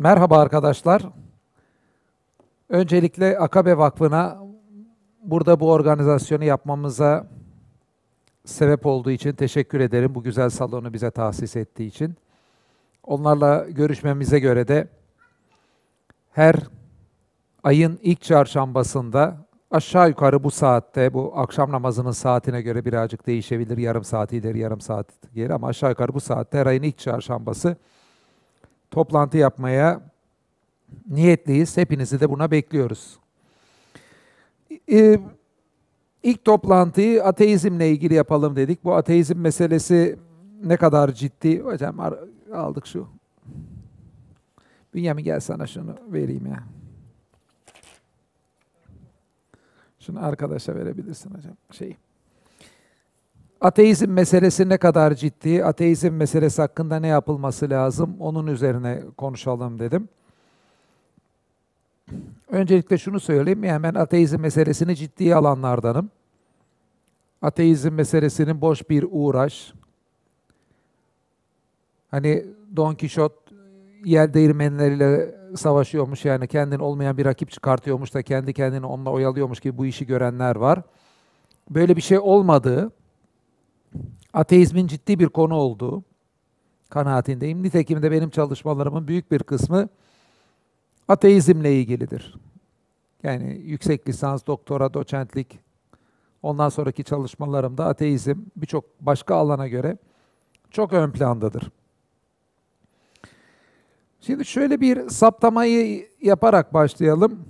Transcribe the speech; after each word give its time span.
Merhaba 0.00 0.38
arkadaşlar. 0.38 1.02
Öncelikle 2.68 3.38
Akabe 3.38 3.78
Vakfı'na 3.78 4.38
burada 5.22 5.60
bu 5.60 5.72
organizasyonu 5.72 6.44
yapmamıza 6.44 7.26
sebep 8.44 8.86
olduğu 8.86 9.10
için 9.10 9.32
teşekkür 9.32 9.80
ederim. 9.80 10.14
Bu 10.14 10.22
güzel 10.22 10.50
salonu 10.50 10.92
bize 10.92 11.10
tahsis 11.10 11.56
ettiği 11.56 11.86
için. 11.86 12.16
Onlarla 13.04 13.66
görüşmemize 13.68 14.38
göre 14.38 14.68
de 14.68 14.88
her 16.32 16.56
ayın 17.62 17.98
ilk 18.02 18.22
çarşambasında 18.22 19.36
aşağı 19.70 20.08
yukarı 20.08 20.44
bu 20.44 20.50
saatte, 20.50 21.14
bu 21.14 21.32
akşam 21.36 21.72
namazının 21.72 22.12
saatine 22.12 22.62
göre 22.62 22.84
birazcık 22.84 23.26
değişebilir. 23.26 23.78
Yarım 23.78 24.04
saat 24.04 24.32
ileri, 24.32 24.58
yarım 24.58 24.80
saat 24.80 25.06
geri 25.34 25.54
ama 25.54 25.68
aşağı 25.68 25.90
yukarı 25.90 26.14
bu 26.14 26.20
saatte 26.20 26.58
her 26.58 26.66
ayın 26.66 26.82
ilk 26.82 26.98
çarşambası 26.98 27.76
toplantı 28.90 29.36
yapmaya 29.36 30.00
niyetliyiz. 31.08 31.76
Hepinizi 31.76 32.20
de 32.20 32.30
buna 32.30 32.50
bekliyoruz. 32.50 33.18
Ee, 34.92 35.20
ilk 36.22 36.44
toplantıyı 36.44 37.24
ateizmle 37.24 37.90
ilgili 37.90 38.14
yapalım 38.14 38.56
dedik. 38.56 38.84
Bu 38.84 38.94
ateizm 38.94 39.38
meselesi 39.38 40.18
ne 40.64 40.76
kadar 40.76 41.12
ciddi? 41.12 41.60
Hocam 41.60 42.00
aldık 42.54 42.86
şu. 42.86 43.08
Bünyamin 44.94 45.24
gel 45.24 45.40
sana 45.40 45.66
şunu 45.66 45.96
vereyim 46.08 46.46
ya. 46.46 46.64
Şunu 50.00 50.24
arkadaşa 50.24 50.74
verebilirsin 50.74 51.34
hocam. 51.34 51.56
Şey. 51.70 51.96
Ateizm 53.60 54.10
meselesi 54.10 54.68
ne 54.68 54.78
kadar 54.78 55.14
ciddi? 55.14 55.64
Ateizm 55.64 56.12
meselesi 56.12 56.62
hakkında 56.62 57.00
ne 57.00 57.06
yapılması 57.06 57.70
lazım? 57.70 58.16
Onun 58.20 58.46
üzerine 58.46 59.02
konuşalım 59.16 59.78
dedim. 59.78 60.08
Öncelikle 62.48 62.98
şunu 62.98 63.20
söyleyeyim. 63.20 63.62
Ben 63.62 63.94
ateizm 63.94 64.40
meselesini 64.40 64.96
ciddiye 64.96 65.34
alanlardanım. 65.34 66.10
Ateizm 67.42 67.92
meselesinin 67.92 68.60
boş 68.60 68.90
bir 68.90 69.06
uğraş. 69.10 69.72
Hani 72.10 72.44
Don 72.76 72.94
Kişot 72.94 73.32
yer 74.04 74.34
değirmenleriyle 74.34 75.34
savaşıyormuş 75.56 76.24
yani 76.24 76.48
kendini 76.48 76.82
olmayan 76.82 77.18
bir 77.18 77.24
rakip 77.24 77.50
çıkartıyormuş 77.50 78.14
da 78.14 78.22
kendi 78.22 78.52
kendini 78.52 78.86
onunla 78.86 79.10
oyalıyormuş 79.10 79.60
gibi 79.60 79.78
bu 79.78 79.86
işi 79.86 80.06
görenler 80.06 80.56
var. 80.56 80.82
Böyle 81.70 81.96
bir 81.96 82.02
şey 82.02 82.18
olmadığı, 82.18 82.90
ateizmin 84.34 84.86
ciddi 84.86 85.18
bir 85.18 85.28
konu 85.28 85.54
olduğu 85.54 86.04
kanaatindeyim. 86.88 87.62
Nitekim 87.62 88.02
de 88.02 88.10
benim 88.10 88.30
çalışmalarımın 88.30 89.08
büyük 89.08 89.30
bir 89.30 89.38
kısmı 89.38 89.88
ateizmle 91.08 91.80
ilgilidir. 91.80 92.34
Yani 93.22 93.60
yüksek 93.64 94.08
lisans, 94.08 94.46
doktora, 94.46 94.94
doçentlik, 94.94 95.58
ondan 96.42 96.68
sonraki 96.68 97.04
çalışmalarımda 97.04 97.86
ateizm 97.86 98.38
birçok 98.56 98.84
başka 99.00 99.34
alana 99.34 99.68
göre 99.68 99.98
çok 100.70 100.92
ön 100.92 101.10
plandadır. 101.10 101.70
Şimdi 104.20 104.44
şöyle 104.44 104.80
bir 104.80 105.08
saptamayı 105.08 106.08
yaparak 106.22 106.74
başlayalım. 106.74 107.44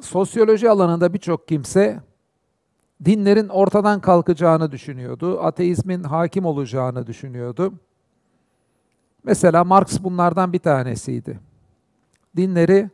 Sosyoloji 0.00 0.70
alanında 0.70 1.14
birçok 1.14 1.48
kimse 1.48 2.00
dinlerin 3.04 3.48
ortadan 3.48 4.00
kalkacağını 4.00 4.72
düşünüyordu. 4.72 5.40
Ateizmin 5.40 6.02
hakim 6.02 6.44
olacağını 6.44 7.06
düşünüyordu. 7.06 7.74
Mesela 9.24 9.64
Marx 9.64 10.02
bunlardan 10.02 10.52
bir 10.52 10.58
tanesiydi. 10.58 11.40
Dinleri 12.36 12.90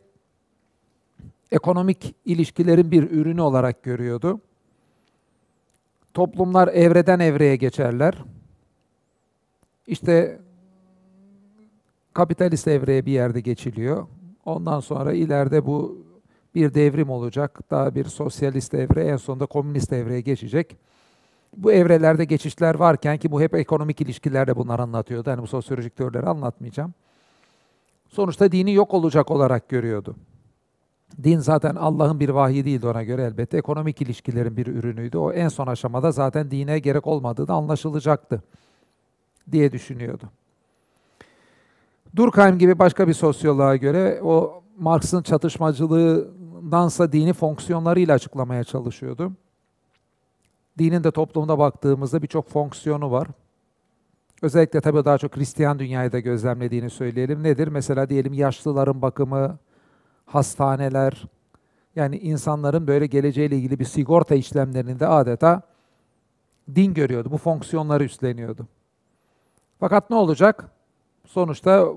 ekonomik 1.53 2.15
ilişkilerin 2.25 2.91
bir 2.91 3.11
ürünü 3.11 3.41
olarak 3.41 3.83
görüyordu. 3.83 4.41
Toplumlar 6.14 6.69
evreden 6.69 7.19
evreye 7.19 7.57
geçerler. 7.57 8.25
İşte 9.86 10.41
kapitalist 12.14 12.69
evreye 12.69 13.07
bir 13.07 13.13
yerde 13.13 13.41
geçiliyor. 13.41 14.07
Ondan 14.45 14.80
sonra 14.80 15.13
ileride 15.13 15.67
bu 15.67 16.05
bir 16.56 16.74
devrim 16.74 17.11
olacak. 17.11 17.61
Daha 17.70 17.94
bir 17.94 18.05
sosyalist 18.05 18.74
evre, 18.74 19.05
en 19.05 19.17
sonunda 19.17 19.46
komünist 19.46 19.92
evreye 19.92 20.20
geçecek. 20.20 20.77
Bu 21.56 21.72
evrelerde 21.72 22.24
geçişler 22.24 22.74
varken 22.74 23.18
ki 23.18 23.30
bu 23.30 23.40
hep 23.40 23.55
ekonomik 23.55 24.00
ilişkilerde 24.00 24.56
bunlar 24.56 24.78
anlatıyordu. 24.78 25.30
Hani 25.30 25.42
bu 25.42 25.46
sosyolojik 25.46 25.96
teorileri 25.96 26.27
anlatmayacağım. 26.27 26.94
Sonuçta 28.08 28.52
dini 28.52 28.72
yok 28.72 28.94
olacak 28.94 29.30
olarak 29.30 29.68
görüyordu. 29.68 30.17
Din 31.22 31.39
zaten 31.39 31.74
Allah'ın 31.74 32.20
bir 32.20 32.28
vahyi 32.28 32.64
değildi 32.64 32.86
ona 32.86 33.02
göre 33.02 33.23
elbette. 33.23 33.58
Ekonomik 33.58 34.02
ilişkilerin 34.02 34.56
bir 34.56 34.67
ürünüydü. 34.67 35.18
O 35.18 35.33
en 35.33 35.48
son 35.48 35.67
aşamada 35.67 36.12
zaten 36.12 36.50
dine 36.50 36.78
gerek 36.78 37.06
olmadığı 37.06 37.48
da 37.48 37.55
anlaşılacaktı 37.55 38.42
diye 39.52 39.73
düşünüyordu. 39.73 40.24
Durkheim 42.17 42.58
gibi 42.58 42.78
başka 42.78 43.08
bir 43.08 43.14
sosyoloğa 43.14 43.77
göre 43.77 44.20
o 44.23 44.62
Marx'ın 44.78 45.23
çatışmacılığındansa 46.56 47.12
dini 47.12 47.33
fonksiyonlarıyla 47.33 48.14
açıklamaya 48.14 48.64
çalışıyordu. 48.64 49.33
Dinin 50.78 51.05
de 51.05 51.11
toplumda 51.11 51.58
baktığımızda 51.58 52.22
birçok 52.22 52.48
fonksiyonu 52.48 53.11
var. 53.11 53.28
Özellikle 54.42 54.80
tabii 54.80 55.05
daha 55.05 55.18
çok 55.18 55.36
Hristiyan 55.36 55.78
dünyayı 55.78 56.12
da 56.12 56.20
gözlemlediğini 56.20 56.90
söyleyelim. 56.90 57.42
Nedir? 57.42 57.68
Mesela 57.68 58.08
diyelim 58.08 58.33
yaşlıların 58.33 59.02
bakımı, 59.02 59.58
hastaneler, 60.27 61.24
yani 61.96 62.18
insanların 62.18 62.86
böyle 62.86 63.06
geleceğiyle 63.06 63.56
ilgili 63.56 63.78
bir 63.78 63.84
sigorta 63.84 64.34
işlemlerinde 64.34 65.06
adeta 65.06 65.62
din 66.68 66.94
görüyordu. 66.94 67.30
Bu 67.30 67.38
fonksiyonları 67.38 68.05
üstleniyordu. 68.05 68.67
Fakat 69.80 70.11
ne 70.11 70.17
olacak? 70.17 70.70
Sonuçta 71.27 71.88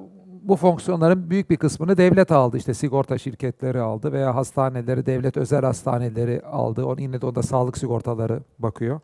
bu 0.44 0.56
fonksiyonların 0.56 1.30
büyük 1.30 1.50
bir 1.50 1.58
kısmını 1.58 1.98
devlet 1.98 2.32
aldı. 2.32 2.58
İşte 2.58 2.74
sigorta 2.74 3.18
şirketleri 3.18 3.82
aldı 3.82 4.12
veya 4.12 4.36
hastaneleri, 4.36 5.06
devlet 5.06 5.38
özel 5.38 5.62
hastaneleri 5.62 6.42
aldı. 6.42 6.86
Onun 6.86 7.02
yine 7.02 7.22
de 7.22 7.26
onda 7.26 7.44
sağlık 7.44 7.78
sigortaları 7.78 8.40
bakıyor. 8.60 9.00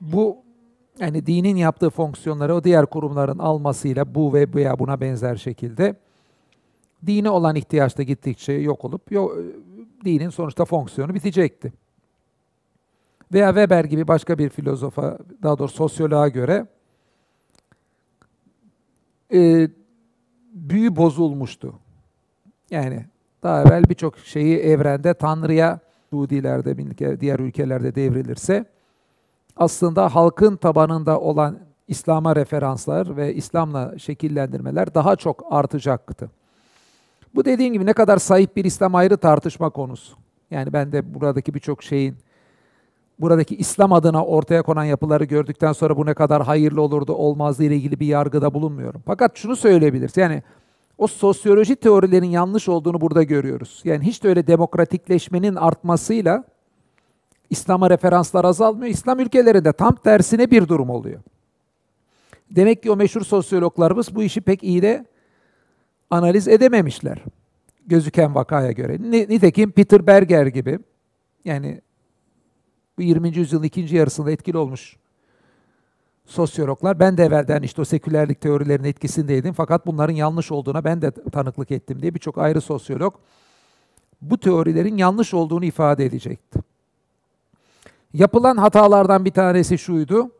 Bu 0.00 0.36
yani 1.00 1.26
dinin 1.26 1.56
yaptığı 1.56 1.90
fonksiyonları 1.90 2.54
o 2.54 2.64
diğer 2.64 2.86
kurumların 2.86 3.38
almasıyla 3.38 4.14
bu 4.14 4.34
ve 4.34 4.54
veya 4.54 4.78
buna 4.78 5.00
benzer 5.00 5.36
şekilde 5.36 5.96
dine 7.06 7.30
olan 7.30 7.56
ihtiyaç 7.56 7.98
da 7.98 8.02
gittikçe 8.02 8.52
yok 8.52 8.84
olup 8.84 9.12
yok, 9.12 9.36
dinin 10.04 10.30
sonuçta 10.30 10.64
fonksiyonu 10.64 11.14
bitecekti. 11.14 11.72
Veya 13.32 13.48
Weber 13.48 13.84
gibi 13.84 14.08
başka 14.08 14.38
bir 14.38 14.48
filozofa, 14.48 15.18
daha 15.42 15.58
doğrusu 15.58 15.76
sosyoloğa 15.76 16.28
göre 16.28 16.66
e, 19.32 19.68
büyü 20.52 20.96
bozulmuştu. 20.96 21.74
Yani 22.70 23.04
daha 23.42 23.62
evvel 23.62 23.84
birçok 23.88 24.18
şeyi 24.18 24.58
evrende 24.58 25.14
Tanrı'ya 25.14 25.80
Suudilerde, 26.10 27.20
diğer 27.20 27.38
ülkelerde 27.38 27.94
devrilirse 27.94 28.64
aslında 29.56 30.14
halkın 30.14 30.56
tabanında 30.56 31.20
olan 31.20 31.58
İslam'a 31.88 32.36
referanslar 32.36 33.16
ve 33.16 33.34
İslam'la 33.34 33.98
şekillendirmeler 33.98 34.94
daha 34.94 35.16
çok 35.16 35.44
artacaktı. 35.50 36.30
Bu 37.34 37.44
dediğim 37.44 37.72
gibi 37.72 37.86
ne 37.86 37.92
kadar 37.92 38.18
sahip 38.18 38.56
bir 38.56 38.64
İslam 38.64 38.94
ayrı 38.94 39.16
tartışma 39.16 39.70
konusu. 39.70 40.16
Yani 40.50 40.72
ben 40.72 40.92
de 40.92 41.14
buradaki 41.14 41.54
birçok 41.54 41.82
şeyin 41.82 42.16
buradaki 43.18 43.56
İslam 43.56 43.92
adına 43.92 44.24
ortaya 44.24 44.62
konan 44.62 44.84
yapıları 44.84 45.24
gördükten 45.24 45.72
sonra 45.72 45.96
bu 45.96 46.06
ne 46.06 46.14
kadar 46.14 46.42
hayırlı 46.42 46.82
olurdu 46.82 47.12
olmazdı 47.12 47.64
ile 47.64 47.76
ilgili 47.76 48.00
bir 48.00 48.06
yargıda 48.06 48.54
bulunmuyorum. 48.54 49.02
Fakat 49.06 49.36
şunu 49.36 49.56
söyleyebiliriz. 49.56 50.16
Yani 50.16 50.42
o 50.98 51.06
sosyoloji 51.06 51.76
teorilerin 51.76 52.26
yanlış 52.26 52.68
olduğunu 52.68 53.00
burada 53.00 53.22
görüyoruz. 53.22 53.80
Yani 53.84 54.04
hiç 54.04 54.24
de 54.24 54.28
öyle 54.28 54.46
demokratikleşmenin 54.46 55.54
artmasıyla 55.54 56.44
İslam'a 57.50 57.90
referanslar 57.90 58.44
azalmıyor. 58.44 58.90
İslam 58.90 59.20
ülkelerinde 59.20 59.72
tam 59.72 59.94
tersine 59.94 60.50
bir 60.50 60.68
durum 60.68 60.90
oluyor. 60.90 61.20
Demek 62.50 62.82
ki 62.82 62.90
o 62.90 62.96
meşhur 62.96 63.20
sosyologlarımız 63.20 64.14
bu 64.14 64.22
işi 64.22 64.40
pek 64.40 64.62
iyi 64.62 64.82
de 64.82 65.06
analiz 66.10 66.48
edememişler. 66.48 67.24
Gözüken 67.86 68.34
vakaya 68.34 68.72
göre. 68.72 68.98
Nitekim 69.28 69.70
Peter 69.70 70.06
Berger 70.06 70.46
gibi 70.46 70.78
yani 71.44 71.80
bu 72.98 73.02
20. 73.02 73.36
yüzyılın 73.36 73.62
ikinci 73.62 73.96
yarısında 73.96 74.30
etkili 74.30 74.58
olmuş 74.58 74.96
sosyologlar. 76.26 77.00
Ben 77.00 77.16
de 77.16 77.24
evvelden 77.24 77.62
işte 77.62 77.82
o 77.82 77.84
sekülerlik 77.84 78.40
teorilerinin 78.40 78.88
etkisindeydim. 78.88 79.52
Fakat 79.52 79.86
bunların 79.86 80.14
yanlış 80.14 80.52
olduğuna 80.52 80.84
ben 80.84 81.02
de 81.02 81.10
tanıklık 81.10 81.70
ettim 81.70 82.02
diye 82.02 82.14
birçok 82.14 82.38
ayrı 82.38 82.60
sosyolog 82.60 83.14
bu 84.22 84.38
teorilerin 84.38 84.96
yanlış 84.96 85.34
olduğunu 85.34 85.64
ifade 85.64 86.04
edecekti. 86.04 86.60
Yapılan 88.12 88.56
hatalardan 88.56 89.24
bir 89.24 89.30
tanesi 89.30 89.78
şuydu. 89.78 90.30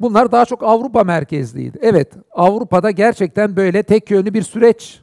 Bunlar 0.00 0.32
daha 0.32 0.44
çok 0.44 0.62
Avrupa 0.62 1.04
merkezliydi. 1.04 1.78
Evet, 1.82 2.12
Avrupa'da 2.32 2.90
gerçekten 2.90 3.56
böyle 3.56 3.82
tek 3.82 4.10
yönlü 4.10 4.34
bir 4.34 4.42
süreç 4.42 5.00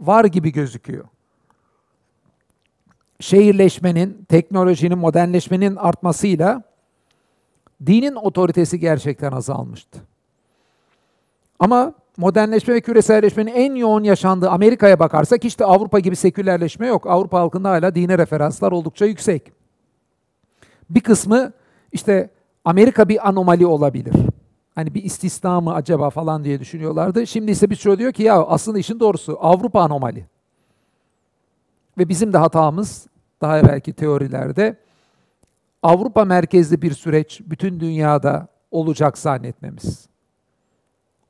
var 0.00 0.24
gibi 0.24 0.52
gözüküyor. 0.52 1.04
Şehirleşmenin, 3.20 4.24
teknolojinin, 4.28 4.98
modernleşmenin 4.98 5.76
artmasıyla 5.76 6.62
dinin 7.86 8.14
otoritesi 8.14 8.80
gerçekten 8.80 9.32
azalmıştı. 9.32 9.98
Ama 11.58 11.94
modernleşme 12.16 12.74
ve 12.74 12.80
küreselleşmenin 12.80 13.52
en 13.54 13.74
yoğun 13.74 14.04
yaşandığı 14.04 14.50
Amerika'ya 14.50 14.98
bakarsak 14.98 15.44
işte 15.44 15.64
Avrupa 15.64 15.98
gibi 15.98 16.16
sekülerleşme 16.16 16.86
yok. 16.86 17.06
Avrupa 17.06 17.40
halkında 17.40 17.70
hala 17.70 17.94
dine 17.94 18.18
referanslar 18.18 18.72
oldukça 18.72 19.06
yüksek. 19.06 19.52
Bir 20.90 21.00
kısmı 21.00 21.52
işte 21.92 22.30
Amerika 22.64 23.08
bir 23.08 23.28
anomali 23.28 23.66
olabilir. 23.66 24.14
Hani 24.74 24.94
bir 24.94 25.04
istisna 25.04 25.60
mı 25.60 25.74
acaba 25.74 26.10
falan 26.10 26.44
diye 26.44 26.60
düşünüyorlardı. 26.60 27.26
Şimdi 27.26 27.50
ise 27.50 27.70
bir 27.70 27.76
şey 27.76 27.98
diyor 27.98 28.12
ki 28.12 28.22
ya 28.22 28.44
aslında 28.44 28.78
işin 28.78 29.00
doğrusu 29.00 29.38
Avrupa 29.40 29.80
anomali. 29.80 30.26
Ve 31.98 32.08
bizim 32.08 32.32
de 32.32 32.38
hatamız 32.38 33.06
daha 33.40 33.58
evvelki 33.58 33.92
teorilerde 33.92 34.76
Avrupa 35.82 36.24
merkezli 36.24 36.82
bir 36.82 36.92
süreç 36.92 37.40
bütün 37.44 37.80
dünyada 37.80 38.48
olacak 38.70 39.18
zannetmemiz. 39.18 40.08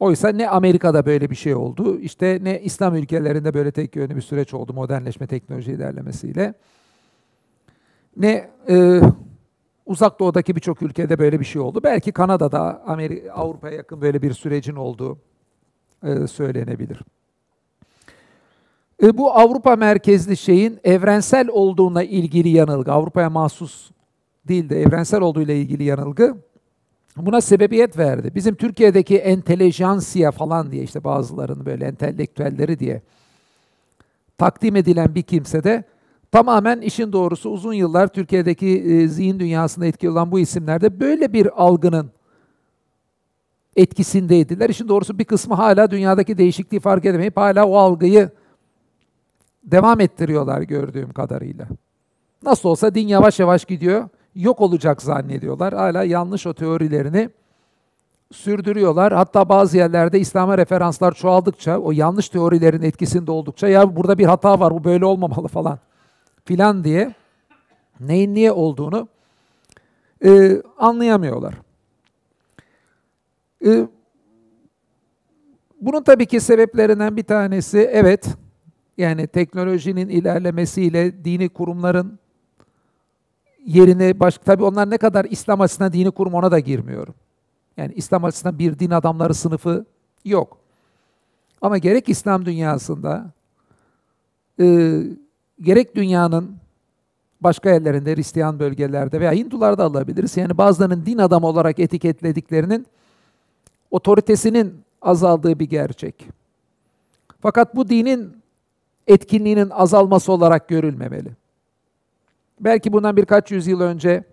Oysa 0.01 0.29
ne 0.29 0.49
Amerika'da 0.49 1.07
böyle 1.07 1.31
bir 1.31 1.35
şey 1.35 1.55
oldu, 1.55 1.99
işte 1.99 2.39
ne 2.43 2.61
İslam 2.61 2.95
ülkelerinde 2.95 3.55
böyle 3.55 3.73
tek 3.73 3.97
yönlü 3.97 4.17
bir 4.17 4.21
süreç 4.21 4.55
oldu 4.55 4.75
modernleşme 4.75 5.27
teknoloji 5.27 5.73
ilerlemesiyle. 5.73 6.55
Ne 8.17 8.51
e, 8.69 9.01
uzak 9.87 10.21
doğudaki 10.21 10.57
birçok 10.57 10.83
ülkede 10.83 11.19
böyle 11.19 11.41
bir 11.41 11.45
şey 11.45 11.63
oldu. 11.63 11.81
Belki 11.83 12.13
Kanada'da, 12.13 12.83
Amerika, 12.87 13.33
Avrupa'ya 13.33 13.77
yakın 13.77 14.01
böyle 14.01 14.23
bir 14.23 14.33
sürecin 14.33 14.77
olduğu 14.77 15.19
e, 16.03 16.27
söylenebilir. 16.27 17.01
E, 19.05 19.19
bu 19.19 19.33
Avrupa 19.33 19.77
merkezli 19.77 20.37
şeyin 20.37 20.81
evrensel 20.85 21.49
olduğuna 21.49 22.03
ilgili 22.03 22.49
yanılgı, 22.49 22.93
Avrupa'ya 22.93 23.31
mahsus 23.31 23.91
değil 24.49 24.69
de 24.69 24.83
evrensel 24.83 25.21
olduğuyla 25.21 25.55
ilgili 25.55 25.85
yanılgı 25.85 26.37
buna 27.17 27.41
sebebiyet 27.41 27.99
verdi. 27.99 28.35
Bizim 28.35 28.55
Türkiye'deki 28.55 29.19
entelejansiya 29.19 30.31
falan 30.31 30.73
diye 30.73 30.83
işte 30.83 31.05
bazılarının 31.05 31.67
böyle 31.67 31.85
entelektüelleri 31.85 32.79
diye 32.79 33.03
takdim 34.39 34.77
edilen 34.77 35.15
bir 35.15 35.23
kimse 35.23 35.65
de 35.65 35.85
tamamen 36.33 36.81
işin 36.81 37.13
doğrusu 37.13 37.51
uzun 37.51 37.73
yıllar 37.73 38.09
Türkiye'deki 38.09 38.69
e, 38.69 39.09
zihin 39.09 39.41
dünyasında 39.41 39.87
etkili 39.87 40.11
olan 40.11 40.33
bu 40.33 40.39
isimlerde 40.39 41.01
böyle 41.01 41.33
bir 41.33 41.63
algının 41.63 42.11
etkisindeydiler. 43.77 44.71
İşin 44.71 44.89
doğrusu 44.89 45.19
bir 45.19 45.25
kısmı 45.25 45.55
hala 45.55 45.91
dünyadaki 45.91 46.39
değişikliği 46.39 46.81
fark 46.81 47.05
edemeyip 47.05 47.37
hala 47.37 47.67
o 47.67 47.77
algıyı 47.77 48.31
devam 49.65 50.01
ettiriyorlar 50.01 50.61
gördüğüm 50.61 51.13
kadarıyla. 51.13 51.67
Nasıl 52.43 52.69
olsa 52.69 52.95
din 52.95 53.09
yavaş 53.09 53.41
yavaş 53.41 53.65
gidiyor 53.65 54.09
yok 54.35 54.61
olacak 54.61 55.03
zannediyorlar. 55.03 55.75
Hala 55.75 56.05
yanlış 56.05 56.47
o 56.47 56.55
teorilerini 56.55 57.31
sürdürüyorlar. 58.33 59.13
Hatta 59.13 59.49
bazı 59.49 59.77
yerlerde 59.77 60.21
İslam'a 60.21 60.59
referanslar 60.59 61.13
çoğaldıkça, 61.13 61.79
o 61.79 61.93
yanlış 61.93 62.29
teorilerin 62.29 62.83
etkisinde 62.83 63.31
oldukça 63.31 63.69
ya 63.69 63.97
burada 63.97 64.19
bir 64.19 64.25
hata 64.25 64.61
var, 64.61 64.75
bu 64.75 64.85
böyle 64.85 65.05
olmamalı 65.05 65.49
falan 65.49 65.79
filan 66.45 66.85
diye 66.85 67.15
neyin 68.01 68.35
niye 68.35 68.53
olduğunu 68.53 69.09
e, 70.25 70.63
anlayamıyorlar. 70.79 71.55
E, 73.67 73.89
bunun 75.81 76.03
tabii 76.03 76.27
ki 76.27 76.41
sebeplerinden 76.41 77.17
bir 77.17 77.25
tanesi 77.25 77.79
evet 77.79 78.27
yani 78.99 79.27
teknolojinin 79.27 80.09
ilerlemesiyle 80.09 81.25
dini 81.25 81.49
kurumların 81.49 82.19
yerine 83.67 84.21
başka 84.21 84.45
tabii 84.45 84.65
onlar 84.65 84.91
ne 84.91 84.99
kadar 84.99 85.25
İslam 85.25 85.61
açısından 85.61 85.93
dini 85.93 86.11
kurum 86.11 86.35
ona 86.35 86.51
da 86.51 86.59
girmiyorum. 86.59 87.15
Yani 87.77 87.93
İslam 87.95 88.25
açısından 88.25 88.59
bir 88.59 88.79
din 88.79 88.91
adamları 88.91 89.35
sınıfı 89.35 89.85
yok. 90.25 90.59
Ama 91.61 91.79
gerek 91.79 92.09
İslam 92.09 92.47
dünyasında 92.47 93.31
e, 94.61 95.01
gerek 95.61 95.97
dünyanın 95.97 96.57
başka 97.41 97.71
yerlerinde, 97.71 98.17
Hristiyan 98.17 98.59
bölgelerde 98.59 99.21
veya 99.21 99.33
Hindularda 99.33 99.85
alabiliriz. 99.85 100.37
Yani 100.37 100.59
bazılarının 100.59 101.07
din 101.07 101.19
adamı 101.19 101.47
olarak 101.47 101.79
etiketlediklerinin 101.79 102.87
otoritesinin 103.91 104.75
azaldığı 105.03 105.59
bir 105.59 105.69
gerçek. 105.69 106.29
Fakat 107.41 107.77
bu 107.77 107.89
dinin 107.89 108.44
etkinliğinin 109.07 109.71
azalması 109.71 110.33
olarak 110.33 110.69
görülmemeli. 110.69 111.31
Belki 112.61 112.93
bundan 112.93 113.17
birkaç 113.17 113.51
yüzyıl 113.51 113.81
önce 113.81 114.25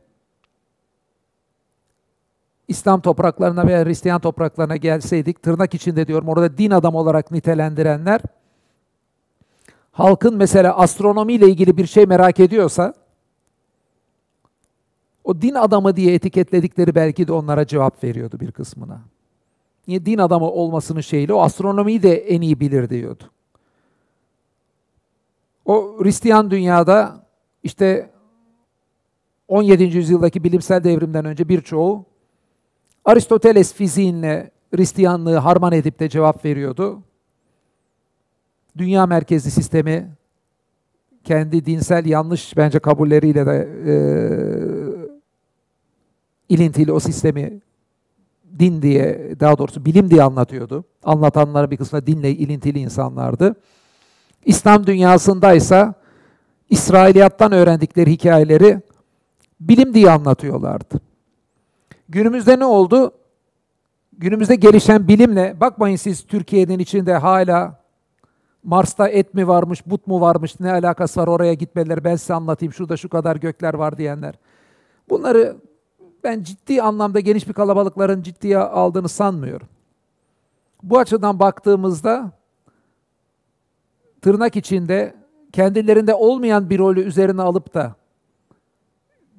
İslam 2.68 3.02
topraklarına 3.02 3.68
veya 3.68 3.86
Hristiyan 3.86 4.22
topraklarına 4.22 4.76
gelseydik, 4.76 5.44
tırnak 5.44 5.74
içinde 5.74 6.08
diyorum 6.08 6.28
orada 6.28 6.58
din 6.58 6.72
adam 6.72 6.96
olarak 6.96 7.32
nitelendirenler, 7.32 8.22
halkın 9.92 10.38
mesela 10.38 10.78
astronomiyle 10.78 11.50
ilgili 11.50 11.78
bir 11.78 11.86
şey 11.86 12.06
merak 12.06 12.40
ediyorsa, 12.40 12.94
o 15.24 15.42
din 15.42 15.56
adamı 15.56 15.96
diye 15.96 16.14
etiketledikleri 16.14 16.96
belki 16.96 17.28
de 17.28 17.34
onlara 17.34 17.68
cevap 17.68 18.04
veriyordu 18.04 18.40
bir 18.40 18.52
kısmına. 18.52 19.02
Niye 19.88 20.06
din 20.06 20.18
adamı 20.18 20.46
olmasının 20.46 21.02
şeyle 21.02 21.34
o 21.34 21.42
astronomiyi 21.42 22.04
de 22.04 22.18
en 22.18 22.42
iyi 22.42 22.60
bilir 22.60 22.90
diyordu. 22.90 23.24
O 25.66 25.96
Hristiyan 26.00 26.52
dünyada 26.52 27.26
işte 27.64 28.10
17. 29.48 29.84
yüzyıldaki 29.84 30.44
bilimsel 30.44 30.84
devrimden 30.84 31.26
önce 31.26 31.50
birçoğu 31.50 32.06
Aristoteles 33.06 33.74
fiziğinle 33.74 34.52
Hristiyanlığı 34.76 35.38
harman 35.38 35.74
edip 35.74 36.00
de 36.00 36.10
cevap 36.10 36.46
veriyordu. 36.46 37.04
Dünya 38.78 39.06
merkezli 39.06 39.52
sistemi 39.52 40.12
kendi 41.24 41.66
dinsel 41.66 42.06
yanlış 42.06 42.58
bence 42.58 42.80
kabulleriyle 42.80 43.46
de 43.46 43.70
e, 43.86 43.94
ilintili 46.50 46.92
o 46.92 47.00
sistemi 47.00 47.62
din 48.60 48.82
diye 48.82 49.36
daha 49.40 49.58
doğrusu 49.58 49.86
bilim 49.86 50.10
diye 50.10 50.24
anlatıyordu. 50.24 50.84
Anlatanlara 51.04 51.72
bir 51.72 51.78
kısmı 51.78 52.08
dinle 52.08 52.32
ilintili 52.32 52.80
insanlardı. 52.80 53.56
İslam 54.46 54.88
dünyasındaysa 54.88 55.94
İsrailiyattan 56.70 57.52
öğrendikleri 57.52 58.12
hikayeleri 58.12 58.82
bilim 59.60 59.94
diye 59.94 60.12
anlatıyorlardı. 60.12 61.00
Günümüzde 62.10 62.60
ne 62.60 62.66
oldu? 62.66 63.12
Günümüzde 64.18 64.56
gelişen 64.56 65.08
bilimle, 65.08 65.60
bakmayın 65.60 65.96
siz 65.96 66.28
Türkiye'nin 66.28 66.80
içinde 66.80 67.14
hala 67.14 67.82
Mars'ta 68.64 69.08
et 69.08 69.34
mi 69.34 69.48
varmış, 69.48 69.86
but 69.86 70.08
mu 70.08 70.22
varmış, 70.22 70.60
ne 70.60 70.72
alakası 70.72 71.20
var 71.20 71.28
oraya 71.28 71.54
gitmeleri, 71.54 72.04
ben 72.04 72.16
size 72.16 72.34
anlatayım, 72.34 72.74
şurada 72.74 72.98
şu 72.98 73.10
kadar 73.10 73.36
gökler 73.36 73.74
var 73.74 73.98
diyenler. 73.98 74.36
Bunları 75.10 75.58
ben 76.24 76.44
ciddi 76.44 76.82
anlamda 76.82 77.20
geniş 77.20 77.48
bir 77.48 77.54
kalabalıkların 77.54 78.22
ciddiye 78.22 78.58
aldığını 78.58 79.10
sanmıyorum. 79.10 79.68
Bu 80.84 81.00
açıdan 81.00 81.40
baktığımızda 81.40 82.32
tırnak 84.22 84.56
içinde 84.56 85.16
kendilerinde 85.52 86.14
olmayan 86.14 86.70
bir 86.70 86.80
rolü 86.80 87.02
üzerine 87.02 87.42
alıp 87.42 87.74
da 87.74 87.96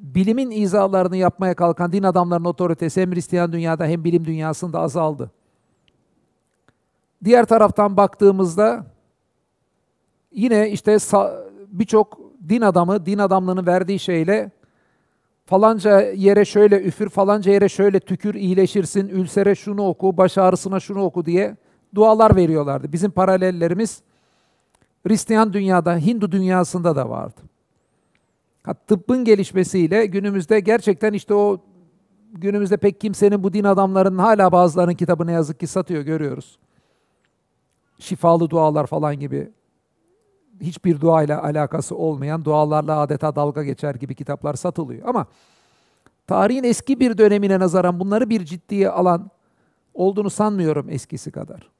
bilimin 0.02 0.50
izalarını 0.50 1.16
yapmaya 1.16 1.54
kalkan 1.54 1.92
din 1.92 2.02
adamlarının 2.02 2.48
otoritesi 2.48 3.00
hem 3.00 3.12
Hristiyan 3.12 3.52
dünyada 3.52 3.86
hem 3.86 4.04
bilim 4.04 4.24
dünyasında 4.24 4.80
azaldı. 4.80 5.30
Diğer 7.24 7.44
taraftan 7.44 7.96
baktığımızda 7.96 8.86
yine 10.32 10.70
işte 10.70 10.98
birçok 11.68 12.18
din 12.48 12.60
adamı, 12.60 13.06
din 13.06 13.18
adamlığının 13.18 13.66
verdiği 13.66 13.98
şeyle 13.98 14.50
falanca 15.46 16.00
yere 16.00 16.44
şöyle 16.44 16.82
üfür, 16.82 17.08
falanca 17.08 17.52
yere 17.52 17.68
şöyle 17.68 18.00
tükür, 18.00 18.34
iyileşirsin, 18.34 19.08
ülsere 19.08 19.54
şunu 19.54 19.86
oku, 19.86 20.16
baş 20.16 20.38
ağrısına 20.38 20.80
şunu 20.80 21.02
oku 21.02 21.24
diye 21.24 21.56
dualar 21.94 22.36
veriyorlardı. 22.36 22.92
Bizim 22.92 23.10
paralellerimiz 23.10 24.02
Hristiyan 25.06 25.52
dünyada, 25.52 25.96
Hindu 25.96 26.32
dünyasında 26.32 26.96
da 26.96 27.08
vardı. 27.10 27.40
Tıbbın 28.86 29.24
gelişmesiyle 29.24 30.06
günümüzde 30.06 30.60
gerçekten 30.60 31.12
işte 31.12 31.34
o 31.34 31.60
günümüzde 32.32 32.76
pek 32.76 33.00
kimsenin 33.00 33.42
bu 33.42 33.52
din 33.52 33.64
adamlarının 33.64 34.18
hala 34.18 34.52
bazılarının 34.52 34.94
kitabı 34.94 35.26
ne 35.26 35.32
yazık 35.32 35.60
ki 35.60 35.66
satıyor 35.66 36.02
görüyoruz. 36.02 36.58
Şifalı 37.98 38.50
dualar 38.50 38.86
falan 38.86 39.20
gibi 39.20 39.50
hiçbir 40.60 41.00
duayla 41.00 41.42
alakası 41.42 41.96
olmayan 41.96 42.44
dualarla 42.44 43.00
adeta 43.00 43.36
dalga 43.36 43.62
geçer 43.64 43.94
gibi 43.94 44.14
kitaplar 44.14 44.54
satılıyor. 44.54 45.08
Ama 45.08 45.26
tarihin 46.26 46.64
eski 46.64 47.00
bir 47.00 47.18
dönemine 47.18 47.58
nazaran 47.58 48.00
bunları 48.00 48.30
bir 48.30 48.44
ciddiye 48.44 48.88
alan 48.88 49.30
olduğunu 49.94 50.30
sanmıyorum 50.30 50.90
eskisi 50.90 51.30
kadar. 51.30 51.70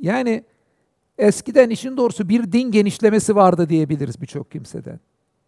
Yani 0.00 0.44
eskiden 1.18 1.70
işin 1.70 1.96
doğrusu 1.96 2.28
bir 2.28 2.52
din 2.52 2.70
genişlemesi 2.70 3.36
vardı 3.36 3.68
diyebiliriz 3.68 4.20
birçok 4.20 4.50
kimseden. 4.50 5.00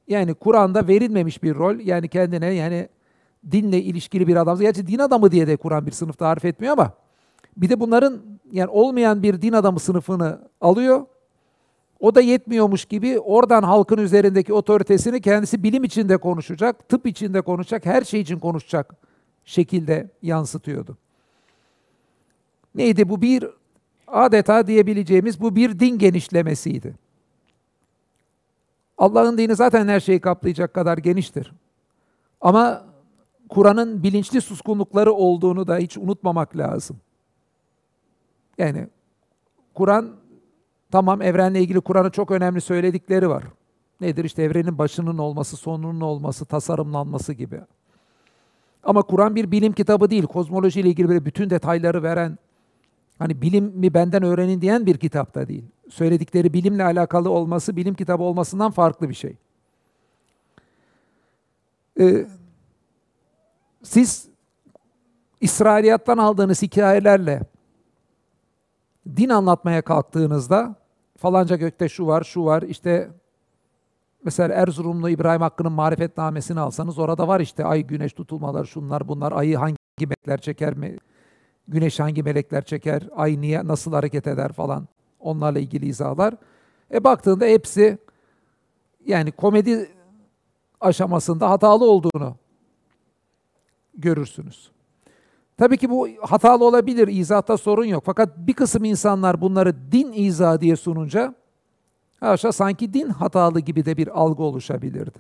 Yani 0.09 0.35
Kur'an'da 0.35 0.89
verilmemiş 0.89 1.43
bir 1.43 1.55
rol 1.55 1.79
yani 1.79 2.09
kendine 2.09 2.55
yani 2.55 2.89
dinle 3.51 3.83
ilişkili 3.83 4.27
bir 4.27 4.37
adam. 4.37 4.59
Gerçi 4.59 4.87
din 4.87 4.99
adamı 4.99 5.33
diye 5.33 5.47
de 5.47 5.57
Kur'an 5.57 5.87
bir 5.87 5.93
sınıf 5.93 6.19
tarif 6.19 6.45
etmiyor 6.45 6.73
ama 6.73 6.93
bir 7.57 7.69
de 7.69 7.81
bunların 7.81 8.23
yani 8.53 8.69
olmayan 8.69 9.23
bir 9.23 9.43
din 9.43 9.53
adamı 9.53 9.81
sınıfını 9.81 10.41
alıyor. 10.61 11.07
O 12.01 12.15
da 12.15 12.21
yetmiyormuş 12.21 12.85
gibi 12.85 13.19
oradan 13.19 13.63
halkın 13.63 13.99
üzerindeki 13.99 14.53
otoritesini 14.53 15.21
kendisi 15.21 15.63
bilim 15.63 15.85
içinde 15.85 16.17
konuşacak, 16.17 16.89
tıp 16.89 17.07
içinde 17.07 17.41
konuşacak, 17.41 17.87
her 17.87 18.03
şey 18.03 18.21
için 18.21 18.39
konuşacak 18.39 18.95
şekilde 19.45 20.11
yansıtıyordu. 20.23 20.97
Neydi 22.75 23.09
bu 23.09 23.23
bir 23.23 23.47
adeta 24.07 24.67
diyebileceğimiz 24.67 25.41
bu 25.41 25.57
bir 25.57 25.79
din 25.79 25.99
genişlemesiydi. 25.99 26.95
Allah'ın 28.99 29.39
dini 29.39 29.57
zaten 29.57 29.89
her 29.89 30.01
şeyi 30.01 30.21
kaplayacak 30.21 30.75
kadar 30.75 30.99
geniştir. 30.99 31.53
Ama 32.41 32.85
Kur'an'ın 33.49 34.03
bilinçli 34.03 34.41
suskunlukları 34.41 35.13
olduğunu 35.13 35.67
da 35.67 35.77
hiç 35.77 35.99
unutmamak 35.99 36.57
lazım. 36.57 36.97
Yani 38.59 38.89
Kur'an 39.75 40.13
tamam 40.91 41.23
evrenle 41.23 41.61
ilgili 41.61 41.81
Kur'an'ın 41.81 42.11
çok 42.11 42.31
önemli 42.31 42.61
söyledikleri 42.61 43.29
var. 43.29 43.45
Nedir 44.01 44.25
işte 44.25 44.43
evrenin 44.43 44.79
başının 44.79 45.19
olması, 45.19 45.57
sonunun 45.57 46.01
olması, 46.01 46.45
tasarımlanması 46.45 47.33
gibi. 47.33 47.61
Ama 48.83 49.03
Kur'an 49.03 49.37
bir 49.37 49.51
bilim 49.51 49.73
kitabı 49.73 50.11
değil. 50.11 50.23
Kozmoloji 50.23 50.81
ile 50.81 50.89
ilgili 50.89 51.09
böyle 51.09 51.25
bütün 51.25 51.51
detayları 51.51 52.03
veren, 52.03 52.39
hani 53.19 53.43
bilim 53.43 53.65
mi 53.65 53.95
benden 53.95 54.23
öğrenin 54.23 54.61
diyen 54.61 54.87
bir 54.87 54.97
kitap 54.97 55.35
da 55.35 55.49
değil. 55.49 55.65
Söyledikleri 55.91 56.53
bilimle 56.53 56.85
alakalı 56.85 57.31
olması, 57.31 57.77
bilim 57.77 57.95
kitabı 57.95 58.23
olmasından 58.23 58.71
farklı 58.71 59.09
bir 59.09 59.15
şey. 59.15 59.37
Ee, 62.01 62.27
siz 63.83 64.29
İsrailiyattan 65.41 66.19
aldığınız 66.19 66.63
hikayelerle 66.63 67.43
din 69.17 69.29
anlatmaya 69.29 69.83
kalktığınızda 69.83 70.75
falanca 71.19 71.57
gökte 71.57 71.89
şu 71.89 72.07
var, 72.07 72.25
şu 72.25 72.45
var, 72.45 72.63
işte 72.63 73.11
mesela 74.25 74.55
Erzurumlu 74.55 75.11
İbrahim 75.11 75.41
Hakkı'nın 75.41 75.73
marifetnamesini 75.73 76.61
alsanız 76.61 76.99
orada 76.99 77.29
var 77.29 77.41
işte 77.41 77.65
ay 77.65 77.83
güneş 77.83 78.13
tutulmalar, 78.13 78.65
şunlar 78.65 79.09
bunlar, 79.09 79.33
ayı 79.33 79.57
hangi 79.57 79.77
melekler 80.01 80.41
çeker 80.41 80.75
mi, 80.75 80.99
güneş 81.69 82.01
hangi 82.01 82.23
melekler 82.23 82.65
çeker, 82.65 83.09
ay 83.17 83.41
niye, 83.41 83.67
nasıl 83.67 83.93
hareket 83.93 84.27
eder 84.27 84.53
falan 84.53 84.89
onlarla 85.21 85.59
ilgili 85.59 85.87
izahlar. 85.87 86.35
E 86.95 87.05
baktığında 87.05 87.45
hepsi 87.45 87.99
yani 89.07 89.33
komedi 89.33 89.91
aşamasında 90.81 91.51
hatalı 91.51 91.91
olduğunu 91.91 92.37
görürsünüz. 93.95 94.71
Tabii 95.57 95.77
ki 95.77 95.91
bu 95.91 96.09
hatalı 96.21 96.65
olabilir, 96.65 97.09
izahta 97.09 97.57
sorun 97.57 97.85
yok. 97.85 98.03
Fakat 98.07 98.39
bir 98.39 98.53
kısım 98.53 98.85
insanlar 98.85 99.41
bunları 99.41 99.93
din 99.93 100.13
izah 100.13 100.61
diye 100.61 100.77
sununca 100.77 101.35
haşa 102.21 102.53
sanki 102.53 102.95
din 102.95 103.09
hatalı 103.09 103.61
gibi 103.61 103.85
de 103.85 103.97
bir 103.97 104.21
algı 104.21 104.43
oluşabilirdi. 104.43 105.19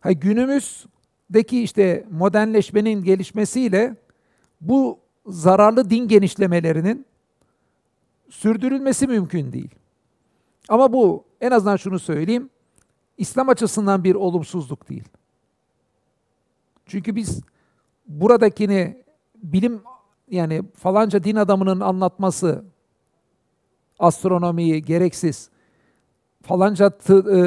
Ha, 0.00 0.12
günümüzdeki 0.12 1.62
işte 1.62 2.06
modernleşmenin 2.10 3.04
gelişmesiyle 3.04 3.96
bu 4.62 4.98
zararlı 5.26 5.90
din 5.90 6.08
genişlemelerinin 6.08 7.06
sürdürülmesi 8.30 9.06
mümkün 9.06 9.52
değil. 9.52 9.70
Ama 10.68 10.92
bu 10.92 11.24
en 11.40 11.50
azından 11.50 11.76
şunu 11.76 11.98
söyleyeyim, 11.98 12.50
İslam 13.18 13.48
açısından 13.48 14.04
bir 14.04 14.14
olumsuzluk 14.14 14.88
değil. 14.88 15.08
Çünkü 16.86 17.16
biz 17.16 17.40
buradakini 18.08 19.02
bilim 19.42 19.82
yani 20.30 20.62
falanca 20.76 21.24
din 21.24 21.36
adamının 21.36 21.80
anlatması 21.80 22.64
astronomiyi 23.98 24.84
gereksiz 24.84 25.50
falanca 26.42 26.90
tı, 26.90 27.34
e, 27.36 27.40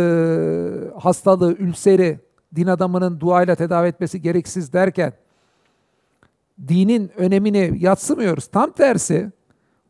hastalığı, 0.99 1.53
ülseri 1.53 2.19
din 2.55 2.67
adamının 2.67 3.19
duayla 3.19 3.55
tedavi 3.55 3.87
etmesi 3.87 4.21
gereksiz 4.21 4.73
derken 4.73 5.13
dinin 6.67 7.11
önemini 7.15 7.77
yatsımıyoruz. 7.79 8.47
Tam 8.47 8.71
tersi 8.71 9.31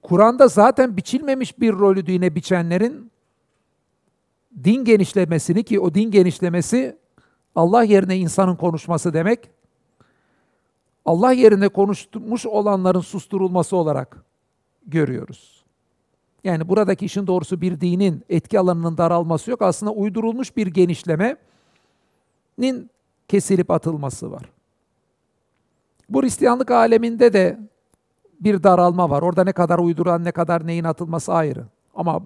Kur'an'da 0.02 0.48
zaten 0.48 0.98
biçilmemiş 0.98 1.60
bir 1.60 1.74
rolü 1.74 2.08
dine 2.08 2.36
biçenlerin 2.36 3.12
din 4.64 4.86
genişlemesini 4.86 5.64
ki 5.64 5.80
o 5.80 5.94
din 5.94 6.12
genişlemesi 6.12 6.98
Allah 7.56 7.84
yerine 7.84 8.18
insanın 8.18 8.56
konuşması 8.56 9.14
demek. 9.14 9.50
Allah 11.06 11.32
yerine 11.32 11.68
konuşmuş 11.68 12.46
olanların 12.46 13.00
susturulması 13.00 13.76
olarak 13.76 14.26
görüyoruz. 14.86 15.66
Yani 16.44 16.70
buradaki 16.70 17.06
işin 17.06 17.28
doğrusu 17.28 17.62
bir 17.62 17.82
dinin 17.82 18.24
etki 18.30 18.60
alanının 18.60 18.98
daralması 18.98 19.52
yok. 19.52 19.62
Aslında 19.62 19.92
uydurulmuş 19.92 20.58
bir 20.58 20.68
genişlemenin 20.68 21.38
kesilip 23.28 23.72
atılması 23.72 24.32
var. 24.32 24.55
Bu 26.10 26.22
Hristiyanlık 26.22 26.72
aleminde 26.72 27.34
de 27.34 27.60
bir 28.40 28.64
daralma 28.64 29.10
var. 29.10 29.22
Orada 29.22 29.44
ne 29.44 29.52
kadar 29.52 29.80
uyduran, 29.80 30.24
ne 30.24 30.32
kadar 30.32 30.68
neyin 30.68 30.84
atılması 30.84 31.34
ayrı. 31.34 31.66
Ama 31.96 32.22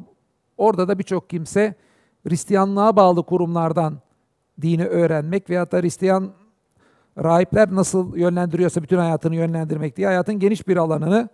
orada 0.58 0.88
da 0.88 1.00
birçok 1.00 1.30
kimse 1.30 1.76
Hristiyanlığa 2.28 2.96
bağlı 2.96 3.24
kurumlardan 3.24 4.00
dini 4.62 4.86
öğrenmek 4.86 5.50
veya 5.50 5.72
da 5.72 5.80
Hristiyan 5.80 6.32
rahipler 7.18 7.76
nasıl 7.76 8.18
yönlendiriyorsa 8.18 8.84
bütün 8.84 8.98
hayatını 8.98 9.36
yönlendirmek 9.36 9.98
diye 9.98 10.08
hayatın 10.08 10.40
geniş 10.40 10.68
bir 10.68 10.78
alanını 10.78 11.30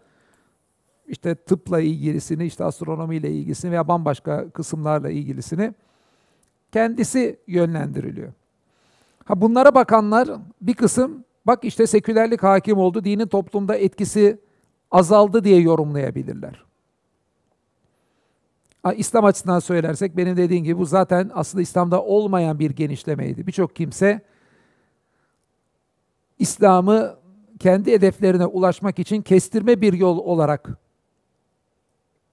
işte 1.07 1.35
tıpla 1.35 1.79
ilgilisini, 1.79 2.45
işte 2.45 2.63
astronomiyle 2.63 3.31
ilgisini 3.31 3.71
veya 3.71 3.87
bambaşka 3.87 4.49
kısımlarla 4.49 5.09
ilgilisini 5.09 5.73
kendisi 6.71 7.39
yönlendiriliyor. 7.47 8.33
Ha 9.25 9.41
bunlara 9.41 9.75
bakanlar 9.75 10.29
bir 10.61 10.73
kısım 10.73 11.23
bak 11.47 11.63
işte 11.63 11.87
sekülerlik 11.87 12.43
hakim 12.43 12.77
oldu, 12.77 13.03
dinin 13.03 13.27
toplumda 13.27 13.75
etkisi 13.75 14.39
azaldı 14.91 15.43
diye 15.43 15.59
yorumlayabilirler. 15.59 16.65
İslam 18.95 19.25
açısından 19.25 19.59
söylersek 19.59 20.17
benim 20.17 20.37
dediğim 20.37 20.63
gibi 20.63 20.77
bu 20.77 20.85
zaten 20.85 21.31
aslında 21.33 21.61
İslam'da 21.61 22.03
olmayan 22.03 22.59
bir 22.59 22.71
genişlemeydi. 22.71 23.47
Birçok 23.47 23.75
kimse 23.75 24.21
İslam'ı 26.39 27.15
kendi 27.59 27.91
hedeflerine 27.91 28.45
ulaşmak 28.45 28.99
için 28.99 29.21
kestirme 29.21 29.81
bir 29.81 29.93
yol 29.93 30.17
olarak 30.17 30.69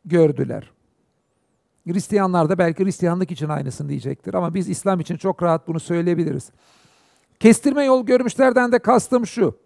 gördüler. 0.05 0.71
Hristiyanlar 1.87 2.49
da 2.49 2.59
belki 2.59 2.85
Hristiyanlık 2.85 3.31
için 3.31 3.49
aynısını 3.49 3.89
diyecektir 3.89 4.35
ama 4.35 4.55
biz 4.55 4.69
İslam 4.69 5.01
için 5.01 5.17
çok 5.17 5.43
rahat 5.43 5.69
bunu 5.69 5.81
söyleyebiliriz. 5.81 6.51
Kestirme 7.43 7.85
yol 7.85 8.07
görmüşlerden 8.07 8.73
de 8.73 8.79
kastım 8.79 9.27
şu. 9.27 9.59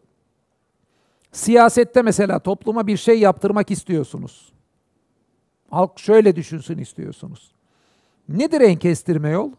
Siyasette 1.33 2.03
mesela 2.03 2.39
topluma 2.39 2.87
bir 2.87 2.97
şey 2.97 3.21
yaptırmak 3.21 3.71
istiyorsunuz. 3.71 4.53
Halk 5.71 5.99
şöyle 5.99 6.37
düşünsün 6.37 6.79
istiyorsunuz. 6.79 7.53
Nedir 8.29 8.61
en 8.61 8.77
kestirme 8.77 9.31
yol? 9.31 9.53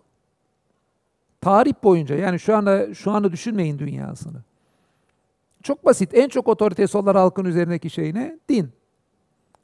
Tarih 1.41 1.74
boyunca 1.83 2.15
yani 2.15 2.39
şu 2.39 2.55
anda 2.55 2.93
şu 2.93 3.12
anda 3.12 3.31
düşünmeyin 3.31 3.79
dünyasını. 3.79 4.41
Çok 5.63 5.86
basit. 5.86 6.13
En 6.13 6.29
çok 6.29 6.47
otoritesi 6.47 6.97
olan 6.97 7.15
halkın 7.15 7.45
üzerindeki 7.45 7.89
şey 7.89 8.13
ne? 8.13 8.39
Din. 8.50 8.69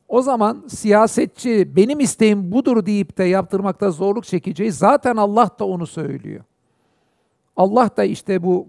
O 0.07 0.21
zaman 0.21 0.65
siyasetçi 0.67 1.75
benim 1.75 1.99
isteğim 1.99 2.51
budur 2.51 2.85
deyip 2.85 3.17
de 3.17 3.23
yaptırmakta 3.23 3.91
zorluk 3.91 4.25
çekeceği 4.25 4.71
zaten 4.71 5.15
Allah 5.15 5.49
da 5.59 5.65
onu 5.65 5.87
söylüyor. 5.87 6.43
Allah 7.57 7.89
da 7.97 8.03
işte 8.03 8.43
bu 8.43 8.67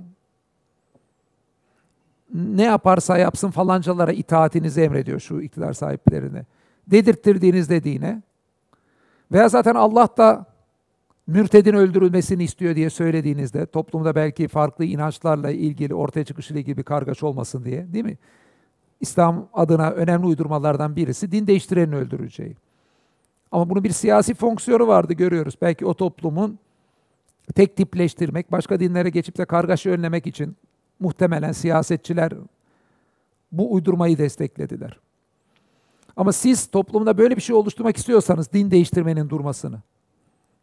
ne 2.34 2.62
yaparsa 2.62 3.18
yapsın 3.18 3.50
falancalara 3.50 4.12
itaatinizi 4.12 4.80
emrediyor 4.80 5.20
şu 5.20 5.40
iktidar 5.40 5.72
sahiplerine. 5.72 6.44
Dedirttirdiğinizde 6.86 7.84
dine. 7.84 8.22
Veya 9.32 9.48
zaten 9.48 9.74
Allah 9.74 10.08
da 10.16 10.46
mürtedin 11.26 11.74
öldürülmesini 11.74 12.44
istiyor 12.44 12.76
diye 12.76 12.90
söylediğinizde 12.90 13.66
toplumda 13.66 14.14
belki 14.14 14.48
farklı 14.48 14.84
inançlarla 14.84 15.50
ilgili 15.50 15.94
ortaya 15.94 16.24
çıkışıyla 16.24 16.60
ilgili 16.60 16.76
bir 16.76 16.82
kargaş 16.82 17.22
olmasın 17.22 17.64
diye 17.64 17.92
değil 17.92 18.04
mi? 18.04 18.18
İslam 19.00 19.48
adına 19.52 19.90
önemli 19.90 20.26
uydurmalardan 20.26 20.96
birisi 20.96 21.32
din 21.32 21.46
değiştirenin 21.46 21.92
öldürüleceği. 21.92 22.56
Ama 23.52 23.70
bunun 23.70 23.84
bir 23.84 23.90
siyasi 23.90 24.34
fonksiyonu 24.34 24.86
vardı 24.86 25.12
görüyoruz. 25.12 25.54
Belki 25.62 25.86
o 25.86 25.94
toplumun 25.94 26.58
tek 27.52 27.76
tipleştirmek, 27.76 28.52
başka 28.52 28.80
dinlere 28.80 29.10
geçip 29.10 29.38
de 29.38 29.44
kargaşa 29.44 29.90
önlemek 29.90 30.26
için 30.26 30.56
muhtemelen 31.00 31.52
siyasetçiler 31.52 32.32
bu 33.52 33.74
uydurmayı 33.74 34.18
desteklediler. 34.18 35.00
Ama 36.16 36.32
siz 36.32 36.66
toplumda 36.66 37.18
böyle 37.18 37.36
bir 37.36 37.40
şey 37.40 37.56
oluşturmak 37.56 37.96
istiyorsanız 37.96 38.52
din 38.52 38.70
değiştirmenin 38.70 39.28
durmasını, 39.28 39.80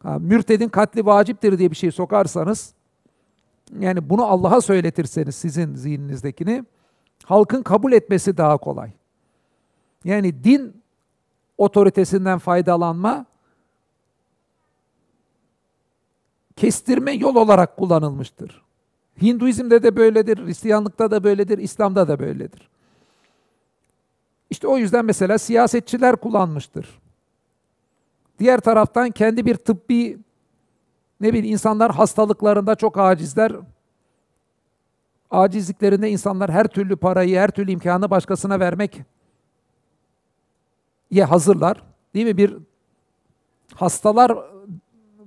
ha, 0.02 0.18
mürtedin 0.18 0.68
katli 0.68 1.06
vaciptir 1.06 1.58
diye 1.58 1.70
bir 1.70 1.76
şey 1.76 1.90
sokarsanız, 1.90 2.74
yani 3.78 4.10
bunu 4.10 4.24
Allah'a 4.24 4.60
söyletirseniz 4.60 5.34
sizin 5.34 5.74
zihninizdekini, 5.74 6.64
halkın 7.24 7.62
kabul 7.62 7.92
etmesi 7.92 8.36
daha 8.36 8.56
kolay. 8.56 8.90
Yani 10.04 10.44
din 10.44 10.82
otoritesinden 11.58 12.38
faydalanma 12.38 13.26
kestirme 16.56 17.12
yol 17.12 17.34
olarak 17.34 17.76
kullanılmıştır. 17.76 18.62
Hinduizm'de 19.22 19.82
de 19.82 19.96
böyledir, 19.96 20.46
Hristiyanlıkta 20.46 21.10
da 21.10 21.24
böyledir, 21.24 21.58
İslam'da 21.58 22.08
da 22.08 22.18
böyledir. 22.18 22.68
İşte 24.50 24.68
o 24.68 24.78
yüzden 24.78 25.04
mesela 25.04 25.38
siyasetçiler 25.38 26.16
kullanmıştır. 26.16 27.00
Diğer 28.38 28.60
taraftan 28.60 29.10
kendi 29.10 29.46
bir 29.46 29.54
tıbbi 29.54 30.18
ne 31.20 31.28
bileyim 31.28 31.52
insanlar 31.52 31.94
hastalıklarında 31.94 32.74
çok 32.74 32.98
acizler. 32.98 33.52
Acizliklerinde 35.30 36.10
insanlar 36.10 36.50
her 36.50 36.66
türlü 36.66 36.96
parayı, 36.96 37.38
her 37.38 37.50
türlü 37.50 37.70
imkanı 37.70 38.10
başkasına 38.10 38.60
vermek 38.60 39.02
ye 41.10 41.24
hazırlar. 41.24 41.82
Değil 42.14 42.26
mi? 42.26 42.36
Bir 42.36 42.56
hastalar 43.74 44.38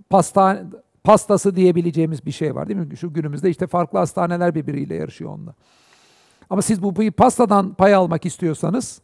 pastane, 0.09 0.63
pastası 1.05 1.55
diyebileceğimiz 1.55 2.25
bir 2.25 2.31
şey 2.31 2.55
var 2.55 2.67
değil 2.67 2.79
mi? 2.79 2.97
Şu 2.97 3.13
günümüzde 3.13 3.49
işte 3.49 3.67
farklı 3.67 3.99
hastaneler 3.99 4.55
birbiriyle 4.55 4.95
yarışıyor 4.95 5.31
onunla. 5.31 5.53
Ama 6.49 6.61
siz 6.61 6.83
bu 6.83 7.11
pastadan 7.11 7.73
pay 7.73 7.93
almak 7.95 8.25
istiyorsanız 8.25 9.01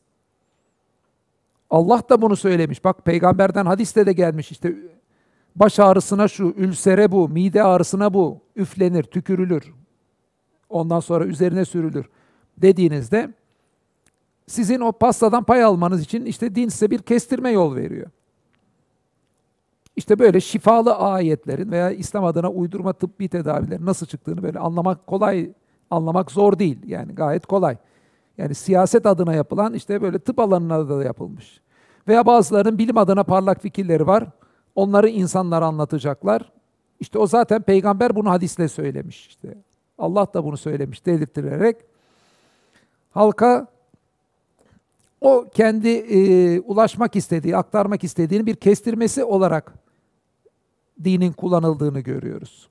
Allah 1.70 2.02
da 2.10 2.22
bunu 2.22 2.36
söylemiş. 2.36 2.84
Bak 2.84 3.06
peygamberden 3.06 3.66
hadiste 3.66 4.06
de 4.06 4.14
gelmiş 4.14 4.52
işte 4.52 4.76
baş 5.56 5.80
ağrısına 5.80 6.28
şu, 6.28 6.54
ülsere 6.58 7.12
bu, 7.12 7.30
mide 7.30 7.64
ağrısına 7.64 8.14
bu, 8.14 8.40
üflenir, 8.56 9.04
tükürülür. 9.04 9.74
Ondan 10.70 11.00
sonra 11.00 11.26
üzerine 11.26 11.66
sürülür 11.66 12.06
dediğinizde 12.58 13.34
sizin 14.48 14.80
o 14.80 14.92
pastadan 14.92 15.44
pay 15.44 15.64
almanız 15.64 16.02
için 16.02 16.26
işte 16.26 16.56
din 16.56 16.70
size 16.70 16.92
bir 16.92 17.00
kestirme 17.00 17.52
yol 17.52 17.76
veriyor. 17.76 18.08
İşte 19.96 20.20
böyle 20.20 20.40
şifalı 20.40 20.96
ayetlerin 20.96 21.72
veya 21.72 21.92
İslam 21.92 22.26
adına 22.26 22.50
uydurma 22.50 22.94
tıbbi 22.94 23.30
tedavilerin 23.30 23.86
nasıl 23.86 24.06
çıktığını 24.06 24.44
böyle 24.44 24.60
anlamak 24.60 25.08
kolay, 25.08 25.52
anlamak 25.90 26.32
zor 26.32 26.60
değil. 26.60 26.80
Yani 26.86 27.16
gayet 27.16 27.46
kolay. 27.46 27.78
Yani 28.38 28.56
siyaset 28.56 29.06
adına 29.06 29.34
yapılan 29.34 29.74
işte 29.74 30.02
böyle 30.02 30.20
tıp 30.20 30.40
alanına 30.40 30.90
da 30.90 31.04
yapılmış. 31.04 31.62
Veya 32.08 32.26
bazılarının 32.26 32.78
bilim 32.78 32.98
adına 32.98 33.24
parlak 33.24 33.62
fikirleri 33.62 34.08
var. 34.08 34.28
Onları 34.76 35.10
insanlara 35.10 35.66
anlatacaklar. 35.66 36.52
İşte 37.00 37.20
o 37.20 37.28
zaten 37.28 37.62
peygamber 37.62 38.16
bunu 38.16 38.30
hadisle 38.30 38.68
söylemiş 38.68 39.28
işte. 39.28 39.58
Allah 39.98 40.28
da 40.34 40.44
bunu 40.44 40.58
söylemiş 40.58 41.06
delirtirerek 41.06 41.78
halka 43.12 43.68
o 45.22 45.50
kendi 45.54 45.90
e, 45.90 46.60
ulaşmak 46.60 47.16
istediği, 47.16 47.58
aktarmak 47.58 48.04
istediğini 48.04 48.46
bir 48.46 48.56
kestirmesi 48.56 49.24
olarak 49.24 49.74
dinin 51.04 51.32
kullanıldığını 51.32 52.00
görüyoruz. 52.00 52.70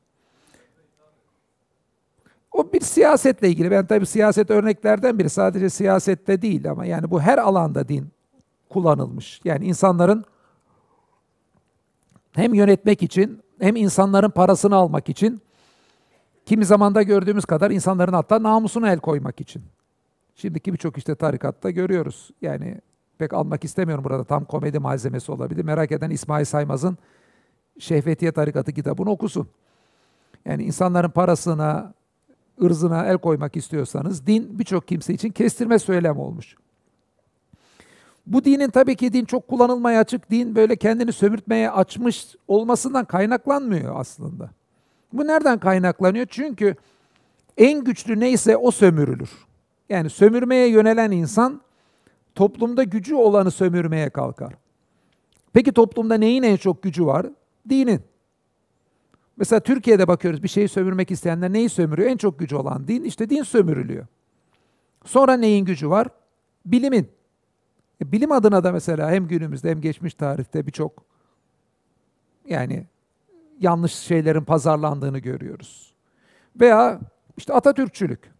O 2.52 2.72
bir 2.72 2.80
siyasetle 2.80 3.48
ilgili. 3.48 3.70
Ben 3.70 3.86
tabii 3.86 4.06
siyaset 4.06 4.50
örneklerden 4.50 5.18
biri. 5.18 5.30
Sadece 5.30 5.70
siyasette 5.70 6.42
değil 6.42 6.70
ama 6.70 6.86
yani 6.86 7.10
bu 7.10 7.20
her 7.20 7.38
alanda 7.38 7.88
din 7.88 8.08
kullanılmış. 8.68 9.40
Yani 9.44 9.64
insanların 9.64 10.24
hem 12.32 12.54
yönetmek 12.54 13.02
için 13.02 13.40
hem 13.60 13.76
insanların 13.76 14.30
parasını 14.30 14.76
almak 14.76 15.08
için 15.08 15.42
kimi 16.46 16.64
zamanda 16.64 17.02
gördüğümüz 17.02 17.44
kadar 17.44 17.70
insanların 17.70 18.12
hatta 18.12 18.42
namusuna 18.42 18.92
el 18.92 18.98
koymak 18.98 19.40
için. 19.40 19.62
Şimdiki 20.40 20.72
birçok 20.72 20.98
işte 20.98 21.14
tarikatta 21.14 21.70
görüyoruz. 21.70 22.30
Yani 22.42 22.78
pek 23.18 23.32
almak 23.32 23.64
istemiyorum 23.64 24.04
burada 24.04 24.24
tam 24.24 24.44
komedi 24.44 24.78
malzemesi 24.78 25.32
olabilir. 25.32 25.64
Merak 25.64 25.92
eden 25.92 26.10
İsmail 26.10 26.44
Saymaz'ın 26.44 26.98
Şehvetiye 27.78 28.32
Tarikatı 28.32 28.72
kitabını 28.72 29.10
okusun. 29.10 29.48
Yani 30.44 30.64
insanların 30.64 31.10
parasına, 31.10 31.94
ırzına 32.62 33.06
el 33.06 33.18
koymak 33.18 33.56
istiyorsanız 33.56 34.26
din 34.26 34.58
birçok 34.58 34.88
kimse 34.88 35.14
için 35.14 35.30
kestirme 35.30 35.78
söylem 35.78 36.18
olmuş. 36.18 36.56
Bu 38.26 38.44
dinin 38.44 38.70
tabii 38.70 38.96
ki 38.96 39.12
din 39.12 39.24
çok 39.24 39.48
kullanılmaya 39.48 40.00
açık, 40.00 40.30
din 40.30 40.54
böyle 40.54 40.76
kendini 40.76 41.12
sömürtmeye 41.12 41.70
açmış 41.70 42.36
olmasından 42.48 43.04
kaynaklanmıyor 43.04 44.00
aslında. 44.00 44.50
Bu 45.12 45.26
nereden 45.26 45.58
kaynaklanıyor? 45.58 46.26
Çünkü 46.30 46.74
en 47.56 47.84
güçlü 47.84 48.20
neyse 48.20 48.56
o 48.56 48.70
sömürülür. 48.70 49.49
Yani 49.90 50.10
sömürmeye 50.10 50.68
yönelen 50.68 51.10
insan 51.10 51.60
toplumda 52.34 52.82
gücü 52.82 53.14
olanı 53.14 53.50
sömürmeye 53.50 54.10
kalkar. 54.10 54.54
Peki 55.52 55.72
toplumda 55.72 56.14
neyin 56.14 56.42
en 56.42 56.56
çok 56.56 56.82
gücü 56.82 57.06
var? 57.06 57.26
Dinin. 57.68 58.00
Mesela 59.36 59.60
Türkiye'de 59.60 60.08
bakıyoruz 60.08 60.42
bir 60.42 60.48
şeyi 60.48 60.68
sömürmek 60.68 61.10
isteyenler 61.10 61.52
neyi 61.52 61.68
sömürüyor? 61.68 62.10
En 62.10 62.16
çok 62.16 62.38
gücü 62.38 62.56
olan 62.56 62.88
din. 62.88 63.04
İşte 63.04 63.30
din 63.30 63.42
sömürülüyor. 63.42 64.06
Sonra 65.04 65.36
neyin 65.36 65.64
gücü 65.64 65.90
var? 65.90 66.08
Bilimin. 66.66 67.10
E, 68.02 68.12
bilim 68.12 68.32
adına 68.32 68.64
da 68.64 68.72
mesela 68.72 69.10
hem 69.10 69.28
günümüzde 69.28 69.70
hem 69.70 69.80
geçmiş 69.80 70.14
tarihte 70.14 70.66
birçok 70.66 71.04
yani 72.46 72.86
yanlış 73.60 73.92
şeylerin 73.92 74.44
pazarlandığını 74.44 75.18
görüyoruz. 75.18 75.94
Veya 76.60 77.00
işte 77.36 77.52
Atatürkçülük. 77.52 78.39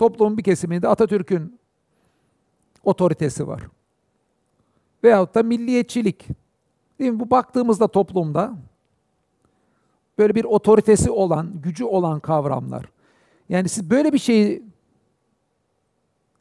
Toplumun 0.00 0.38
bir 0.38 0.42
kesiminde 0.42 0.88
Atatürk'ün 0.88 1.58
otoritesi 2.84 3.48
var. 3.48 3.62
Veyahut 5.04 5.34
da 5.34 5.42
milliyetçilik. 5.42 6.28
Değil 6.98 7.10
mi? 7.10 7.20
Bu 7.20 7.30
baktığımızda 7.30 7.88
toplumda 7.88 8.54
böyle 10.18 10.34
bir 10.34 10.44
otoritesi 10.44 11.10
olan, 11.10 11.60
gücü 11.62 11.84
olan 11.84 12.20
kavramlar. 12.20 12.86
Yani 13.48 13.68
siz 13.68 13.90
böyle 13.90 14.12
bir 14.12 14.18
şeyi 14.18 14.62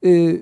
e, 0.06 0.42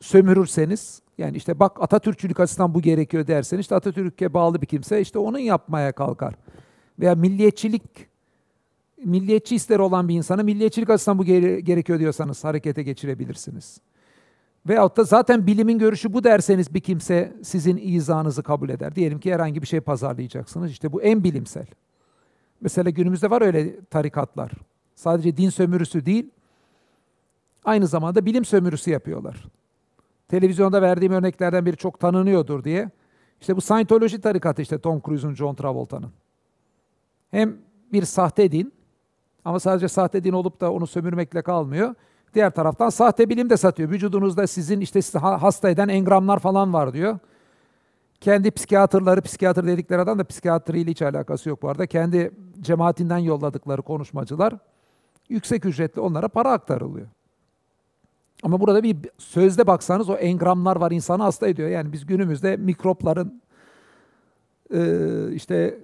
sömürürseniz, 0.00 1.02
yani 1.18 1.36
işte 1.36 1.60
bak 1.60 1.82
Atatürkçülük 1.82 2.40
açısından 2.40 2.74
bu 2.74 2.80
gerekiyor 2.80 3.26
derseniz, 3.26 3.60
işte 3.60 3.74
Atatürk'e 3.74 4.34
bağlı 4.34 4.62
bir 4.62 4.66
kimse 4.66 5.00
işte 5.00 5.18
onun 5.18 5.38
yapmaya 5.38 5.92
kalkar. 5.92 6.34
Veya 6.98 7.14
milliyetçilik, 7.14 7.82
milliyetçi 9.04 9.54
ister 9.54 9.78
olan 9.78 10.08
bir 10.08 10.14
insanı 10.14 10.44
milliyetçilik 10.44 10.90
açısından 10.90 11.18
bu 11.18 11.24
gere- 11.24 11.60
gerekiyor 11.60 11.98
diyorsanız 11.98 12.44
harekete 12.44 12.82
geçirebilirsiniz. 12.82 13.80
Veyahut 14.68 14.96
da 14.96 15.04
zaten 15.04 15.46
bilimin 15.46 15.78
görüşü 15.78 16.12
bu 16.12 16.24
derseniz 16.24 16.74
bir 16.74 16.80
kimse 16.80 17.36
sizin 17.42 17.76
izahınızı 17.82 18.42
kabul 18.42 18.68
eder. 18.68 18.94
Diyelim 18.94 19.20
ki 19.20 19.34
herhangi 19.34 19.62
bir 19.62 19.66
şey 19.66 19.80
pazarlayacaksınız. 19.80 20.70
İşte 20.70 20.92
bu 20.92 21.02
en 21.02 21.24
bilimsel. 21.24 21.66
Mesela 22.60 22.90
günümüzde 22.90 23.30
var 23.30 23.42
öyle 23.42 23.84
tarikatlar. 23.84 24.52
Sadece 24.94 25.36
din 25.36 25.50
sömürüsü 25.50 26.06
değil, 26.06 26.30
aynı 27.64 27.86
zamanda 27.86 28.26
bilim 28.26 28.44
sömürüsü 28.44 28.90
yapıyorlar. 28.90 29.44
Televizyonda 30.28 30.82
verdiğim 30.82 31.12
örneklerden 31.12 31.66
biri 31.66 31.76
çok 31.76 32.00
tanınıyordur 32.00 32.64
diye. 32.64 32.90
İşte 33.40 33.56
bu 33.56 33.60
Scientology 33.60 34.16
tarikatı 34.16 34.62
işte 34.62 34.78
Tom 34.78 35.02
Cruise'un, 35.06 35.34
John 35.34 35.54
Travolta'nın. 35.54 36.12
Hem 37.30 37.56
bir 37.92 38.02
sahte 38.02 38.52
din 38.52 38.72
ama 39.50 39.60
sadece 39.60 39.88
sahte 39.88 40.24
din 40.24 40.32
olup 40.32 40.60
da 40.60 40.72
onu 40.72 40.86
sömürmekle 40.86 41.42
kalmıyor. 41.42 41.94
Diğer 42.34 42.50
taraftan 42.50 42.88
sahte 42.88 43.28
bilim 43.28 43.50
de 43.50 43.56
satıyor. 43.56 43.90
Vücudunuzda 43.90 44.46
sizin 44.46 44.80
işte 44.80 45.02
sizi 45.02 45.18
hasta 45.18 45.70
eden 45.70 45.88
engramlar 45.88 46.38
falan 46.38 46.72
var 46.72 46.92
diyor. 46.92 47.18
Kendi 48.20 48.50
psikiyatrları, 48.50 49.20
psikiyatr 49.20 49.66
dedikleri 49.66 50.00
adam 50.00 50.18
da 50.18 50.24
psikiyatriyle 50.24 50.90
hiç 50.90 51.02
alakası 51.02 51.48
yok 51.48 51.62
bu 51.62 51.68
arada. 51.68 51.86
Kendi 51.86 52.30
cemaatinden 52.60 53.18
yolladıkları 53.18 53.82
konuşmacılar 53.82 54.54
yüksek 55.28 55.64
ücretli 55.64 56.00
onlara 56.00 56.28
para 56.28 56.52
aktarılıyor. 56.52 57.06
Ama 58.42 58.60
burada 58.60 58.82
bir 58.82 58.96
sözde 59.18 59.66
baksanız 59.66 60.08
o 60.08 60.14
engramlar 60.14 60.76
var 60.76 60.90
insanı 60.90 61.22
hasta 61.22 61.48
ediyor. 61.48 61.68
Yani 61.68 61.92
biz 61.92 62.06
günümüzde 62.06 62.56
mikropların 62.56 63.42
işte 65.34 65.78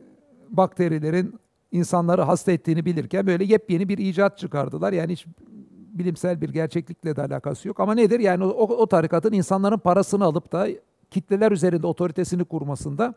bakterilerin 0.49 1.41
insanları 1.73 2.23
hasta 2.23 2.53
ettiğini 2.53 2.85
bilirken 2.85 3.27
böyle 3.27 3.45
yepyeni 3.45 3.89
bir 3.89 3.99
icat 3.99 4.39
çıkardılar. 4.39 4.93
Yani 4.93 5.13
hiç 5.13 5.27
bilimsel 5.99 6.41
bir 6.41 6.49
gerçeklikle 6.49 7.17
de 7.17 7.23
alakası 7.23 7.69
yok. 7.69 7.81
Ama 7.81 7.95
nedir? 7.95 8.21
Yani 8.21 8.45
o, 8.45 8.63
o 8.63 8.87
tarikatın 8.87 9.33
insanların 9.33 9.79
parasını 9.79 10.25
alıp 10.25 10.53
da 10.53 10.69
kitleler 11.11 11.53
üzerinde 11.53 11.87
otoritesini 11.87 12.45
kurmasında 12.45 13.15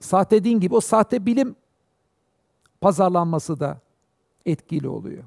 sahte 0.00 0.44
din 0.44 0.60
gibi 0.60 0.74
o 0.74 0.80
sahte 0.80 1.26
bilim 1.26 1.56
pazarlanması 2.80 3.60
da 3.60 3.80
etkili 4.46 4.88
oluyor. 4.88 5.24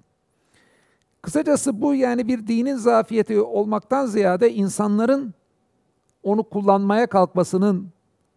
Kısacası 1.22 1.82
bu 1.82 1.96
yani 1.96 2.28
bir 2.28 2.48
dinin 2.48 2.76
zafiyeti 2.76 3.42
olmaktan 3.42 4.06
ziyade 4.06 4.54
insanların 4.54 5.34
onu 6.24 6.44
kullanmaya 6.44 7.08
kalkmasının 7.08 7.90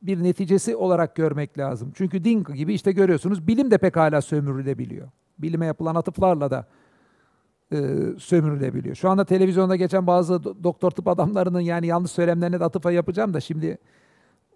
bir 0.07 0.23
neticesi 0.23 0.77
olarak 0.77 1.17
görmek 1.17 1.59
lazım. 1.59 1.93
Çünkü 1.95 2.25
din 2.25 2.45
gibi 2.45 2.75
işte 2.75 2.93
görüyorsunuz 2.93 3.47
bilim 3.47 3.71
de 3.71 3.79
pekala 3.79 4.23
sömürülebiliyor. 4.23 5.09
Bilime 5.39 5.67
yapılan 5.67 5.95
atıflarla 5.95 6.51
da 6.51 6.67
e, 7.73 7.77
sömürülebiliyor. 8.19 8.95
Şu 8.95 9.11
anda 9.11 9.25
televizyonda 9.25 9.77
geçen 9.77 10.07
bazı 10.07 10.65
doktor 10.65 10.91
tıp 10.91 11.09
adamlarının 11.09 11.61
yani 11.61 11.87
yanlış 11.87 12.11
söylemlerine 12.11 12.61
de 12.61 12.65
atıfa 12.65 12.93
yapacağım 12.93 13.35
da 13.35 13.41
şimdi 13.41 13.79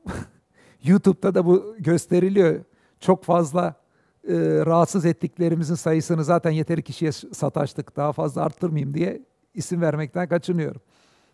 YouTube'da 0.84 1.34
da 1.34 1.46
bu 1.46 1.76
gösteriliyor. 1.78 2.60
Çok 3.00 3.24
fazla 3.24 3.74
e, 4.28 4.34
rahatsız 4.66 5.04
ettiklerimizin 5.04 5.74
sayısını 5.74 6.24
zaten 6.24 6.50
yeteri 6.50 6.82
kişiye 6.82 7.12
sataştık. 7.12 7.96
Daha 7.96 8.12
fazla 8.12 8.42
arttırmayayım 8.42 8.94
diye 8.94 9.22
isim 9.54 9.80
vermekten 9.80 10.28
kaçınıyorum. 10.28 10.80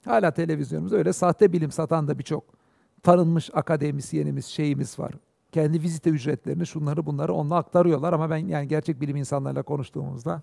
Hala 0.04 0.30
televizyonumuz 0.30 0.92
öyle 0.92 1.12
sahte 1.12 1.52
bilim 1.52 1.70
satan 1.70 2.08
da 2.08 2.18
birçok 2.18 2.63
tanınmış 3.04 3.50
akademisyenimiz, 3.52 4.46
şeyimiz 4.46 4.98
var. 4.98 5.12
Kendi 5.52 5.82
vizite 5.82 6.10
ücretlerini, 6.10 6.66
şunları 6.66 7.06
bunları 7.06 7.34
onunla 7.34 7.56
aktarıyorlar 7.56 8.12
ama 8.12 8.30
ben 8.30 8.36
yani 8.36 8.68
gerçek 8.68 9.00
bilim 9.00 9.16
insanlarıyla 9.16 9.62
konuştuğumuzda 9.62 10.42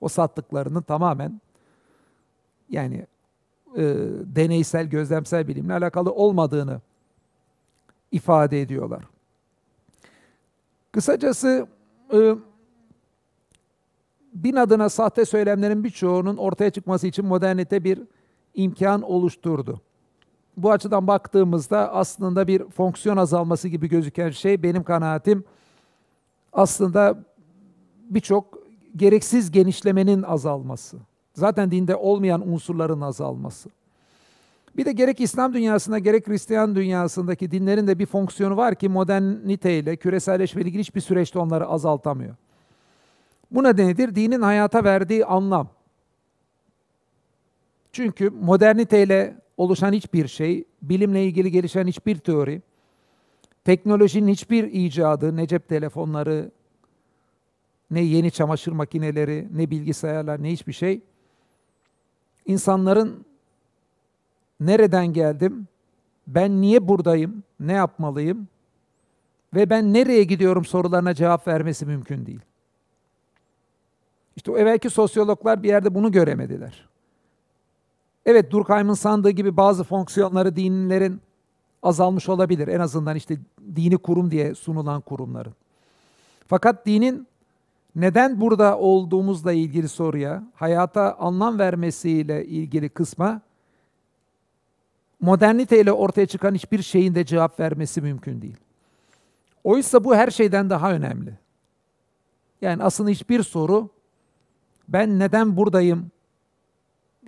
o 0.00 0.08
sattıklarının 0.08 0.82
tamamen 0.82 1.40
yani 2.70 3.06
e, 3.76 3.82
deneysel, 4.24 4.86
gözlemsel 4.86 5.48
bilimle 5.48 5.72
alakalı 5.72 6.12
olmadığını 6.12 6.80
ifade 8.12 8.60
ediyorlar. 8.60 9.04
Kısacası 10.92 11.66
e, 12.12 12.34
din 14.42 14.56
adına 14.56 14.88
sahte 14.88 15.24
söylemlerin 15.24 15.84
birçoğunun 15.84 16.36
ortaya 16.36 16.70
çıkması 16.70 17.06
için 17.06 17.26
modernite 17.26 17.84
bir 17.84 18.02
imkan 18.54 19.02
oluşturdu. 19.02 19.80
Bu 20.58 20.70
açıdan 20.70 21.06
baktığımızda 21.06 21.92
aslında 21.92 22.46
bir 22.46 22.64
fonksiyon 22.68 23.16
azalması 23.16 23.68
gibi 23.68 23.88
gözüken 23.88 24.30
şey 24.30 24.62
benim 24.62 24.82
kanaatim 24.82 25.44
aslında 26.52 27.24
birçok 28.10 28.58
gereksiz 28.96 29.50
genişlemenin 29.50 30.22
azalması. 30.22 30.96
Zaten 31.34 31.70
dinde 31.70 31.96
olmayan 31.96 32.48
unsurların 32.48 33.00
azalması. 33.00 33.70
Bir 34.76 34.84
de 34.84 34.92
gerek 34.92 35.20
İslam 35.20 35.54
dünyasında 35.54 35.98
gerek 35.98 36.28
Hristiyan 36.28 36.74
dünyasındaki 36.74 37.50
dinlerin 37.50 37.86
de 37.86 37.98
bir 37.98 38.06
fonksiyonu 38.06 38.56
var 38.56 38.74
ki 38.74 38.88
moderniteyle, 38.88 39.96
küreselleşmeyle 39.96 40.68
ilgili 40.68 40.80
hiçbir 40.80 41.00
süreçte 41.00 41.38
onları 41.38 41.66
azaltamıyor. 41.66 42.34
Bu 43.50 43.64
nedendir 43.64 44.14
dinin 44.14 44.42
hayata 44.42 44.84
verdiği 44.84 45.24
anlam. 45.24 45.68
Çünkü 47.92 48.30
moderniteyle 48.30 49.34
oluşan 49.58 49.92
hiçbir 49.92 50.28
şey, 50.28 50.64
bilimle 50.82 51.24
ilgili 51.24 51.50
gelişen 51.50 51.86
hiçbir 51.86 52.16
teori, 52.18 52.62
teknolojinin 53.64 54.32
hiçbir 54.32 54.64
icadı, 54.64 55.36
ne 55.36 55.46
cep 55.46 55.68
telefonları, 55.68 56.50
ne 57.90 58.00
yeni 58.00 58.30
çamaşır 58.30 58.72
makineleri, 58.72 59.48
ne 59.52 59.70
bilgisayarlar, 59.70 60.42
ne 60.42 60.52
hiçbir 60.52 60.72
şey 60.72 61.00
insanların 62.46 63.24
nereden 64.60 65.12
geldim, 65.12 65.68
ben 66.26 66.60
niye 66.60 66.88
buradayım, 66.88 67.42
ne 67.60 67.72
yapmalıyım 67.72 68.48
ve 69.54 69.70
ben 69.70 69.92
nereye 69.92 70.24
gidiyorum 70.24 70.64
sorularına 70.64 71.14
cevap 71.14 71.48
vermesi 71.48 71.86
mümkün 71.86 72.26
değil. 72.26 72.40
İşte 74.36 74.50
o 74.50 74.58
evvelki 74.58 74.90
sosyologlar 74.90 75.62
bir 75.62 75.68
yerde 75.68 75.94
bunu 75.94 76.12
göremediler. 76.12 76.87
Evet 78.28 78.50
Durkheim'ın 78.50 78.94
sandığı 78.94 79.30
gibi 79.30 79.56
bazı 79.56 79.84
fonksiyonları 79.84 80.56
dinlerin 80.56 81.20
azalmış 81.82 82.28
olabilir. 82.28 82.68
En 82.68 82.80
azından 82.80 83.16
işte 83.16 83.38
dini 83.76 83.96
kurum 83.96 84.30
diye 84.30 84.54
sunulan 84.54 85.00
kurumların. 85.00 85.54
Fakat 86.46 86.86
dinin 86.86 87.26
neden 87.96 88.40
burada 88.40 88.78
olduğumuzla 88.78 89.52
ilgili 89.52 89.88
soruya, 89.88 90.42
hayata 90.54 91.14
anlam 91.14 91.58
vermesiyle 91.58 92.46
ilgili 92.46 92.88
kısma 92.88 93.40
moderniteyle 95.20 95.92
ortaya 95.92 96.26
çıkan 96.26 96.54
hiçbir 96.54 96.82
şeyin 96.82 97.14
de 97.14 97.24
cevap 97.24 97.60
vermesi 97.60 98.00
mümkün 98.00 98.42
değil. 98.42 98.56
Oysa 99.64 100.04
bu 100.04 100.16
her 100.16 100.30
şeyden 100.30 100.70
daha 100.70 100.92
önemli. 100.92 101.38
Yani 102.60 102.82
aslında 102.82 103.10
hiçbir 103.10 103.42
soru 103.42 103.88
ben 104.88 105.18
neden 105.18 105.56
buradayım 105.56 106.10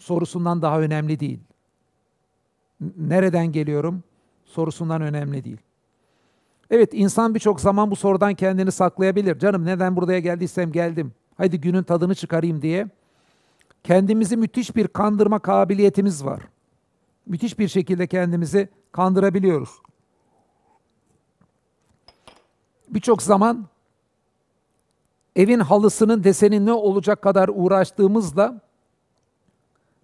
sorusundan 0.00 0.62
daha 0.62 0.80
önemli 0.80 1.20
değil. 1.20 1.40
Nereden 2.96 3.52
geliyorum 3.52 4.02
sorusundan 4.44 5.02
önemli 5.02 5.44
değil. 5.44 5.58
Evet 6.70 6.90
insan 6.92 7.34
birçok 7.34 7.60
zaman 7.60 7.90
bu 7.90 7.96
sorudan 7.96 8.34
kendini 8.34 8.72
saklayabilir. 8.72 9.38
Canım 9.38 9.64
neden 9.64 9.96
buraya 9.96 10.20
geldiysem 10.20 10.72
geldim. 10.72 11.12
Haydi 11.36 11.60
günün 11.60 11.82
tadını 11.82 12.14
çıkarayım 12.14 12.62
diye. 12.62 12.88
Kendimizi 13.84 14.36
müthiş 14.36 14.76
bir 14.76 14.88
kandırma 14.88 15.38
kabiliyetimiz 15.38 16.24
var. 16.24 16.40
Müthiş 17.26 17.58
bir 17.58 17.68
şekilde 17.68 18.06
kendimizi 18.06 18.68
kandırabiliyoruz. 18.92 19.70
Birçok 22.88 23.22
zaman 23.22 23.66
evin 25.36 25.60
halısının 25.60 26.24
deseni 26.24 26.66
ne 26.66 26.72
olacak 26.72 27.22
kadar 27.22 27.50
uğraştığımızla 27.54 28.60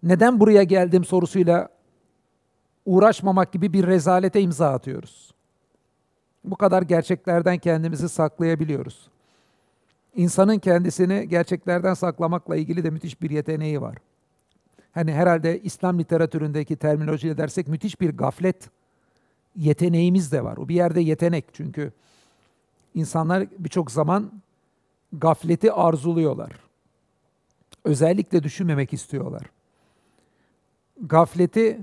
neden 0.08 0.40
buraya 0.40 0.62
geldim 0.62 1.04
sorusuyla 1.04 1.68
uğraşmamak 2.86 3.52
gibi 3.52 3.72
bir 3.72 3.86
rezalete 3.86 4.40
imza 4.40 4.70
atıyoruz. 4.70 5.34
Bu 6.44 6.56
kadar 6.56 6.82
gerçeklerden 6.82 7.58
kendimizi 7.58 8.08
saklayabiliyoruz. 8.08 9.08
İnsanın 10.14 10.58
kendisini 10.58 11.28
gerçeklerden 11.28 11.94
saklamakla 11.94 12.56
ilgili 12.56 12.84
de 12.84 12.90
müthiş 12.90 13.22
bir 13.22 13.30
yeteneği 13.30 13.80
var. 13.80 13.96
Hani 14.92 15.12
herhalde 15.12 15.60
İslam 15.60 15.98
literatüründeki 15.98 16.76
terminolojiyle 16.76 17.38
dersek 17.38 17.68
müthiş 17.68 18.00
bir 18.00 18.16
gaflet 18.16 18.70
yeteneğimiz 19.56 20.32
de 20.32 20.44
var. 20.44 20.56
O 20.56 20.68
bir 20.68 20.74
yerde 20.74 21.00
yetenek 21.00 21.44
çünkü 21.52 21.92
insanlar 22.94 23.46
birçok 23.58 23.90
zaman 23.90 24.32
gafleti 25.12 25.72
arzuluyorlar. 25.72 26.52
Özellikle 27.84 28.42
düşünmemek 28.42 28.92
istiyorlar. 28.92 29.42
Gafleti 31.02 31.80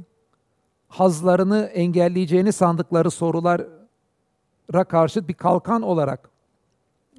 hazlarını 0.87 1.63
engelleyeceğini 1.63 2.53
sandıkları 2.53 3.11
sorulara 3.11 4.83
karşı 4.89 5.27
bir 5.27 5.33
kalkan 5.33 5.81
olarak 5.81 6.29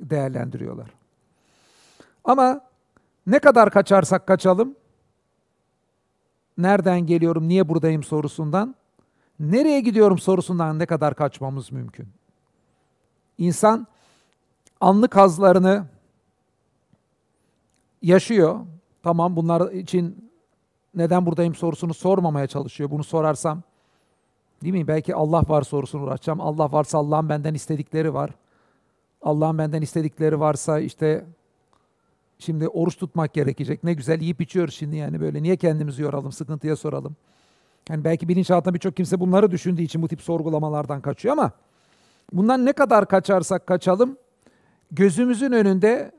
değerlendiriyorlar. 0.01 0.91
Ama 2.25 2.61
ne 3.27 3.39
kadar 3.39 3.71
kaçarsak 3.71 4.27
kaçalım, 4.27 4.77
nereden 6.59 7.07
geliyorum, 7.07 7.49
niye 7.49 7.69
buradayım 7.69 8.03
sorusundan, 8.03 8.75
nereye 9.41 9.81
gidiyorum 9.81 10.19
sorusundan 10.19 10.79
ne 10.79 10.87
kadar 10.87 11.15
kaçmamız 11.15 11.73
mümkün. 11.73 12.09
İnsan 13.39 13.87
anlık 14.81 15.17
hazlarını 15.17 15.87
yaşıyor. 18.03 18.61
Tamam 19.03 19.37
bunlar 19.37 19.73
için 19.73 20.31
neden 20.97 21.27
buradayım 21.27 21.55
sorusunu 21.55 21.95
sormamaya 21.95 22.47
çalışıyor. 22.47 22.91
Bunu 22.91 23.05
sorarsam 23.05 23.63
değil 24.63 24.75
mi? 24.75 24.89
Belki 24.89 25.15
Allah 25.15 25.43
var 25.49 25.63
sorusunu 25.63 26.03
uğraşacağım. 26.03 26.41
Allah 26.41 26.73
varsa 26.73 26.99
Allah'ın 26.99 27.29
benden 27.29 27.55
istedikleri 27.55 28.15
var. 28.15 28.31
Allah'ın 29.23 29.59
benden 29.59 29.83
istedikleri 29.83 30.41
varsa 30.41 30.81
işte 30.81 31.25
şimdi 32.39 32.69
oruç 32.69 32.97
tutmak 32.97 33.35
gerekecek. 33.35 33.85
Ne 33.85 33.95
güzel 33.95 34.21
yiyip 34.21 34.41
içiyoruz 34.41 34.75
şimdi 34.75 34.97
yani 34.97 35.21
böyle. 35.21 35.43
Niye 35.43 35.57
kendimizi 35.57 36.03
yoralım, 36.03 36.33
sıkıntıya 36.33 36.77
soralım. 36.77 37.17
Yani 37.89 38.05
belki 38.05 38.29
bilinçaltında 38.29 38.75
birçok 38.75 38.97
kimse 38.97 39.21
bunları 39.21 39.51
düşündüğü 39.51 39.83
için 39.83 40.03
bu 40.03 40.09
tip 40.09 40.23
sorgulamalardan 40.23 41.01
kaçıyor 41.01 41.33
ama 41.33 41.53
bundan 42.33 42.67
ne 42.67 42.73
kadar 42.73 43.09
kaçarsak 43.09 43.67
kaçalım 43.67 44.17
gözümüzün 44.93 45.53
önünde 45.53 46.13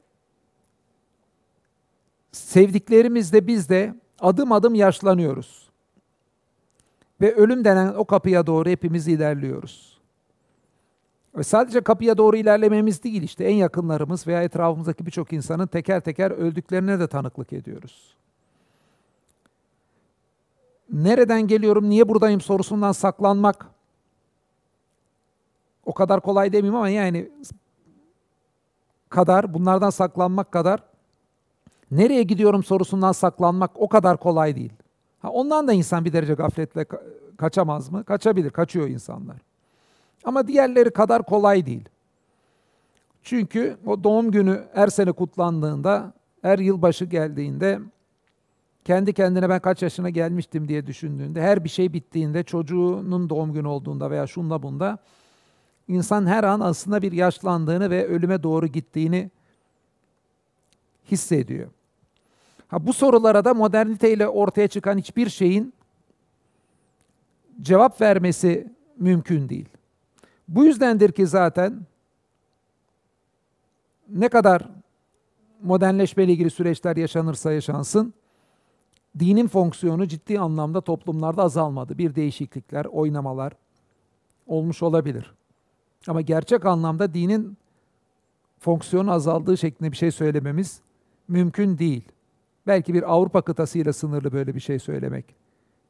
sevdiklerimiz 2.31 3.33
de 3.33 3.47
biz 3.47 3.69
de 3.69 3.95
adım 4.19 4.51
adım 4.51 4.75
yaşlanıyoruz. 4.75 5.69
Ve 7.21 7.35
ölüm 7.35 7.65
denen 7.65 7.93
o 7.93 8.05
kapıya 8.05 8.47
doğru 8.47 8.69
hepimiz 8.69 9.07
ilerliyoruz. 9.07 9.95
Ve 11.35 11.43
sadece 11.43 11.81
kapıya 11.81 12.17
doğru 12.17 12.37
ilerlememiz 12.37 13.03
değil 13.03 13.23
işte 13.23 13.43
en 13.43 13.55
yakınlarımız 13.55 14.27
veya 14.27 14.43
etrafımızdaki 14.43 15.05
birçok 15.05 15.33
insanın 15.33 15.67
teker 15.67 16.01
teker 16.01 16.31
öldüklerine 16.31 16.99
de 16.99 17.07
tanıklık 17.07 17.53
ediyoruz. 17.53 18.15
Nereden 20.93 21.47
geliyorum, 21.47 21.89
niye 21.89 22.09
buradayım 22.09 22.41
sorusundan 22.41 22.91
saklanmak 22.91 23.65
o 25.85 25.93
kadar 25.93 26.21
kolay 26.21 26.53
demeyeyim 26.53 26.75
ama 26.75 26.89
yani 26.89 27.29
kadar, 29.09 29.53
bunlardan 29.53 29.89
saklanmak 29.89 30.51
kadar 30.51 30.83
nereye 31.91 32.23
gidiyorum 32.23 32.63
sorusundan 32.63 33.11
saklanmak 33.11 33.71
o 33.75 33.89
kadar 33.89 34.17
kolay 34.17 34.55
değil. 34.55 34.73
Ha, 35.21 35.29
ondan 35.29 35.67
da 35.67 35.73
insan 35.73 36.05
bir 36.05 36.13
derece 36.13 36.33
gafletle 36.33 36.81
ka- 36.81 37.01
kaçamaz 37.37 37.91
mı? 37.91 38.03
Kaçabilir, 38.03 38.49
kaçıyor 38.49 38.87
insanlar. 38.87 39.37
Ama 40.23 40.47
diğerleri 40.47 40.91
kadar 40.91 41.23
kolay 41.23 41.65
değil. 41.65 41.89
Çünkü 43.23 43.77
o 43.85 44.03
doğum 44.03 44.31
günü 44.31 44.63
her 44.73 44.87
sene 44.87 45.11
kutlandığında, 45.11 46.13
her 46.41 46.59
yılbaşı 46.59 47.05
geldiğinde 47.05 47.79
kendi 48.85 49.13
kendine 49.13 49.49
ben 49.49 49.59
kaç 49.59 49.81
yaşına 49.81 50.09
gelmiştim 50.09 50.67
diye 50.67 50.87
düşündüğünde, 50.87 51.41
her 51.41 51.63
bir 51.63 51.69
şey 51.69 51.93
bittiğinde, 51.93 52.43
çocuğunun 52.43 53.29
doğum 53.29 53.53
günü 53.53 53.67
olduğunda 53.67 54.11
veya 54.11 54.27
şunda 54.27 54.63
bunda 54.63 54.97
insan 55.87 56.25
her 56.25 56.43
an 56.43 56.59
aslında 56.59 57.01
bir 57.01 57.11
yaşlandığını 57.11 57.89
ve 57.89 58.07
ölüme 58.07 58.43
doğru 58.43 58.67
gittiğini 58.67 59.31
hissediyor. 61.11 61.69
Ha, 62.67 62.87
bu 62.87 62.93
sorulara 62.93 63.45
da 63.45 63.53
moderniteyle 63.53 64.27
ortaya 64.27 64.67
çıkan 64.67 64.97
hiçbir 64.97 65.29
şeyin 65.29 65.73
cevap 67.61 68.01
vermesi 68.01 68.73
mümkün 68.97 69.49
değil. 69.49 69.69
Bu 70.47 70.65
yüzdendir 70.65 71.11
ki 71.11 71.27
zaten 71.27 71.81
ne 74.09 74.29
kadar 74.29 74.69
modernleşmeyle 75.61 76.31
ilgili 76.31 76.49
süreçler 76.49 76.97
yaşanırsa 76.97 77.51
yaşansın, 77.51 78.13
dinin 79.19 79.47
fonksiyonu 79.47 80.07
ciddi 80.07 80.39
anlamda 80.39 80.81
toplumlarda 80.81 81.43
azalmadı. 81.43 81.97
Bir 81.97 82.15
değişiklikler, 82.15 82.85
oynamalar 82.85 83.53
olmuş 84.47 84.83
olabilir. 84.83 85.33
Ama 86.07 86.21
gerçek 86.21 86.65
anlamda 86.65 87.13
dinin 87.13 87.57
fonksiyonu 88.59 89.11
azaldığı 89.11 89.57
şeklinde 89.57 89.91
bir 89.91 89.97
şey 89.97 90.11
söylememiz 90.11 90.81
mümkün 91.27 91.77
değil. 91.77 92.03
Belki 92.67 92.93
bir 92.93 93.13
Avrupa 93.13 93.41
kıtasıyla 93.41 93.93
sınırlı 93.93 94.31
böyle 94.31 94.55
bir 94.55 94.59
şey 94.59 94.79
söylemek 94.79 95.35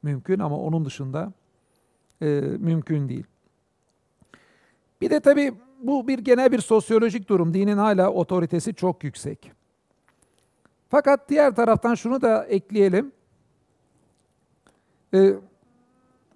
mümkün 0.03 0.39
ama 0.39 0.57
onun 0.57 0.85
dışında 0.85 1.33
e, 2.21 2.25
mümkün 2.59 3.09
değil. 3.09 3.25
Bir 5.01 5.09
de 5.09 5.19
tabii 5.19 5.53
bu 5.79 6.07
bir 6.07 6.19
genel 6.19 6.51
bir 6.51 6.59
sosyolojik 6.59 7.29
durum. 7.29 7.53
Dinin 7.53 7.77
hala 7.77 8.09
otoritesi 8.09 8.75
çok 8.75 9.03
yüksek. 9.03 9.51
Fakat 10.89 11.29
diğer 11.29 11.55
taraftan 11.55 11.95
şunu 11.95 12.21
da 12.21 12.45
ekleyelim. 12.45 13.11
Ee, 15.13 15.33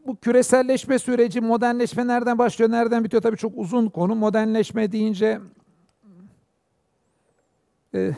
bu 0.08 0.15
küreselleşme 0.15 0.99
süreci, 0.99 1.41
modernleşme 1.41 2.08
nereden 2.08 2.38
başlıyor, 2.38 2.71
nereden 2.71 3.04
bitiyor? 3.04 3.23
Tabii 3.23 3.38
çok 3.38 3.52
uzun 3.56 3.89
konu. 3.89 4.15
Modernleşme 4.15 4.91
deyince 4.91 5.39
e, 7.95 8.12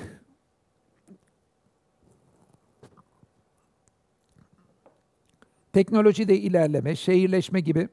teknolojide 5.74 6.38
ilerleme, 6.38 6.96
şehirleşme 6.96 7.60
gibi 7.60 7.90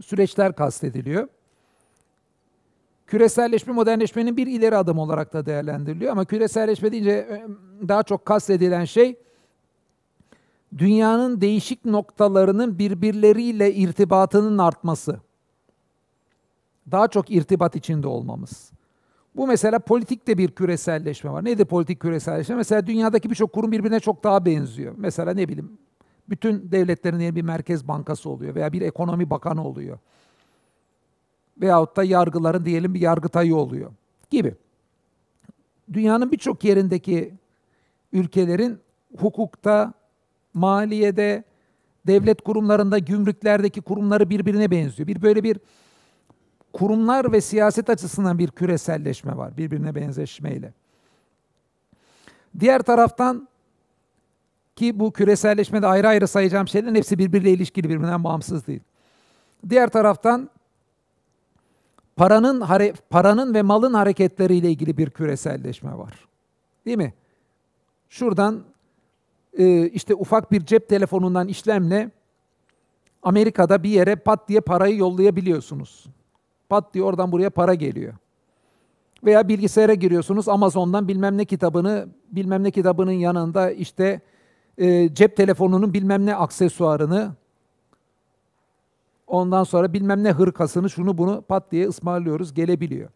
süreçler 0.00 0.56
kastediliyor. 0.56 1.28
Küreselleşme 3.06 3.72
modernleşmenin 3.72 4.36
bir 4.36 4.46
ileri 4.46 4.76
adım 4.76 4.98
olarak 4.98 5.32
da 5.32 5.46
değerlendiriliyor 5.46 6.12
ama 6.12 6.24
küreselleşme 6.24 6.92
deyince 6.92 7.10
e, 7.10 7.46
daha 7.88 8.02
çok 8.02 8.26
kastedilen 8.26 8.84
şey 8.84 9.16
dünyanın 10.78 11.40
değişik 11.40 11.84
noktalarının 11.84 12.78
birbirleriyle 12.78 13.74
irtibatının 13.74 14.58
artması. 14.58 15.20
Daha 16.90 17.08
çok 17.08 17.30
irtibat 17.30 17.76
içinde 17.76 18.08
olmamız. 18.08 18.72
Bu 19.36 19.46
mesela 19.46 19.78
politikte 19.78 20.38
bir 20.38 20.50
küreselleşme 20.50 21.30
var. 21.30 21.44
Nedir 21.44 21.64
politik 21.64 22.00
küreselleşme? 22.00 22.54
Mesela 22.54 22.86
dünyadaki 22.86 23.30
birçok 23.30 23.52
kurum 23.52 23.72
birbirine 23.72 24.00
çok 24.00 24.24
daha 24.24 24.44
benziyor. 24.44 24.94
Mesela 24.96 25.34
ne 25.34 25.48
bileyim 25.48 25.78
bütün 26.28 26.72
devletlerin 26.72 27.36
bir 27.36 27.42
merkez 27.42 27.88
bankası 27.88 28.30
oluyor 28.30 28.54
veya 28.54 28.72
bir 28.72 28.82
ekonomi 28.82 29.30
bakanı 29.30 29.66
oluyor. 29.66 29.98
Veyahut 31.60 31.96
da 31.96 32.04
yargıların 32.04 32.64
diyelim 32.64 32.94
bir 32.94 33.00
yargıtayı 33.00 33.56
oluyor 33.56 33.92
gibi. 34.30 34.54
Dünyanın 35.92 36.32
birçok 36.32 36.64
yerindeki 36.64 37.34
ülkelerin 38.12 38.78
hukukta, 39.18 39.92
maliyede, 40.54 41.44
devlet 42.06 42.42
kurumlarında, 42.42 42.98
gümrüklerdeki 42.98 43.80
kurumları 43.80 44.30
birbirine 44.30 44.70
benziyor. 44.70 45.06
Bir 45.06 45.22
böyle 45.22 45.44
bir 45.44 45.58
kurumlar 46.72 47.32
ve 47.32 47.40
siyaset 47.40 47.90
açısından 47.90 48.38
bir 48.38 48.50
küreselleşme 48.50 49.36
var 49.36 49.56
birbirine 49.56 49.94
benzeşmeyle. 49.94 50.72
Diğer 52.60 52.82
taraftan 52.82 53.48
ki 54.76 55.00
bu 55.00 55.12
küreselleşmede 55.12 55.86
ayrı 55.86 56.08
ayrı 56.08 56.28
sayacağım 56.28 56.68
şeylerin 56.68 56.94
hepsi 56.94 57.18
birbiriyle 57.18 57.50
ilişkili, 57.50 57.88
birbirinden 57.88 58.24
bağımsız 58.24 58.66
değil. 58.66 58.80
Diğer 59.68 59.88
taraftan 59.88 60.50
paranın 62.16 62.64
paranın 63.10 63.54
ve 63.54 63.62
malın 63.62 63.94
hareketleriyle 63.94 64.70
ilgili 64.70 64.98
bir 64.98 65.10
küreselleşme 65.10 65.98
var. 65.98 66.28
Değil 66.86 66.96
mi? 66.96 67.14
Şuradan 68.08 68.64
e, 69.58 69.88
işte 69.88 70.14
ufak 70.14 70.52
bir 70.52 70.66
cep 70.66 70.88
telefonundan 70.88 71.48
işlemle 71.48 72.10
Amerika'da 73.22 73.82
bir 73.82 73.90
yere 73.90 74.16
pat 74.16 74.48
diye 74.48 74.60
parayı 74.60 74.96
yollayabiliyorsunuz. 74.96 76.06
Pat 76.68 76.94
diye 76.94 77.04
oradan 77.04 77.32
buraya 77.32 77.50
para 77.50 77.74
geliyor. 77.74 78.14
Veya 79.24 79.48
bilgisayara 79.48 79.94
giriyorsunuz 79.94 80.48
Amazon'dan 80.48 81.08
bilmem 81.08 81.38
ne 81.38 81.44
kitabını, 81.44 82.08
bilmem 82.32 82.62
ne 82.62 82.70
kitabının 82.70 83.12
yanında 83.12 83.70
işte 83.70 84.20
e, 84.78 85.14
cep 85.14 85.36
telefonunun 85.36 85.94
bilmem 85.94 86.26
ne 86.26 86.34
aksesuarını, 86.34 87.32
ondan 89.26 89.64
sonra 89.64 89.92
bilmem 89.92 90.24
ne 90.24 90.32
hırkasını, 90.32 90.90
şunu 90.90 91.18
bunu 91.18 91.42
pat 91.42 91.72
diye 91.72 91.88
ısmarlıyoruz, 91.88 92.54
gelebiliyor. 92.54 93.10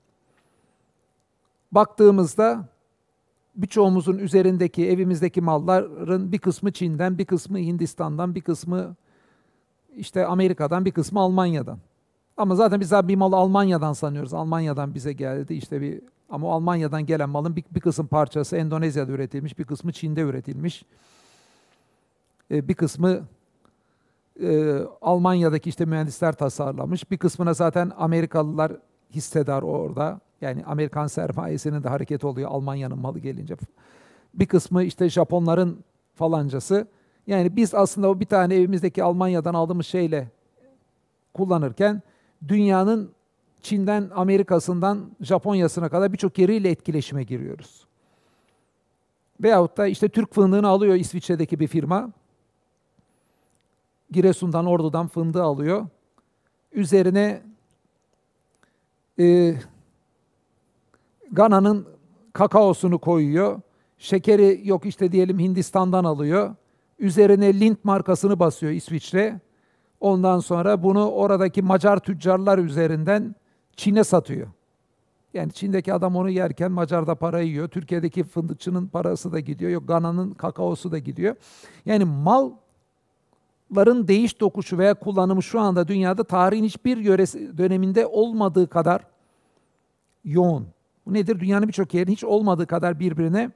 Baktığımızda 1.73 2.69
birçoğumuzun 3.57 4.19
üzerindeki, 4.19 4.89
evimizdeki 4.89 5.41
malların 5.41 6.33
bir 6.33 6.39
kısmı 6.39 6.73
Çin'den, 6.73 7.19
bir 7.19 7.25
kısmı 7.25 7.59
Hindistan'dan, 7.59 8.35
bir 8.35 8.41
kısmı 8.41 8.97
işte 9.97 10.27
Amerika'dan, 10.27 10.85
bir 10.85 10.91
kısmı 10.91 11.21
Almanya'dan. 11.21 11.79
Ama 12.37 12.55
zaten 12.55 12.81
biz 12.81 12.93
bir 12.93 13.17
malı 13.17 13.37
Almanya'dan 13.37 13.93
sanıyoruz. 13.93 14.35
Almanya'dan 14.35 14.95
bize 14.95 15.13
geldi 15.13 15.55
işte 15.55 15.81
bir 15.81 16.01
ama 16.31 16.53
Almanya'dan 16.53 17.07
gelen 17.07 17.29
malın 17.29 17.57
bir, 17.57 17.65
bir 17.71 17.81
kısım 17.81 18.07
parçası 18.07 18.57
Endonezya'da 18.57 19.13
üretilmiş, 19.13 19.59
bir 19.59 19.65
kısmı 19.65 19.93
Çin'de 19.93 20.21
üretilmiş. 20.21 20.85
Ee, 22.51 22.69
bir 22.69 22.75
kısmı 22.75 23.21
e, 24.43 24.79
Almanya'daki 25.03 25.69
işte 25.69 25.85
mühendisler 25.85 26.33
tasarlamış. 26.33 27.11
Bir 27.11 27.19
kısmına 27.19 27.55
zaten 27.55 27.93
Amerikalılar 27.97 28.73
hissedar 29.15 29.63
orada. 29.63 30.21
Yani 30.41 30.65
Amerikan 30.65 31.07
sermayesinin 31.07 31.83
de 31.83 31.89
hareket 31.89 32.25
oluyor 32.25 32.51
Almanya'nın 32.51 32.99
malı 32.99 33.19
gelince. 33.19 33.57
Bir 34.35 34.47
kısmı 34.47 34.83
işte 34.83 35.09
Japonların 35.09 35.85
falancası. 36.15 36.87
Yani 37.27 37.57
biz 37.57 37.75
aslında 37.75 38.09
o 38.09 38.21
bir 38.21 38.27
tane 38.27 38.55
evimizdeki 38.55 39.03
Almanya'dan 39.03 39.55
aldığımız 39.55 39.87
şeyle 39.87 40.29
kullanırken 41.35 42.03
dünyanın 42.49 43.11
Çin'den 43.61 44.11
Amerika'sından 44.15 45.11
Japonya'sına 45.21 45.89
kadar 45.89 46.13
birçok 46.13 46.39
yeriyle 46.39 46.71
etkileşime 46.71 47.23
giriyoruz. 47.23 47.87
Veyahut 49.43 49.77
da 49.77 49.87
işte 49.87 50.09
Türk 50.09 50.35
fındığını 50.35 50.69
alıyor 50.69 50.95
İsviçre'deki 50.95 51.61
bir 51.61 51.67
firma. 51.67 52.11
Giresun'dan, 54.11 54.67
Ordu'dan 54.67 55.09
fındığı 55.09 55.43
alıyor. 55.43 55.87
Üzerine 56.73 57.43
e, 59.19 59.55
Gana'nın 61.33 61.87
kakaosunu 62.33 62.99
koyuyor. 62.99 63.61
Şekeri 63.99 64.61
yok 64.65 64.87
işte 64.87 65.13
diyelim 65.13 65.39
Hindistan'dan 65.39 66.05
alıyor. 66.05 66.55
Üzerine 66.99 67.61
Lind 67.61 67.77
markasını 67.85 68.39
basıyor 68.39 68.73
İsviçre. 68.73 69.41
Ondan 70.01 70.39
sonra 70.39 70.83
bunu 70.83 71.11
oradaki 71.11 71.63
Macar 71.63 71.99
tüccarlar 71.99 72.59
üzerinden 72.59 73.35
Çin'e 73.77 74.05
satıyor. 74.05 74.49
Yani 75.35 75.53
Çin'deki 75.53 75.95
adam 75.95 76.17
onu 76.17 76.31
yerken 76.31 76.73
Macar'da 76.73 77.15
para 77.15 77.41
yiyor. 77.41 77.69
Türkiye'deki 77.69 78.25
fındıkçının 78.25 78.87
parası 78.87 79.33
da 79.33 79.41
gidiyor. 79.41 79.71
Yok 79.71 79.89
Gana'nın 79.89 80.31
kakaosu 80.31 80.93
da 80.93 80.99
gidiyor. 80.99 81.37
Yani 81.87 82.05
malların 83.71 84.09
değiş 84.09 84.41
dokuşu 84.41 84.79
veya 84.79 84.95
kullanımı 84.95 85.43
şu 85.43 85.61
anda 85.61 85.89
dünyada 85.89 86.25
tarihin 86.25 86.65
hiçbir 86.65 86.97
yöresi 86.97 87.59
döneminde 87.59 88.07
olmadığı 88.07 88.69
kadar 88.69 89.03
yoğun. 90.25 90.67
Bu 91.07 91.15
nedir? 91.15 91.41
Dünyanın 91.41 91.69
birçok 91.69 91.95
yerinin 91.95 92.13
hiç 92.13 92.25
olmadığı 92.25 92.67
kadar 92.67 93.01
birbirine 93.01 93.51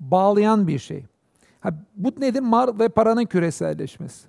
bağlayan 0.00 0.66
bir 0.66 0.78
şey. 0.78 1.04
Ha, 1.60 1.70
bu 1.96 2.12
nedir? 2.18 2.40
Mal 2.40 2.78
ve 2.78 2.88
paranın 2.88 3.24
küreselleşmesi. 3.24 4.28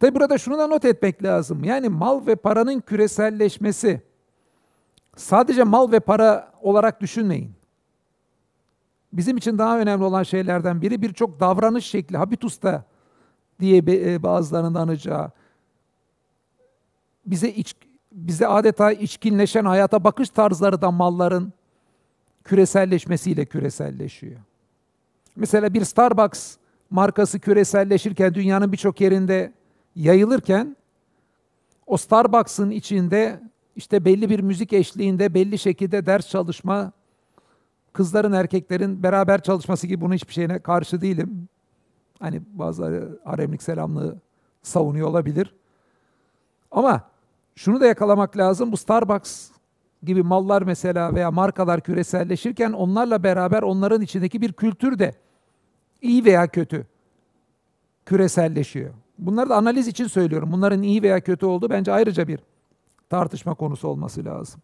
Tabi 0.00 0.14
burada 0.14 0.38
şunu 0.38 0.58
da 0.58 0.66
not 0.66 0.84
etmek 0.84 1.22
lazım. 1.22 1.64
Yani 1.64 1.88
mal 1.88 2.26
ve 2.26 2.36
paranın 2.36 2.80
küreselleşmesi 2.80 4.02
sadece 5.16 5.64
mal 5.64 5.92
ve 5.92 6.00
para 6.00 6.52
olarak 6.62 7.00
düşünmeyin. 7.00 7.52
Bizim 9.12 9.36
için 9.36 9.58
daha 9.58 9.78
önemli 9.78 10.04
olan 10.04 10.22
şeylerden 10.22 10.82
biri 10.82 11.02
birçok 11.02 11.40
davranış 11.40 11.86
şekli, 11.86 12.16
habitusta 12.16 12.84
diye 13.60 13.78
e, 13.78 14.22
bazılarının 14.22 14.74
anacağı. 14.74 15.30
Bize 17.26 17.48
iç, 17.48 17.74
bize 18.12 18.46
adeta 18.46 18.92
içkinleşen 18.92 19.64
hayata 19.64 20.04
bakış 20.04 20.30
tarzları 20.30 20.82
da 20.82 20.90
malların 20.90 21.52
küreselleşmesiyle 22.44 23.44
küreselleşiyor. 23.44 24.40
Mesela 25.36 25.74
bir 25.74 25.84
Starbucks 25.84 26.56
markası 26.90 27.40
küreselleşirken 27.40 28.34
dünyanın 28.34 28.72
birçok 28.72 29.00
yerinde 29.00 29.52
yayılırken 29.96 30.76
o 31.86 31.96
Starbucks'ın 31.96 32.70
içinde 32.70 33.40
işte 33.76 34.04
belli 34.04 34.30
bir 34.30 34.40
müzik 34.40 34.72
eşliğinde 34.72 35.34
belli 35.34 35.58
şekilde 35.58 36.06
ders 36.06 36.28
çalışma, 36.28 36.92
kızların 37.92 38.32
erkeklerin 38.32 39.02
beraber 39.02 39.42
çalışması 39.42 39.86
gibi 39.86 40.00
bunun 40.00 40.14
hiçbir 40.14 40.32
şeyine 40.32 40.58
karşı 40.58 41.00
değilim. 41.00 41.48
Hani 42.20 42.42
bazıları 42.52 43.18
haremlik 43.24 43.62
selamlığı 43.62 44.16
savunuyor 44.62 45.08
olabilir. 45.08 45.54
Ama 46.70 47.10
şunu 47.54 47.80
da 47.80 47.86
yakalamak 47.86 48.36
lazım. 48.36 48.72
Bu 48.72 48.76
Starbucks 48.76 49.50
gibi 50.02 50.22
mallar 50.22 50.62
mesela 50.62 51.14
veya 51.14 51.30
markalar 51.30 51.80
küreselleşirken 51.80 52.72
onlarla 52.72 53.22
beraber 53.22 53.62
onların 53.62 54.00
içindeki 54.00 54.40
bir 54.40 54.52
kültür 54.52 54.98
de 54.98 55.14
iyi 56.02 56.24
veya 56.24 56.46
kötü 56.46 56.86
küreselleşiyor. 58.06 58.94
Bunları 59.18 59.48
da 59.48 59.56
analiz 59.56 59.88
için 59.88 60.06
söylüyorum. 60.06 60.52
Bunların 60.52 60.82
iyi 60.82 61.02
veya 61.02 61.20
kötü 61.20 61.46
olduğu 61.46 61.70
bence 61.70 61.92
ayrıca 61.92 62.28
bir 62.28 62.40
tartışma 63.08 63.54
konusu 63.54 63.88
olması 63.88 64.24
lazım. 64.24 64.60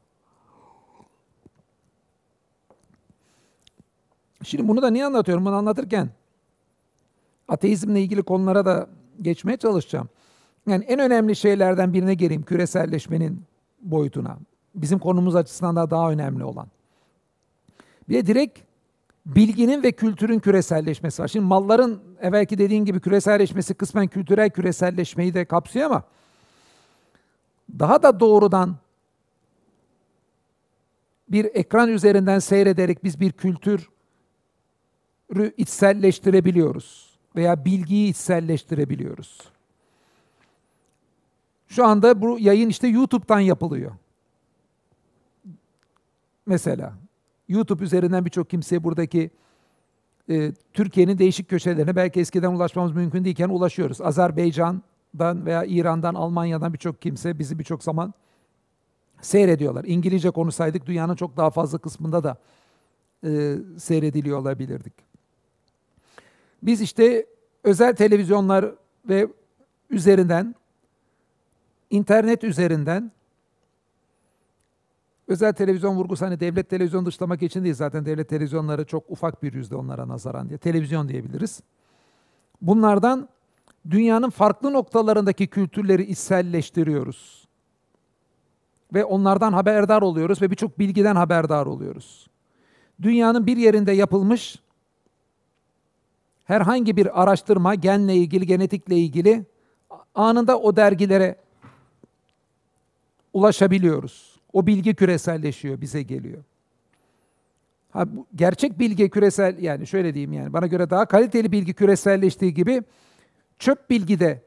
Şimdi 4.42 4.68
bunu 4.68 4.82
da 4.82 4.90
niye 4.90 5.06
anlatıyorum? 5.06 5.44
Bunu 5.44 5.54
anlatırken 5.54 6.10
ateizmle 7.48 8.00
ilgili 8.00 8.22
konulara 8.22 8.64
da 8.64 8.88
geçmeye 9.22 9.56
çalışacağım. 9.56 10.08
Yani 10.66 10.84
en 10.84 10.98
önemli 10.98 11.36
şeylerden 11.36 11.92
birine 11.92 12.14
geleyim 12.14 12.42
küreselleşmenin 12.42 13.42
boyutuna. 13.80 14.38
Bizim 14.74 14.98
konumuz 14.98 15.36
açısından 15.36 15.76
da 15.76 15.90
daha 15.90 16.10
önemli 16.10 16.44
olan. 16.44 16.68
Bir 18.08 18.14
de 18.14 18.26
direkt 18.26 18.58
bilginin 19.26 19.82
ve 19.82 19.92
kültürün 19.92 20.38
küreselleşmesi 20.38 21.22
var. 21.22 21.28
Şimdi 21.28 21.46
malların 21.46 22.00
evvelki 22.20 22.58
dediğin 22.58 22.84
gibi 22.84 23.00
küreselleşmesi 23.00 23.74
kısmen 23.74 24.06
kültürel 24.06 24.50
küreselleşmeyi 24.50 25.34
de 25.34 25.44
kapsıyor 25.44 25.86
ama 25.86 26.02
daha 27.78 28.02
da 28.02 28.20
doğrudan 28.20 28.76
bir 31.28 31.44
ekran 31.44 31.88
üzerinden 31.88 32.38
seyrederek 32.38 33.04
biz 33.04 33.20
bir 33.20 33.32
kültürü 33.32 33.82
içselleştirebiliyoruz 35.56 37.05
veya 37.36 37.64
bilgiyi 37.64 38.10
içselleştirebiliyoruz. 38.10 39.38
Şu 41.68 41.84
anda 41.84 42.22
bu 42.22 42.38
yayın 42.38 42.68
işte 42.68 42.88
YouTube'dan 42.88 43.40
yapılıyor. 43.40 43.92
Mesela 46.46 46.92
YouTube 47.48 47.84
üzerinden 47.84 48.24
birçok 48.24 48.50
kimseye 48.50 48.84
buradaki 48.84 49.30
e, 50.30 50.52
Türkiye'nin 50.72 51.18
değişik 51.18 51.48
köşelerine 51.48 51.96
belki 51.96 52.20
eskiden 52.20 52.52
ulaşmamız 52.52 52.92
mümkün 52.92 53.24
değilken 53.24 53.48
ulaşıyoruz. 53.48 54.00
Azerbaycan'dan 54.00 55.46
veya 55.46 55.64
İran'dan, 55.64 56.14
Almanya'dan 56.14 56.72
birçok 56.72 57.02
kimse 57.02 57.38
bizi 57.38 57.58
birçok 57.58 57.84
zaman 57.84 58.14
seyrediyorlar. 59.20 59.84
İngilizce 59.84 60.30
konuşsaydık 60.30 60.86
dünyanın 60.86 61.14
çok 61.14 61.36
daha 61.36 61.50
fazla 61.50 61.78
kısmında 61.78 62.24
da 62.24 62.36
e, 63.24 63.56
seyrediliyor 63.78 64.38
olabilirdik. 64.38 65.05
Biz 66.62 66.80
işte 66.80 67.26
özel 67.64 67.96
televizyonlar 67.96 68.74
ve 69.08 69.28
üzerinden, 69.90 70.54
internet 71.90 72.44
üzerinden 72.44 73.12
Özel 75.28 75.52
televizyon 75.52 75.96
vurgusu 75.96 76.26
hani 76.26 76.40
devlet 76.40 76.70
televizyon 76.70 77.06
dışlamak 77.06 77.42
için 77.42 77.64
değil 77.64 77.74
zaten 77.74 78.06
devlet 78.06 78.28
televizyonları 78.28 78.84
çok 78.84 79.10
ufak 79.10 79.42
bir 79.42 79.52
yüzde 79.52 79.76
onlara 79.76 80.08
nazaran 80.08 80.48
diye 80.48 80.58
televizyon 80.58 81.08
diyebiliriz. 81.08 81.60
Bunlardan 82.62 83.28
dünyanın 83.90 84.30
farklı 84.30 84.72
noktalarındaki 84.72 85.46
kültürleri 85.46 86.02
içselleştiriyoruz. 86.02 87.48
Ve 88.94 89.04
onlardan 89.04 89.52
haberdar 89.52 90.02
oluyoruz 90.02 90.42
ve 90.42 90.50
birçok 90.50 90.78
bilgiden 90.78 91.16
haberdar 91.16 91.66
oluyoruz. 91.66 92.26
Dünyanın 93.02 93.46
bir 93.46 93.56
yerinde 93.56 93.92
yapılmış 93.92 94.58
herhangi 96.46 96.96
bir 96.96 97.22
araştırma 97.22 97.74
genle 97.74 98.14
ilgili, 98.14 98.46
genetikle 98.46 98.96
ilgili 98.96 99.44
anında 100.14 100.58
o 100.58 100.76
dergilere 100.76 101.36
ulaşabiliyoruz. 103.32 104.40
O 104.52 104.66
bilgi 104.66 104.94
küreselleşiyor, 104.94 105.80
bize 105.80 106.02
geliyor. 106.02 106.44
Ha, 107.90 108.06
gerçek 108.34 108.78
bilgi 108.78 109.10
küresel 109.10 109.58
yani 109.62 109.86
şöyle 109.86 110.14
diyeyim 110.14 110.32
yani 110.32 110.52
bana 110.52 110.66
göre 110.66 110.90
daha 110.90 111.06
kaliteli 111.06 111.52
bilgi 111.52 111.74
küreselleştiği 111.74 112.54
gibi 112.54 112.82
çöp 113.58 113.90
bilgi 113.90 114.20
de 114.20 114.42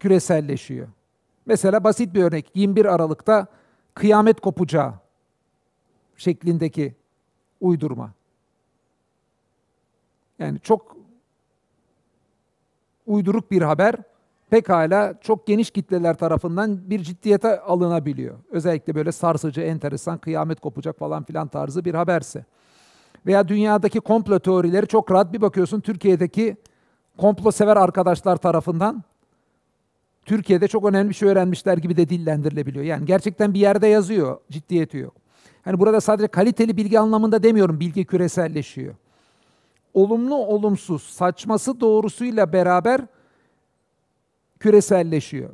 küreselleşiyor. 0.00 0.88
Mesela 1.46 1.84
basit 1.84 2.14
bir 2.14 2.22
örnek 2.22 2.50
21 2.54 2.84
Aralık'ta 2.84 3.46
kıyamet 3.94 4.40
kopacağı 4.40 4.94
şeklindeki 6.16 6.94
uydurma. 7.60 8.12
Yani 10.38 10.60
çok 10.60 10.96
uyduruk 13.06 13.50
bir 13.50 13.62
haber 13.62 13.94
pekala 14.50 15.14
çok 15.20 15.46
geniş 15.46 15.70
kitleler 15.70 16.14
tarafından 16.14 16.90
bir 16.90 17.00
ciddiyete 17.00 17.60
alınabiliyor. 17.60 18.34
Özellikle 18.50 18.94
böyle 18.94 19.12
sarsıcı, 19.12 19.60
enteresan, 19.60 20.18
kıyamet 20.18 20.60
kopacak 20.60 20.98
falan 20.98 21.24
filan 21.24 21.48
tarzı 21.48 21.84
bir 21.84 21.94
haberse. 21.94 22.44
Veya 23.26 23.48
dünyadaki 23.48 24.00
komplo 24.00 24.38
teorileri 24.38 24.86
çok 24.86 25.10
rahat 25.10 25.32
bir 25.32 25.40
bakıyorsun 25.40 25.80
Türkiye'deki 25.80 26.56
komplo 27.18 27.50
sever 27.50 27.76
arkadaşlar 27.76 28.36
tarafından 28.36 29.02
Türkiye'de 30.24 30.68
çok 30.68 30.84
önemli 30.84 31.08
bir 31.08 31.14
şey 31.14 31.28
öğrenmişler 31.28 31.78
gibi 31.78 31.96
de 31.96 32.08
dillendirilebiliyor. 32.08 32.84
Yani 32.84 33.06
gerçekten 33.06 33.54
bir 33.54 33.60
yerde 33.60 33.86
yazıyor, 33.86 34.38
ciddiyeti 34.50 34.96
yok. 34.96 35.14
Hani 35.62 35.80
burada 35.80 36.00
sadece 36.00 36.28
kaliteli 36.28 36.76
bilgi 36.76 36.98
anlamında 36.98 37.42
demiyorum, 37.42 37.80
bilgi 37.80 38.04
küreselleşiyor. 38.04 38.94
Olumlu 39.94 40.34
olumsuz, 40.34 41.02
saçması 41.02 41.80
doğrusuyla 41.80 42.52
beraber 42.52 43.00
küreselleşiyor. 44.60 45.50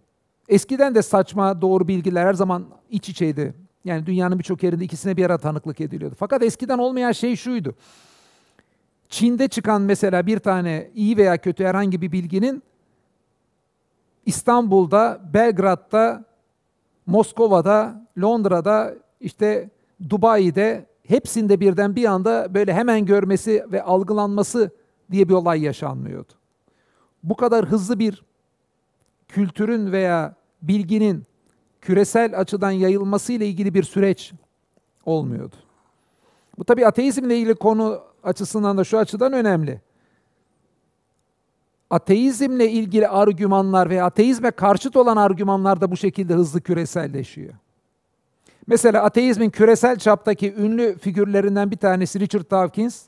Eskiden 0.49 0.95
de 0.95 1.03
saçma 1.03 1.63
doğru 1.63 1.89
bilgiler 1.89 2.27
her 2.27 2.35
zaman 2.35 2.67
iç 2.91 3.09
içeydi. 3.09 3.55
Yani 3.85 4.07
dünyanın 4.07 4.39
birçok 4.39 4.63
yerinde 4.63 4.85
ikisine 4.85 5.17
bir 5.17 5.27
ara 5.27 5.39
tanıklık 5.39 5.81
ediliyordu. 5.81 6.17
Fakat 6.19 6.43
eskiden 6.43 6.79
olmayan 6.79 7.13
şey 7.13 7.37
şuydu. 7.37 7.75
Çin'de 9.09 9.49
çıkan 9.49 9.83
mesela 9.83 10.27
bir 10.27 10.39
tane 10.39 10.91
iyi 10.95 11.17
veya 11.17 11.39
kötü 11.39 11.65
herhangi 11.65 12.03
bir 12.03 12.13
bilginin 12.13 12.63
İstanbul'da, 14.27 15.21
Belgrad'da, 15.35 16.25
Moskova'da, 17.07 18.07
Londra'da, 18.19 18.95
işte 19.21 19.71
Dubai'de 20.11 20.87
hepsinde 21.11 21.61
birden 21.61 21.97
bir 21.97 22.05
anda 22.05 22.55
böyle 22.55 22.75
hemen 22.75 23.07
görmesi 23.07 23.65
ve 23.73 23.83
algılanması 23.83 24.71
diye 25.11 25.29
bir 25.29 25.35
olay 25.35 25.63
yaşanmıyordu. 25.63 26.33
Bu 27.23 27.37
kadar 27.37 27.67
hızlı 27.67 27.99
bir 27.99 28.25
kültürün 29.29 29.93
veya 29.93 30.35
bilginin 30.63 31.25
küresel 31.81 32.39
açıdan 32.41 32.71
yayılması 32.71 33.33
ile 33.33 33.47
ilgili 33.47 33.75
bir 33.75 33.83
süreç 33.83 34.33
olmuyordu. 35.05 35.57
Bu 36.59 36.65
tabi 36.65 36.87
ateizmle 36.87 37.37
ilgili 37.37 37.55
konu 37.55 38.03
açısından 38.23 38.79
da 38.79 38.85
şu 38.85 38.99
açıdan 38.99 39.33
önemli. 39.33 39.81
Ateizmle 41.91 42.71
ilgili 42.71 43.09
argümanlar 43.09 43.91
veya 43.91 44.05
ateizme 44.05 44.51
karşıt 44.51 44.97
olan 44.97 45.17
argümanlar 45.17 45.81
da 45.81 45.91
bu 45.91 45.97
şekilde 45.97 46.35
hızlı 46.35 46.61
küreselleşiyor. 46.61 47.55
Mesela 48.67 49.03
ateizmin 49.03 49.51
küresel 49.51 49.99
çaptaki 49.99 50.55
ünlü 50.55 50.99
figürlerinden 50.99 51.71
bir 51.71 51.77
tanesi 51.77 52.21
Richard 52.21 52.51
Dawkins. 52.51 53.03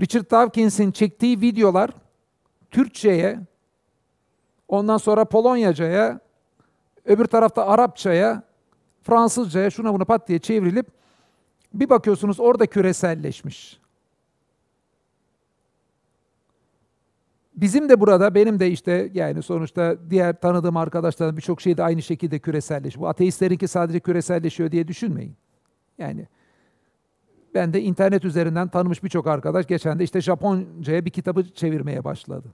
Richard 0.00 0.30
Dawkins'in 0.30 0.90
çektiği 0.90 1.40
videolar 1.40 1.90
Türkçe'ye 2.70 3.38
Ondan 4.70 4.96
sonra 4.96 5.24
Polonyaca'ya, 5.24 6.20
öbür 7.04 7.24
tarafta 7.24 7.66
Arapça'ya, 7.66 8.42
Fransızca'ya 9.02 9.70
şuna 9.70 9.94
buna 9.94 10.04
pat 10.04 10.28
diye 10.28 10.38
çevrilip 10.38 10.86
bir 11.74 11.90
bakıyorsunuz 11.90 12.40
orada 12.40 12.66
küreselleşmiş. 12.66 13.80
Bizim 17.60 17.88
de 17.88 18.00
burada 18.00 18.34
benim 18.34 18.60
de 18.60 18.70
işte 18.70 19.10
yani 19.14 19.42
sonuçta 19.42 19.96
diğer 20.10 20.40
tanıdığım 20.40 20.76
arkadaşlarım 20.76 21.36
birçok 21.36 21.60
şey 21.60 21.76
de 21.76 21.82
aynı 21.82 22.02
şekilde 22.02 22.38
küreselleşiyor. 22.38 23.02
Bu 23.02 23.08
ateistlerinki 23.08 23.68
sadece 23.68 24.00
küreselleşiyor 24.00 24.70
diye 24.70 24.88
düşünmeyin. 24.88 25.36
Yani 25.98 26.26
ben 27.54 27.72
de 27.72 27.82
internet 27.82 28.24
üzerinden 28.24 28.68
tanımış 28.68 29.04
birçok 29.04 29.26
arkadaş 29.26 29.66
geçen 29.66 29.98
de 29.98 30.04
işte 30.04 30.20
Japonca'ya 30.20 31.04
bir 31.04 31.10
kitabı 31.10 31.54
çevirmeye 31.54 32.04
başladı. 32.04 32.48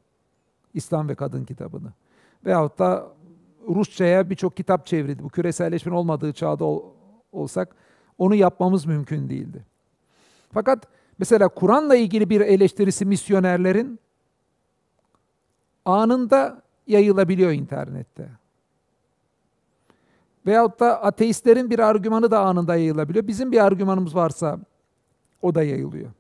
İslam 0.75 1.09
ve 1.09 1.15
Kadın 1.15 1.45
kitabını. 1.45 1.93
Veyahut 2.47 2.79
da 2.79 3.13
Rusça'ya 3.69 4.31
birçok 4.31 4.57
kitap 4.57 4.87
çevrildi. 4.87 5.23
Bu 5.23 5.29
küreselleşmenin 5.29 5.97
olmadığı 5.97 6.33
çağda 6.33 6.65
ol, 6.65 6.83
olsak 7.33 7.77
onu 8.19 8.35
yapmamız 8.35 8.87
mümkün 8.87 9.29
değildi. 9.29 9.65
Fakat 10.53 10.89
mesela 11.19 11.49
Kur'an'la 11.49 11.97
ilgili 11.97 12.31
bir 12.31 12.41
eleştirisi 12.41 13.07
misyonerlerin 13.07 14.01
anında 15.87 16.63
yayılabiliyor 16.87 17.51
internette. 17.51 18.29
Veyahut 20.47 20.81
da 20.81 21.03
ateistlerin 21.03 21.71
bir 21.71 21.79
argümanı 21.79 22.31
da 22.31 22.41
anında 22.41 22.77
yayılabiliyor. 22.77 23.27
Bizim 23.27 23.53
bir 23.53 23.65
argümanımız 23.65 24.15
varsa 24.15 24.59
o 25.43 25.55
da 25.55 25.63
yayılıyor. 25.63 26.11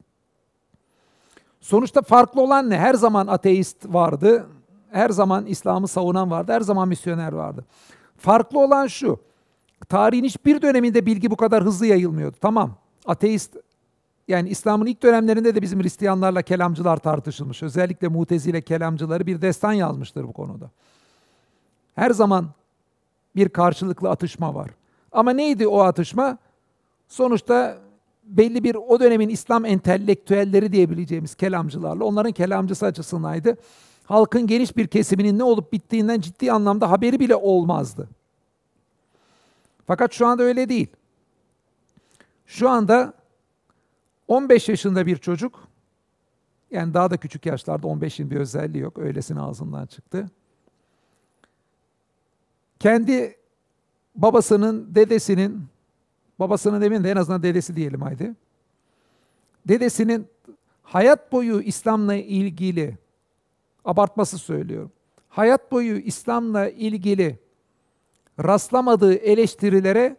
Sonuçta 1.60 2.02
farklı 2.02 2.40
olan 2.40 2.70
ne? 2.70 2.78
Her 2.78 2.94
zaman 2.94 3.26
ateist 3.26 3.86
vardı. 3.86 4.46
Her 4.90 5.10
zaman 5.10 5.46
İslam'ı 5.46 5.88
savunan 5.88 6.30
vardı. 6.30 6.52
Her 6.52 6.60
zaman 6.60 6.88
misyoner 6.88 7.32
vardı. 7.32 7.64
Farklı 8.16 8.58
olan 8.60 8.86
şu. 8.86 9.20
Tarihin 9.88 10.24
hiçbir 10.24 10.62
döneminde 10.62 11.06
bilgi 11.06 11.30
bu 11.30 11.36
kadar 11.36 11.64
hızlı 11.64 11.86
yayılmıyordu. 11.86 12.36
Tamam. 12.40 12.74
Ateist 13.06 13.56
yani 14.28 14.48
İslam'ın 14.48 14.86
ilk 14.86 15.02
dönemlerinde 15.02 15.54
de 15.54 15.62
bizim 15.62 15.82
Hristiyanlarla 15.82 16.42
kelamcılar 16.42 16.96
tartışılmış. 16.96 17.62
Özellikle 17.62 18.08
Mutezile 18.08 18.62
kelamcıları 18.62 19.26
bir 19.26 19.42
destan 19.42 19.72
yazmıştır 19.72 20.24
bu 20.24 20.32
konuda. 20.32 20.70
Her 21.94 22.10
zaman 22.10 22.48
bir 23.36 23.48
karşılıklı 23.48 24.10
atışma 24.10 24.54
var. 24.54 24.70
Ama 25.12 25.30
neydi 25.30 25.66
o 25.66 25.80
atışma? 25.80 26.38
Sonuçta 27.08 27.78
belli 28.24 28.64
bir 28.64 28.74
o 28.74 29.00
dönemin 29.00 29.28
İslam 29.28 29.64
entelektüelleri 29.64 30.72
diyebileceğimiz 30.72 31.34
kelamcılarla 31.34 32.04
onların 32.04 32.32
kelamcısı 32.32 32.86
açısındaydı. 32.86 33.56
Halkın 34.04 34.46
geniş 34.46 34.76
bir 34.76 34.86
kesiminin 34.86 35.38
ne 35.38 35.44
olup 35.44 35.72
bittiğinden 35.72 36.20
ciddi 36.20 36.52
anlamda 36.52 36.90
haberi 36.90 37.20
bile 37.20 37.36
olmazdı. 37.36 38.08
Fakat 39.86 40.12
şu 40.12 40.26
anda 40.26 40.42
öyle 40.42 40.68
değil. 40.68 40.88
Şu 42.46 42.68
anda 42.68 43.12
15 44.28 44.68
yaşında 44.68 45.06
bir 45.06 45.16
çocuk, 45.16 45.68
yani 46.70 46.94
daha 46.94 47.10
da 47.10 47.16
küçük 47.16 47.46
yaşlarda 47.46 47.86
15'in 47.86 48.30
bir 48.30 48.36
özelliği 48.36 48.82
yok, 48.82 48.98
öylesine 48.98 49.40
ağzından 49.40 49.86
çıktı. 49.86 50.30
Kendi 52.78 53.36
babasının, 54.14 54.94
dedesinin, 54.94 55.64
babasının 56.38 56.80
demin 56.80 57.04
de 57.04 57.10
en 57.10 57.16
azından 57.16 57.42
dedesi 57.42 57.76
diyelim 57.76 58.02
haydi. 58.02 58.34
Dedesinin 59.68 60.26
hayat 60.82 61.32
boyu 61.32 61.60
İslam'la 61.60 62.14
ilgili, 62.14 62.98
abartması 63.84 64.38
söylüyorum, 64.38 64.92
hayat 65.28 65.72
boyu 65.72 65.98
İslam'la 65.98 66.68
ilgili 66.68 67.38
rastlamadığı 68.44 69.14
eleştirilere 69.14 70.16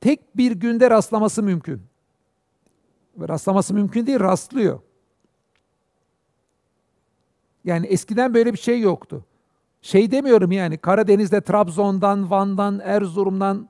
tek 0.00 0.36
bir 0.36 0.52
günde 0.52 0.90
rastlaması 0.90 1.42
mümkün. 1.42 1.82
Rastlaması 3.20 3.74
mümkün 3.74 4.06
değil, 4.06 4.20
rastlıyor. 4.20 4.80
Yani 7.64 7.86
eskiden 7.86 8.34
böyle 8.34 8.52
bir 8.52 8.58
şey 8.58 8.80
yoktu. 8.80 9.24
Şey 9.82 10.10
demiyorum 10.10 10.52
yani 10.52 10.78
Karadeniz'de 10.78 11.40
Trabzon'dan, 11.40 12.30
Van'dan, 12.30 12.80
Erzurum'dan 12.84 13.68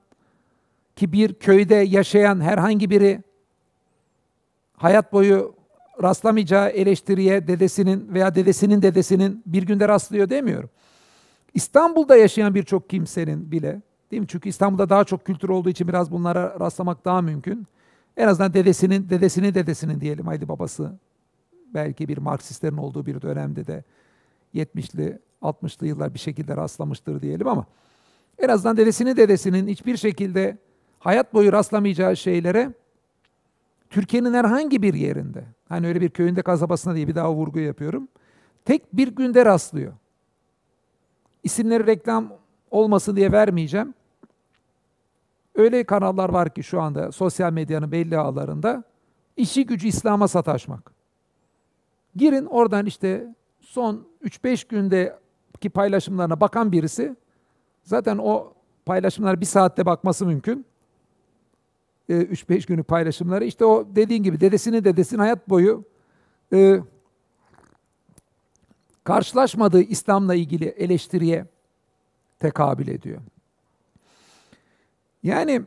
ki 0.96 1.12
bir 1.12 1.34
köyde 1.34 1.74
yaşayan 1.74 2.40
herhangi 2.40 2.90
biri 2.90 3.22
hayat 4.76 5.12
boyu 5.12 5.54
rastlamayacağı 6.02 6.68
eleştiriye 6.68 7.48
dedesinin 7.48 8.14
veya 8.14 8.34
dedesinin 8.34 8.82
dedesinin 8.82 9.42
bir 9.46 9.62
günde 9.62 9.88
rastlıyor 9.88 10.30
demiyorum. 10.30 10.70
İstanbul'da 11.54 12.16
yaşayan 12.16 12.54
birçok 12.54 12.90
kimsenin 12.90 13.52
bile, 13.52 13.82
değil 14.10 14.20
mi? 14.20 14.28
Çünkü 14.28 14.48
İstanbul'da 14.48 14.88
daha 14.88 15.04
çok 15.04 15.24
kültür 15.24 15.48
olduğu 15.48 15.68
için 15.68 15.88
biraz 15.88 16.10
bunlara 16.10 16.60
rastlamak 16.60 17.04
daha 17.04 17.22
mümkün. 17.22 17.66
En 18.16 18.28
azından 18.28 18.54
dedesinin, 18.54 19.10
dedesinin 19.10 19.54
dedesinin 19.54 20.00
diyelim 20.00 20.26
haydi 20.26 20.48
babası 20.48 20.92
belki 21.74 22.08
bir 22.08 22.18
Marksistlerin 22.18 22.76
olduğu 22.76 23.06
bir 23.06 23.22
dönemde 23.22 23.66
de 23.66 23.84
70'li 24.54 25.18
60'lı 25.42 25.86
yıllar 25.86 26.14
bir 26.14 26.18
şekilde 26.18 26.56
rastlamıştır 26.56 27.22
diyelim 27.22 27.48
ama 27.48 27.66
en 28.38 28.48
azından 28.48 28.76
dedesinin 28.76 29.16
dedesinin 29.16 29.68
hiçbir 29.68 29.96
şekilde 29.96 30.58
hayat 30.98 31.34
boyu 31.34 31.52
rastlamayacağı 31.52 32.16
şeylere 32.16 32.72
Türkiye'nin 33.90 34.34
herhangi 34.34 34.82
bir 34.82 34.94
yerinde, 34.94 35.44
hani 35.68 35.86
öyle 35.86 36.00
bir 36.00 36.10
köyünde 36.10 36.42
kasabasına 36.42 36.94
diye 36.94 37.08
bir 37.08 37.14
daha 37.14 37.34
vurgu 37.34 37.58
yapıyorum, 37.58 38.08
tek 38.64 38.96
bir 38.96 39.08
günde 39.08 39.44
rastlıyor. 39.44 39.92
İsimleri 41.42 41.86
reklam 41.86 42.32
olması 42.70 43.16
diye 43.16 43.32
vermeyeceğim. 43.32 43.94
Öyle 45.56 45.84
kanallar 45.84 46.28
var 46.28 46.54
ki 46.54 46.62
şu 46.62 46.80
anda 46.80 47.12
sosyal 47.12 47.52
medyanın 47.52 47.92
belli 47.92 48.18
ağlarında 48.18 48.84
işi 49.36 49.66
gücü 49.66 49.88
İslam'a 49.88 50.28
sataşmak. 50.28 50.92
Girin 52.16 52.46
oradan 52.46 52.86
işte 52.86 53.34
son 53.60 54.06
3-5 54.24 54.68
gündeki 54.68 55.70
paylaşımlarına 55.70 56.40
bakan 56.40 56.72
birisi 56.72 57.16
zaten 57.84 58.18
o 58.18 58.52
paylaşımlar 58.86 59.40
bir 59.40 59.46
saatte 59.46 59.86
bakması 59.86 60.26
mümkün. 60.26 60.66
3-5 62.08 62.54
e, 62.54 62.58
günlük 62.58 62.88
paylaşımları 62.88 63.44
işte 63.44 63.64
o 63.64 63.86
dediğin 63.96 64.22
gibi 64.22 64.40
dedesinin 64.40 64.84
dedesinin 64.84 65.20
hayat 65.20 65.48
boyu 65.48 65.84
e, 66.52 66.80
karşılaşmadığı 69.04 69.82
İslam'la 69.82 70.34
ilgili 70.34 70.64
eleştiriye 70.64 71.46
tekabül 72.38 72.88
ediyor. 72.88 73.20
Yani 75.26 75.62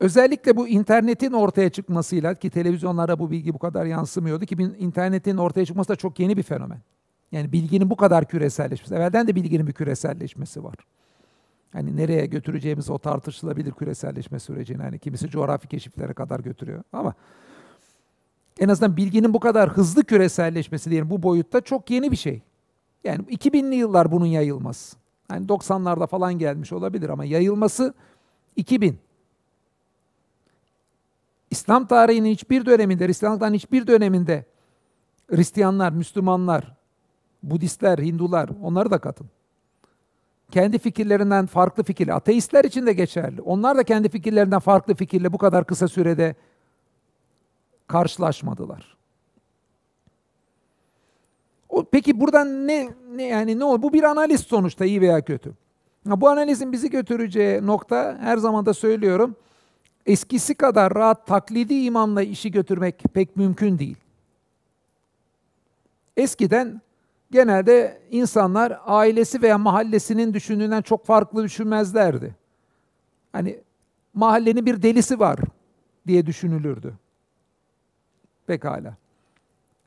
özellikle 0.00 0.56
bu 0.56 0.68
internetin 0.68 1.32
ortaya 1.32 1.70
çıkmasıyla 1.70 2.34
ki 2.34 2.50
televizyonlara 2.50 3.18
bu 3.18 3.30
bilgi 3.30 3.54
bu 3.54 3.58
kadar 3.58 3.86
yansımıyordu 3.86 4.46
ki 4.46 4.56
internetin 4.78 5.36
ortaya 5.36 5.66
çıkması 5.66 5.88
da 5.88 5.96
çok 5.96 6.20
yeni 6.20 6.36
bir 6.36 6.42
fenomen. 6.42 6.80
Yani 7.32 7.52
bilginin 7.52 7.90
bu 7.90 7.96
kadar 7.96 8.28
küreselleşmesi. 8.28 8.94
Evvelden 8.94 9.26
de 9.26 9.34
bilginin 9.34 9.66
bir 9.66 9.72
küreselleşmesi 9.72 10.64
var. 10.64 10.74
Hani 11.72 11.96
nereye 11.96 12.26
götüreceğimiz 12.26 12.90
o 12.90 12.98
tartışılabilir 12.98 13.72
küreselleşme 13.72 14.38
sürecini. 14.38 14.82
Hani 14.82 14.98
kimisi 14.98 15.28
coğrafi 15.28 15.68
keşiflere 15.68 16.12
kadar 16.14 16.40
götürüyor. 16.40 16.82
Ama 16.92 17.14
en 18.58 18.68
azından 18.68 18.96
bilginin 18.96 19.34
bu 19.34 19.40
kadar 19.40 19.70
hızlı 19.70 20.04
küreselleşmesi 20.04 20.90
diyelim 20.90 21.10
bu 21.10 21.22
boyutta 21.22 21.60
çok 21.60 21.90
yeni 21.90 22.10
bir 22.10 22.16
şey. 22.16 22.42
Yani 23.04 23.22
2000'li 23.24 23.74
yıllar 23.74 24.12
bunun 24.12 24.26
yayılması. 24.26 24.99
Hani 25.30 25.46
90'larda 25.46 26.06
falan 26.06 26.38
gelmiş 26.38 26.72
olabilir 26.72 27.08
ama 27.08 27.24
yayılması 27.24 27.94
2000. 28.56 28.98
İslam 31.50 31.86
tarihinin 31.86 32.30
hiçbir 32.30 32.66
döneminde, 32.66 33.06
Hristiyanlıktan 33.06 33.54
hiçbir 33.54 33.86
döneminde 33.86 34.44
Hristiyanlar, 35.30 35.92
Müslümanlar, 35.92 36.76
Budistler, 37.42 37.98
Hindular 37.98 38.50
onları 38.62 38.90
da 38.90 38.98
katın. 38.98 39.30
Kendi 40.50 40.78
fikirlerinden 40.78 41.46
farklı 41.46 41.82
fikirle, 41.82 42.14
ateistler 42.14 42.64
için 42.64 42.86
de 42.86 42.92
geçerli. 42.92 43.42
Onlar 43.42 43.76
da 43.76 43.82
kendi 43.82 44.08
fikirlerinden 44.08 44.58
farklı 44.58 44.94
fikirle 44.94 45.32
bu 45.32 45.38
kadar 45.38 45.66
kısa 45.66 45.88
sürede 45.88 46.34
karşılaşmadılar. 47.86 48.99
O, 51.70 51.84
peki 51.84 52.20
buradan 52.20 52.66
ne, 52.66 52.88
ne 53.14 53.22
yani 53.26 53.58
ne 53.58 53.64
olur? 53.64 53.82
Bu 53.82 53.92
bir 53.92 54.02
analiz 54.02 54.40
sonuçta 54.40 54.84
iyi 54.84 55.00
veya 55.00 55.24
kötü. 55.24 55.52
Bu 56.06 56.28
analizin 56.28 56.72
bizi 56.72 56.90
götüreceği 56.90 57.66
nokta 57.66 58.18
her 58.20 58.36
zaman 58.36 58.66
da 58.66 58.74
söylüyorum. 58.74 59.36
Eskisi 60.06 60.54
kadar 60.54 60.94
rahat 60.94 61.26
taklidi 61.26 61.74
imamla 61.74 62.22
işi 62.22 62.50
götürmek 62.50 63.02
pek 63.14 63.36
mümkün 63.36 63.78
değil. 63.78 63.96
Eskiden 66.16 66.80
genelde 67.30 68.02
insanlar 68.10 68.80
ailesi 68.86 69.42
veya 69.42 69.58
mahallesinin 69.58 70.34
düşündüğünden 70.34 70.82
çok 70.82 71.06
farklı 71.06 71.44
düşünmezlerdi. 71.44 72.34
Hani 73.32 73.60
mahallenin 74.14 74.66
bir 74.66 74.82
delisi 74.82 75.20
var 75.20 75.38
diye 76.06 76.26
düşünülürdü. 76.26 76.94
Pekala. 78.46 78.96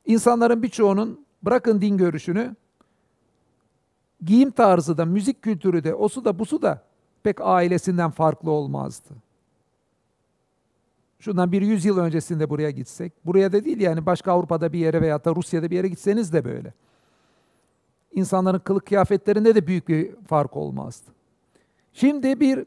İnsanların 0.05 0.63
birçoğunun 0.63 1.22
bırakın 1.43 1.81
din 1.81 1.97
görüşünü, 1.97 2.55
giyim 4.25 4.51
tarzı 4.51 4.97
da, 4.97 5.05
müzik 5.05 5.41
kültürü 5.41 5.83
de, 5.83 5.95
osu 5.95 6.25
da 6.25 6.39
busu 6.39 6.61
da 6.61 6.83
pek 7.23 7.41
ailesinden 7.41 8.11
farklı 8.11 8.51
olmazdı. 8.51 9.09
Şundan 11.19 11.51
bir 11.51 11.61
yüz 11.61 11.85
yıl 11.85 11.97
öncesinde 11.97 12.49
buraya 12.49 12.71
gitsek, 12.71 13.13
buraya 13.25 13.51
da 13.51 13.65
değil 13.65 13.81
yani 13.81 14.05
başka 14.05 14.31
Avrupa'da 14.31 14.73
bir 14.73 14.79
yere 14.79 15.01
veya 15.01 15.25
da 15.25 15.35
Rusya'da 15.35 15.71
bir 15.71 15.75
yere 15.75 15.87
gitseniz 15.87 16.33
de 16.33 16.45
böyle. 16.45 16.73
İnsanların 18.11 18.59
kılık 18.59 18.85
kıyafetlerinde 18.85 19.55
de 19.55 19.67
büyük 19.67 19.87
bir 19.87 20.15
fark 20.27 20.57
olmazdı. 20.57 21.11
Şimdi 21.93 22.39
bir 22.39 22.65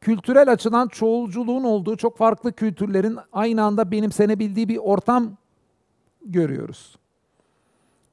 kültürel 0.00 0.52
açıdan 0.52 0.88
çoğulculuğun 0.88 1.64
olduğu 1.64 1.96
çok 1.96 2.18
farklı 2.18 2.52
kültürlerin 2.52 3.18
aynı 3.32 3.62
anda 3.62 3.90
benimsenebildiği 3.90 4.68
bir 4.68 4.76
ortam 4.76 5.36
görüyoruz. 6.24 6.96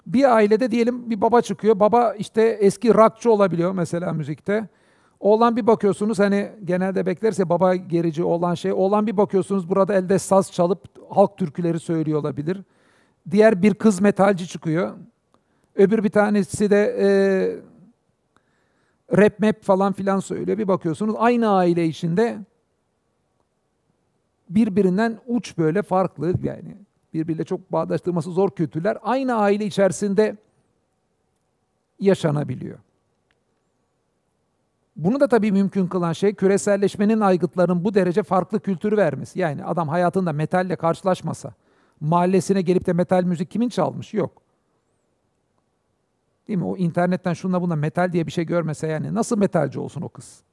Bir 0.07 0.36
ailede 0.36 0.72
diyelim 0.72 1.10
bir 1.10 1.22
baba 1.22 1.41
çıkıyor. 1.41 1.80
Baba 1.80 2.14
işte 2.14 2.41
eski 2.41 2.93
rockçı 2.93 3.32
olabiliyor 3.32 3.72
mesela 3.72 4.14
müzikte. 4.14 4.68
Oğlan 5.20 5.55
bir 5.55 5.68
bakıyorsunuz 5.68 6.20
hani 6.20 6.51
genelde 6.66 7.05
beklerse 7.05 7.49
baba 7.49 7.76
gerici 7.76 8.24
olan 8.24 8.55
şey. 8.55 8.74
Oğlan 8.74 9.07
bir 9.07 9.18
bakıyorsunuz 9.18 9.70
burada 9.70 9.93
elde 9.93 10.20
saz 10.20 10.51
çalıp 10.51 11.14
halk 11.16 11.38
türküleri 11.38 11.80
söylüyor 11.80 12.20
olabilir. 12.20 12.64
Diğer 13.32 13.62
bir 13.62 13.74
kız 13.74 14.01
metalci 14.01 14.47
çıkıyor. 14.47 14.95
Öbür 15.76 16.03
bir 16.03 16.10
tanesi 16.10 16.70
de 16.70 16.95
e, 16.99 17.07
rap 19.18 19.39
map 19.39 19.64
falan 19.64 19.93
filan 19.93 20.20
söylüyor. 20.20 20.57
Bir 20.57 20.68
bakıyorsunuz 20.68 21.16
aynı 21.18 21.49
aile 21.49 21.86
içinde 21.86 22.38
birbirinden 24.49 25.18
uç 25.28 25.57
böyle 25.57 25.82
farklı 25.82 26.34
yani 26.43 26.78
birbiriyle 27.14 27.43
çok 27.43 27.72
bağdaştırması 27.72 28.32
zor 28.32 28.49
kültürler 28.49 28.97
aynı 29.01 29.36
aile 29.36 29.66
içerisinde 29.66 30.38
yaşanabiliyor. 31.99 32.80
Bunu 34.95 35.20
da 35.20 35.28
tabii 35.28 35.51
mümkün 35.51 35.88
kılan 35.88 36.14
şey 36.14 36.34
küreselleşmenin 36.34 37.20
aygıtların 37.20 37.84
bu 37.84 37.93
derece 37.93 38.24
farklı 38.24 38.60
kültürü 38.60 38.97
vermesi. 38.97 39.39
Yani 39.39 39.66
adam 39.66 39.88
hayatında 39.88 40.34
metalle 40.34 40.76
karşılaşmasa, 40.76 41.53
mahallesine 42.01 42.62
gelip 42.62 42.86
de 42.86 42.93
metal 42.93 43.24
müzik 43.24 43.51
kimin 43.51 43.70
çalmış? 43.70 44.14
Yok. 44.14 44.41
Değil 46.47 46.60
mi? 46.60 46.66
O 46.66 46.78
internetten 46.78 47.34
şunla 47.34 47.62
buna 47.62 47.76
metal 47.76 48.12
diye 48.12 48.28
bir 48.28 48.32
şey 48.32 48.45
görmese 48.45 48.88
yani 48.88 49.14
nasıl 49.14 49.38
metalci 49.38 49.80
olsun 49.80 50.01
o 50.01 50.10
kız? 50.10 50.43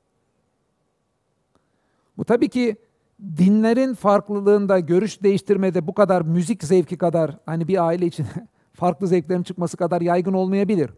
Bu 2.18 2.24
tabii 2.24 2.48
ki 2.48 2.76
dinlerin 3.20 3.94
farklılığında, 3.94 4.78
görüş 4.78 5.22
değiştirmede 5.22 5.86
bu 5.86 5.94
kadar 5.94 6.22
müzik 6.22 6.64
zevki 6.64 6.98
kadar 6.98 7.38
hani 7.46 7.68
bir 7.68 7.86
aile 7.86 8.06
için 8.06 8.26
farklı 8.72 9.06
zevklerin 9.06 9.42
çıkması 9.42 9.76
kadar 9.76 10.00
yaygın 10.00 10.32
olmayabilir. 10.32 10.90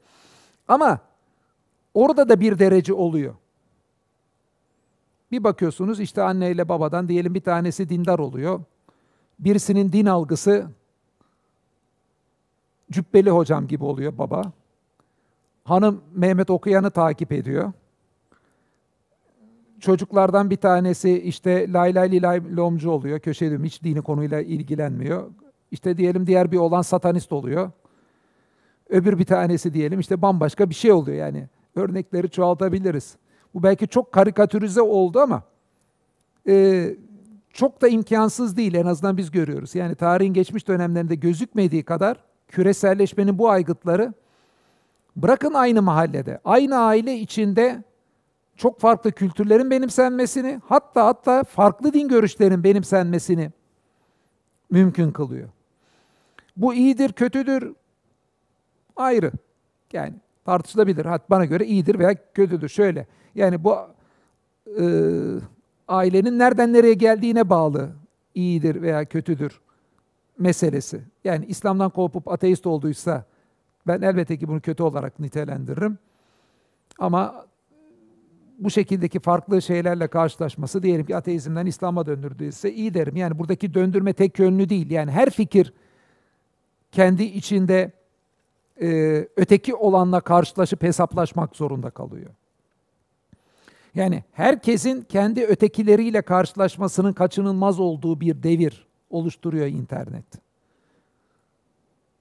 Ama 0.69 0.99
orada 1.95 2.29
da 2.29 2.41
bir 2.41 2.59
derece 2.59 2.93
oluyor. 2.93 3.35
Bir 5.31 5.45
bakıyorsunuz 5.45 6.01
işte 6.01 6.23
anneyle 6.23 6.69
babadan 6.69 7.09
diyelim 7.09 7.35
bir 7.35 7.41
tanesi 7.41 7.89
dindar 7.89 8.19
oluyor. 8.19 8.61
Birisinin 9.39 9.93
din 9.93 10.07
algısı 10.07 10.67
cübbeli 12.91 13.31
hocam 13.31 13.67
gibi 13.67 13.85
oluyor 13.85 14.19
baba. 14.19 14.53
Hanım 15.65 16.03
Mehmet 16.15 16.51
Okuyan'ı 16.51 16.91
takip 16.91 17.33
ediyor. 17.33 17.73
Çocuklardan 19.81 20.51
bir 20.51 20.57
tanesi 20.57 21.21
işte 21.21 21.73
lay 21.73 21.95
lay 21.95 22.23
lay 22.23 22.57
lomcu 22.57 22.91
oluyor. 22.91 23.21
Köşe 23.21 23.51
dönüm 23.51 23.65
hiç 23.65 23.83
dini 23.83 24.03
konuyla 24.03 24.41
ilgilenmiyor. 24.41 25.31
İşte 25.71 25.97
diyelim 25.97 26.27
diğer 26.27 26.53
bir 26.53 26.57
olan 26.57 26.83
satanist 26.83 27.33
oluyor. 27.33 27.71
Öbür 28.89 29.19
bir 29.19 29.25
tanesi 29.25 29.75
diyelim 29.75 30.01
işte 30.01 30.23
bambaşka 30.23 30.71
bir 30.71 30.75
şey 30.75 30.93
oluyor 30.93 31.17
yani. 31.17 31.49
Örnekleri 31.75 32.31
çoğaltabiliriz. 32.31 33.17
Bu 33.55 33.63
belki 33.63 33.89
çok 33.89 34.13
karikatürize 34.13 34.83
oldu 34.83 35.21
ama 35.21 35.43
e, 36.49 36.87
çok 37.53 37.83
da 37.83 37.89
imkansız 37.89 38.57
değil 38.57 38.75
en 38.75 38.87
azından 38.87 39.17
biz 39.17 39.31
görüyoruz. 39.31 39.75
Yani 39.75 39.95
tarihin 39.95 40.35
geçmiş 40.35 40.69
dönemlerinde 40.69 41.15
gözükmediği 41.15 41.83
kadar 41.83 42.17
küreselleşmenin 42.49 43.39
bu 43.39 43.51
aygıtları 43.51 44.15
bırakın 45.17 45.55
aynı 45.55 45.83
mahallede, 45.83 46.41
aynı 46.45 46.79
aile 46.79 47.19
içinde 47.19 47.85
çok 48.59 48.81
farklı 48.81 49.13
kültürlerin 49.13 49.71
benimsenmesini, 49.71 50.61
hatta 50.65 51.07
hatta 51.07 51.45
farklı 51.45 51.93
din 51.93 52.09
görüşlerin 52.09 52.65
benimsenmesini 52.65 53.51
mümkün 54.71 55.11
kılıyor. 55.11 55.49
Bu 56.57 56.75
iyidir, 56.75 57.13
kötüdür 57.13 57.75
ayrı. 58.97 59.33
Yani 59.93 60.15
tartışılabilir. 60.45 61.05
Hatta 61.05 61.25
bana 61.31 61.45
göre 61.45 61.67
iyidir 61.67 61.99
veya 61.99 62.15
kötüdür. 62.35 62.69
Şöyle, 62.69 63.07
yani 63.35 63.65
bu 63.65 63.77
e, 64.81 64.85
ailenin 65.89 66.39
nereden 66.39 66.73
nereye 66.73 66.95
geldiğine 66.95 67.51
bağlı 67.51 67.91
iyidir 68.35 68.83
veya 68.83 69.05
kötüdür 69.05 69.61
meselesi. 70.39 71.01
Yani 71.25 71.47
İslam'dan 71.47 71.91
kopup 71.91 72.29
ateist 72.29 72.67
olduysa 72.67 73.25
ben 73.87 74.03
elbette 74.03 74.39
ki 74.39 74.49
bunu 74.49 74.61
kötü 74.61 74.83
olarak 74.83 75.19
nitelendiririm. 75.19 75.99
Ama 76.99 77.47
bu 78.59 78.71
şekildeki 78.71 79.21
farklı 79.21 79.63
şeylerle 79.63 80.09
karşılaşması 80.09 80.83
diyelim 80.83 81.07
ki 81.07 81.17
ateizmden 81.17 81.67
İslam'a 81.67 82.07
döndürdüyse 82.07 82.73
iyi 82.73 82.95
derim. 82.95 83.17
Yani 83.17 83.39
buradaki 83.39 83.75
döndürme 83.75 84.13
tek 84.13 84.39
yönlü 84.39 84.69
değil. 84.69 84.91
Yani 84.91 85.11
her 85.11 85.31
fikir 85.31 85.73
kendi 86.93 87.23
içinde 87.23 87.93
e, 88.83 88.89
öteki 89.37 89.75
olanla 89.75 90.21
karşılaşıp 90.21 90.83
hesaplaşmak 90.83 91.57
zorunda 91.57 91.91
kalıyor. 91.91 92.31
Yani 93.95 94.25
herkesin 94.33 95.03
kendi 95.03 95.45
ötekileriyle 95.45 96.23
karşılaşmasının 96.23 97.13
kaçınılmaz 97.13 97.81
olduğu 97.81 98.21
bir 98.21 98.43
devir 98.43 98.87
oluşturuyor 99.11 99.67
internet. 99.67 100.25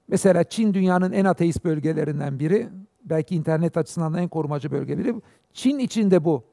Mesela 0.08 0.44
Çin 0.44 0.74
dünyanın 0.74 1.12
en 1.12 1.26
ateist 1.26 1.66
bölgelerinden 1.66 2.40
biri. 2.40 2.70
Belki 3.10 3.36
internet 3.36 3.78
açısından 3.78 4.14
en 4.14 4.28
korumacı 4.28 4.72
bölge 4.72 4.98
biri. 4.98 5.16
Çin 5.54 5.80
içinde 5.80 6.24
bu 6.24 6.44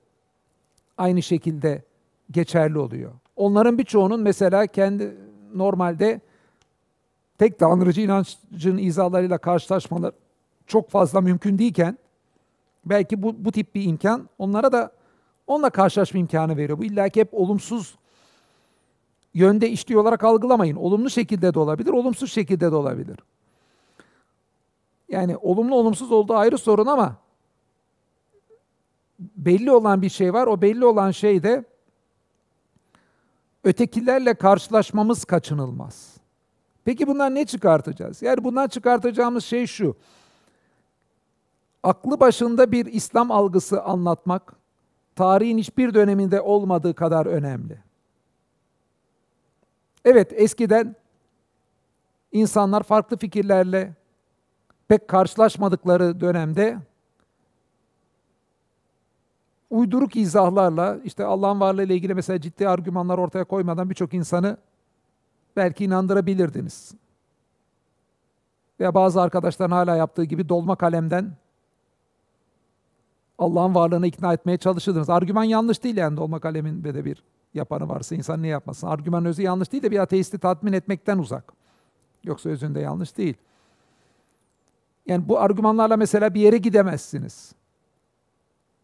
aynı 0.99 1.23
şekilde 1.23 1.83
geçerli 2.31 2.79
oluyor. 2.79 3.13
Onların 3.37 3.79
birçoğunun 3.79 4.21
mesela 4.21 4.67
kendi 4.67 5.17
normalde 5.55 6.21
tek 7.39 7.59
tanrıcı 7.59 8.01
inancın 8.01 8.79
izalarıyla 8.79 9.39
karşılaşmaları 9.39 10.13
çok 10.67 10.91
fazla 10.91 11.21
mümkün 11.21 11.59
değilken 11.59 11.99
belki 12.87 13.23
bu, 13.23 13.45
bu 13.45 13.53
tip 13.53 13.75
bir 13.75 13.85
imkan 13.85 14.29
onlara 14.39 14.73
da 14.73 14.93
onunla 15.47 15.71
karşılaşma 15.71 16.21
imkanı 16.21 16.57
veriyor. 16.57 16.79
Bu 16.79 16.85
illaki 16.85 17.21
hep 17.21 17.29
olumsuz 17.35 17.95
yönde 19.35 19.71
işliyor 19.71 20.03
olarak 20.03 20.25
algılamayın. 20.25 20.77
Olumlu 20.77 21.11
şekilde 21.11 21.55
de 21.55 21.59
olabilir, 21.59 21.91
olumsuz 21.91 22.33
şekilde 22.33 22.73
de 22.73 22.75
olabilir. 22.75 23.19
Yani 25.15 25.37
olumlu 25.37 25.75
olumsuz 25.75 26.13
olduğu 26.13 26.35
ayrı 26.35 26.59
sorun 26.59 26.87
ama 26.87 27.17
belli 29.19 29.73
olan 29.73 30.03
bir 30.03 30.09
şey 30.09 30.33
var. 30.33 30.47
O 30.47 30.63
belli 30.63 30.85
olan 30.85 31.11
şey 31.11 31.43
de 31.43 31.65
ötekilerle 33.65 34.35
karşılaşmamız 34.35 35.25
kaçınılmaz. 35.25 36.17
Peki 36.85 37.07
bundan 37.07 37.35
ne 37.35 37.47
çıkartacağız? 37.47 38.23
Yani 38.23 38.45
bundan 38.45 38.69
çıkartacağımız 38.69 39.45
şey 39.45 39.67
şu. 39.67 39.97
Aklı 41.83 42.21
başında 42.21 42.73
bir 42.73 42.87
İslam 42.87 43.31
algısı 43.31 43.83
anlatmak 43.83 44.53
tarihin 45.17 45.59
hiçbir 45.59 45.95
döneminde 45.95 46.41
olmadığı 46.41 46.95
kadar 46.95 47.27
önemli. 47.27 47.79
Evet 50.05 50.33
eskiden 50.33 50.97
insanlar 52.33 52.83
farklı 52.83 53.17
fikirlerle 53.17 53.95
pek 54.89 55.09
karşılaşmadıkları 55.09 56.21
dönemde 56.21 56.79
uyduruk 59.71 60.17
izahlarla 60.17 60.99
işte 61.05 61.25
Allah'ın 61.25 61.61
varlığı 61.61 61.83
ile 61.83 61.95
ilgili 61.95 62.15
mesela 62.15 62.41
ciddi 62.41 62.69
argümanlar 62.69 63.19
ortaya 63.19 63.45
koymadan 63.45 63.91
birçok 63.91 64.15
insanı 64.15 64.57
belki 65.57 65.85
inandırabilirdiniz. 65.85 66.95
Veya 68.81 68.95
bazı 68.95 69.21
arkadaşların 69.21 69.77
hala 69.77 69.97
yaptığı 69.97 70.25
gibi 70.25 70.49
dolma 70.49 70.77
kalemden 70.77 71.33
Allah'ın 73.39 73.75
varlığını 73.75 74.07
ikna 74.07 74.33
etmeye 74.33 74.59
çalışırdınız. 74.59 75.11
Argüman 75.11 75.45
yanlış 75.45 75.85
değil 75.85 75.97
yani 75.97 76.17
dolma 76.17 76.39
kalemin 76.41 76.85
de 76.85 77.05
bir 77.05 77.25
yapanı 77.55 77.89
varsa 77.89 78.15
insan 78.15 78.43
ne 78.43 78.49
yapmasın? 78.49 78.87
Argüman 78.87 79.25
özü 79.25 79.43
yanlış 79.43 79.73
değil 79.73 79.83
de 79.83 79.91
bir 79.91 79.99
ateisti 79.99 80.39
tatmin 80.39 80.73
etmekten 80.73 81.19
uzak. 81.19 81.53
Yoksa 82.25 82.51
özünde 82.51 82.81
yanlış 82.81 83.17
değil. 83.17 83.37
Yani 85.07 85.29
bu 85.29 85.41
argümanlarla 85.41 85.97
mesela 85.97 86.35
bir 86.35 86.41
yere 86.41 86.57
gidemezsiniz. 86.57 87.53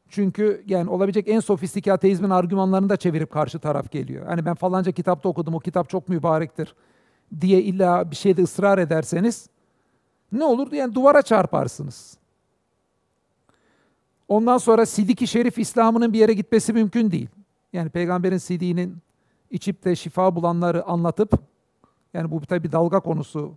Çünkü 0.08 0.64
yani 0.66 0.90
olabilecek 0.90 1.28
en 1.28 1.40
sofistike 1.40 1.92
ateizmin 1.92 2.30
argümanlarını 2.30 2.88
da 2.88 2.96
çevirip 2.96 3.30
karşı 3.30 3.58
taraf 3.58 3.90
geliyor. 3.90 4.26
Hani 4.26 4.44
ben 4.44 4.54
falanca 4.54 4.92
kitapta 4.92 5.28
okudum, 5.28 5.54
o 5.54 5.58
kitap 5.58 5.88
çok 5.88 6.08
mübarektir 6.08 6.74
diye 7.40 7.62
illa 7.62 8.10
bir 8.10 8.16
şeyde 8.16 8.42
ısrar 8.42 8.78
ederseniz 8.78 9.48
ne 10.32 10.44
olur? 10.44 10.72
Yani 10.72 10.94
duvara 10.94 11.22
çarparsınız. 11.22 12.18
Ondan 14.28 14.58
sonra 14.58 14.86
Sidiki 14.86 15.26
Şerif 15.26 15.58
İslam'ının 15.58 16.12
bir 16.12 16.18
yere 16.18 16.32
gitmesi 16.32 16.72
mümkün 16.72 17.10
değil. 17.10 17.28
Yani 17.72 17.90
peygamberin 17.90 18.38
Sidi'nin 18.38 18.98
içip 19.50 19.84
de 19.84 19.96
şifa 19.96 20.36
bulanları 20.36 20.84
anlatıp 20.84 21.32
yani 22.14 22.30
bu 22.30 22.40
tabi 22.40 22.72
dalga 22.72 23.00
konusu 23.00 23.54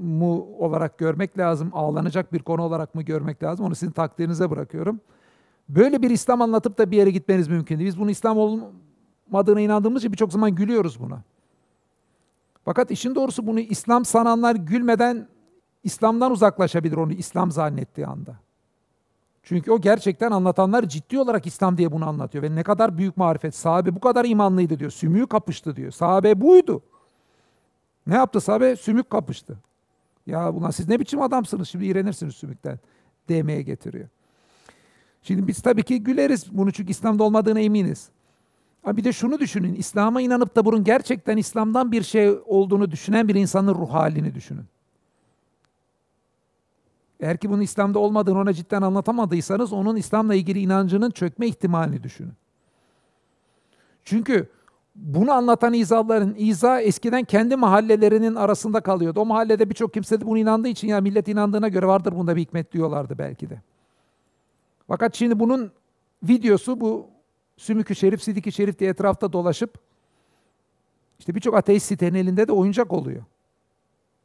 mu 0.00 0.46
olarak 0.58 0.98
görmek 0.98 1.38
lazım, 1.38 1.70
ağlanacak 1.72 2.32
bir 2.32 2.38
konu 2.38 2.62
olarak 2.62 2.94
mı 2.94 3.02
görmek 3.02 3.42
lazım? 3.42 3.66
Onu 3.66 3.74
sizin 3.74 3.92
takdirinize 3.92 4.50
bırakıyorum. 4.50 5.00
Böyle 5.68 6.02
bir 6.02 6.10
İslam 6.10 6.42
anlatıp 6.42 6.78
da 6.78 6.90
bir 6.90 6.96
yere 6.96 7.10
gitmeniz 7.10 7.48
mümkün 7.48 7.78
değil. 7.78 7.88
Biz 7.88 8.00
bunu 8.00 8.10
İslam 8.10 8.38
olmadığına 8.38 9.60
inandığımız 9.60 10.02
için 10.02 10.12
birçok 10.12 10.32
zaman 10.32 10.54
gülüyoruz 10.54 11.00
buna. 11.00 11.22
Fakat 12.64 12.90
işin 12.90 13.14
doğrusu 13.14 13.46
bunu 13.46 13.60
İslam 13.60 14.04
sananlar 14.04 14.54
gülmeden 14.54 15.28
İslam'dan 15.84 16.32
uzaklaşabilir 16.32 16.96
onu 16.96 17.12
İslam 17.12 17.50
zannettiği 17.50 18.06
anda. 18.06 18.36
Çünkü 19.42 19.72
o 19.72 19.80
gerçekten 19.80 20.30
anlatanlar 20.30 20.88
ciddi 20.88 21.18
olarak 21.18 21.46
İslam 21.46 21.78
diye 21.78 21.92
bunu 21.92 22.08
anlatıyor. 22.08 22.44
Ve 22.44 22.54
ne 22.54 22.62
kadar 22.62 22.98
büyük 22.98 23.16
marifet. 23.16 23.54
Sahabe 23.54 23.94
bu 23.94 24.00
kadar 24.00 24.24
imanlıydı 24.24 24.78
diyor. 24.78 24.90
Sümüğü 24.90 25.26
kapıştı 25.26 25.76
diyor. 25.76 25.90
Sahabe 25.90 26.40
buydu. 26.40 26.82
Ne 28.06 28.14
yaptı 28.14 28.40
sahabe? 28.40 28.76
Sümük 28.76 29.10
kapıştı. 29.10 29.58
Ya 30.30 30.54
buna 30.54 30.72
siz 30.72 30.88
ne 30.88 31.00
biçim 31.00 31.22
adamsınız 31.22 31.68
şimdi 31.68 31.86
iğrenirsiniz 31.86 32.34
sümükten 32.34 32.78
demeye 33.28 33.62
getiriyor. 33.62 34.08
Şimdi 35.22 35.48
biz 35.48 35.62
tabii 35.62 35.82
ki 35.82 36.02
güleriz 36.02 36.46
bunu 36.52 36.72
çünkü 36.72 36.90
İslam'da 36.90 37.24
olmadığına 37.24 37.60
eminiz. 37.60 38.08
Ama 38.84 38.96
bir 38.96 39.04
de 39.04 39.12
şunu 39.12 39.38
düşünün. 39.38 39.74
İslam'a 39.74 40.20
inanıp 40.20 40.56
da 40.56 40.64
bunun 40.64 40.84
gerçekten 40.84 41.36
İslam'dan 41.36 41.92
bir 41.92 42.02
şey 42.02 42.30
olduğunu 42.46 42.90
düşünen 42.90 43.28
bir 43.28 43.34
insanın 43.34 43.74
ruh 43.74 43.90
halini 43.90 44.34
düşünün. 44.34 44.64
Eğer 47.20 47.36
ki 47.36 47.50
bunun 47.50 47.60
İslam'da 47.60 47.98
olmadığını 47.98 48.38
ona 48.38 48.52
cidden 48.52 48.82
anlatamadıysanız 48.82 49.72
onun 49.72 49.96
İslam'la 49.96 50.34
ilgili 50.34 50.60
inancının 50.60 51.10
çökme 51.10 51.46
ihtimalini 51.46 52.02
düşünün. 52.02 52.32
Çünkü 54.04 54.48
bunu 55.00 55.32
anlatan 55.32 55.72
izahların 55.72 56.34
izah 56.38 56.80
eskiden 56.80 57.24
kendi 57.24 57.56
mahallelerinin 57.56 58.34
arasında 58.34 58.80
kalıyordu. 58.80 59.20
O 59.20 59.26
mahallede 59.26 59.70
birçok 59.70 59.94
kimse 59.94 60.20
de 60.20 60.26
bunu 60.26 60.38
inandığı 60.38 60.68
için 60.68 60.88
ya 60.88 61.00
millet 61.00 61.28
inandığına 61.28 61.68
göre 61.68 61.86
vardır 61.86 62.12
bunda 62.16 62.36
bir 62.36 62.40
hikmet 62.40 62.72
diyorlardı 62.72 63.18
belki 63.18 63.50
de. 63.50 63.60
Fakat 64.88 65.14
şimdi 65.14 65.38
bunun 65.38 65.72
videosu 66.22 66.80
bu 66.80 67.06
Sümükü 67.56 67.94
Şerif, 67.94 68.22
Sidiki 68.22 68.52
Şerif 68.52 68.78
diye 68.78 68.90
etrafta 68.90 69.32
dolaşıp 69.32 69.78
işte 71.18 71.34
birçok 71.34 71.54
ateist 71.54 71.86
sitenin 71.86 72.18
elinde 72.18 72.48
de 72.48 72.52
oyuncak 72.52 72.92
oluyor. 72.92 73.22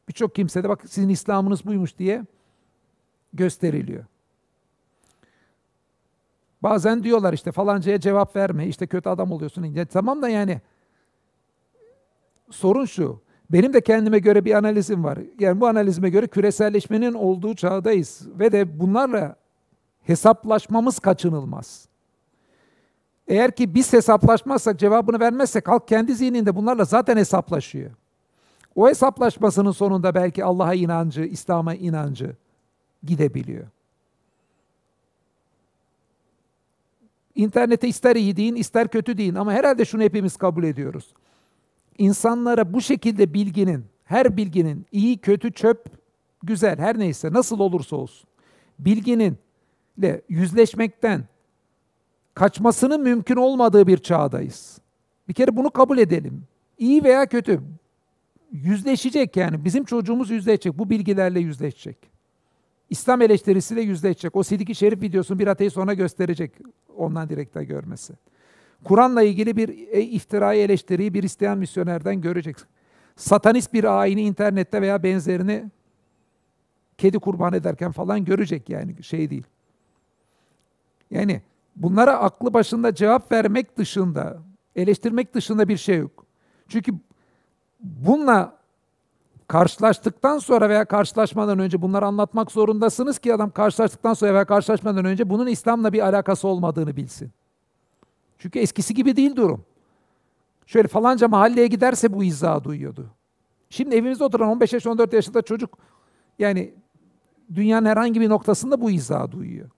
Birçok 0.07 0.35
kimse 0.35 0.63
de 0.63 0.69
bak 0.69 0.83
sizin 0.87 1.09
İslam'ınız 1.09 1.65
buymuş 1.65 1.97
diye 1.97 2.25
gösteriliyor. 3.33 4.05
Bazen 6.63 7.03
diyorlar 7.03 7.33
işte 7.33 7.51
falancaya 7.51 7.99
cevap 7.99 8.35
verme, 8.35 8.67
işte 8.67 8.87
kötü 8.87 9.09
adam 9.09 9.31
oluyorsun. 9.31 9.63
Ya, 9.63 9.85
tamam 9.85 10.21
da 10.21 10.29
yani 10.29 10.61
sorun 12.51 12.85
şu. 12.85 13.21
Benim 13.49 13.73
de 13.73 13.81
kendime 13.81 14.19
göre 14.19 14.45
bir 14.45 14.53
analizim 14.53 15.03
var. 15.03 15.19
Yani 15.39 15.61
bu 15.61 15.67
analizime 15.67 16.09
göre 16.09 16.27
küreselleşmenin 16.27 17.13
olduğu 17.13 17.55
çağdayız 17.55 18.27
ve 18.39 18.51
de 18.51 18.79
bunlarla 18.79 19.35
hesaplaşmamız 20.01 20.99
kaçınılmaz. 20.99 21.87
Eğer 23.27 23.51
ki 23.51 23.73
biz 23.73 23.93
hesaplaşmazsak, 23.93 24.79
cevabını 24.79 25.19
vermezsek 25.19 25.67
halk 25.67 25.87
kendi 25.87 26.15
zihninde 26.15 26.55
bunlarla 26.55 26.85
zaten 26.85 27.17
hesaplaşıyor. 27.17 27.91
O 28.75 28.87
hesaplaşmasının 28.87 29.71
sonunda 29.71 30.15
belki 30.15 30.43
Allah'a 30.43 30.73
inancı, 30.73 31.21
İslam'a 31.21 31.75
inancı 31.75 32.35
gidebiliyor. 33.03 33.67
İnternete 37.35 37.87
ister 37.87 38.15
iyi 38.15 38.37
deyin, 38.37 38.55
ister 38.55 38.87
kötü 38.87 39.17
deyin 39.17 39.35
ama 39.35 39.53
herhalde 39.53 39.85
şunu 39.85 40.01
hepimiz 40.01 40.37
kabul 40.37 40.63
ediyoruz. 40.63 41.13
İnsanlara 41.97 42.73
bu 42.73 42.81
şekilde 42.81 43.33
bilginin, 43.33 43.85
her 44.03 44.37
bilginin 44.37 44.85
iyi, 44.91 45.17
kötü, 45.17 45.53
çöp, 45.53 45.85
güzel 46.43 46.77
her 46.79 46.99
neyse 46.99 47.33
nasıl 47.33 47.59
olursa 47.59 47.95
olsun 47.95 48.29
bilginin 48.79 49.37
ile 49.97 50.21
yüzleşmekten 50.29 51.23
kaçmasının 52.33 53.01
mümkün 53.01 53.35
olmadığı 53.35 53.87
bir 53.87 53.97
çağdayız. 53.97 54.79
Bir 55.27 55.33
kere 55.33 55.57
bunu 55.57 55.71
kabul 55.71 55.97
edelim. 55.97 56.43
İyi 56.77 57.03
veya 57.03 57.25
kötü 57.25 57.61
yüzleşecek 58.51 59.37
yani 59.37 59.65
bizim 59.65 59.85
çocuğumuz 59.85 60.29
yüzleşecek 60.29 60.77
bu 60.77 60.89
bilgilerle 60.89 61.39
yüzleşecek. 61.39 62.14
İslam 62.89 63.21
eleştirisiyle 63.21 63.81
yüzleşecek. 63.81 64.35
O 64.35 64.43
Sidiki 64.43 64.75
Şerif 64.75 65.01
videosunu 65.01 65.39
bir 65.39 65.47
ateist 65.47 65.77
ona 65.77 65.93
gösterecek. 65.93 66.51
Ondan 66.97 67.29
direkte 67.29 67.63
görmesi. 67.63 68.13
Kur'an'la 68.83 69.23
ilgili 69.23 69.57
bir 69.57 69.69
e, 69.69 70.01
iftirayı 70.01 70.61
eleştiriyi 70.61 71.13
bir 71.13 71.23
isteyen 71.23 71.57
misyonerden 71.57 72.21
görecek. 72.21 72.55
Satanist 73.15 73.73
bir 73.73 74.01
ayini 74.01 74.21
internette 74.21 74.81
veya 74.81 75.03
benzerini 75.03 75.71
kedi 76.97 77.19
kurban 77.19 77.53
ederken 77.53 77.91
falan 77.91 78.25
görecek 78.25 78.69
yani 78.69 79.03
şey 79.03 79.29
değil. 79.29 79.43
Yani 81.11 81.41
bunlara 81.75 82.17
aklı 82.17 82.53
başında 82.53 82.95
cevap 82.95 83.31
vermek 83.31 83.77
dışında, 83.77 84.37
eleştirmek 84.75 85.33
dışında 85.33 85.67
bir 85.67 85.77
şey 85.77 85.97
yok. 85.97 86.25
Çünkü 86.67 86.91
bununla 87.79 88.57
karşılaştıktan 89.47 90.39
sonra 90.39 90.69
veya 90.69 90.85
karşılaşmadan 90.85 91.59
önce 91.59 91.81
bunları 91.81 92.05
anlatmak 92.05 92.51
zorundasınız 92.51 93.19
ki 93.19 93.33
adam 93.33 93.51
karşılaştıktan 93.51 94.13
sonra 94.13 94.33
veya 94.33 94.45
karşılaşmadan 94.45 95.05
önce 95.05 95.29
bunun 95.29 95.47
İslam'la 95.47 95.93
bir 95.93 95.99
alakası 95.99 96.47
olmadığını 96.47 96.95
bilsin. 96.95 97.31
Çünkü 98.37 98.59
eskisi 98.59 98.93
gibi 98.93 99.15
değil 99.15 99.35
durum. 99.35 99.65
Şöyle 100.65 100.87
falanca 100.87 101.27
mahalleye 101.27 101.67
giderse 101.67 102.13
bu 102.13 102.23
izahı 102.23 102.63
duyuyordu. 102.63 103.05
Şimdi 103.69 103.95
evimizde 103.95 104.23
oturan 104.23 104.49
15 104.49 104.73
yaş 104.73 104.87
14 104.87 105.13
yaşında 105.13 105.41
çocuk 105.41 105.77
yani 106.39 106.73
dünyanın 107.55 107.85
herhangi 107.85 108.21
bir 108.21 108.29
noktasında 108.29 108.81
bu 108.81 108.91
izahı 108.91 109.31
duyuyor. 109.31 109.69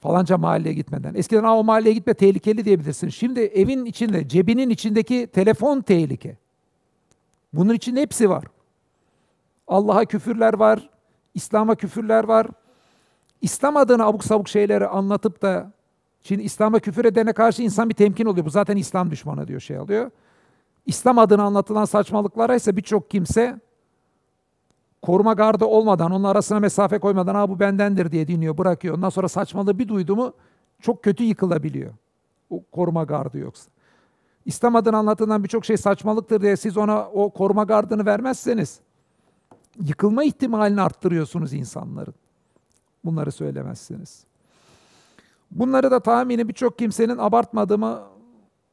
Falanca 0.00 0.38
mahalleye 0.38 0.74
gitmeden. 0.74 1.14
Eskiden 1.14 1.44
o 1.44 1.64
mahalleye 1.64 1.94
gitme 1.94 2.14
tehlikeli 2.14 2.64
diyebilirsin. 2.64 3.08
Şimdi 3.08 3.40
evin 3.40 3.84
içinde, 3.84 4.28
cebinin 4.28 4.70
içindeki 4.70 5.26
telefon 5.26 5.80
tehlike. 5.80 6.36
Bunun 7.52 7.74
için 7.74 7.96
hepsi 7.96 8.30
var. 8.30 8.44
Allah'a 9.68 10.04
küfürler 10.04 10.54
var, 10.54 10.90
İslam'a 11.34 11.74
küfürler 11.74 12.24
var. 12.24 12.46
İslam 13.40 13.76
adına 13.76 14.06
abuk 14.06 14.24
sabuk 14.24 14.48
şeyleri 14.48 14.86
anlatıp 14.86 15.42
da 15.42 15.72
şimdi 16.22 16.42
İslam'a 16.42 16.78
küfür 16.78 17.04
edene 17.04 17.32
karşı 17.32 17.62
insan 17.62 17.88
bir 17.88 17.94
temkin 17.94 18.26
oluyor. 18.26 18.46
Bu 18.46 18.50
zaten 18.50 18.76
İslam 18.76 19.10
düşmanı 19.10 19.48
diyor 19.48 19.60
şey 19.60 19.76
alıyor. 19.76 20.10
İslam 20.86 21.18
adına 21.18 21.42
anlatılan 21.42 21.84
saçmalıklara 21.84 22.54
ise 22.54 22.76
birçok 22.76 23.10
kimse 23.10 23.60
koruma 25.02 25.32
gardı 25.32 25.64
olmadan, 25.64 26.10
onun 26.10 26.24
arasına 26.24 26.60
mesafe 26.60 26.98
koymadan 26.98 27.34
ha 27.34 27.48
bu 27.48 27.60
bendendir 27.60 28.12
diye 28.12 28.28
dinliyor, 28.28 28.58
bırakıyor. 28.58 28.96
Ondan 28.96 29.08
sonra 29.08 29.28
saçmalığı 29.28 29.78
bir 29.78 29.88
duydu 29.88 30.16
mu 30.16 30.32
çok 30.80 31.04
kötü 31.04 31.24
yıkılabiliyor. 31.24 31.92
O 32.50 32.62
koruma 32.72 33.04
gardı 33.04 33.38
yoksa. 33.38 33.71
İslam 34.46 34.76
adına 34.76 34.98
anlatılan 34.98 35.44
birçok 35.44 35.64
şey 35.64 35.76
saçmalıktır 35.76 36.40
diye 36.40 36.56
siz 36.56 36.76
ona 36.76 37.08
o 37.08 37.30
koruma 37.30 37.64
gardını 37.64 38.06
vermezseniz 38.06 38.80
yıkılma 39.80 40.24
ihtimalini 40.24 40.82
arttırıyorsunuz 40.82 41.52
insanların. 41.52 42.14
Bunları 43.04 43.32
söylemezsiniz. 43.32 44.24
Bunları 45.50 45.90
da 45.90 46.00
tahmini 46.00 46.48
birçok 46.48 46.78
kimsenin 46.78 47.18
abartmadığımı 47.18 48.02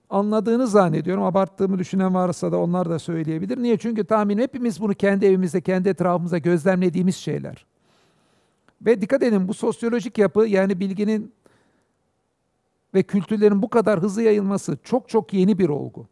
anladığını 0.10 0.68
zannediyorum. 0.68 1.24
Abarttığımı 1.24 1.80
düşünen 1.80 2.14
varsa 2.14 2.52
da 2.52 2.58
onlar 2.58 2.90
da 2.90 3.00
söyleyebilir. 3.00 3.58
Niye? 3.58 3.78
Çünkü 3.78 4.04
tahmin 4.04 4.38
hepimiz 4.38 4.82
bunu 4.82 4.94
kendi 4.94 5.26
evimizde, 5.26 5.62
kendi 5.62 5.90
etrafımızda 5.90 6.38
gözlemlediğimiz 6.38 7.16
şeyler. 7.16 7.66
Ve 8.82 9.02
dikkat 9.02 9.24
edin 9.24 9.48
bu 9.48 9.54
sosyolojik 9.54 10.18
yapı 10.18 10.46
yani 10.46 10.80
bilginin 10.80 11.34
ve 12.94 13.04
kültürlerin 13.04 13.62
bu 13.62 13.70
kadar 13.70 14.02
hızlı 14.02 14.22
yayılması 14.22 14.78
çok 14.84 15.10
çok 15.10 15.34
yeni 15.34 15.60
bir 15.60 15.70
olgu. 15.70 16.08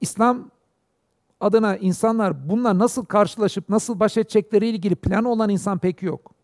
İslam 0.00 0.50
adına 1.40 1.76
insanlar 1.76 2.48
bununla 2.48 2.78
nasıl 2.78 3.04
karşılaşıp 3.04 3.68
nasıl 3.68 4.00
baş 4.00 4.16
edecekleri 4.16 4.68
ilgili 4.68 4.94
planı 4.94 5.28
olan 5.28 5.50
insan 5.50 5.78
pek 5.78 6.02
yok. 6.02 6.34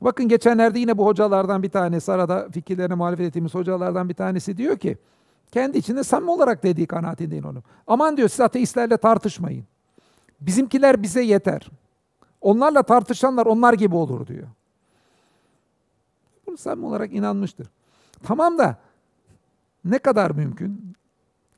Bakın 0.00 0.28
geçenlerde 0.28 0.78
yine 0.78 0.98
bu 0.98 1.06
hocalardan 1.06 1.62
bir 1.62 1.70
tanesi, 1.70 2.12
arada 2.12 2.48
fikirlerine 2.50 2.94
muhalefet 2.94 3.26
ettiğimiz 3.26 3.54
hocalardan 3.54 4.08
bir 4.08 4.14
tanesi 4.14 4.56
diyor 4.56 4.78
ki, 4.78 4.98
kendi 5.52 5.78
içinde 5.78 6.04
samimi 6.04 6.30
olarak 6.30 6.62
dediği 6.62 6.86
kanaatindeyim 6.86 7.44
onu. 7.44 7.62
Aman 7.86 8.16
diyor 8.16 8.28
siz 8.28 8.40
ateistlerle 8.40 8.96
tartışmayın. 8.96 9.64
Bizimkiler 10.40 11.02
bize 11.02 11.22
yeter. 11.22 11.68
Onlarla 12.40 12.82
tartışanlar 12.82 13.46
onlar 13.46 13.74
gibi 13.74 13.94
olur 13.96 14.26
diyor. 14.26 14.48
Bunu 16.48 16.56
samimi 16.56 16.86
olarak 16.86 17.12
inanmıştır. 17.12 17.68
Tamam 18.22 18.58
da 18.58 18.76
ne 19.84 19.98
kadar 19.98 20.30
mümkün? 20.30 20.94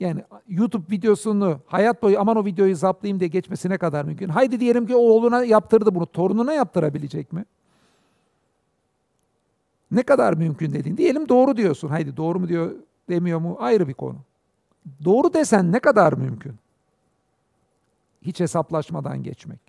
Yani 0.00 0.24
YouTube 0.48 0.90
videosunu 0.90 1.60
hayat 1.66 2.02
boyu 2.02 2.20
aman 2.20 2.36
o 2.36 2.44
videoyu 2.44 2.76
zaplayayım 2.76 3.20
diye 3.20 3.28
geçmesi 3.28 3.70
ne 3.70 3.78
kadar 3.78 4.04
mümkün? 4.04 4.28
Haydi 4.28 4.60
diyelim 4.60 4.86
ki 4.86 4.96
oğluna 4.96 5.44
yaptırdı 5.44 5.94
bunu. 5.94 6.06
Torununa 6.06 6.52
yaptırabilecek 6.52 7.32
mi? 7.32 7.44
Ne 9.90 10.02
kadar 10.02 10.34
mümkün 10.34 10.72
dediğin. 10.72 10.96
Diyelim 10.96 11.28
doğru 11.28 11.56
diyorsun. 11.56 11.88
Haydi 11.88 12.16
doğru 12.16 12.40
mu 12.40 12.48
diyor 12.48 12.72
demiyor 13.08 13.38
mu 13.38 13.56
ayrı 13.60 13.88
bir 13.88 13.94
konu. 13.94 14.16
Doğru 15.04 15.32
desen 15.34 15.72
ne 15.72 15.78
kadar 15.78 16.12
mümkün? 16.12 16.54
Hiç 18.22 18.40
hesaplaşmadan 18.40 19.22
geçmek. 19.22 19.60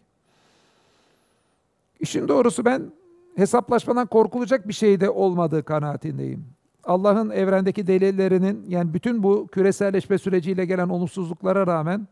İşin 1.99 2.27
doğrusu 2.27 2.65
ben 2.65 2.91
hesaplaşmadan 3.35 4.07
korkulacak 4.07 4.67
bir 4.67 4.73
şey 4.73 4.99
de 4.99 5.09
olmadığı 5.09 5.63
kanaatindeyim. 5.63 6.45
Allah'ın 6.83 7.29
evrendeki 7.29 7.87
delillerinin 7.87 8.65
yani 8.67 8.93
bütün 8.93 9.23
bu 9.23 9.47
küreselleşme 9.51 10.17
süreciyle 10.17 10.65
gelen 10.65 10.89
olumsuzluklara 10.89 11.67
rağmen 11.67 12.07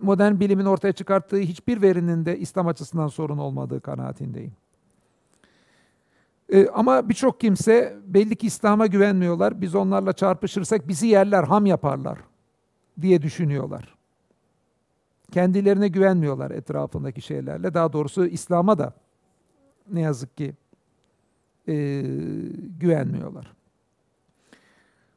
modern 0.00 0.40
bilimin 0.40 0.64
ortaya 0.64 0.92
çıkarttığı 0.92 1.36
hiçbir 1.36 1.82
verinin 1.82 2.26
de 2.26 2.38
İslam 2.38 2.66
açısından 2.66 3.08
sorun 3.08 3.38
olmadığı 3.38 3.80
kanaatindeyim. 3.80 4.52
Ee, 6.52 6.68
ama 6.68 7.08
birçok 7.08 7.40
kimse 7.40 7.96
belli 8.06 8.36
ki 8.36 8.46
İslam'a 8.46 8.86
güvenmiyorlar. 8.86 9.60
Biz 9.60 9.74
onlarla 9.74 10.12
çarpışırsak 10.12 10.88
bizi 10.88 11.06
yerler, 11.06 11.44
ham 11.44 11.66
yaparlar 11.66 12.18
diye 13.00 13.22
düşünüyorlar. 13.22 13.94
Kendilerine 15.32 15.88
güvenmiyorlar 15.88 16.50
etrafındaki 16.50 17.22
şeylerle. 17.22 17.74
Daha 17.74 17.92
doğrusu 17.92 18.26
İslam'a 18.26 18.78
da 18.78 18.92
ne 19.92 20.00
yazık 20.00 20.36
ki 20.36 20.54
e, 21.68 22.02
güvenmiyorlar. 22.80 23.52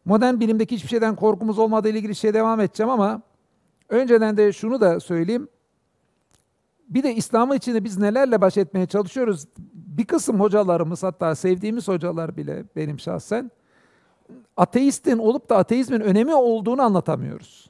Modern 0.05 0.39
bilimdeki 0.39 0.75
hiçbir 0.75 0.89
şeyden 0.89 1.15
korkumuz 1.15 1.59
olmadığı 1.59 1.89
ile 1.89 1.97
ilgili 1.97 2.15
şey 2.15 2.33
devam 2.33 2.59
edeceğim 2.59 2.89
ama 2.89 3.21
önceden 3.89 4.37
de 4.37 4.53
şunu 4.53 4.81
da 4.81 4.99
söyleyeyim. 4.99 5.47
Bir 6.89 7.03
de 7.03 7.15
İslam'ın 7.15 7.55
içinde 7.55 7.83
biz 7.83 7.97
nelerle 7.97 8.41
baş 8.41 8.57
etmeye 8.57 8.85
çalışıyoruz? 8.85 9.47
Bir 9.73 10.05
kısım 10.05 10.39
hocalarımız 10.39 11.03
hatta 11.03 11.35
sevdiğimiz 11.35 11.87
hocalar 11.87 12.37
bile 12.37 12.63
benim 12.75 12.99
şahsen 12.99 13.51
ateistin 14.57 15.17
olup 15.17 15.49
da 15.49 15.57
ateizmin 15.57 15.99
önemi 15.99 16.35
olduğunu 16.35 16.81
anlatamıyoruz. 16.81 17.69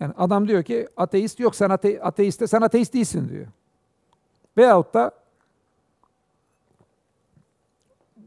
Yani 0.00 0.14
adam 0.16 0.48
diyor 0.48 0.62
ki 0.62 0.88
ateist 0.96 1.40
yok 1.40 1.56
sen 1.56 1.70
ate 1.70 2.02
ateiste 2.02 2.46
sen 2.46 2.60
ateist 2.60 2.94
değilsin 2.94 3.28
diyor. 3.28 3.46
Veyahut 4.56 4.94
da 4.94 5.10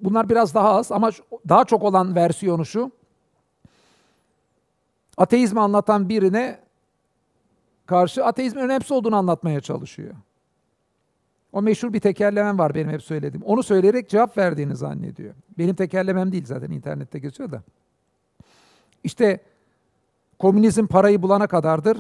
bunlar 0.01 0.29
biraz 0.29 0.55
daha 0.55 0.69
az 0.69 0.91
ama 0.91 1.11
daha 1.49 1.65
çok 1.65 1.83
olan 1.83 2.15
versiyonu 2.15 2.65
şu. 2.65 2.91
Ateizmi 5.17 5.59
anlatan 5.59 6.09
birine 6.09 6.59
karşı 7.85 8.25
ateizmin 8.25 8.61
önemsiz 8.61 8.91
olduğunu 8.91 9.15
anlatmaya 9.15 9.61
çalışıyor. 9.61 10.15
O 11.53 11.61
meşhur 11.61 11.93
bir 11.93 11.99
tekerlemem 11.99 12.59
var 12.59 12.75
benim 12.75 12.89
hep 12.89 13.03
söylediğim. 13.03 13.45
Onu 13.45 13.63
söyleyerek 13.63 14.09
cevap 14.09 14.37
verdiğini 14.37 14.75
zannediyor. 14.75 15.33
Benim 15.57 15.75
tekerlemem 15.75 16.31
değil 16.31 16.45
zaten 16.45 16.71
internette 16.71 17.19
geçiyor 17.19 17.51
da. 17.51 17.61
İşte 19.03 19.39
komünizm 20.39 20.87
parayı 20.87 21.21
bulana 21.21 21.47
kadardır. 21.47 21.97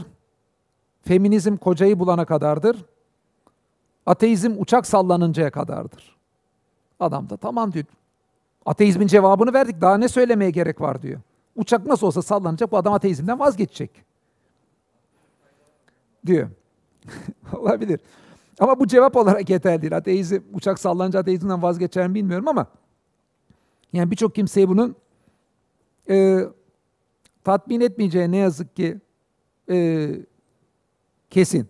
Feminizm 1.01 1.57
kocayı 1.57 1.99
bulana 1.99 2.25
kadardır. 2.25 2.85
Ateizm 4.07 4.53
uçak 4.57 4.87
sallanıncaya 4.87 5.51
kadardır. 5.51 6.17
Adam 6.99 7.29
da 7.29 7.37
tamam 7.37 7.73
diyor. 7.73 7.85
Ateizmin 8.65 9.07
cevabını 9.07 9.53
verdik. 9.53 9.81
Daha 9.81 9.97
ne 9.97 10.07
söylemeye 10.07 10.51
gerek 10.51 10.81
var 10.81 11.01
diyor. 11.01 11.21
Uçak 11.55 11.85
nasıl 11.85 12.07
olsa 12.07 12.21
sallanacak 12.21 12.71
bu 12.71 12.77
adam 12.77 12.93
ateizmden 12.93 13.39
vazgeçecek. 13.39 13.91
Diyor. 16.25 16.49
Olabilir. 17.53 17.99
Ama 18.59 18.79
bu 18.79 18.87
cevap 18.87 19.15
olarak 19.15 19.49
yeterli 19.49 19.81
değil. 19.81 19.97
Ateizm, 19.97 20.39
uçak 20.53 20.79
sallanınca 20.79 21.19
ateizmden 21.19 21.61
vazgeçer 21.61 22.07
mi 22.07 22.15
bilmiyorum 22.15 22.47
ama 22.47 22.67
yani 23.93 24.11
birçok 24.11 24.35
kimseyi 24.35 24.69
bunun 24.69 24.95
e, 26.09 26.39
tatmin 27.43 27.81
etmeyeceği 27.81 28.31
ne 28.31 28.37
yazık 28.37 28.75
ki 28.75 28.97
e, 29.69 30.09
kesin. 31.29 31.67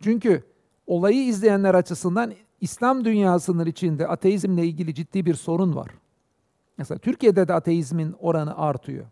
Çünkü 0.00 0.51
olayı 0.92 1.24
izleyenler 1.24 1.74
açısından 1.74 2.32
İslam 2.60 3.04
dünyasının 3.04 3.66
içinde 3.66 4.08
ateizmle 4.08 4.66
ilgili 4.66 4.94
ciddi 4.94 5.26
bir 5.26 5.34
sorun 5.34 5.76
var. 5.76 5.88
Mesela 6.78 6.98
Türkiye'de 6.98 7.48
de 7.48 7.54
ateizmin 7.54 8.14
oranı 8.20 8.58
artıyor. 8.58 9.04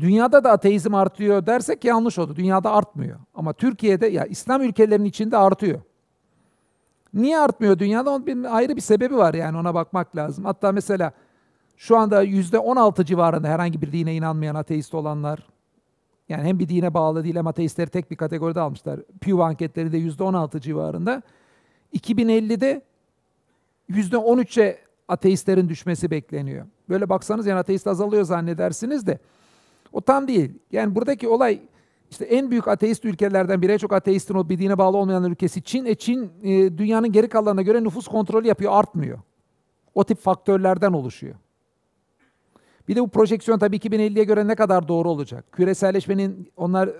Dünyada 0.00 0.44
da 0.44 0.50
ateizm 0.50 0.94
artıyor 0.94 1.46
dersek 1.46 1.84
yanlış 1.84 2.18
oldu. 2.18 2.36
Dünyada 2.36 2.72
artmıyor. 2.72 3.18
Ama 3.34 3.52
Türkiye'de 3.52 4.06
ya 4.06 4.24
İslam 4.24 4.62
ülkelerinin 4.62 5.04
içinde 5.04 5.36
artıyor. 5.36 5.80
Niye 7.14 7.38
artmıyor 7.38 7.78
dünyada? 7.78 8.10
Onun 8.10 8.26
bir 8.26 8.56
ayrı 8.56 8.76
bir 8.76 8.80
sebebi 8.80 9.16
var 9.16 9.34
yani 9.34 9.58
ona 9.58 9.74
bakmak 9.74 10.16
lazım. 10.16 10.44
Hatta 10.44 10.72
mesela 10.72 11.12
şu 11.76 11.96
anda 11.96 12.22
yüzde 12.22 12.58
16 12.58 13.04
civarında 13.04 13.48
herhangi 13.48 13.82
bir 13.82 13.92
dine 13.92 14.14
inanmayan 14.14 14.54
ateist 14.54 14.94
olanlar 14.94 15.53
yani 16.28 16.44
hem 16.44 16.58
bir 16.58 16.68
dine 16.68 16.94
bağlı 16.94 17.24
değil 17.24 17.36
hem 17.36 17.46
ateistleri 17.46 17.90
tek 17.90 18.10
bir 18.10 18.16
kategoride 18.16 18.60
almışlar. 18.60 19.00
Pew 19.20 19.42
anketlerinde 19.42 19.96
yüzde 19.96 20.22
16 20.22 20.60
civarında. 20.60 21.22
2050'de 21.94 22.82
yüzde 23.88 24.16
13'e 24.16 24.78
ateistlerin 25.08 25.68
düşmesi 25.68 26.10
bekleniyor. 26.10 26.66
Böyle 26.88 27.08
baksanız 27.08 27.46
yani 27.46 27.58
ateist 27.58 27.86
azalıyor 27.86 28.24
zannedersiniz 28.24 29.06
de 29.06 29.18
o 29.92 30.00
tam 30.00 30.28
değil. 30.28 30.52
Yani 30.72 30.94
buradaki 30.94 31.28
olay 31.28 31.60
işte 32.10 32.24
en 32.24 32.50
büyük 32.50 32.68
ateist 32.68 33.04
ülkelerden 33.04 33.62
biri, 33.62 33.78
çok 33.78 33.92
ateistin 33.92 34.34
o 34.34 34.48
bir 34.48 34.58
dine 34.58 34.78
bağlı 34.78 34.96
olmayan 34.96 35.24
ülkesi 35.24 35.62
Çin. 35.62 35.84
E 35.84 35.94
Çin 35.94 36.32
e, 36.42 36.78
dünyanın 36.78 37.12
geri 37.12 37.28
kalanına 37.28 37.62
göre 37.62 37.84
nüfus 37.84 38.08
kontrolü 38.08 38.46
yapıyor, 38.46 38.72
artmıyor. 38.72 39.18
O 39.94 40.04
tip 40.04 40.18
faktörlerden 40.18 40.92
oluşuyor. 40.92 41.34
Bir 42.88 42.96
de 42.96 43.00
bu 43.00 43.08
projeksiyon 43.08 43.58
tabii 43.58 43.76
2050'ye 43.76 44.24
göre 44.24 44.46
ne 44.46 44.54
kadar 44.54 44.88
doğru 44.88 45.10
olacak? 45.10 45.44
Küreselleşmenin 45.52 46.52
onlar 46.56 46.90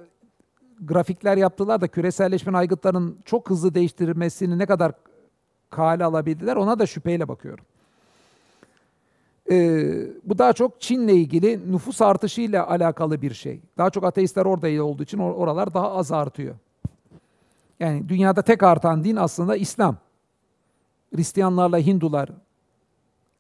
grafikler 0.81 1.37
yaptılar 1.37 1.81
da 1.81 1.89
küreselleşmenin 1.89 2.57
aygıtların 2.57 3.19
çok 3.25 3.51
hızlı 3.51 3.75
değiştirmesini 3.75 4.59
ne 4.59 4.67
kadar 4.67 4.93
kale 5.71 6.05
alabildiler 6.05 6.57
ona 6.57 6.79
da 6.79 6.87
şüpheyle 6.87 7.29
bakıyorum. 7.29 7.65
Ee, 9.51 10.07
bu 10.25 10.39
daha 10.39 10.53
çok 10.53 10.81
Çin'le 10.81 11.09
ilgili 11.09 11.73
nüfus 11.73 12.03
artışıyla 12.03 12.69
alakalı 12.71 13.23
bir 13.23 13.35
şey. 13.35 13.61
Daha 13.79 13.91
çok 13.91 14.05
ateistler 14.05 14.45
orada 14.45 14.85
olduğu 14.85 15.03
için 15.03 15.19
or- 15.19 15.35
oralar 15.35 15.75
daha 15.75 15.93
az 15.93 16.13
artıyor. 16.13 16.55
Yani 17.81 18.09
dünyada 18.09 18.43
tek 18.43 18.63
artan 18.63 19.05
din 19.05 19.17
aslında 19.17 19.57
İslam. 19.57 19.97
Hristiyanlarla 21.15 21.79
Hindular 21.79 22.29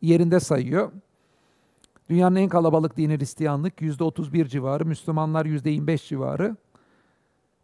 yerinde 0.03 0.41
sayıyor. 0.41 0.93
Dünyanın 2.11 2.37
en 2.37 2.49
kalabalık 2.49 2.97
dini 2.97 3.19
Hristiyanlık 3.19 3.81
%31 3.81 4.49
civarı, 4.49 4.87
Müslümanlar 4.87 5.47
%25 5.47 6.09
civarı. 6.09 6.57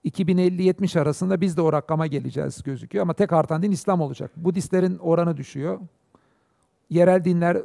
2050-70 0.05 1.01
arasında 1.01 1.41
biz 1.41 1.57
de 1.57 1.63
o 1.63 1.73
rakama 1.73 2.07
geleceğiz 2.07 2.63
gözüküyor 2.63 3.03
ama 3.03 3.15
tek 3.15 3.33
artan 3.33 3.63
din 3.63 3.71
İslam 3.71 4.01
olacak. 4.01 4.31
Budistlerin 4.37 4.99
oranı 4.99 5.37
düşüyor. 5.37 5.81
Yerel 6.91 7.25
dinler 7.25 7.63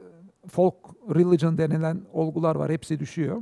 folk 0.48 0.76
religion 1.16 1.58
denilen 1.58 2.02
olgular 2.14 2.56
var. 2.56 2.72
Hepsi 2.72 3.00
düşüyor. 3.00 3.42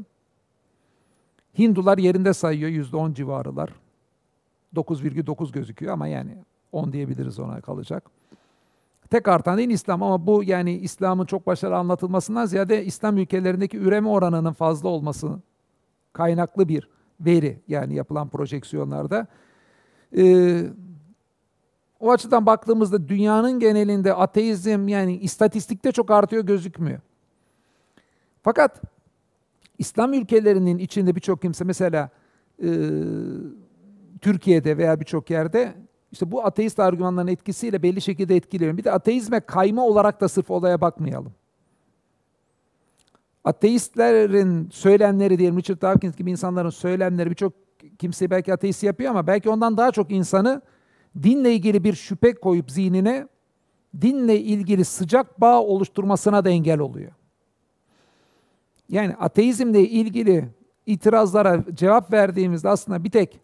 Hindular 1.58 1.98
yerinde 1.98 2.34
sayıyor. 2.34 2.70
Yüzde 2.70 2.98
on 2.98 3.14
civarılar. 3.14 3.70
9,9 4.76 5.52
gözüküyor 5.52 5.94
ama 5.94 6.08
yani 6.08 6.38
10 6.72 6.94
diyebiliriz 6.94 7.40
ona 7.40 7.62
kalacak. 7.62 8.04
Tek 9.14 9.28
artan 9.28 9.58
din 9.58 9.70
İslam 9.70 10.04
ama 10.04 10.28
bu 10.28 10.44
yani 10.44 10.74
İslam'ın 10.74 11.26
çok 11.26 11.48
başarılı 11.48 11.76
anlatılmasından 11.76 12.46
ziyade 12.46 12.86
İslam 12.86 13.18
ülkelerindeki 13.18 13.78
üreme 13.78 14.10
oranının 14.10 14.54
fazla 14.54 14.90
olması 14.90 15.40
kaynaklı 16.14 16.68
bir 16.68 16.90
veri 17.20 17.60
yani 17.68 17.96
yapılan 17.96 18.30
projeksiyonlarda. 18.30 19.28
Ee, 20.18 20.64
o 22.00 22.12
açıdan 22.12 22.46
baktığımızda 22.46 23.08
dünyanın 23.08 23.60
genelinde 23.60 24.14
ateizm 24.14 24.88
yani 24.88 25.18
istatistikte 25.18 25.92
çok 25.92 26.12
artıyor 26.12 26.46
gözükmüyor. 26.46 27.00
Fakat 28.44 28.82
İslam 29.78 30.14
ülkelerinin 30.14 30.78
içinde 30.78 31.16
birçok 31.16 31.42
kimse 31.42 31.64
mesela 31.64 32.10
e, 32.64 32.70
Türkiye'de 34.22 34.78
veya 34.78 35.00
birçok 35.00 35.30
yerde 35.30 35.74
işte 36.14 36.32
bu 36.32 36.46
ateist 36.46 36.80
argümanların 36.80 37.28
etkisiyle 37.28 37.84
belli 37.84 38.02
şekilde 38.02 38.36
etkiliyor. 38.36 38.78
Bir 38.78 38.84
de 38.84 38.92
ateizme 38.92 39.40
kayma 39.40 39.86
olarak 39.86 40.22
da 40.22 40.28
sırf 40.30 40.52
olaya 40.52 40.82
bakmayalım. 40.82 41.34
Ateistlerin 43.44 44.70
söylemleri 44.70 45.40
diyelim 45.40 45.58
Richard 45.58 45.82
Dawkins 45.82 46.16
gibi 46.16 46.32
insanların 46.32 46.70
söylemleri 46.70 47.30
birçok 47.30 47.54
kimse 48.00 48.30
belki 48.30 48.54
ateist 48.54 48.84
yapıyor 48.84 49.12
ama 49.12 49.28
belki 49.28 49.50
ondan 49.50 49.78
daha 49.78 49.92
çok 49.92 50.12
insanı 50.12 50.62
dinle 51.24 51.54
ilgili 51.54 51.84
bir 51.84 51.94
şüphe 51.94 52.34
koyup 52.34 52.72
zihnine 52.72 53.28
dinle 54.02 54.40
ilgili 54.40 54.86
sıcak 54.86 55.42
bağ 55.42 55.62
oluşturmasına 55.62 56.46
da 56.46 56.50
engel 56.50 56.80
oluyor. 56.80 57.12
Yani 58.90 59.16
ateizmle 59.16 59.82
ilgili 59.82 60.50
itirazlara 60.86 61.64
cevap 61.74 62.14
verdiğimizde 62.14 62.70
aslında 62.70 63.04
bir 63.04 63.12
tek 63.12 63.40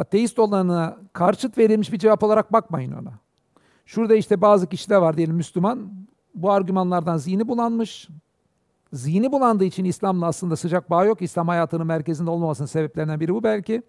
ateist 0.00 0.38
olanına 0.38 0.96
karşıt 1.12 1.58
verilmiş 1.58 1.92
bir 1.92 1.98
cevap 1.98 2.22
olarak 2.22 2.52
bakmayın 2.52 2.92
ona. 2.92 3.12
Şurada 3.86 4.14
işte 4.14 4.40
bazı 4.40 4.66
kişiler 4.66 4.96
var 4.96 5.16
diyelim 5.16 5.36
Müslüman. 5.36 5.92
Bu 6.34 6.50
argümanlardan 6.50 7.16
zihni 7.16 7.48
bulanmış. 7.48 8.08
Zihni 8.92 9.32
bulandığı 9.32 9.64
için 9.64 9.84
İslam'la 9.84 10.26
aslında 10.26 10.56
sıcak 10.56 10.90
bağ 10.90 11.04
yok. 11.04 11.22
İslam 11.22 11.48
hayatının 11.48 11.86
merkezinde 11.86 12.30
olmamasının 12.30 12.66
sebeplerinden 12.66 13.20
biri 13.20 13.34
bu 13.34 13.42
belki. 13.42 13.82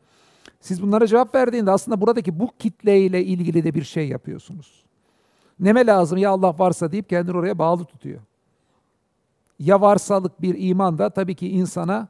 Siz 0.60 0.82
bunlara 0.82 1.08
cevap 1.08 1.36
verdiğinde 1.36 1.72
aslında 1.72 2.02
buradaki 2.02 2.40
bu 2.40 2.50
kitleyle 2.60 3.24
ilgili 3.26 3.64
de 3.64 3.74
bir 3.74 3.84
şey 3.84 4.08
yapıyorsunuz. 4.08 4.84
Neme 5.60 5.86
lazım 5.86 6.18
ya 6.18 6.30
Allah 6.30 6.60
varsa 6.60 6.92
deyip 6.92 7.10
kendini 7.10 7.38
oraya 7.38 7.60
bağlı 7.60 7.86
tutuyor. 7.86 8.20
Ya 9.60 9.82
varsalık 9.82 10.42
bir 10.42 10.56
iman 10.70 10.98
da 10.98 11.10
tabii 11.10 11.36
ki 11.36 11.50
insana 11.50 12.08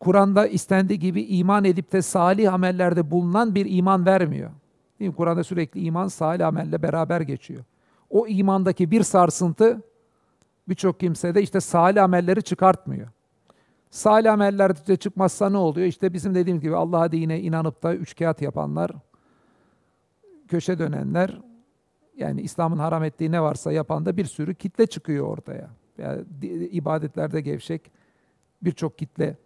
Kur'an'da 0.00 0.46
istendiği 0.46 0.98
gibi 0.98 1.22
iman 1.22 1.64
edip 1.64 1.92
de 1.92 2.02
salih 2.02 2.54
amellerde 2.54 3.10
bulunan 3.10 3.54
bir 3.54 3.66
iman 3.68 4.06
vermiyor. 4.06 4.50
Değil 5.00 5.10
mi? 5.10 5.16
Kur'an'da 5.16 5.44
sürekli 5.44 5.80
iman 5.80 6.08
salih 6.08 6.46
amelle 6.46 6.82
beraber 6.82 7.20
geçiyor. 7.20 7.64
O 8.10 8.26
imandaki 8.26 8.90
bir 8.90 9.02
sarsıntı 9.02 9.82
birçok 10.68 11.00
kimse 11.00 11.34
de 11.34 11.42
işte 11.42 11.60
salih 11.60 12.02
amelleri 12.02 12.42
çıkartmıyor. 12.42 13.08
Salih 13.90 14.32
ameller 14.32 14.86
de 14.86 14.96
çıkmazsa 14.96 15.50
ne 15.50 15.56
oluyor? 15.56 15.86
İşte 15.86 16.12
bizim 16.12 16.34
dediğimiz 16.34 16.62
gibi 16.62 16.76
Allah'a 16.76 17.12
dine 17.12 17.40
inanıp 17.40 17.82
da 17.82 17.94
üç 17.94 18.16
kağıt 18.16 18.42
yapanlar, 18.42 18.90
köşe 20.48 20.78
dönenler, 20.78 21.40
yani 22.16 22.40
İslam'ın 22.40 22.78
haram 22.78 23.04
ettiği 23.04 23.32
ne 23.32 23.42
varsa 23.42 23.72
yapan 23.72 24.06
da 24.06 24.16
bir 24.16 24.24
sürü 24.24 24.54
kitle 24.54 24.86
çıkıyor 24.86 25.26
ortaya. 25.26 25.70
Yani 25.98 26.24
ibadetlerde 26.70 27.40
gevşek 27.40 27.90
birçok 28.62 28.98
kitle 28.98 29.36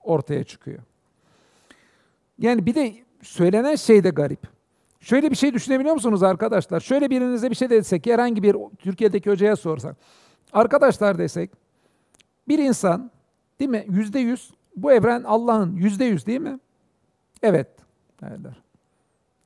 ortaya 0.00 0.44
çıkıyor. 0.44 0.78
Yani 2.38 2.66
bir 2.66 2.74
de 2.74 2.94
söylenen 3.22 3.74
şey 3.74 4.04
de 4.04 4.10
garip. 4.10 4.40
Şöyle 5.00 5.30
bir 5.30 5.36
şey 5.36 5.54
düşünebiliyor 5.54 5.94
musunuz 5.94 6.22
arkadaşlar? 6.22 6.80
Şöyle 6.80 7.10
birinize 7.10 7.50
bir 7.50 7.54
şey 7.54 7.70
desek, 7.70 8.06
herhangi 8.06 8.42
bir 8.42 8.56
Türkiye'deki 8.78 9.30
hocaya 9.30 9.56
sorsak. 9.56 9.96
Arkadaşlar 10.52 11.18
desek, 11.18 11.50
bir 12.48 12.58
insan 12.58 13.10
değil 13.60 13.70
mi 13.70 13.84
yüzde 13.88 14.18
yüz 14.18 14.50
bu 14.76 14.92
evren 14.92 15.22
Allah'ın 15.22 15.76
yüzde 15.76 16.04
yüz 16.04 16.26
değil 16.26 16.40
mi? 16.40 16.58
Evet 17.42 17.68
derler. 18.20 18.62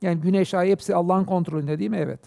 Yani 0.01 0.21
güneş, 0.21 0.53
ay 0.53 0.69
hepsi 0.69 0.95
Allah'ın 0.95 1.25
kontrolünde 1.25 1.79
değil 1.79 1.89
mi? 1.89 1.97
Evet. 1.97 2.19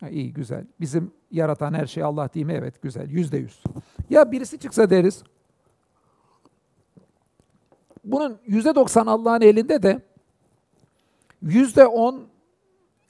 Ha, 0.00 0.08
iyi, 0.08 0.32
güzel. 0.32 0.64
Bizim 0.80 1.12
yaratan 1.30 1.74
her 1.74 1.86
şey 1.86 2.02
Allah 2.02 2.34
değil 2.34 2.46
mi? 2.46 2.52
Evet, 2.52 2.82
güzel. 2.82 3.10
Yüzde 3.10 3.36
yüz. 3.36 3.62
Ya 4.10 4.32
birisi 4.32 4.58
çıksa 4.58 4.90
deriz, 4.90 5.22
bunun 8.04 8.38
yüzde 8.46 8.74
doksan 8.74 9.06
Allah'ın 9.06 9.40
elinde 9.40 9.82
de 9.82 10.02
yüzde 11.42 11.86
on 11.86 12.22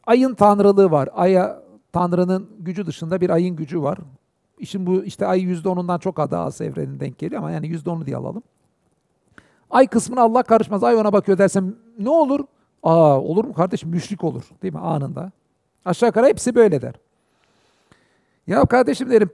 ayın 0.06 0.34
tanrılığı 0.34 0.90
var. 0.90 1.08
Aya 1.14 1.62
Tanrı'nın 1.92 2.50
gücü 2.58 2.86
dışında 2.86 3.20
bir 3.20 3.30
ayın 3.30 3.56
gücü 3.56 3.82
var. 3.82 3.98
İşin 4.58 4.86
bu 4.86 5.04
işte 5.04 5.26
ay 5.26 5.40
yüzde 5.40 5.68
onundan 5.68 5.98
çok 5.98 6.16
daha 6.16 6.44
az 6.44 6.60
evrenin 6.60 7.00
denk 7.00 7.18
geliyor 7.18 7.42
ama 7.42 7.50
yani 7.50 7.68
yüzde 7.68 7.90
onu 7.90 8.06
diye 8.06 8.16
alalım. 8.16 8.42
Ay 9.70 9.86
kısmına 9.86 10.20
Allah 10.20 10.42
karışmaz. 10.42 10.84
Ay 10.84 10.96
ona 10.96 11.12
bakıyor 11.12 11.38
dersem 11.38 11.74
ne 11.98 12.10
olur? 12.10 12.40
Aa 12.82 13.20
olur 13.20 13.44
mu 13.44 13.52
kardeşim? 13.52 13.90
Müşrik 13.90 14.24
olur 14.24 14.42
değil 14.62 14.74
mi 14.74 14.80
anında? 14.80 15.30
Aşağı 15.84 16.08
yukarı 16.08 16.26
hepsi 16.26 16.54
böyle 16.54 16.82
der. 16.82 16.94
Ya 18.46 18.64
kardeşim 18.64 19.10
derim 19.10 19.30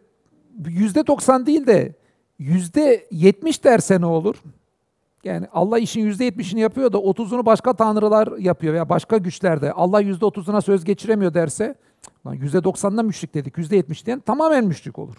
yüzde 0.67 1.07
doksan 1.07 1.47
değil 1.47 1.67
de 1.67 1.95
yüzde 2.39 3.07
yetmiş 3.11 3.65
derse 3.65 4.01
ne 4.01 4.07
olur? 4.07 4.37
Yani 5.27 5.47
Allah 5.53 5.79
işin 5.79 6.01
yüzde 6.01 6.24
yetmişini 6.24 6.61
yapıyor 6.61 6.93
da 6.93 6.99
otuzunu 6.99 7.47
başka 7.47 7.72
tanrılar 7.72 8.39
yapıyor 8.39 8.74
veya 8.74 8.89
başka 8.89 9.16
güçlerde. 9.16 9.72
Allah 9.72 10.01
yüzde 10.01 10.24
otuzuna 10.24 10.61
söz 10.61 10.85
geçiremiyor 10.85 11.35
derse 11.35 11.74
yüzde 12.33 12.64
doksanına 12.64 13.03
müşrik 13.03 13.35
dedik. 13.35 13.59
Yüzde 13.59 13.77
yetmiş 13.77 14.07
diyen 14.07 14.20
tamamen 14.20 14.64
müşrik 14.64 14.99
olur. 14.99 15.16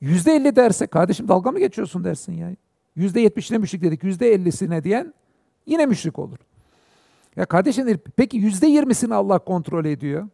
Yüzde 0.00 0.32
elli 0.32 0.56
derse 0.56 0.86
kardeşim 0.86 1.28
dalga 1.28 1.52
mı 1.52 1.58
geçiyorsun 1.58 2.04
dersin 2.04 2.32
ya. 2.32 2.56
Yüzde 2.96 3.20
yetmişine 3.20 3.58
müşrik 3.58 3.82
dedik. 3.82 4.04
Yüzde 4.04 4.32
ellisine 4.32 4.84
diyen 4.84 5.14
yine 5.66 5.86
müşrik 5.86 6.18
olur. 6.18 6.38
Ya 7.36 7.44
kardeşim 7.44 8.00
peki 8.16 8.36
yüzde 8.36 8.66
yirmisini 8.66 9.14
Allah 9.14 9.38
kontrol 9.38 9.84
ediyor. 9.84 10.28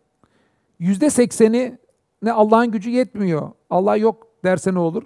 Yüzde 0.78 1.10
sekseni 1.10 1.78
ne 2.22 2.32
Allah'ın 2.32 2.70
gücü 2.70 2.90
yetmiyor. 2.90 3.50
Allah 3.70 3.96
yok 3.96 4.26
derse 4.44 4.74
ne 4.74 4.78
olur? 4.78 5.02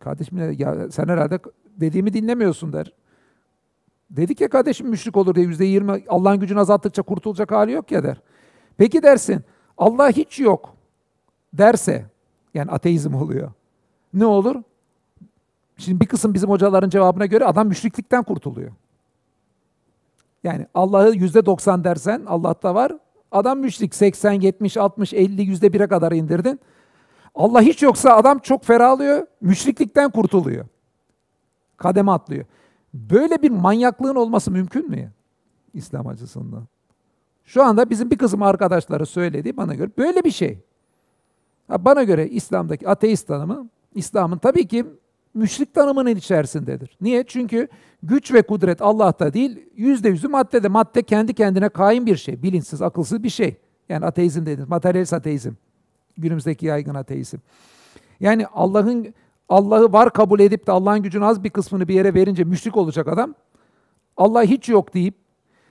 Kardeşim 0.00 0.52
ya 0.58 0.90
sen 0.90 1.08
herhalde 1.08 1.38
dediğimi 1.76 2.12
dinlemiyorsun 2.12 2.72
der. 2.72 2.92
Dedik 4.10 4.40
ya 4.40 4.48
kardeşim 4.48 4.88
müşrik 4.88 5.16
olur 5.16 5.34
diye 5.34 5.46
yüzde 5.46 5.64
yirmi 5.64 6.04
Allah'ın 6.08 6.40
gücünü 6.40 6.60
azalttıkça 6.60 7.02
kurtulacak 7.02 7.50
hali 7.50 7.72
yok 7.72 7.90
ya 7.92 8.02
der. 8.02 8.20
Peki 8.76 9.02
dersin 9.02 9.44
Allah 9.78 10.10
hiç 10.10 10.40
yok 10.40 10.76
derse 11.52 12.06
yani 12.54 12.70
ateizm 12.70 13.14
oluyor. 13.14 13.52
Ne 14.14 14.26
olur? 14.26 14.62
Şimdi 15.78 16.00
bir 16.00 16.06
kısım 16.06 16.34
bizim 16.34 16.50
hocaların 16.50 16.88
cevabına 16.88 17.26
göre 17.26 17.44
adam 17.44 17.68
müşriklikten 17.68 18.22
kurtuluyor. 18.22 18.72
Yani 20.44 20.66
Allah'ı 20.74 21.14
yüzde 21.14 21.46
doksan 21.46 21.84
dersen 21.84 22.22
Allah'ta 22.26 22.74
var. 22.74 22.92
Adam 23.32 23.58
müşrik 23.58 23.94
80, 23.94 24.32
70, 24.32 24.76
60, 24.76 25.12
50, 25.12 25.42
yüzde 25.42 25.72
bire 25.72 25.86
kadar 25.86 26.12
indirdin. 26.12 26.60
Allah 27.36 27.62
hiç 27.62 27.82
yoksa 27.82 28.16
adam 28.16 28.38
çok 28.38 28.64
ferahlıyor. 28.64 29.26
Müşriklikten 29.40 30.10
kurtuluyor. 30.10 30.64
Kademe 31.76 32.10
atlıyor. 32.12 32.44
Böyle 32.94 33.42
bir 33.42 33.50
manyaklığın 33.50 34.14
olması 34.14 34.50
mümkün 34.50 34.90
mü? 34.90 35.12
İslam 35.74 36.06
açısından. 36.06 36.66
Şu 37.44 37.62
anda 37.62 37.90
bizim 37.90 38.10
bir 38.10 38.18
kısım 38.18 38.42
arkadaşları 38.42 39.06
söyledi 39.06 39.56
bana 39.56 39.74
göre 39.74 39.90
böyle 39.98 40.24
bir 40.24 40.30
şey. 40.30 40.58
Bana 41.68 42.02
göre 42.02 42.28
İslam'daki 42.28 42.88
ateist 42.88 43.28
tanımı, 43.28 43.68
İslam'ın 43.94 44.38
tabii 44.38 44.68
ki 44.68 44.86
müşrik 45.34 45.74
tanımının 45.74 46.16
içerisindedir. 46.16 46.96
Niye? 47.00 47.24
Çünkü 47.26 47.68
güç 48.02 48.32
ve 48.32 48.42
kudret 48.42 48.82
Allah'ta 48.82 49.32
değil, 49.32 49.68
yüzde 49.76 50.08
yüzü 50.08 50.28
maddede. 50.28 50.68
Madde 50.68 51.02
kendi 51.02 51.34
kendine 51.34 51.68
kaim 51.68 52.06
bir 52.06 52.16
şey, 52.16 52.42
bilinçsiz, 52.42 52.82
akılsız 52.82 53.22
bir 53.22 53.28
şey. 53.28 53.56
Yani 53.88 54.06
ateizm 54.06 54.46
dediniz, 54.46 54.68
materyalist 54.68 55.12
ateizm. 55.12 55.52
Günümüzdeki 56.18 56.66
yaygın 56.66 56.94
ateizm. 56.94 57.38
Yani 58.20 58.46
Allah'ın 58.46 59.14
Allah'ı 59.48 59.92
var 59.92 60.12
kabul 60.12 60.40
edip 60.40 60.66
de 60.66 60.72
Allah'ın 60.72 61.02
gücünün 61.02 61.24
az 61.24 61.44
bir 61.44 61.50
kısmını 61.50 61.88
bir 61.88 61.94
yere 61.94 62.14
verince 62.14 62.44
müşrik 62.44 62.76
olacak 62.76 63.08
adam. 63.08 63.34
Allah 64.16 64.42
hiç 64.42 64.68
yok 64.68 64.94
deyip 64.94 65.14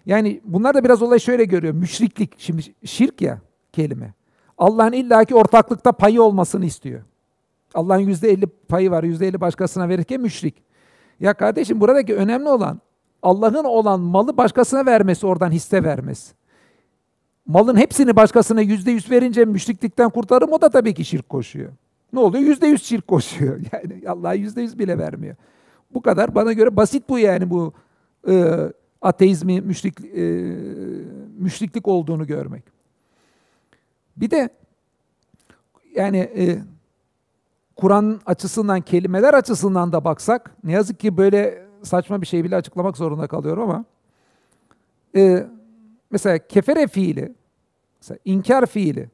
yani 0.06 0.41
bunlar 0.43 0.74
da 0.74 0.84
biraz 0.84 1.02
olay 1.02 1.20
şöyle 1.20 1.46
görüyor. 1.46 1.74
Müşriklik, 1.74 2.36
şimdi 2.38 2.62
şirk 2.86 3.22
ya 3.22 3.39
kelime. 3.74 4.14
Allah'ın 4.58 4.91
illaki 4.91 5.36
ortaklıkta 5.36 5.91
payı 5.91 6.22
olmasını 6.22 6.66
istiyor. 6.66 7.02
Allah'ın 7.74 8.00
yüzde 8.00 8.30
elli 8.30 8.48
payı 8.48 8.91
var, 8.91 9.04
yüzde 9.04 9.28
elli 9.28 9.41
başkasına 9.41 9.89
verirken 9.89 10.22
müşrik. 10.22 10.64
Ya 11.20 11.34
kardeşim 11.34 11.82
buradaki 11.82 12.16
önemli 12.16 12.50
olan 12.50 12.82
Allah'ın 13.22 13.64
olan 13.64 14.00
malı 14.00 14.38
başkasına 14.38 14.86
vermesi, 14.86 15.28
oradan 15.28 15.52
hisse 15.52 15.84
vermesi. 15.84 16.34
Malın 17.46 17.76
hepsini 17.76 18.16
başkasına 18.16 18.62
yüzde 18.62 18.91
yüz 18.91 19.12
verince 19.12 19.46
müşriklikten 19.46 20.10
kurtarım 20.10 20.52
o 20.52 20.62
da 20.62 20.70
tabii 20.70 20.93
ki 20.93 21.06
şirk 21.06 21.30
koşuyor. 21.30 21.72
Ne 22.14 22.20
oluyor? 22.20 22.43
Yüzde 22.43 22.68
yüz 22.68 22.84
şirk 22.84 23.08
koşuyor. 23.08 23.60
Yani 23.72 24.10
Allah 24.10 24.34
yüzde 24.34 24.62
yüz 24.62 24.80
bile 24.80 24.98
vermiyor. 24.98 25.36
Bu 25.93 26.02
kadar 26.02 26.36
bana 26.36 26.54
göre 26.54 26.76
basit 26.76 27.10
bu 27.10 27.20
yani 27.20 27.50
bu 27.50 27.74
e, 28.30 28.56
ateizmi, 29.02 29.62
müşrik, 29.62 30.00
e, 30.06 30.24
müşriklik 31.39 31.88
olduğunu 31.88 32.28
görmek. 32.28 32.64
Bir 34.18 34.32
de 34.32 34.50
yani 35.96 36.18
e, 36.18 36.60
Kur'an 37.76 38.22
açısından, 38.26 38.82
kelimeler 38.82 39.34
açısından 39.34 39.91
da 39.91 40.04
baksak, 40.04 40.56
ne 40.64 40.72
yazık 40.72 41.00
ki 41.00 41.18
böyle 41.18 41.68
saçma 41.84 42.22
bir 42.22 42.28
şey 42.28 42.43
bile 42.43 42.56
açıklamak 42.56 42.98
zorunda 42.98 43.28
kalıyorum 43.28 43.64
ama 43.64 43.86
e, 45.16 45.48
mesela 46.16 46.38
kefere 46.38 46.88
fiili, 46.88 47.34
mesela 48.01 48.20
inkar 48.26 48.66
fiili 48.66 49.09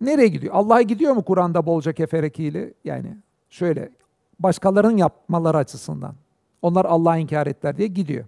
nereye 0.00 0.28
gidiyor? 0.28 0.54
Allah'a 0.54 0.82
gidiyor 0.82 1.12
mu 1.12 1.24
Kur'an'da 1.24 1.66
bolca 1.66 1.92
kefere 1.92 2.30
fiili? 2.30 2.74
Yani 2.84 3.16
şöyle, 3.50 3.90
başkalarının 4.38 4.96
yapmaları 4.96 5.56
açısından. 5.56 6.14
Onlar 6.62 6.84
Allah'ı 6.84 7.18
inkar 7.18 7.46
ettiler 7.46 7.76
diye 7.76 7.88
gidiyor. 7.88 8.24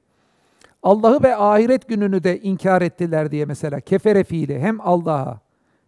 Allah'ı 0.82 1.22
ve 1.22 1.36
ahiret 1.36 1.88
gününü 1.88 2.24
de 2.24 2.40
inkar 2.40 2.82
ettiler 2.82 3.30
diye 3.30 3.44
mesela 3.44 3.80
kefere 3.80 4.24
fiili 4.24 4.60
hem 4.60 4.80
Allah'a 4.80 5.40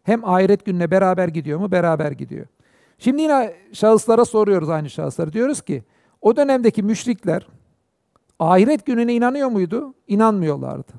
hem 0.02 0.24
ahiret 0.24 0.64
gününe 0.64 0.90
beraber 0.90 1.28
gidiyor 1.28 1.58
mu? 1.58 1.72
Beraber 1.72 2.12
gidiyor. 2.12 2.46
Şimdi 2.98 3.22
yine 3.22 3.54
şahıslara 3.72 4.24
soruyoruz 4.24 4.70
aynı 4.70 4.90
şahısları. 4.90 5.32
Diyoruz 5.32 5.62
ki 5.62 5.82
o 6.20 6.36
dönemdeki 6.36 6.82
müşrikler 6.82 7.48
ahiret 8.38 8.86
gününe 8.86 9.14
inanıyor 9.14 9.48
muydu? 9.48 9.94
İnanmıyorlardı. 10.08 10.92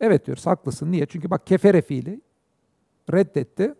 Evet 0.00 0.26
diyoruz 0.26 0.46
haklısın. 0.46 0.92
Niye? 0.92 1.06
Çünkü 1.06 1.30
bak 1.30 1.46
kefere 1.46 1.82
fiili 1.82 2.20
reddetti. 3.12 3.74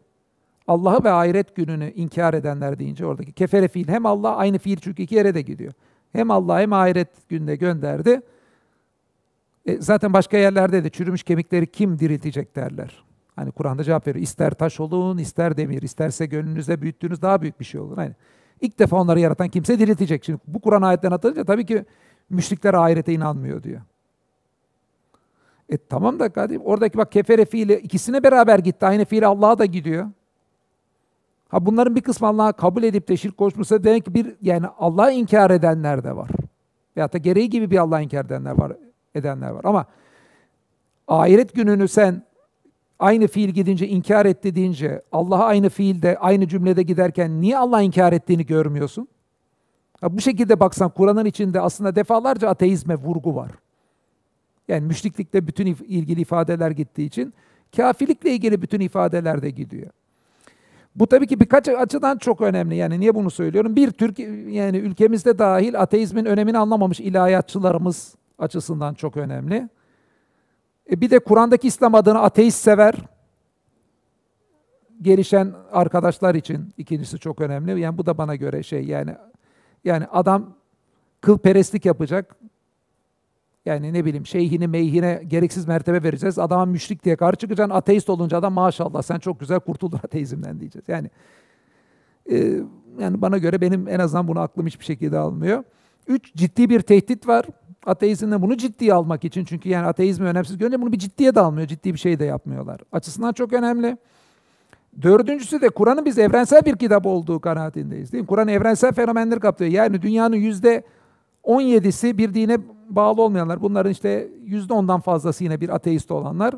Allah'ı 0.67 1.05
ve 1.05 1.11
ahiret 1.11 1.57
gününü 1.57 1.93
inkar 1.93 2.35
edenler 2.35 2.79
deyince 2.79 3.07
oradaki 3.07 3.33
kefere 3.33 3.69
fiil 3.69 3.89
hem 3.89 4.07
Allah 4.07 4.37
aynı 4.37 4.59
fiil 4.59 4.77
çünkü 4.77 5.03
iki 5.03 5.15
yere 5.15 5.35
de 5.35 5.43
gidiyor. 5.43 5.73
Hem 6.13 6.31
Allah 6.31 6.61
hem 6.61 6.73
ahiret 6.73 7.29
gününe 7.29 7.57
gönderdi. 7.57 8.21
E, 9.67 9.81
zaten 9.81 10.13
başka 10.13 10.37
yerlerde 10.37 10.85
de 10.85 10.91
çürümüş 10.91 11.23
kemikleri 11.23 11.67
kim 11.67 11.99
diriltecek 11.99 12.57
derler. 12.57 13.05
Hani 13.37 13.53
Kur'an'da 13.53 13.85
cevap 13.85 14.07
veriyor. 14.07 14.23
İster 14.23 14.51
taş 14.51 14.81
olun, 14.81 15.19
ister 15.19 15.57
demir, 15.57 15.83
isterse 15.83 16.27
gönlünüzde 16.27 16.83
büyüttüğünüz 16.83 17.23
daha 17.23 17.43
büyük 17.43 17.61
bir 17.61 17.65
şey 17.65 17.81
olur. 17.81 17.97
Hani 17.97 18.15
ilk 18.61 18.79
defa 18.79 18.97
onları 18.97 19.21
yaratan 19.21 19.49
kimse 19.49 19.79
diriltecek. 19.79 20.25
Şimdi 20.25 20.39
bu 20.47 20.61
Kur'an 20.61 20.83
ayetlerini 20.83 21.15
atınca 21.15 21.45
tabii 21.45 21.67
ki 21.67 21.85
müşrikler 22.31 22.75
ahirete 22.75 23.13
inanmıyor 23.13 23.63
diyor. 23.63 23.81
E 25.69 25.77
tamam 25.77 26.19
da 26.19 26.29
kardeşim 26.29 26.63
oradaki 26.65 26.99
bak 26.99 27.13
kefere 27.13 27.45
fiili 27.45 27.75
ikisine 27.75 28.23
beraber 28.23 28.59
gitti. 28.59 28.87
Aynı 28.87 29.05
fiil 29.05 29.27
Allah'a 29.27 29.59
da 29.59 29.65
gidiyor. 29.65 30.07
Ha 31.49 31.67
bunların 31.67 31.97
bir 31.97 32.01
kısmı 32.01 32.29
Allah'a 32.29 32.53
kabul 32.53 32.83
edip 32.83 33.09
de 33.09 33.17
şirk 33.17 33.37
koşmuşsa 33.37 33.85
demek 33.85 34.05
ki 34.05 34.15
bir 34.15 34.35
yani 34.43 34.67
Allah'ı 34.79 35.13
inkar 35.13 35.51
edenler 35.51 36.05
de 36.05 36.17
var. 36.17 36.31
Veyahut 36.97 37.13
da 37.13 37.19
gereği 37.19 37.51
gibi 37.51 37.71
bir 37.71 37.79
Allah'ı 37.79 38.03
inkar 38.03 38.25
edenler 38.25 38.59
var, 38.59 38.73
edenler 39.15 39.51
var. 39.51 39.65
Ama 39.65 39.87
ahiret 41.09 41.55
gününü 41.55 41.89
sen 41.89 42.23
aynı 42.99 43.27
fiil 43.27 43.49
gidince 43.49 43.89
inkar 43.89 44.27
etti 44.27 44.55
deyince 44.55 45.03
Allah'a 45.13 45.45
aynı 45.45 45.69
fiilde 45.69 46.19
aynı 46.19 46.49
cümlede 46.49 46.83
giderken 46.83 47.41
niye 47.41 47.59
Allah 47.59 47.83
inkar 47.83 48.13
ettiğini 48.13 48.47
görmüyorsun? 48.47 49.09
Ha, 50.01 50.17
bu 50.17 50.21
şekilde 50.21 50.61
baksan 50.61 50.91
Kur'an'ın 50.91 51.25
içinde 51.25 51.61
aslında 51.61 51.97
defalarca 51.97 52.49
ateizme 52.49 52.95
vurgu 52.95 53.35
var. 53.37 53.51
Yani 54.69 54.87
müşriklikte 54.87 55.47
bütün 55.47 55.67
if- 55.67 55.85
ilgili 55.85 56.21
ifadeler 56.21 56.71
gittiği 56.71 57.07
için 57.07 57.35
kafirlikle 57.77 58.31
ilgili 58.31 58.63
bütün 58.63 58.81
ifadeler 58.81 59.43
de 59.43 59.51
gidiyor. 59.51 59.91
Bu 60.97 61.07
tabii 61.07 61.27
ki 61.27 61.41
birkaç 61.41 61.69
açıdan 61.69 62.19
çok 62.19 62.41
önemli. 62.41 62.77
Yani 62.77 63.01
niye 63.01 63.15
bunu 63.15 63.31
söylüyorum? 63.31 63.77
Bir 63.77 63.91
Türk 63.91 64.19
yani 64.49 64.77
ülkemizde 64.77 65.39
dahil 65.39 65.81
ateizmin 65.81 66.25
önemini 66.25 66.59
anlamamış 66.59 67.01
ilahiyatçılarımız 67.01 68.15
açısından 68.39 68.95
çok 68.95 69.17
önemli. 69.17 69.69
E 70.91 71.01
bir 71.01 71.11
de 71.11 71.19
Kur'an'daki 71.19 71.69
İslam 71.69 71.95
adını 71.95 72.19
ateist 72.23 72.59
sever 72.59 72.95
gelişen 75.03 75.53
arkadaşlar 75.73 76.35
için 76.35 76.69
ikincisi 76.79 77.19
çok 77.19 77.41
önemli. 77.41 77.81
Yani 77.81 77.99
bu 77.99 78.07
da 78.07 78.19
bana 78.19 78.37
göre 78.37 78.63
şey 78.63 78.85
yani 78.85 79.15
yani 79.85 80.07
adam 80.07 80.55
kılperestlik 81.21 81.85
yapacak. 81.85 82.37
Yani 83.67 83.93
ne 83.93 84.05
bileyim 84.05 84.27
şeyhini 84.27 84.69
meyhine 84.69 85.23
gereksiz 85.29 85.69
mertebe 85.69 86.03
vereceğiz. 86.03 86.39
Adama 86.39 86.65
müşrik 86.65 87.05
diye 87.05 87.17
karşı 87.17 87.39
çıkacaksın. 87.39 87.75
Ateist 87.75 88.11
olunca 88.11 88.39
adam 88.39 88.53
maşallah 88.53 89.03
sen 89.03 89.19
çok 89.19 89.41
güzel 89.41 89.61
kurtuldun 89.61 90.01
ateizmden 90.05 90.61
diyeceğiz. 90.61 90.89
Yani 90.89 91.11
e, 92.31 92.37
yani 92.99 93.23
bana 93.23 93.39
göre 93.39 93.61
benim 93.61 93.89
en 93.89 93.99
azından 93.99 94.29
bunu 94.29 94.41
aklım 94.41 94.67
hiçbir 94.67 94.85
şekilde 94.85 95.19
almıyor. 95.19 95.65
Üç, 96.09 96.35
ciddi 96.35 96.71
bir 96.71 96.81
tehdit 96.81 97.29
var. 97.29 97.45
Ateizmden 97.87 98.43
bunu 98.43 98.57
ciddiye 98.57 98.95
almak 98.95 99.25
için. 99.25 99.45
Çünkü 99.45 99.69
yani 99.69 99.87
ateizmi 99.87 100.27
önemsiz 100.27 100.59
görünce 100.59 100.81
bunu 100.81 100.93
bir 100.93 100.99
ciddiye 100.99 101.35
de 101.35 101.41
almıyor. 101.41 101.69
Ciddi 101.69 101.95
bir 101.95 101.99
şey 101.99 102.19
de 102.19 102.25
yapmıyorlar. 102.25 102.81
Açısından 102.93 103.33
çok 103.33 103.53
önemli. 103.53 103.97
Dördüncüsü 105.03 105.61
de 105.61 105.69
Kur'an'ın 105.69 106.05
biz 106.05 106.19
evrensel 106.19 106.65
bir 106.65 106.77
kitap 106.77 107.07
olduğu 107.07 107.41
kanaatindeyiz. 107.41 108.13
Değil 108.13 108.23
mi? 108.23 108.27
Kur'an 108.27 108.49
evrensel 108.49 108.93
fenomenleri 108.93 109.41
kapsıyor. 109.41 109.71
Yani 109.71 110.03
dünyanın 110.03 110.37
yüzde 110.37 110.85
17'si 111.45 112.19
bir 112.19 112.35
dine 112.35 112.59
bağlı 112.89 113.23
olmayanlar. 113.23 113.63
Bunların 113.63 113.93
işte 113.93 114.29
yüzde 114.45 114.73
ondan 114.73 115.01
fazlası 115.01 115.45
yine 115.45 115.61
bir 115.61 115.69
ateist 115.69 116.11
olanlar. 116.11 116.55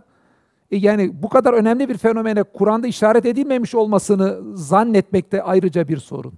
E 0.71 0.77
yani 0.77 1.23
bu 1.23 1.29
kadar 1.29 1.53
önemli 1.53 1.89
bir 1.89 1.99
fenomene 1.99 2.43
Kur'an'da 2.43 2.87
işaret 2.87 3.27
edilmemiş 3.27 3.75
olmasını 3.75 4.57
zannetmek 4.57 5.33
de 5.33 5.43
ayrıca 5.43 5.89
bir 5.89 5.97
sorun. 5.97 6.33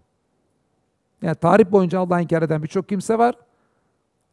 Yani 1.23 1.35
tarih 1.35 1.73
boyunca 1.73 2.01
Allah'ı 2.01 2.23
inkar 2.23 2.43
eden 2.43 2.63
birçok 2.63 2.89
kimse 2.89 3.19
var. 3.19 3.35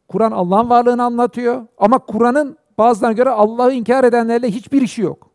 Kur'an 0.08 0.32
Allah'ın 0.32 0.70
varlığını 0.70 1.04
anlatıyor. 1.04 1.66
Ama 1.78 1.98
Kur'an'ın 1.98 2.56
bazılarına 2.78 3.16
göre 3.16 3.30
Allah'ı 3.30 3.72
inkar 3.72 4.04
edenlerle 4.04 4.50
hiçbir 4.50 4.82
işi 4.82 5.02
yok. 5.02 5.31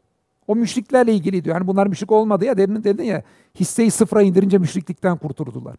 O 0.47 0.55
müşriklerle 0.55 1.13
ilgili 1.13 1.43
diyor. 1.43 1.55
Yani 1.55 1.67
bunlar 1.67 1.87
müşrik 1.87 2.11
olmadı 2.11 2.45
ya 2.45 2.57
dedin, 2.57 2.83
dedin 2.83 3.03
ya 3.03 3.23
hisseyi 3.59 3.91
sıfıra 3.91 4.21
indirince 4.21 4.57
müşriklikten 4.57 5.17
kurtuldular. 5.17 5.75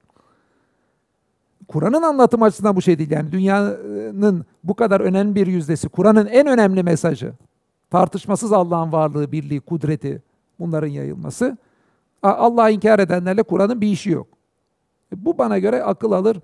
Kur'an'ın 1.69 2.03
anlatım 2.03 2.43
açısından 2.43 2.77
bu 2.77 2.83
şey 2.83 2.99
değil. 2.99 3.11
Yani 3.11 3.33
dünyanın 3.33 4.47
bu 4.65 4.75
kadar 4.75 5.01
önemli 5.01 5.35
bir 5.35 5.47
yüzdesi, 5.47 5.89
Kur'an'ın 5.89 6.27
en 6.27 6.47
önemli 6.47 6.83
mesajı, 6.83 7.33
tartışmasız 7.91 8.53
Allah'ın 8.53 8.93
varlığı, 8.93 9.33
birliği, 9.33 9.61
kudreti, 9.61 10.23
bunların 10.59 10.89
yayılması. 10.89 11.57
Allah'ı 12.23 12.71
inkar 12.71 12.99
edenlerle 12.99 13.43
Kur'an'ın 13.43 13.81
bir 13.81 13.87
işi 13.87 14.11
yok. 14.11 14.27
E, 15.13 15.25
bu 15.25 15.39
bana 15.39 15.59
göre 15.59 15.83
akıl 15.83 16.13
alır 16.13 16.41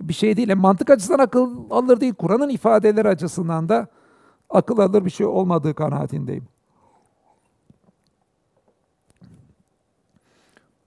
bir 0.00 0.14
şey 0.14 0.36
değil. 0.36 0.48
Yani 0.48 0.60
mantık 0.60 0.90
açısından 0.90 1.18
akıl 1.18 1.56
alır 1.70 2.00
değil, 2.00 2.14
Kur'an'ın 2.14 2.48
ifadeleri 2.48 3.08
açısından 3.08 3.68
da 3.68 3.86
akıl 4.50 4.78
alır 4.78 5.04
bir 5.04 5.10
şey 5.10 5.26
olmadığı 5.26 5.74
kanaatindeyim. 5.74 6.44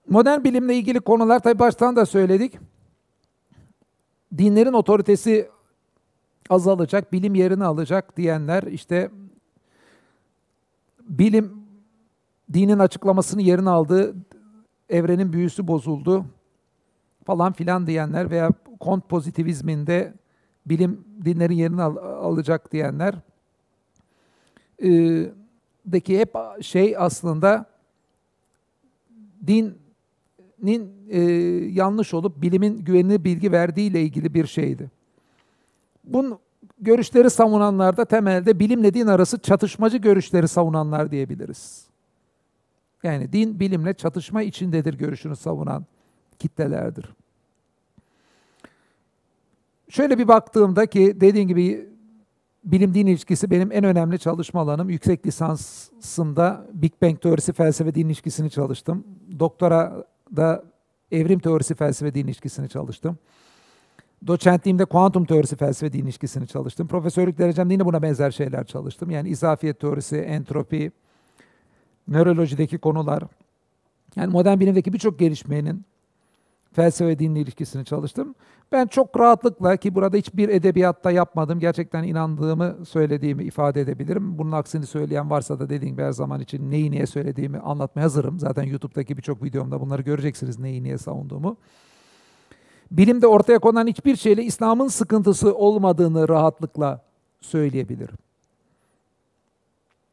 Modern 0.10 0.44
bilimle 0.44 0.76
ilgili 0.76 1.00
konular 1.00 1.40
tabi 1.40 1.60
baştan 1.60 1.96
da 1.96 2.06
söyledik. 2.06 2.60
Dinlerin 4.38 4.74
otoritesi 4.74 5.50
azalacak, 6.50 7.14
bilim 7.14 7.36
yerini 7.36 7.64
alacak 7.64 8.18
diyenler 8.18 8.64
işte 8.64 9.12
bilim 11.02 11.66
dinin 12.54 12.80
açıklamasını 12.80 13.42
yerini 13.42 13.70
aldı, 13.70 14.16
evrenin 14.90 15.34
büyüsü 15.34 15.68
bozuldu 15.68 16.26
falan 17.26 17.54
filan 17.54 17.88
diyenler 17.88 18.32
veya 18.32 18.50
kont 18.80 19.10
pozitivizminde 19.10 20.14
bilim 20.66 21.06
dinlerin 21.26 21.56
yerini 21.56 21.82
al, 21.82 21.96
alacak 21.96 22.72
diyenler 22.72 23.16
e, 24.84 24.90
deki 25.86 26.20
hep 26.20 26.34
şey 26.62 26.98
aslında 26.98 27.66
dinin 30.62 30.92
e, 31.10 31.22
yanlış 31.72 32.14
olup 32.14 32.42
bilimin 32.42 32.78
güvenilir 32.78 33.24
bilgi 33.24 33.52
verdiği 33.52 33.90
ile 33.90 34.02
ilgili 34.02 34.34
bir 34.34 34.48
şeydi. 34.48 34.92
Bunun 36.04 36.40
görüşleri 36.80 37.30
savunanlar 37.30 37.98
da 37.98 38.06
temelde 38.06 38.60
bilimle 38.60 38.94
din 38.94 39.08
arası 39.08 39.40
çatışmacı 39.40 39.98
görüşleri 39.98 40.48
savunanlar 40.48 41.12
diyebiliriz. 41.12 41.86
Yani 43.04 43.34
din 43.34 43.60
bilimle 43.60 43.94
çatışma 43.94 44.42
içindedir 44.42 44.94
görüşünü 44.94 45.36
savunan 45.36 45.86
kitlelerdir. 46.40 47.10
Şöyle 49.90 50.18
bir 50.18 50.28
baktığımda 50.28 50.86
ki 50.86 51.18
dediğim 51.22 51.48
gibi 51.48 51.90
bilim 52.64 52.94
din 52.94 53.06
ilişkisi 53.06 53.52
benim 53.52 53.72
en 53.72 53.84
önemli 53.84 54.20
çalışma 54.20 54.62
alanım. 54.62 54.90
Yüksek 54.90 55.26
lisansımda 55.26 56.68
Big 56.74 56.94
Bang 57.02 57.22
teorisi 57.22 57.54
felsefe 57.54 57.96
din 57.96 58.06
ilişkisini 58.06 58.50
çalıştım. 58.50 59.04
Doktora 59.40 60.06
da 60.36 60.64
evrim 61.12 61.40
teorisi 61.40 61.76
felsefe 61.76 62.14
din 62.14 62.26
ilişkisini 62.28 62.70
çalıştım. 62.70 63.18
Doçentliğimde 64.28 64.86
kuantum 64.86 65.26
teorisi 65.26 65.56
felsefe 65.56 65.94
din 65.94 66.04
ilişkisini 66.04 66.48
çalıştım. 66.48 66.88
Profesörlük 66.88 67.38
derecemde 67.38 67.74
yine 67.74 67.86
buna 67.86 68.02
benzer 68.02 68.32
şeyler 68.32 68.66
çalıştım. 68.66 69.10
Yani 69.10 69.30
izafiyet 69.30 69.80
teorisi, 69.80 70.18
entropi, 70.18 70.92
nörolojideki 72.08 72.78
konular. 72.78 73.24
Yani 74.16 74.32
modern 74.32 74.60
bilimdeki 74.60 74.94
birçok 74.94 75.20
gelişmenin 75.20 75.86
felsefe 76.76 77.20
dinle 77.20 77.40
ilişkisini 77.40 77.86
çalıştım. 77.86 78.36
Ben 78.72 78.88
çok 78.88 79.20
rahatlıkla 79.20 79.78
ki 79.78 79.96
burada 79.96 80.18
hiçbir 80.18 80.50
edebiyatta 80.50 81.12
yapmadım, 81.12 81.60
gerçekten 81.60 82.04
inandığımı 82.04 82.86
söylediğimi 82.86 83.44
ifade 83.44 83.82
edebilirim. 83.82 84.38
Bunun 84.38 84.52
aksini 84.52 84.86
söyleyen 84.86 85.30
varsa 85.30 85.60
da 85.60 85.70
dediğim 85.70 85.94
gibi 85.96 86.04
her 86.04 86.12
zaman 86.12 86.42
için 86.42 86.72
neyi 86.72 86.92
niye 86.92 87.06
söylediğimi 87.06 87.60
anlatmaya 87.60 88.04
hazırım. 88.04 88.40
Zaten 88.40 88.64
YouTube'daki 88.64 89.18
birçok 89.18 89.44
videomda 89.44 89.82
bunları 89.82 90.02
göreceksiniz 90.02 90.60
neyi 90.60 90.84
niye 90.84 90.98
savunduğumu. 90.98 91.58
Bilimde 92.92 93.28
ortaya 93.28 93.60
konan 93.60 93.88
hiçbir 93.88 94.16
şeyle 94.16 94.44
İslam'ın 94.44 94.88
sıkıntısı 94.88 95.56
olmadığını 95.56 96.30
rahatlıkla 96.30 97.02
söyleyebilirim. 97.42 98.18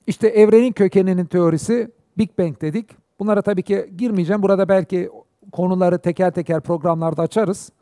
İşte 0.06 0.28
evrenin 0.28 0.72
kökeninin 0.72 1.24
teorisi 1.24 1.90
Big 2.18 2.38
Bang 2.38 2.60
dedik. 2.60 2.90
Bunlara 3.18 3.42
tabii 3.42 3.62
ki 3.62 3.92
girmeyeceğim. 3.96 4.42
Burada 4.42 4.68
belki 4.68 5.10
konuları 5.52 5.98
teker 5.98 6.30
teker 6.30 6.60
programlarda 6.60 7.22
açarız. 7.22 7.72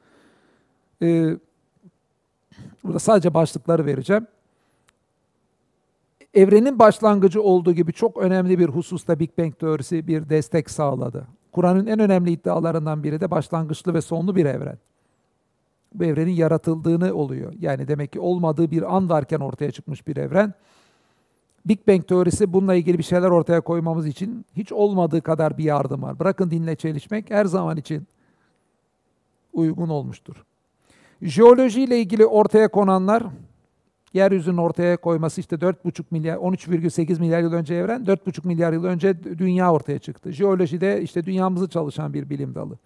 Ee, 1.03 1.37
burada 2.85 2.99
sadece 2.99 3.35
başlıkları 3.35 3.87
vereceğim. 3.87 4.27
Evrenin 6.35 6.79
başlangıcı 6.79 7.43
olduğu 7.43 7.73
gibi 7.73 7.93
çok 7.93 8.17
önemli 8.17 8.59
bir 8.59 8.69
hususta 8.69 9.19
Big 9.19 9.31
Bang 9.39 9.59
teorisi 9.59 10.07
bir 10.07 10.29
destek 10.29 10.71
sağladı. 10.71 11.27
Kur'an'ın 11.53 11.87
en 11.87 11.99
önemli 11.99 12.31
iddialarından 12.31 13.03
biri 13.03 13.21
de 13.21 13.31
başlangıçlı 13.31 13.95
ve 13.95 14.01
sonlu 14.01 14.37
bir 14.37 14.45
evren. 14.45 14.79
Bu 15.95 16.05
evrenin 16.05 16.33
yaratıldığını 16.33 17.15
oluyor. 17.15 17.53
Yani 17.59 17.89
demek 17.89 18.13
ki 18.13 18.21
olmadığı 18.21 18.71
bir 18.71 18.97
an 18.97 19.09
varken 19.09 19.41
ortaya 19.41 19.71
çıkmış 19.71 20.07
bir 20.07 20.17
evren. 20.17 20.55
Big 21.67 21.89
Bang 21.89 22.09
teorisi 22.09 22.53
bununla 22.53 22.75
ilgili 22.75 22.99
bir 22.99 23.03
şeyler 23.03 23.31
ortaya 23.31 23.61
koymamız 23.61 24.07
için 24.07 24.47
hiç 24.57 24.73
olmadığı 24.73 25.21
kadar 25.21 25.59
bir 25.59 25.65
yardım 25.65 26.03
var. 26.03 26.19
Bırakın 26.19 26.51
dinle 26.51 26.77
çelişmek 26.77 27.31
her 27.31 27.45
zaman 27.45 27.77
için 27.77 28.07
uygun 29.53 29.89
olmuştur. 29.89 30.45
Jeoloji 31.23 31.83
ile 31.83 32.01
ilgili 32.01 32.27
ortaya 32.27 32.69
konanlar 32.69 33.23
Yeryüzünün 34.15 34.57
ortaya 34.57 34.97
koyması 34.97 35.41
işte 35.41 35.57
4,5 35.57 36.05
milyar, 36.11 36.37
13,8 36.37 37.21
milyar 37.21 37.41
yıl 37.41 37.53
önce 37.53 37.75
evren, 37.75 38.05
4,5 38.05 38.47
milyar 38.47 38.73
yıl 38.73 38.85
önce 38.85 39.25
dünya 39.25 39.73
ortaya 39.73 39.99
çıktı. 39.99 40.33
Jeoloji 40.33 40.81
de 40.81 41.03
işte 41.03 41.25
dünyamızı 41.25 41.69
çalışan 41.69 42.15
bir 42.15 42.31
bilim 42.31 42.55
dalı. 42.55 42.79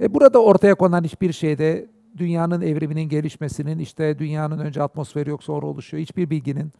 E 0.00 0.14
burada 0.14 0.42
ortaya 0.42 0.74
konan 0.74 1.04
hiçbir 1.04 1.32
şeyde 1.32 1.86
dünyanın 2.16 2.60
evriminin 2.60 3.08
gelişmesinin 3.08 3.78
işte 3.78 4.18
dünyanın 4.18 4.58
önce 4.58 4.82
atmosferi 4.82 5.30
yok 5.30 5.42
sonra 5.42 5.66
oluşuyor. 5.66 6.02
Hiçbir 6.02 6.30
bilginin 6.30 6.72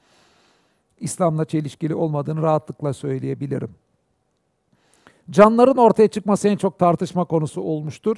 İslam'la 1.01 1.45
çelişkili 1.45 1.95
olmadığını 1.95 2.43
rahatlıkla 2.43 2.93
söyleyebilirim. 2.93 3.71
Canların 5.31 5.77
ortaya 5.77 6.09
çıkması 6.09 6.49
en 6.49 6.57
çok 6.57 6.79
tartışma 6.79 7.25
konusu 7.25 7.61
olmuştur. 7.61 8.17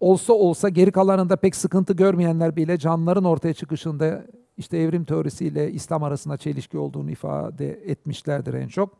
Olsa 0.00 0.32
olsa 0.32 0.68
geri 0.68 0.92
kalanında 0.92 1.36
pek 1.36 1.56
sıkıntı 1.56 1.92
görmeyenler 1.92 2.56
bile 2.56 2.78
canlıların 2.78 3.24
ortaya 3.24 3.54
çıkışında 3.54 4.24
işte 4.56 4.78
evrim 4.78 5.04
teorisiyle 5.04 5.72
İslam 5.72 6.02
arasında 6.02 6.36
çelişki 6.36 6.78
olduğunu 6.78 7.10
ifade 7.10 7.70
etmişlerdir 7.70 8.54
en 8.54 8.68
çok. 8.68 8.96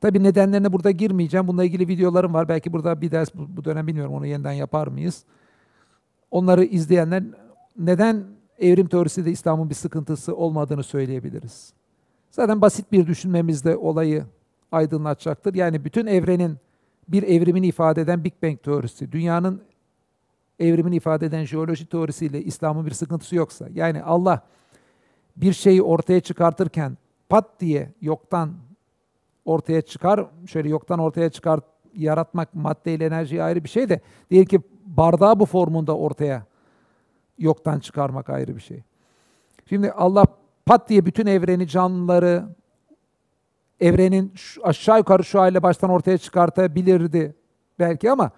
Tabi 0.00 0.22
nedenlerine 0.22 0.72
burada 0.72 0.90
girmeyeceğim. 0.90 1.48
Bununla 1.48 1.64
ilgili 1.64 1.88
videolarım 1.88 2.34
var. 2.34 2.48
Belki 2.48 2.72
burada 2.72 3.00
bir 3.00 3.10
ders 3.10 3.34
bu 3.34 3.64
dönem 3.64 3.86
bilmiyorum 3.86 4.14
onu 4.14 4.26
yeniden 4.26 4.52
yapar 4.52 4.86
mıyız? 4.86 5.24
Onları 6.30 6.64
izleyenler 6.64 7.24
neden 7.78 8.24
evrim 8.62 8.86
teorisi 8.86 9.24
de 9.24 9.30
İslam'ın 9.30 9.70
bir 9.70 9.74
sıkıntısı 9.74 10.36
olmadığını 10.36 10.82
söyleyebiliriz. 10.82 11.72
Zaten 12.30 12.60
basit 12.60 12.92
bir 12.92 13.06
düşünmemizde 13.06 13.76
olayı 13.76 14.24
aydınlatacaktır. 14.72 15.54
Yani 15.54 15.84
bütün 15.84 16.06
evrenin 16.06 16.56
bir 17.08 17.22
evrimini 17.22 17.66
ifade 17.66 18.00
eden 18.00 18.24
Big 18.24 18.32
Bang 18.42 18.62
teorisi, 18.62 19.12
dünyanın 19.12 19.62
evrimini 20.58 20.96
ifade 20.96 21.26
eden 21.26 21.44
jeoloji 21.44 21.86
teorisiyle 21.86 22.42
İslam'ın 22.42 22.86
bir 22.86 22.90
sıkıntısı 22.90 23.36
yoksa, 23.36 23.68
yani 23.74 24.02
Allah 24.02 24.42
bir 25.36 25.52
şeyi 25.52 25.82
ortaya 25.82 26.20
çıkartırken 26.20 26.98
pat 27.28 27.60
diye 27.60 27.92
yoktan 28.00 28.52
ortaya 29.44 29.82
çıkar, 29.82 30.26
şöyle 30.46 30.68
yoktan 30.68 30.98
ortaya 30.98 31.30
çıkar 31.30 31.60
yaratmak 31.94 32.54
maddeyle 32.54 33.06
enerjiyi 33.06 33.42
ayrı 33.42 33.64
bir 33.64 33.68
şey 33.68 33.88
de 33.88 34.00
değil 34.30 34.46
ki 34.46 34.60
bardağı 34.86 35.40
bu 35.40 35.46
formunda 35.46 35.96
ortaya 35.96 36.46
yoktan 37.38 37.80
çıkarmak 37.80 38.30
ayrı 38.30 38.56
bir 38.56 38.60
şey. 38.60 38.82
Şimdi 39.68 39.92
Allah 39.92 40.24
pat 40.66 40.88
diye 40.88 41.06
bütün 41.06 41.26
evreni, 41.26 41.68
canlıları, 41.68 42.44
evrenin 43.80 44.32
aşağı 44.62 44.98
yukarı 44.98 45.24
şu 45.24 45.40
hale 45.40 45.62
baştan 45.62 45.90
ortaya 45.90 46.18
çıkartabilirdi 46.18 47.34
belki 47.78 48.10
ama 48.10 48.30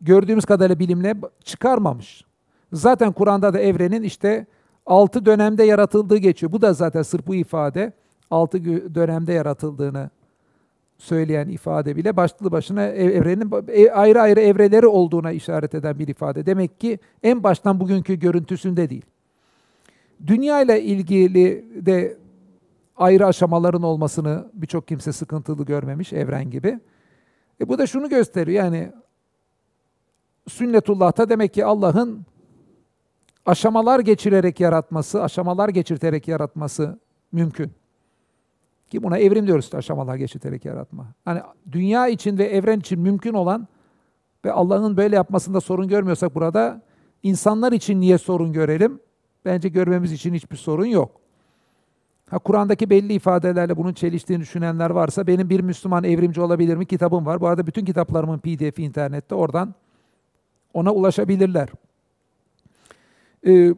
gördüğümüz 0.00 0.44
kadarıyla 0.44 0.78
bilimle 0.78 1.14
çıkarmamış. 1.44 2.24
Zaten 2.72 3.12
Kur'an'da 3.12 3.54
da 3.54 3.58
evrenin 3.60 4.02
işte 4.02 4.46
altı 4.86 5.26
dönemde 5.26 5.64
yaratıldığı 5.64 6.16
geçiyor. 6.16 6.52
Bu 6.52 6.62
da 6.62 6.72
zaten 6.72 7.02
sırf 7.02 7.26
bu 7.26 7.34
ifade 7.34 7.92
altı 8.30 8.64
dönemde 8.94 9.32
yaratıldığını 9.32 10.10
söyleyen 10.98 11.48
ifade 11.48 11.96
bile 11.96 12.16
başlı 12.16 12.52
başına 12.52 12.86
evrenin 12.86 13.50
e, 13.68 13.90
ayrı 13.90 14.20
ayrı 14.20 14.40
evreleri 14.40 14.86
olduğuna 14.86 15.32
işaret 15.32 15.74
eden 15.74 15.98
bir 15.98 16.08
ifade. 16.08 16.46
Demek 16.46 16.80
ki 16.80 16.98
en 17.22 17.42
baştan 17.42 17.80
bugünkü 17.80 18.14
görüntüsünde 18.14 18.90
değil. 18.90 19.04
Dünya 20.26 20.62
ile 20.62 20.82
ilgili 20.82 21.64
de 21.86 22.18
ayrı 22.96 23.26
aşamaların 23.26 23.82
olmasını 23.82 24.50
birçok 24.54 24.88
kimse 24.88 25.12
sıkıntılı 25.12 25.64
görmemiş 25.64 26.12
evren 26.12 26.50
gibi. 26.50 26.80
E 27.60 27.68
bu 27.68 27.78
da 27.78 27.86
şunu 27.86 28.08
gösteriyor 28.08 28.64
yani 28.64 28.92
sünnetullah'ta 30.48 31.28
demek 31.28 31.54
ki 31.54 31.64
Allah'ın 31.64 32.26
aşamalar 33.46 34.00
geçirerek 34.00 34.60
yaratması, 34.60 35.22
aşamalar 35.22 35.68
geçirterek 35.68 36.28
yaratması 36.28 36.98
mümkün. 37.32 37.72
Ki 38.94 39.02
buna 39.02 39.18
evrim 39.18 39.46
diyoruz 39.46 39.74
aşamalar 39.74 40.16
geçirterek 40.16 40.64
yaratma. 40.64 41.06
Hani 41.24 41.40
dünya 41.72 42.08
için 42.08 42.38
ve 42.38 42.44
evren 42.44 42.78
için 42.78 43.00
mümkün 43.00 43.34
olan 43.34 43.68
ve 44.44 44.52
Allah'ın 44.52 44.96
böyle 44.96 45.16
yapmasında 45.16 45.60
sorun 45.60 45.88
görmüyorsak 45.88 46.34
burada 46.34 46.82
insanlar 47.22 47.72
için 47.72 48.00
niye 48.00 48.18
sorun 48.18 48.52
görelim? 48.52 49.00
Bence 49.44 49.68
görmemiz 49.68 50.12
için 50.12 50.34
hiçbir 50.34 50.56
sorun 50.56 50.86
yok. 50.86 51.20
Ha 52.30 52.38
Kur'an'daki 52.38 52.90
belli 52.90 53.12
ifadelerle 53.12 53.76
bunun 53.76 53.92
çeliştiğini 53.92 54.42
düşünenler 54.42 54.90
varsa 54.90 55.26
benim 55.26 55.50
bir 55.50 55.60
Müslüman 55.60 56.04
evrimci 56.04 56.40
olabilir 56.40 56.76
mi 56.76 56.86
kitabım 56.86 57.26
var. 57.26 57.40
Bu 57.40 57.46
arada 57.46 57.66
bütün 57.66 57.84
kitaplarımın 57.84 58.38
PDF'i 58.38 58.82
internette 58.82 59.34
oradan 59.34 59.74
ona 60.74 60.92
ulaşabilirler. 60.92 61.68
Ee, 63.46 63.74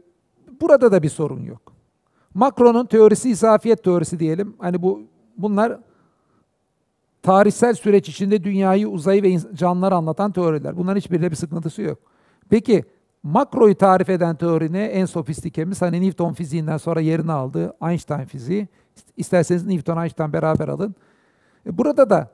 burada 0.61 0.93
da 0.93 1.03
bir 1.03 1.09
sorun 1.09 1.43
yok. 1.43 1.76
Macron'un 2.37 2.87
teorisi 2.87 3.31
izafiyet 3.31 3.85
teorisi 3.85 4.19
diyelim. 4.19 4.55
Hani 4.59 4.83
bu 4.83 5.03
bunlar 5.37 5.79
tarihsel 7.23 7.75
süreç 7.75 8.09
içinde 8.09 8.45
dünyayı, 8.45 8.89
uzayı 8.89 9.23
ve 9.23 9.39
canlıları 9.55 9.95
anlatan 9.95 10.33
teoriler. 10.33 10.77
Bunların 10.77 10.97
hiçbirinde 10.97 11.31
bir 11.31 11.37
sıkıntısı 11.37 11.83
yok. 11.83 11.99
Peki 12.51 12.85
makroyu 13.23 13.75
tarif 13.75 14.11
eden 14.11 14.37
teori 14.37 14.73
ne? 14.73 14.85
En 14.85 15.05
sofistikemiz 15.05 15.83
hani 15.83 16.03
Newton 16.03 16.33
fiziğinden 16.33 16.77
sonra 16.77 17.01
yerini 17.01 17.33
aldı 17.33 17.77
Einstein 17.83 18.25
fiziği. 18.25 18.69
İsterseniz 19.17 19.67
Newton 19.67 20.03
Einstein 20.03 20.33
beraber 20.33 20.69
alın. 20.69 20.95
E 21.67 21.79
burada 21.79 22.11
da 22.11 22.31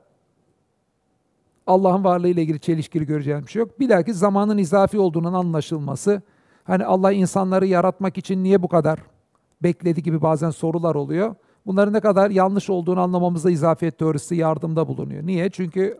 Allah'ın 1.67 2.03
varlığı 2.03 2.27
ile 2.27 2.41
ilgili 2.41 2.59
çelişkili 2.59 3.05
göreceğim 3.05 3.41
bir 3.41 3.51
şey 3.51 3.59
yok. 3.59 3.79
Bilakis 3.79 4.17
zamanın 4.17 4.57
izafi 4.57 4.99
olduğunun 4.99 5.33
anlaşılması. 5.33 6.21
Hani 6.63 6.85
Allah 6.85 7.11
insanları 7.11 7.65
yaratmak 7.65 8.17
için 8.17 8.43
niye 8.43 8.63
bu 8.63 8.67
kadar 8.67 8.99
bekledi 9.63 10.03
gibi 10.03 10.21
bazen 10.21 10.49
sorular 10.49 10.95
oluyor. 10.95 11.35
Bunların 11.65 11.93
ne 11.93 11.99
kadar 11.99 12.29
yanlış 12.29 12.69
olduğunu 12.69 13.01
anlamamızda 13.01 13.51
izafiyet 13.51 13.97
teorisi 13.97 14.35
yardımda 14.35 14.87
bulunuyor. 14.87 15.25
Niye? 15.25 15.49
Çünkü 15.49 15.97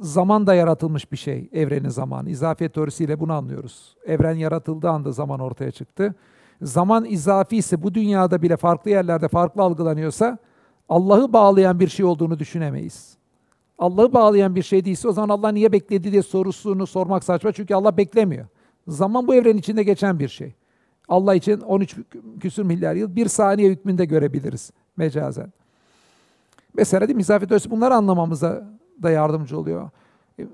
zaman 0.00 0.46
da 0.46 0.54
yaratılmış 0.54 1.12
bir 1.12 1.16
şey, 1.16 1.48
evrenin 1.52 1.88
zamanı. 1.88 2.30
İzafiyet 2.30 2.74
teorisiyle 2.74 3.20
bunu 3.20 3.32
anlıyoruz. 3.32 3.96
Evren 4.06 4.34
yaratıldığı 4.34 4.88
anda 4.88 5.12
zaman 5.12 5.40
ortaya 5.40 5.70
çıktı. 5.70 6.14
Zaman 6.62 7.04
izafi 7.04 7.56
ise 7.56 7.82
bu 7.82 7.94
dünyada 7.94 8.42
bile 8.42 8.56
farklı 8.56 8.90
yerlerde 8.90 9.28
farklı 9.28 9.62
algılanıyorsa 9.62 10.38
Allah'ı 10.88 11.32
bağlayan 11.32 11.80
bir 11.80 11.88
şey 11.88 12.04
olduğunu 12.04 12.38
düşünemeyiz. 12.38 13.16
Allah'ı 13.78 14.12
bağlayan 14.12 14.54
bir 14.54 14.62
şey 14.62 14.84
değilse 14.84 15.08
o 15.08 15.12
zaman 15.12 15.28
Allah 15.28 15.48
niye 15.48 15.72
bekledi 15.72 16.12
diye 16.12 16.22
sorusunu 16.22 16.86
sormak 16.86 17.24
saçma. 17.24 17.52
Çünkü 17.52 17.74
Allah 17.74 17.96
beklemiyor. 17.96 18.46
Zaman 18.88 19.26
bu 19.26 19.34
evrenin 19.34 19.58
içinde 19.58 19.82
geçen 19.82 20.18
bir 20.18 20.28
şey. 20.28 20.54
Allah 21.12 21.34
için 21.34 21.60
13 21.60 21.96
küsür 22.40 22.62
milyar 22.62 22.94
yıl 22.94 23.16
bir 23.16 23.28
saniye 23.28 23.70
hükmünde 23.70 24.04
görebiliriz 24.04 24.70
mecazen. 24.96 25.52
Mesela 26.74 27.08
değil 27.08 27.16
mi? 27.16 27.20
İzafiyet 27.20 27.48
teorisi 27.48 27.70
bunları 27.70 27.94
anlamamıza 27.94 28.68
da 29.02 29.10
yardımcı 29.10 29.58
oluyor. 29.58 29.90
E, 30.38 30.46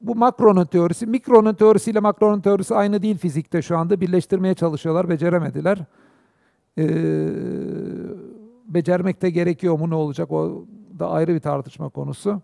bu 0.00 0.14
Macron'un 0.14 0.64
teorisi, 0.64 1.06
Mikron'un 1.06 1.54
teorisiyle 1.54 2.00
Macron'un 2.00 2.40
teorisi 2.40 2.74
aynı 2.74 3.02
değil 3.02 3.18
fizikte 3.18 3.62
şu 3.62 3.78
anda. 3.78 4.00
Birleştirmeye 4.00 4.54
çalışıyorlar, 4.54 5.08
beceremediler. 5.08 5.78
Ee, 6.78 7.28
becermek 8.66 9.22
de 9.22 9.30
gerekiyor 9.30 9.78
mu 9.78 9.90
ne 9.90 9.94
olacak 9.94 10.32
o 10.32 10.66
da 10.98 11.10
ayrı 11.10 11.34
bir 11.34 11.40
tartışma 11.40 11.88
konusu. 11.88 12.40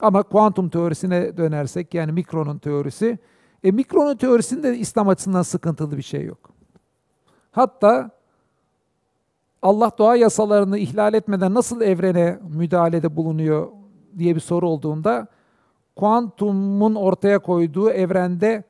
Ama 0.00 0.22
kuantum 0.22 0.68
teorisine 0.68 1.36
dönersek 1.36 1.94
yani 1.94 2.12
Mikron'un 2.12 2.58
teorisi, 2.58 3.18
e, 3.64 3.70
Mikron'un 3.70 4.16
teorisinde 4.16 4.78
İslam 4.78 5.08
açısından 5.08 5.42
sıkıntılı 5.42 5.96
bir 5.96 6.02
şey 6.02 6.24
yok. 6.24 6.53
Hatta 7.54 8.10
Allah 9.62 9.90
doğa 9.98 10.16
yasalarını 10.16 10.78
ihlal 10.78 11.14
etmeden 11.14 11.54
nasıl 11.54 11.80
evrene 11.80 12.38
müdahalede 12.48 13.16
bulunuyor 13.16 13.68
diye 14.18 14.34
bir 14.34 14.40
soru 14.40 14.68
olduğunda 14.68 15.26
kuantumun 15.96 16.94
ortaya 16.94 17.38
koyduğu 17.38 17.90
evrende 17.90 18.64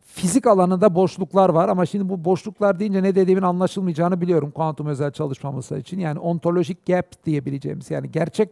fizik 0.00 0.46
alanında 0.46 0.94
boşluklar 0.94 1.48
var 1.48 1.68
ama 1.68 1.86
şimdi 1.86 2.08
bu 2.08 2.24
boşluklar 2.24 2.78
deyince 2.78 3.02
ne 3.02 3.14
dediğimin 3.14 3.42
anlaşılmayacağını 3.42 4.20
biliyorum 4.20 4.50
kuantum 4.50 4.86
özel 4.86 5.10
çalışmamız 5.10 5.72
için. 5.72 5.98
Yani 5.98 6.18
ontolojik 6.18 6.86
gap 6.86 7.24
diyebileceğimiz 7.24 7.90
yani 7.90 8.10
gerçek 8.10 8.50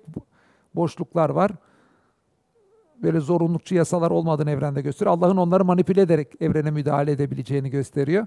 boşluklar 0.75 1.31
var. 1.31 1.51
Böyle 3.03 3.21
zorunlulukçu 3.21 3.75
yasalar 3.75 4.11
olmadığını 4.11 4.51
evrende 4.51 4.83
gösteriyor. 4.83 5.17
Allah'ın 5.17 5.37
onları 5.37 5.65
manipüle 5.65 6.01
ederek 6.01 6.29
evrene 6.41 6.71
müdahale 6.71 7.13
edebileceğini 7.13 7.71
gösteriyor. 7.71 8.27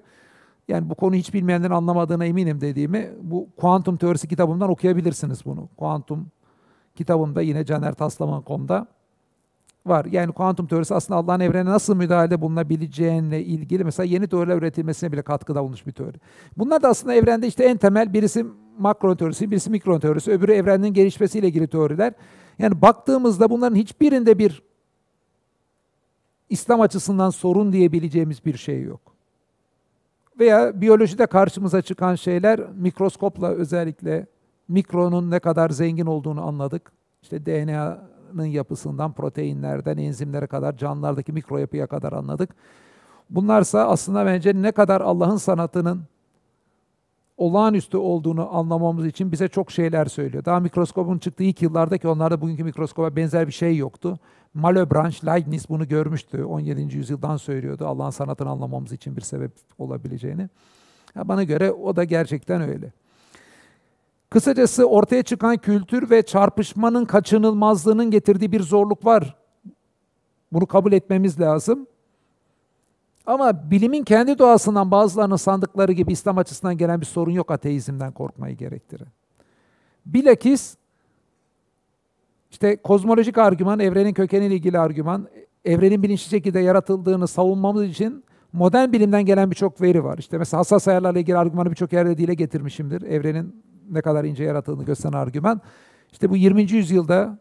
Yani 0.67 0.89
bu 0.89 0.95
konuyu 0.95 1.19
hiç 1.19 1.33
bilmeyenlerin 1.33 1.73
anlamadığına 1.73 2.25
eminim 2.25 2.61
dediğimi 2.61 3.11
bu 3.21 3.47
kuantum 3.57 3.97
teorisi 3.97 4.27
kitabımdan 4.27 4.69
okuyabilirsiniz 4.69 5.45
bunu. 5.45 5.69
Kuantum 5.77 6.27
kitabımda 6.95 7.41
yine 7.41 7.65
canertaslaman.com'da 7.65 8.87
var. 9.85 10.05
Yani 10.05 10.31
kuantum 10.31 10.67
teorisi 10.67 10.95
aslında 10.95 11.19
Allah'ın 11.19 11.39
evrene 11.39 11.69
nasıl 11.69 11.95
müdahale 11.95 12.41
bulunabileceğine 12.41 13.41
ilgili 13.41 13.83
mesela 13.83 14.05
yeni 14.05 14.27
teoriler 14.27 14.57
üretilmesine 14.57 15.11
bile 15.11 15.21
katkıda 15.21 15.63
bulmuş 15.63 15.87
bir 15.87 15.91
teori. 15.91 16.17
Bunlar 16.57 16.81
da 16.83 16.87
aslında 16.89 17.13
evrende 17.13 17.47
işte 17.47 17.63
en 17.63 17.77
temel 17.77 18.13
birisi 18.13 18.45
makro 18.79 19.15
teorisi, 19.15 19.51
birisi 19.51 19.69
mikro 19.69 19.99
teorisi, 19.99 20.31
öbürü 20.31 20.53
evrenin 20.53 20.93
gelişmesiyle 20.93 21.47
ilgili 21.47 21.67
teoriler. 21.67 22.13
Yani 22.59 22.81
baktığımızda 22.81 23.49
bunların 23.49 23.75
hiçbirinde 23.75 24.39
bir 24.39 24.63
İslam 26.49 26.81
açısından 26.81 27.29
sorun 27.29 27.73
diyebileceğimiz 27.73 28.45
bir 28.45 28.57
şey 28.57 28.81
yok. 28.81 29.16
Veya 30.39 30.81
biyolojide 30.81 31.25
karşımıza 31.25 31.81
çıkan 31.81 32.15
şeyler 32.15 32.59
mikroskopla 32.75 33.47
özellikle 33.47 34.27
mikronun 34.67 35.31
ne 35.31 35.39
kadar 35.39 35.69
zengin 35.69 36.05
olduğunu 36.05 36.47
anladık. 36.47 36.91
İşte 37.21 37.45
DNA'nın 37.45 38.45
yapısından, 38.45 39.13
proteinlerden, 39.13 39.97
enzimlere 39.97 40.47
kadar, 40.47 40.77
canlılardaki 40.77 41.31
mikro 41.33 41.57
yapıya 41.57 41.87
kadar 41.87 42.13
anladık. 42.13 42.55
Bunlarsa 43.29 43.87
aslında 43.87 44.25
bence 44.25 44.61
ne 44.61 44.71
kadar 44.71 45.01
Allah'ın 45.01 45.37
sanatının 45.37 46.01
olağanüstü 47.37 47.97
olduğunu 47.97 48.55
anlamamız 48.55 49.05
için 49.05 49.31
bize 49.31 49.47
çok 49.47 49.71
şeyler 49.71 50.05
söylüyor. 50.05 50.45
Daha 50.45 50.59
mikroskopun 50.59 51.17
çıktığı 51.17 51.43
ilk 51.43 51.61
yıllardaki 51.61 52.07
onlarda 52.07 52.41
bugünkü 52.41 52.63
mikroskopa 52.63 53.15
benzer 53.15 53.47
bir 53.47 53.53
şey 53.53 53.77
yoktu. 53.77 54.19
Malebranche, 54.57 55.27
Leibniz 55.27 55.69
bunu 55.69 55.87
görmüştü. 55.87 56.43
17. 56.43 56.97
yüzyıldan 56.97 57.37
söylüyordu 57.37 57.87
Allah'ın 57.87 58.09
sanatını 58.09 58.49
anlamamız 58.49 58.91
için 58.91 59.15
bir 59.15 59.21
sebep 59.21 59.51
olabileceğini. 59.77 60.49
Ya 61.15 61.27
bana 61.27 61.43
göre 61.43 61.71
o 61.71 61.95
da 61.95 62.03
gerçekten 62.03 62.61
öyle. 62.61 62.91
Kısacası 64.29 64.85
ortaya 64.85 65.23
çıkan 65.23 65.57
kültür 65.57 66.09
ve 66.09 66.21
çarpışmanın 66.21 67.05
kaçınılmazlığının 67.05 68.11
getirdiği 68.11 68.51
bir 68.51 68.63
zorluk 68.63 69.05
var. 69.05 69.35
Bunu 70.51 70.65
kabul 70.65 70.91
etmemiz 70.91 71.39
lazım. 71.39 71.87
Ama 73.25 73.71
bilimin 73.71 74.03
kendi 74.03 74.39
doğasından 74.39 74.91
bazılarının 74.91 75.35
sandıkları 75.35 75.91
gibi 75.91 76.11
İslam 76.11 76.37
açısından 76.37 76.77
gelen 76.77 77.01
bir 77.01 77.05
sorun 77.05 77.31
yok 77.31 77.51
ateizmden 77.51 78.11
korkmayı 78.11 78.57
gerektirir. 78.57 79.07
Bilakis 80.05 80.77
işte 82.51 82.75
kozmolojik 82.75 83.37
argüman, 83.37 83.79
evrenin 83.79 84.13
kökeniyle 84.13 84.55
ilgili 84.55 84.79
argüman, 84.79 85.27
evrenin 85.65 86.03
bilinçli 86.03 86.29
şekilde 86.29 86.59
yaratıldığını 86.59 87.27
savunmamız 87.27 87.83
için 87.83 88.23
modern 88.53 88.91
bilimden 88.91 89.25
gelen 89.25 89.51
birçok 89.51 89.81
veri 89.81 90.03
var. 90.03 90.17
İşte 90.17 90.37
mesela 90.37 90.59
hassas 90.59 90.87
ayarlarla 90.87 91.19
ilgili 91.19 91.37
argümanı 91.37 91.71
birçok 91.71 91.93
yerde 91.93 92.17
dile 92.17 92.33
getirmişimdir. 92.33 93.01
Evrenin 93.01 93.63
ne 93.89 94.01
kadar 94.01 94.23
ince 94.23 94.43
yaratıldığını 94.43 94.85
gösteren 94.85 95.13
argüman. 95.13 95.61
İşte 96.11 96.29
bu 96.29 96.37
20. 96.37 96.61
yüzyılda 96.61 97.39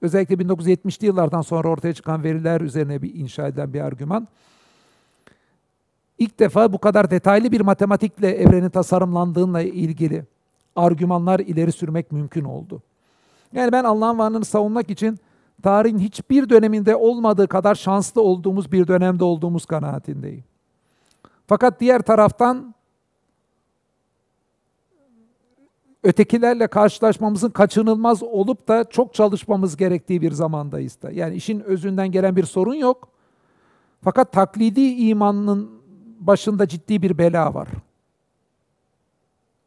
özellikle 0.00 0.34
1970'li 0.34 1.06
yıllardan 1.06 1.42
sonra 1.42 1.68
ortaya 1.68 1.92
çıkan 1.92 2.24
veriler 2.24 2.60
üzerine 2.60 3.02
bir 3.02 3.14
inşa 3.14 3.46
edilen 3.48 3.72
bir 3.72 3.80
argüman. 3.80 4.28
İlk 6.18 6.38
defa 6.38 6.72
bu 6.72 6.78
kadar 6.78 7.10
detaylı 7.10 7.52
bir 7.52 7.60
matematikle 7.60 8.30
evrenin 8.30 8.70
tasarımlandığıyla 8.70 9.62
ilgili 9.62 10.24
argümanlar 10.76 11.40
ileri 11.40 11.72
sürmek 11.72 12.12
mümkün 12.12 12.44
oldu. 12.44 12.82
Yani 13.56 13.72
ben 13.72 13.84
Allah'ın 13.84 14.18
varlığını 14.18 14.44
savunmak 14.44 14.90
için 14.90 15.18
tarihin 15.62 15.98
hiçbir 15.98 16.48
döneminde 16.48 16.96
olmadığı 16.96 17.48
kadar 17.48 17.74
şanslı 17.74 18.22
olduğumuz 18.22 18.72
bir 18.72 18.88
dönemde 18.88 19.24
olduğumuz 19.24 19.66
kanaatindeyim. 19.66 20.44
Fakat 21.46 21.80
diğer 21.80 22.02
taraftan 22.02 22.74
ötekilerle 26.02 26.66
karşılaşmamızın 26.66 27.50
kaçınılmaz 27.50 28.22
olup 28.22 28.68
da 28.68 28.84
çok 28.84 29.14
çalışmamız 29.14 29.76
gerektiği 29.76 30.22
bir 30.22 30.32
zamandayız 30.32 31.02
da. 31.02 31.10
Yani 31.10 31.34
işin 31.34 31.60
özünden 31.60 32.10
gelen 32.10 32.36
bir 32.36 32.44
sorun 32.44 32.74
yok. 32.74 33.08
Fakat 34.02 34.32
taklidi 34.32 34.80
imanın 34.80 35.70
başında 36.20 36.68
ciddi 36.68 37.02
bir 37.02 37.18
bela 37.18 37.54
var. 37.54 37.68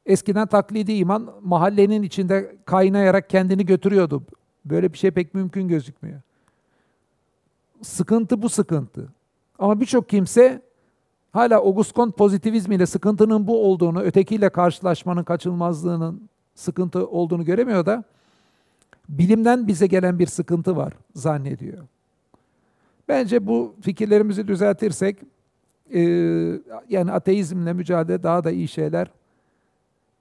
Eskiden 0.09 0.47
taklidi 0.47 0.93
iman 0.93 1.29
mahallenin 1.41 2.03
içinde 2.03 2.55
kaynayarak 2.65 3.29
kendini 3.29 3.65
götürüyordu. 3.65 4.23
Böyle 4.65 4.93
bir 4.93 4.97
şey 4.97 5.11
pek 5.11 5.33
mümkün 5.33 5.67
gözükmüyor. 5.67 6.21
Sıkıntı 7.81 8.41
bu 8.41 8.49
sıkıntı. 8.49 9.09
Ama 9.59 9.81
birçok 9.81 10.09
kimse 10.09 10.61
hala 11.31 11.57
Auguste 11.57 11.93
Comte 11.93 12.15
pozitivizmiyle 12.15 12.85
sıkıntının 12.85 13.47
bu 13.47 13.65
olduğunu, 13.65 14.01
ötekiyle 14.01 14.49
karşılaşmanın 14.49 15.23
kaçınılmazlığının 15.23 16.29
sıkıntı 16.55 17.07
olduğunu 17.07 17.45
göremiyor 17.45 17.85
da 17.85 18.03
bilimden 19.09 19.67
bize 19.67 19.87
gelen 19.87 20.19
bir 20.19 20.27
sıkıntı 20.27 20.75
var 20.75 20.93
zannediyor. 21.15 21.83
Bence 23.07 23.47
bu 23.47 23.75
fikirlerimizi 23.81 24.47
düzeltirsek 24.47 25.17
e, 25.93 26.01
yani 26.89 27.11
ateizmle 27.11 27.73
mücadele 27.73 28.23
daha 28.23 28.43
da 28.43 28.51
iyi 28.51 28.67
şeyler 28.67 29.11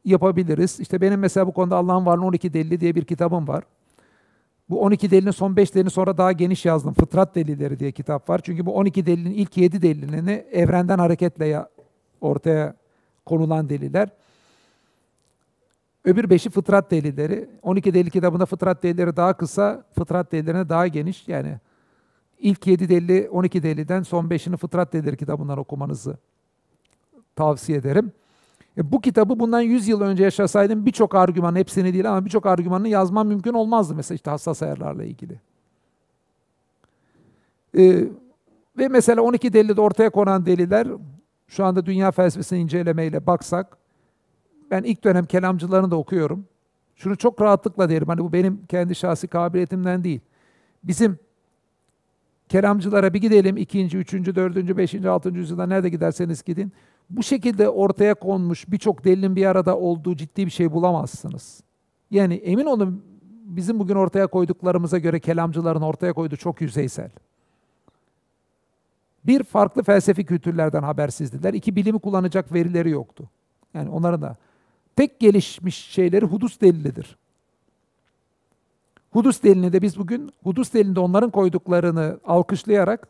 yapabiliriz. 0.04 0.80
İşte 0.80 1.00
benim 1.00 1.20
mesela 1.20 1.46
bu 1.46 1.52
konuda 1.52 1.76
Allah'ın 1.76 2.06
varlığı 2.06 2.24
12 2.24 2.52
delili 2.52 2.80
diye 2.80 2.94
bir 2.94 3.04
kitabım 3.04 3.48
var. 3.48 3.64
Bu 4.70 4.82
12 4.82 5.10
delinin 5.10 5.30
son 5.30 5.56
5 5.56 5.74
delini 5.74 5.90
sonra 5.90 6.18
daha 6.18 6.32
geniş 6.32 6.64
yazdım. 6.64 6.94
Fıtrat 6.94 7.34
delilleri 7.34 7.78
diye 7.78 7.92
kitap 7.92 8.28
var. 8.28 8.40
Çünkü 8.44 8.66
bu 8.66 8.74
12 8.74 9.06
delilin 9.06 9.30
ilk 9.30 9.56
7 9.56 9.82
delilini 9.82 10.44
evrenden 10.52 10.98
hareketle 10.98 11.66
ortaya 12.20 12.74
konulan 13.26 13.68
deliller. 13.68 14.08
Öbür 16.04 16.30
beşi 16.30 16.50
fıtrat 16.50 16.90
delilleri. 16.90 17.50
12 17.62 17.94
delil 17.94 18.10
kitabında 18.10 18.46
fıtrat 18.46 18.82
delilleri 18.82 19.16
daha 19.16 19.32
kısa, 19.32 19.84
fıtrat 19.94 20.32
delillerine 20.32 20.68
daha 20.68 20.86
geniş. 20.86 21.28
Yani 21.28 21.58
ilk 22.38 22.66
7 22.66 22.88
delili 22.88 23.28
12 23.30 23.62
delilden 23.62 24.02
son 24.02 24.28
5'ini 24.28 24.56
fıtrat 24.56 24.92
delilleri 24.92 25.16
kitabından 25.16 25.58
okumanızı 25.58 26.18
tavsiye 27.36 27.78
ederim. 27.78 28.12
E, 28.78 28.92
bu 28.92 29.00
kitabı 29.00 29.40
bundan 29.40 29.60
100 29.60 29.88
yıl 29.88 30.00
önce 30.00 30.24
yaşasaydım 30.24 30.86
birçok 30.86 31.14
argüman, 31.14 31.56
hepsini 31.56 31.92
değil 31.92 32.10
ama 32.10 32.24
birçok 32.24 32.46
argümanını 32.46 32.88
yazmam 32.88 33.28
mümkün 33.28 33.52
olmazdı 33.52 33.94
mesela 33.94 34.16
işte 34.16 34.30
hassas 34.30 34.62
ayarlarla 34.62 35.04
ilgili. 35.04 35.40
E, 37.78 38.04
ve 38.78 38.88
mesela 38.88 39.22
12 39.22 39.52
delilde 39.52 39.80
ortaya 39.80 40.10
konan 40.10 40.46
deliller, 40.46 40.88
şu 41.48 41.64
anda 41.64 41.86
dünya 41.86 42.10
felsefesini 42.10 42.58
incelemeyle 42.58 43.26
baksak, 43.26 43.76
ben 44.70 44.82
ilk 44.82 45.04
dönem 45.04 45.24
kelamcılarını 45.24 45.90
da 45.90 45.96
okuyorum. 45.96 46.44
Şunu 46.96 47.16
çok 47.16 47.40
rahatlıkla 47.40 47.88
derim, 47.88 48.08
hani 48.08 48.20
bu 48.20 48.32
benim 48.32 48.66
kendi 48.68 48.94
şahsi 48.94 49.28
kabiliyetimden 49.28 50.04
değil. 50.04 50.20
Bizim 50.84 51.18
kelamcılara 52.48 53.14
bir 53.14 53.20
gidelim, 53.20 53.56
ikinci, 53.56 53.98
üçüncü, 53.98 54.34
dördüncü, 54.34 54.76
beşinci, 54.76 55.08
altıncı 55.08 55.38
yüzyılda 55.40 55.66
nerede 55.66 55.88
giderseniz 55.88 56.42
gidin 56.42 56.72
bu 57.10 57.22
şekilde 57.22 57.68
ortaya 57.68 58.14
konmuş 58.14 58.70
birçok 58.70 59.04
delilin 59.04 59.36
bir 59.36 59.46
arada 59.46 59.78
olduğu 59.78 60.16
ciddi 60.16 60.46
bir 60.46 60.50
şey 60.50 60.72
bulamazsınız. 60.72 61.60
Yani 62.10 62.34
emin 62.34 62.66
olun 62.66 63.04
bizim 63.44 63.78
bugün 63.78 63.94
ortaya 63.94 64.26
koyduklarımıza 64.26 64.98
göre 64.98 65.20
kelamcıların 65.20 65.82
ortaya 65.82 66.12
koyduğu 66.12 66.36
çok 66.36 66.60
yüzeysel. 66.60 67.10
Bir, 69.24 69.42
farklı 69.42 69.82
felsefi 69.82 70.24
kültürlerden 70.24 70.82
habersizdiler. 70.82 71.54
İki, 71.54 71.76
bilimi 71.76 71.98
kullanacak 71.98 72.52
verileri 72.52 72.90
yoktu. 72.90 73.30
Yani 73.74 73.90
onların 73.90 74.22
da 74.22 74.36
tek 74.96 75.20
gelişmiş 75.20 75.76
şeyleri 75.76 76.24
hudus 76.24 76.60
delilidir. 76.60 77.16
Hudus 79.10 79.42
delilini 79.42 79.72
de 79.72 79.82
biz 79.82 79.98
bugün 79.98 80.30
hudus 80.42 80.74
delilinde 80.74 81.00
onların 81.00 81.30
koyduklarını 81.30 82.20
alkışlayarak 82.24 83.08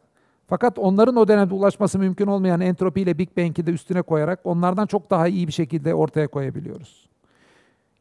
fakat 0.48 0.78
onların 0.78 1.16
o 1.16 1.28
dönemde 1.28 1.54
ulaşması 1.54 1.98
mümkün 1.98 2.26
olmayan 2.26 2.60
entropi 2.60 3.00
ile 3.00 3.18
Big 3.18 3.36
Bang'i 3.36 3.66
de 3.66 3.70
üstüne 3.70 4.02
koyarak 4.02 4.40
onlardan 4.44 4.86
çok 4.86 5.10
daha 5.10 5.28
iyi 5.28 5.46
bir 5.46 5.52
şekilde 5.52 5.94
ortaya 5.94 6.28
koyabiliyoruz. 6.28 7.08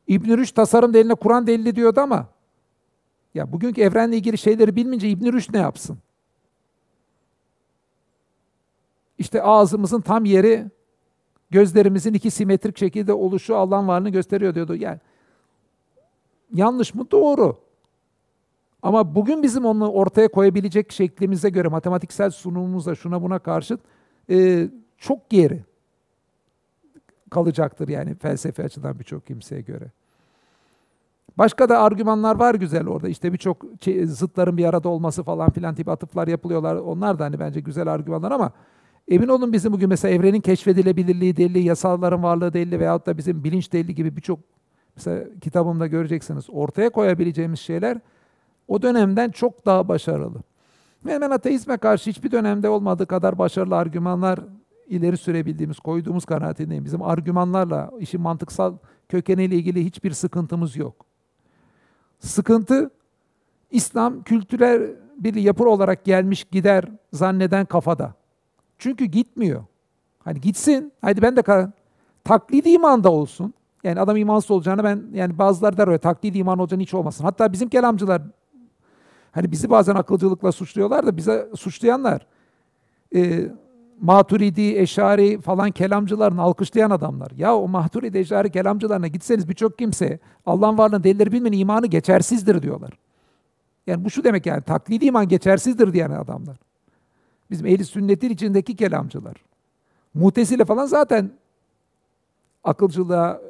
İbn 0.07 0.37
Rüşd 0.37 0.55
tasarım 0.55 0.93
deliline 0.93 1.15
Kur'an 1.15 1.47
delili 1.47 1.75
diyordu 1.75 1.99
ama 1.99 2.27
ya 3.33 3.51
bugünkü 3.51 3.81
evrenle 3.81 4.17
ilgili 4.17 4.37
şeyleri 4.37 4.75
bilmeyince 4.75 5.09
İbn 5.09 5.33
Rüşd 5.33 5.53
ne 5.53 5.59
yapsın? 5.59 5.97
İşte 9.17 9.41
ağzımızın 9.41 10.01
tam 10.01 10.25
yeri 10.25 10.65
gözlerimizin 11.49 12.13
iki 12.13 12.31
simetrik 12.31 12.77
şekilde 12.77 13.13
oluşu 13.13 13.55
Allah'ın 13.55 13.87
varlığını 13.87 14.09
gösteriyor 14.09 14.55
diyordu. 14.55 14.75
Yani 14.75 14.99
yanlış 16.53 16.93
mı? 16.93 17.11
Doğru. 17.11 17.66
Ama 18.87 19.15
bugün 19.15 19.43
bizim 19.43 19.65
onu 19.65 19.89
ortaya 19.89 20.27
koyabilecek 20.27 20.91
şeklimize 20.91 21.49
göre 21.49 21.67
matematiksel 21.67 22.29
sunumumuzda 22.29 22.95
şuna 22.95 23.21
buna 23.21 23.39
karşıt 23.39 23.79
e, 24.29 24.67
çok 24.97 25.29
geri 25.29 25.63
kalacaktır 27.29 27.87
yani 27.87 28.15
felsefe 28.15 28.63
açıdan 28.63 28.99
birçok 28.99 29.27
kimseye 29.27 29.61
göre. 29.61 29.91
Başka 31.37 31.69
da 31.69 31.79
argümanlar 31.79 32.35
var 32.35 32.55
güzel 32.55 32.87
orada. 32.87 33.09
İşte 33.09 33.33
birçok 33.33 33.65
zıtların 34.03 34.57
bir 34.57 34.65
arada 34.65 34.89
olması 34.89 35.23
falan 35.23 35.49
filan 35.49 35.75
tip 35.75 35.89
atıflar 35.89 36.27
yapılıyorlar. 36.27 36.75
Onlar 36.75 37.19
da 37.19 37.23
hani 37.25 37.39
bence 37.39 37.59
güzel 37.59 37.87
argümanlar 37.87 38.31
ama 38.31 38.51
emin 39.07 39.27
olun 39.27 39.53
bizim 39.53 39.73
bugün 39.73 39.89
mesela 39.89 40.13
evrenin 40.13 40.41
keşfedilebilirliği 40.41 41.37
delili, 41.37 41.59
yasalların 41.59 42.23
varlığı 42.23 42.53
delili 42.53 42.79
veyahut 42.79 43.05
da 43.05 43.17
bizim 43.17 43.43
bilinç 43.43 43.73
delili 43.73 43.95
gibi 43.95 44.15
birçok 44.15 44.39
mesela 44.95 45.25
kitabımda 45.41 45.87
göreceksiniz 45.87 46.45
ortaya 46.49 46.89
koyabileceğimiz 46.89 47.59
şeyler 47.59 47.97
o 48.67 48.81
dönemden 48.81 49.29
çok 49.29 49.65
daha 49.65 49.87
başarılı. 49.87 50.39
Ve 51.05 51.21
ben 51.21 51.29
ateizme 51.29 51.77
karşı 51.77 52.09
hiçbir 52.09 52.31
dönemde 52.31 52.69
olmadığı 52.69 53.05
kadar 53.05 53.37
başarılı 53.37 53.75
argümanlar 53.75 54.39
ileri 54.87 55.17
sürebildiğimiz, 55.17 55.79
koyduğumuz 55.79 56.25
kanaatindeyim. 56.25 56.85
Bizim 56.85 57.01
argümanlarla, 57.01 57.91
işin 57.99 58.21
mantıksal 58.21 58.73
kökeniyle 59.09 59.55
ilgili 59.55 59.85
hiçbir 59.85 60.11
sıkıntımız 60.11 60.75
yok. 60.75 61.05
Sıkıntı, 62.19 62.89
İslam 63.71 64.23
kültürel 64.23 64.91
bir 65.17 65.35
yapı 65.35 65.69
olarak 65.69 66.05
gelmiş 66.05 66.43
gider 66.43 66.85
zanneden 67.13 67.65
kafada. 67.65 68.13
Çünkü 68.77 69.05
gitmiyor. 69.05 69.63
Hani 70.23 70.41
gitsin. 70.41 70.91
Hadi 71.01 71.21
ben 71.21 71.35
de 71.35 71.39
ka- 71.39 71.71
taklidi 72.23 72.69
iman 72.69 73.03
da 73.03 73.11
olsun. 73.11 73.53
Yani 73.83 73.99
adam 73.99 74.17
imansız 74.17 74.51
olacağını 74.51 74.83
ben 74.83 75.03
yani 75.13 75.37
bazıları 75.37 75.77
der 75.77 75.87
öyle 75.87 75.97
taklidi 75.97 76.37
iman 76.37 76.59
olacağını 76.59 76.81
hiç 76.81 76.93
olmasın. 76.93 77.23
Hatta 77.23 77.53
bizim 77.53 77.69
kelamcılar 77.69 78.21
hani 79.31 79.51
bizi 79.51 79.69
bazen 79.69 79.95
akılcılıkla 79.95 80.51
suçluyorlar 80.51 81.05
da 81.05 81.17
bize 81.17 81.49
suçlayanlar 81.55 82.27
e, 83.15 83.51
Maturidi, 84.01 84.77
Eşari 84.77 85.41
falan 85.41 85.71
kelamcılarını 85.71 86.41
alkışlayan 86.41 86.89
adamlar. 86.89 87.31
Ya 87.31 87.55
o 87.55 87.67
Maturidi, 87.67 88.17
Eşari 88.17 88.51
kelamcılarına 88.51 89.07
gitseniz 89.07 89.49
birçok 89.49 89.77
kimse 89.77 90.19
Allah'ın 90.45 90.77
varlığını 90.77 91.03
delilleri 91.03 91.31
bilmenin 91.31 91.57
imanı 91.57 91.87
geçersizdir 91.87 92.61
diyorlar. 92.61 92.91
Yani 93.87 94.05
bu 94.05 94.09
şu 94.09 94.23
demek 94.23 94.45
yani 94.45 94.61
taklidi 94.61 95.05
iman 95.05 95.27
geçersizdir 95.27 95.93
diyen 95.93 96.11
adamlar. 96.11 96.57
Bizim 97.51 97.65
ehli 97.65 97.85
sünnetin 97.85 98.29
içindeki 98.29 98.75
kelamcılar. 98.75 99.35
Mutezile 100.13 100.65
falan 100.65 100.85
zaten 100.85 101.31
akılcılığa 102.63 103.41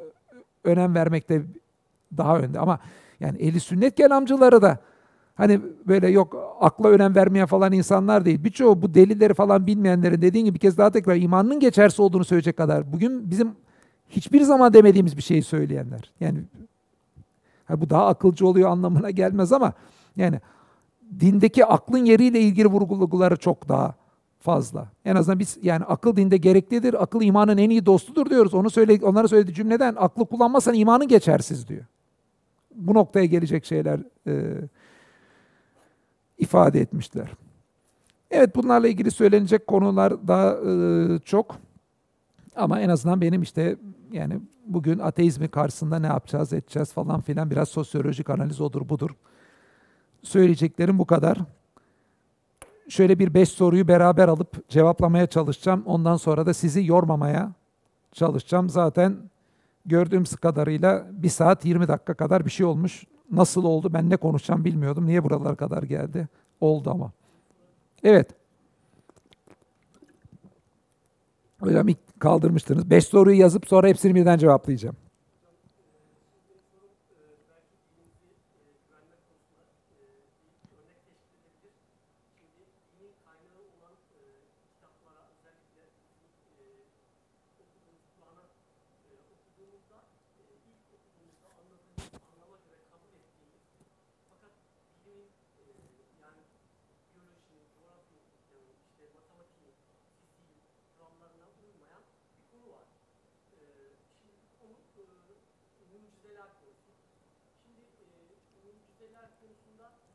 önem 0.64 0.94
vermekte 0.94 1.42
daha 2.16 2.38
önde 2.38 2.58
ama 2.58 2.78
yani 3.20 3.38
ehli 3.38 3.60
sünnet 3.60 3.94
kelamcıları 3.94 4.62
da 4.62 4.78
hani 5.38 5.60
böyle 5.86 6.08
yok 6.08 6.36
akla 6.60 6.88
önem 6.88 7.14
vermeyen 7.14 7.46
falan 7.46 7.72
insanlar 7.72 8.24
değil. 8.24 8.44
Birçoğu 8.44 8.82
bu 8.82 8.94
delilleri 8.94 9.34
falan 9.34 9.66
bilmeyenlerin 9.66 10.22
dediğin 10.22 10.44
gibi 10.44 10.54
bir 10.54 10.60
kez 10.60 10.78
daha 10.78 10.90
tekrar 10.90 11.16
imanının 11.16 11.60
geçersiz 11.60 12.00
olduğunu 12.00 12.24
söyleyecek 12.24 12.56
kadar 12.56 12.92
bugün 12.92 13.30
bizim 13.30 13.52
hiçbir 14.08 14.40
zaman 14.40 14.72
demediğimiz 14.72 15.16
bir 15.16 15.22
şeyi 15.22 15.42
söyleyenler. 15.42 16.12
Yani 16.20 16.38
bu 17.70 17.90
daha 17.90 18.06
akılcı 18.06 18.46
oluyor 18.46 18.70
anlamına 18.70 19.10
gelmez 19.10 19.52
ama 19.52 19.72
yani 20.16 20.40
dindeki 21.20 21.66
aklın 21.66 22.04
yeriyle 22.04 22.40
ilgili 22.40 22.66
vurguları 22.68 23.36
çok 23.36 23.68
daha 23.68 23.94
fazla. 24.40 24.88
En 25.04 25.16
azından 25.16 25.38
biz 25.38 25.58
yani 25.62 25.84
akıl 25.84 26.16
dinde 26.16 26.36
gereklidir. 26.36 27.02
Akıl 27.02 27.22
imanın 27.22 27.58
en 27.58 27.70
iyi 27.70 27.86
dostudur 27.86 28.30
diyoruz. 28.30 28.54
Onu 28.54 28.70
söyle 28.70 28.98
onlara 29.02 29.28
söylediği 29.28 29.54
cümleden 29.54 29.94
aklı 29.98 30.26
kullanmazsan 30.26 30.74
imanın 30.74 31.08
geçersiz 31.08 31.68
diyor. 31.68 31.84
Bu 32.74 32.94
noktaya 32.94 33.26
gelecek 33.26 33.64
şeyler 33.64 34.00
e, 34.26 34.54
ifade 36.38 36.80
etmişler. 36.80 37.28
Evet 38.30 38.56
bunlarla 38.56 38.88
ilgili 38.88 39.10
söylenecek 39.10 39.66
konular 39.66 40.28
daha 40.28 40.50
e, 40.50 41.18
çok. 41.18 41.56
Ama 42.56 42.80
en 42.80 42.88
azından 42.88 43.20
benim 43.20 43.42
işte 43.42 43.76
yani 44.12 44.40
bugün 44.66 44.98
ateizmi 44.98 45.48
karşısında 45.48 45.98
ne 45.98 46.06
yapacağız, 46.06 46.52
edeceğiz 46.52 46.92
falan 46.92 47.20
filan 47.20 47.50
biraz 47.50 47.68
sosyolojik 47.68 48.30
analiz 48.30 48.60
odur 48.60 48.88
budur. 48.88 49.10
Söyleyeceklerim 50.22 50.98
bu 50.98 51.04
kadar. 51.06 51.38
Şöyle 52.88 53.18
bir 53.18 53.34
beş 53.34 53.48
soruyu 53.48 53.88
beraber 53.88 54.28
alıp 54.28 54.68
cevaplamaya 54.68 55.26
çalışacağım. 55.26 55.82
Ondan 55.86 56.16
sonra 56.16 56.46
da 56.46 56.54
sizi 56.54 56.86
yormamaya 56.86 57.52
çalışacağım. 58.12 58.68
Zaten 58.68 59.16
gördüğüm 59.86 60.24
kadarıyla 60.24 61.06
bir 61.10 61.28
saat 61.28 61.64
20 61.64 61.88
dakika 61.88 62.14
kadar 62.14 62.44
bir 62.44 62.50
şey 62.50 62.66
olmuş. 62.66 63.04
Nasıl 63.30 63.64
oldu 63.64 63.92
ben 63.92 64.10
ne 64.10 64.16
konuşacağım 64.16 64.64
bilmiyordum. 64.64 65.06
Niye 65.06 65.24
buralara 65.24 65.54
kadar 65.54 65.82
geldi? 65.82 66.28
Oldu 66.60 66.90
ama. 66.90 67.12
Evet. 68.04 68.30
Hocam 71.60 71.88
ilk 71.88 72.20
kaldırmıştınız. 72.20 72.90
Beş 72.90 73.04
soruyu 73.04 73.38
yazıp 73.38 73.66
sonra 73.68 73.88
hepsini 73.88 74.14
birden 74.14 74.38
cevaplayacağım. 74.38 74.96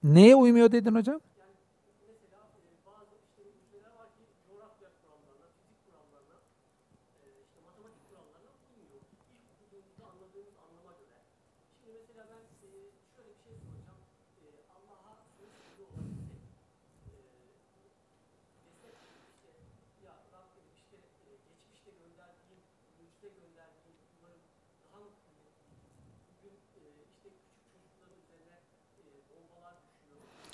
Neye 0.04 0.36
uymuyor 0.36 0.72
dedin 0.72 0.96
hocam? 0.96 1.20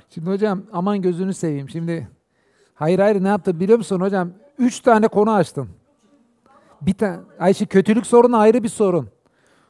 Şimdi 0.10 0.30
hocam 0.30 0.64
aman 0.73 1.02
gözünü 1.02 1.34
seveyim. 1.34 1.69
Şimdi 1.69 2.07
hayır 2.76 2.99
hayır 2.99 3.23
ne 3.23 3.27
yaptın 3.27 3.60
biliyor 3.60 3.77
musun 3.77 4.02
hocam? 4.02 4.31
Üç 4.57 4.80
tane 4.80 5.07
konu 5.07 5.31
açtın. 5.31 5.69
Bir 6.81 6.94
tane 6.94 7.19
Ayşe 7.40 7.65
kötülük 7.65 8.07
sorunu 8.07 8.38
ayrı 8.38 8.64
bir 8.64 8.69
sorun. 8.69 9.10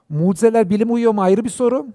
Mucizeler 0.09 0.69
bilim 0.69 0.93
uyuyor 0.93 1.13
mu 1.13 1.21
ayrı 1.21 1.43
bir 1.43 1.49
soru. 1.49 1.87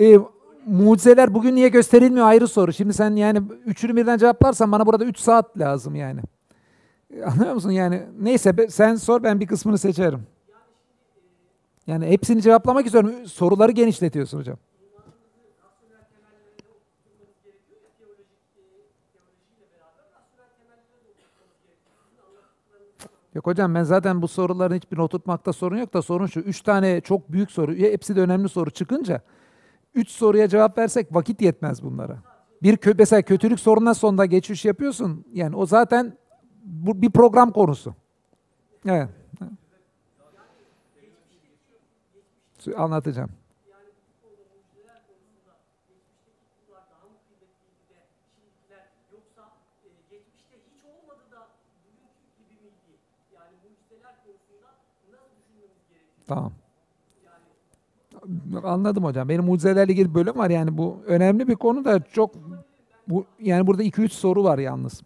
Ee, 0.00 0.18
mucizeler 0.66 1.34
bugün 1.34 1.54
niye 1.56 1.68
gösterilmiyor 1.68 2.26
ayrı 2.26 2.48
soru. 2.48 2.72
Şimdi 2.72 2.94
sen 2.94 3.16
yani 3.16 3.42
üçünü 3.66 3.96
birden 3.96 4.18
cevaplarsan 4.18 4.72
bana 4.72 4.86
burada 4.86 5.04
üç 5.04 5.18
saat 5.18 5.58
lazım 5.58 5.94
yani. 5.94 6.20
Anlıyor 7.24 7.54
musun 7.54 7.70
yani? 7.70 8.02
Neyse 8.20 8.68
sen 8.68 8.94
sor 8.94 9.22
ben 9.22 9.40
bir 9.40 9.46
kısmını 9.46 9.78
seçerim. 9.78 10.22
Yani 11.86 12.06
hepsini 12.06 12.42
cevaplamak 12.42 12.86
istiyorum. 12.86 13.12
Soruları 13.26 13.72
genişletiyorsun 13.72 14.38
hocam. 14.38 14.56
Yok 23.38 23.46
hocam 23.46 23.74
ben 23.74 23.82
zaten 23.82 24.22
bu 24.22 24.28
soruların 24.28 24.74
hiçbirini 24.74 25.04
oturtmakta 25.04 25.52
sorun 25.52 25.76
yok 25.76 25.94
da 25.94 26.02
sorun 26.02 26.26
şu. 26.26 26.40
Üç 26.40 26.60
tane 26.60 27.00
çok 27.00 27.32
büyük 27.32 27.50
soru, 27.50 27.74
hepsi 27.74 28.16
de 28.16 28.20
önemli 28.20 28.48
soru 28.48 28.70
çıkınca 28.70 29.20
üç 29.94 30.10
soruya 30.10 30.48
cevap 30.48 30.78
versek 30.78 31.14
vakit 31.14 31.42
yetmez 31.42 31.82
bunlara. 31.82 32.18
Bir 32.62 32.76
kö 32.76 32.94
mesela 32.98 33.22
kötülük 33.22 33.60
sorununa 33.60 33.94
sonunda 33.94 34.26
geçiş 34.26 34.64
yapıyorsun. 34.64 35.24
Yani 35.32 35.56
o 35.56 35.66
zaten 35.66 36.18
bu 36.64 37.02
bir 37.02 37.10
program 37.10 37.52
konusu. 37.52 37.94
Evet. 38.86 39.08
Anlatacağım. 42.76 43.30
Tamam. 56.28 56.52
Anladım 58.64 59.04
hocam. 59.04 59.28
Benim 59.28 59.44
mucizelerle 59.44 59.92
ilgili 59.92 60.14
bölüm 60.14 60.38
var 60.38 60.50
yani 60.50 60.78
bu 60.78 61.02
önemli 61.06 61.48
bir 61.48 61.54
konu 61.56 61.84
da 61.84 62.00
çok 62.00 62.34
bu 63.08 63.26
yani 63.40 63.66
burada 63.66 63.82
2-3 63.82 64.08
soru 64.08 64.44
var 64.44 64.58
yalnız. 64.58 65.02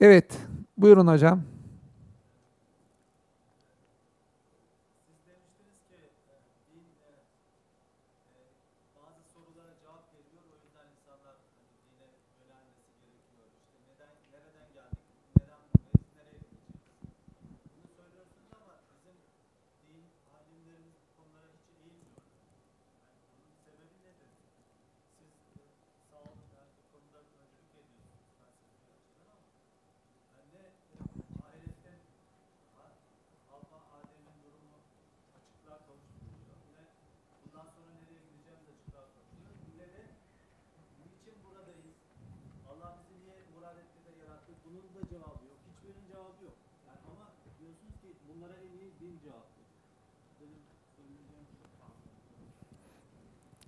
Evet. 0.00 0.38
Buyurun 0.78 1.06
hocam. 1.06 1.42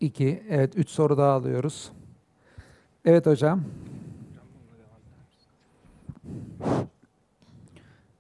2. 0.07 0.43
Evet 0.49 0.73
3 0.77 0.89
soru 0.89 1.19
daha 1.19 1.33
alıyoruz. 1.33 1.93
Evet 3.05 3.27
hocam. 3.27 3.65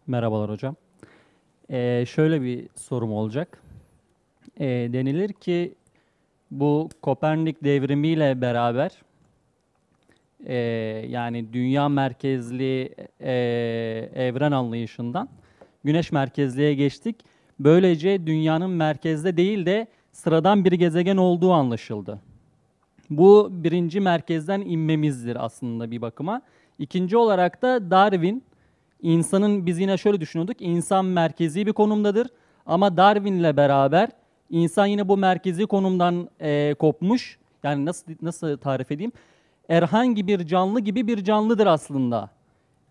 Merhabalar 0.07 0.51
hocam. 0.51 0.77
Ee, 1.71 2.05
şöyle 2.09 2.43
bir 2.43 2.69
sorum 2.75 3.13
olacak. 3.13 3.63
Ee, 4.61 4.67
denilir 4.67 5.33
ki 5.33 5.75
bu 6.51 6.89
Kopernik 7.03 7.65
devrimiyle 7.65 8.41
beraber 8.41 9.03
e, 10.47 10.55
yani 11.09 11.53
dünya 11.53 11.89
merkezli 11.89 12.95
e, 13.21 13.33
evren 14.15 14.53
anlayışından 14.53 15.29
güneş 15.85 16.13
merkezliğe 16.13 16.75
geçtik. 16.75 17.17
Böylece 17.61 18.27
dünyanın 18.27 18.71
merkezde 18.71 19.37
değil 19.37 19.67
de 19.67 19.87
sıradan 20.17 20.65
bir 20.65 20.73
gezegen 20.73 21.17
olduğu 21.17 21.53
anlaşıldı. 21.53 22.19
Bu 23.11 23.49
birinci 23.53 24.01
merkezden 24.01 24.61
inmemizdir 24.61 25.45
aslında 25.45 25.91
bir 25.91 26.03
bakıma. 26.03 26.43
İkinci 26.79 27.17
olarak 27.17 27.63
da 27.63 27.91
Darwin 27.91 28.43
İnsanın 29.03 29.67
biz 29.67 29.79
yine 29.79 29.97
şöyle 29.97 30.21
düşünüyorduk. 30.21 30.57
insan 30.61 31.05
merkezi 31.05 31.67
bir 31.67 31.73
konumdadır. 31.73 32.29
Ama 32.67 32.97
Darwin'le 32.97 33.57
beraber 33.57 34.09
insan 34.51 34.87
yine 34.87 35.09
bu 35.09 35.17
merkezi 35.17 35.67
konumdan 35.67 36.29
e, 36.41 36.75
kopmuş. 36.75 37.39
Yani 37.63 37.85
nasıl 37.85 38.13
nasıl 38.23 38.57
tarif 38.57 38.93
edeyim? 38.93 39.13
Herhangi 39.67 40.27
bir 40.27 40.47
canlı 40.47 40.81
gibi 40.81 41.07
bir 41.07 41.25
canlıdır 41.25 41.67
aslında. 41.67 42.31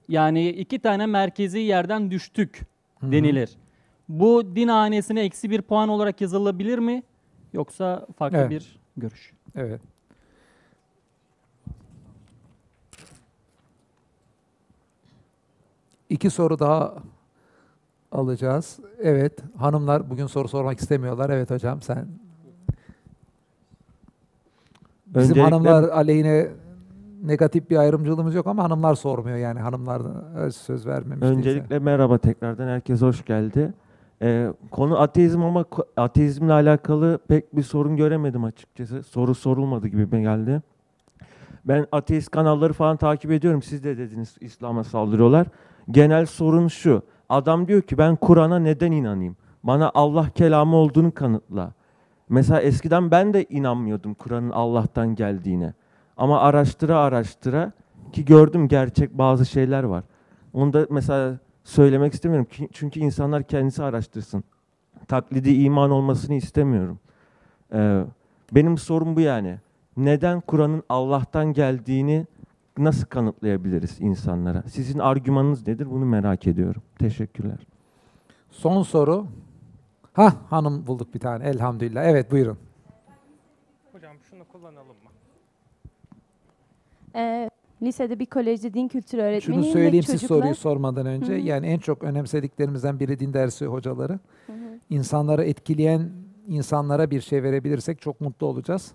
Yani 0.09 0.49
iki 0.49 0.79
tane 0.79 1.05
merkezi 1.05 1.59
yerden 1.59 2.11
düştük 2.11 2.61
Hı 2.99 3.07
hı. 3.07 3.11
denilir. 3.11 3.49
Bu 4.09 4.55
din 4.55 4.67
hanesine 4.67 5.21
eksi 5.21 5.49
bir 5.49 5.61
puan 5.61 5.89
olarak 5.89 6.21
yazılabilir 6.21 6.79
mi? 6.79 7.03
Yoksa 7.59 8.05
farklı 8.17 8.37
Evet. 8.37 8.49
bir 8.49 8.79
görüş. 8.97 9.33
Evet. 9.55 9.81
İki 16.09 16.29
soru 16.29 16.59
daha 16.59 16.93
alacağız. 18.11 18.79
Evet, 19.01 19.33
hanımlar 19.57 20.09
bugün 20.09 20.27
soru 20.27 20.47
sormak 20.47 20.79
istemiyorlar. 20.79 21.29
Evet 21.29 21.51
hocam 21.51 21.81
sen. 21.81 22.07
Bizim 25.07 25.21
Öncelikle- 25.21 25.41
hanımlar 25.41 25.83
aleyhine 25.89 26.47
negatif 27.23 27.69
bir 27.69 27.77
ayrımcılığımız 27.77 28.35
yok 28.35 28.47
ama 28.47 28.63
hanımlar 28.63 28.95
sormuyor 28.95 29.37
yani 29.37 29.59
hanımlar 29.59 30.01
söz 30.51 30.85
vermemiş. 30.87 31.23
Öncelikle 31.27 31.79
merhaba 31.79 32.17
tekrardan 32.17 32.67
herkese 32.67 33.05
hoş 33.05 33.25
geldi. 33.25 33.73
Ee, 34.21 34.47
konu 34.71 34.99
ateizm 34.99 35.41
ama 35.41 35.65
ateizmle 35.97 36.53
alakalı 36.53 37.19
pek 37.27 37.55
bir 37.55 37.63
sorun 37.63 37.97
göremedim 37.97 38.43
açıkçası. 38.43 39.03
Soru 39.03 39.35
sorulmadı 39.35 39.87
gibi 39.87 40.21
geldi. 40.21 40.61
Ben 41.65 41.85
ateist 41.91 42.31
kanalları 42.31 42.73
falan 42.73 42.97
takip 42.97 43.31
ediyorum. 43.31 43.61
Siz 43.61 43.83
de 43.83 43.97
dediniz 43.97 44.35
İslam'a 44.39 44.83
saldırıyorlar. 44.83 45.47
Genel 45.91 46.25
sorun 46.25 46.67
şu. 46.67 47.01
Adam 47.29 47.67
diyor 47.67 47.81
ki 47.81 47.97
ben 47.97 48.15
Kur'an'a 48.15 48.59
neden 48.59 48.91
inanayım? 48.91 49.35
Bana 49.63 49.91
Allah 49.93 50.29
kelamı 50.29 50.75
olduğunu 50.75 51.13
kanıtla. 51.13 51.71
Mesela 52.29 52.61
eskiden 52.61 53.11
ben 53.11 53.33
de 53.33 53.43
inanmıyordum 53.43 54.13
Kur'an'ın 54.13 54.49
Allah'tan 54.49 55.15
geldiğine. 55.15 55.73
Ama 56.17 56.39
araştıra 56.39 56.99
araştıra 56.99 57.71
ki 58.13 58.25
gördüm 58.25 58.67
gerçek 58.67 59.17
bazı 59.17 59.45
şeyler 59.45 59.83
var. 59.83 60.03
Onu 60.53 60.73
da 60.73 60.87
mesela 60.89 61.37
söylemek 61.65 62.13
istemiyorum 62.13 62.47
ki 62.49 62.69
çünkü 62.73 62.99
insanlar 62.99 63.43
kendisi 63.43 63.83
araştırsın. 63.83 64.43
Taklidi 65.07 65.53
iman 65.53 65.91
olmasını 65.91 66.35
istemiyorum. 66.35 66.99
Ee, 67.73 68.03
benim 68.51 68.77
sorum 68.77 69.15
bu 69.15 69.19
yani. 69.19 69.59
Neden 69.97 70.41
Kur'an'ın 70.41 70.83
Allah'tan 70.89 71.53
geldiğini 71.53 72.27
nasıl 72.77 73.05
kanıtlayabiliriz 73.05 74.01
insanlara? 74.01 74.63
Sizin 74.63 74.99
argümanınız 74.99 75.67
nedir? 75.67 75.91
Bunu 75.91 76.05
merak 76.05 76.47
ediyorum. 76.47 76.81
Teşekkürler. 76.99 77.59
Son 78.51 78.83
soru. 78.83 79.27
Ha 80.13 80.33
hanım 80.49 80.87
bulduk 80.87 81.13
bir 81.13 81.19
tane 81.19 81.47
elhamdülillah. 81.47 82.03
Evet 82.03 82.31
buyurun. 82.31 82.57
Hocam 83.91 84.15
şunu 84.29 84.45
kullanalım 84.45 84.87
mı? 84.87 85.09
Ee, 87.15 87.49
lisede 87.81 88.19
bir 88.19 88.25
kolejde 88.25 88.73
din 88.73 88.87
kültürü 88.87 89.21
öğretmeniyim. 89.21 89.63
Şunu 89.63 89.73
söyleyeyim 89.73 90.03
siz 90.03 90.21
çocuklar- 90.21 90.27
soruyu 90.39 90.55
sormadan 90.55 91.05
önce. 91.05 91.33
Hı 91.33 91.37
hı. 91.37 91.39
Yani 91.39 91.67
en 91.67 91.77
çok 91.79 92.03
önemsediklerimizden 92.03 92.99
biri 92.99 93.19
din 93.19 93.33
dersi 93.33 93.65
hocaları. 93.65 94.19
Hı 94.47 94.53
hı. 94.53 94.79
İnsanları 94.89 95.43
etkileyen 95.43 96.09
insanlara 96.47 97.11
bir 97.11 97.21
şey 97.21 97.43
verebilirsek 97.43 98.01
çok 98.01 98.21
mutlu 98.21 98.47
olacağız. 98.47 98.91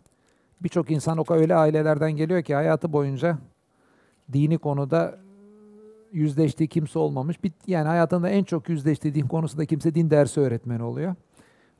Birçok 0.63 0.91
insan 0.91 1.19
o 1.19 1.25
öyle 1.35 1.55
ailelerden 1.55 2.13
geliyor 2.13 2.43
ki 2.43 2.55
hayatı 2.55 2.93
boyunca 2.93 3.39
dini 4.33 4.59
konuda 4.59 5.19
yüzleştiği 6.13 6.69
kimse 6.69 6.99
olmamış. 6.99 7.45
Bir, 7.45 7.53
yani 7.67 7.89
hayatında 7.89 8.29
en 8.29 8.45
çok 8.45 8.69
yüzleştiği 8.69 9.15
din 9.15 9.27
konusunda 9.27 9.65
kimse 9.67 9.95
din 9.95 10.11
dersi 10.11 10.41
öğretmeni 10.41 10.83
oluyor. 10.83 11.15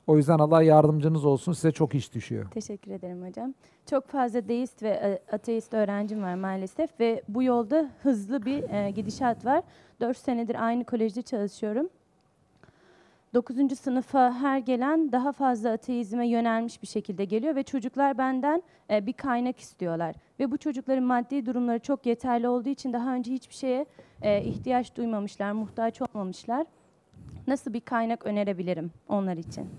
O 0.07 0.17
yüzden 0.17 0.39
Allah 0.39 0.63
yardımcınız 0.63 1.25
olsun. 1.25 1.53
Size 1.53 1.71
çok 1.71 1.95
iş 1.95 2.13
düşüyor. 2.13 2.51
Teşekkür 2.51 2.91
ederim 2.91 3.27
hocam. 3.27 3.53
Çok 3.89 4.07
fazla 4.07 4.47
deist 4.47 4.83
ve 4.83 4.89
e, 4.89 5.33
ateist 5.35 5.73
öğrencim 5.73 6.23
var 6.23 6.35
maalesef 6.35 6.99
ve 6.99 7.23
bu 7.27 7.43
yolda 7.43 7.91
hızlı 8.03 8.45
bir 8.45 8.69
e, 8.69 8.91
gidişat 8.91 9.45
var. 9.45 9.63
4 10.01 10.17
senedir 10.17 10.65
aynı 10.65 10.83
kolejde 10.83 11.21
çalışıyorum. 11.21 11.89
9. 13.33 13.79
sınıfa 13.79 14.33
her 14.33 14.57
gelen 14.57 15.11
daha 15.11 15.31
fazla 15.31 15.71
ateizme 15.71 16.27
yönelmiş 16.27 16.81
bir 16.81 16.87
şekilde 16.87 17.25
geliyor 17.25 17.55
ve 17.55 17.63
çocuklar 17.63 18.17
benden 18.17 18.63
e, 18.89 19.05
bir 19.05 19.13
kaynak 19.13 19.59
istiyorlar. 19.59 20.15
Ve 20.39 20.51
bu 20.51 20.57
çocukların 20.57 21.03
maddi 21.03 21.45
durumları 21.45 21.79
çok 21.79 22.05
yeterli 22.05 22.47
olduğu 22.47 22.69
için 22.69 22.93
daha 22.93 23.13
önce 23.13 23.31
hiçbir 23.31 23.55
şeye 23.55 23.85
ihtiyaç 24.23 24.95
duymamışlar, 24.95 25.51
muhtaç 25.51 26.01
olmamışlar. 26.01 26.65
Nasıl 27.47 27.73
bir 27.73 27.81
kaynak 27.81 28.25
önerebilirim 28.25 28.91
onlar 29.09 29.37
için? 29.37 29.69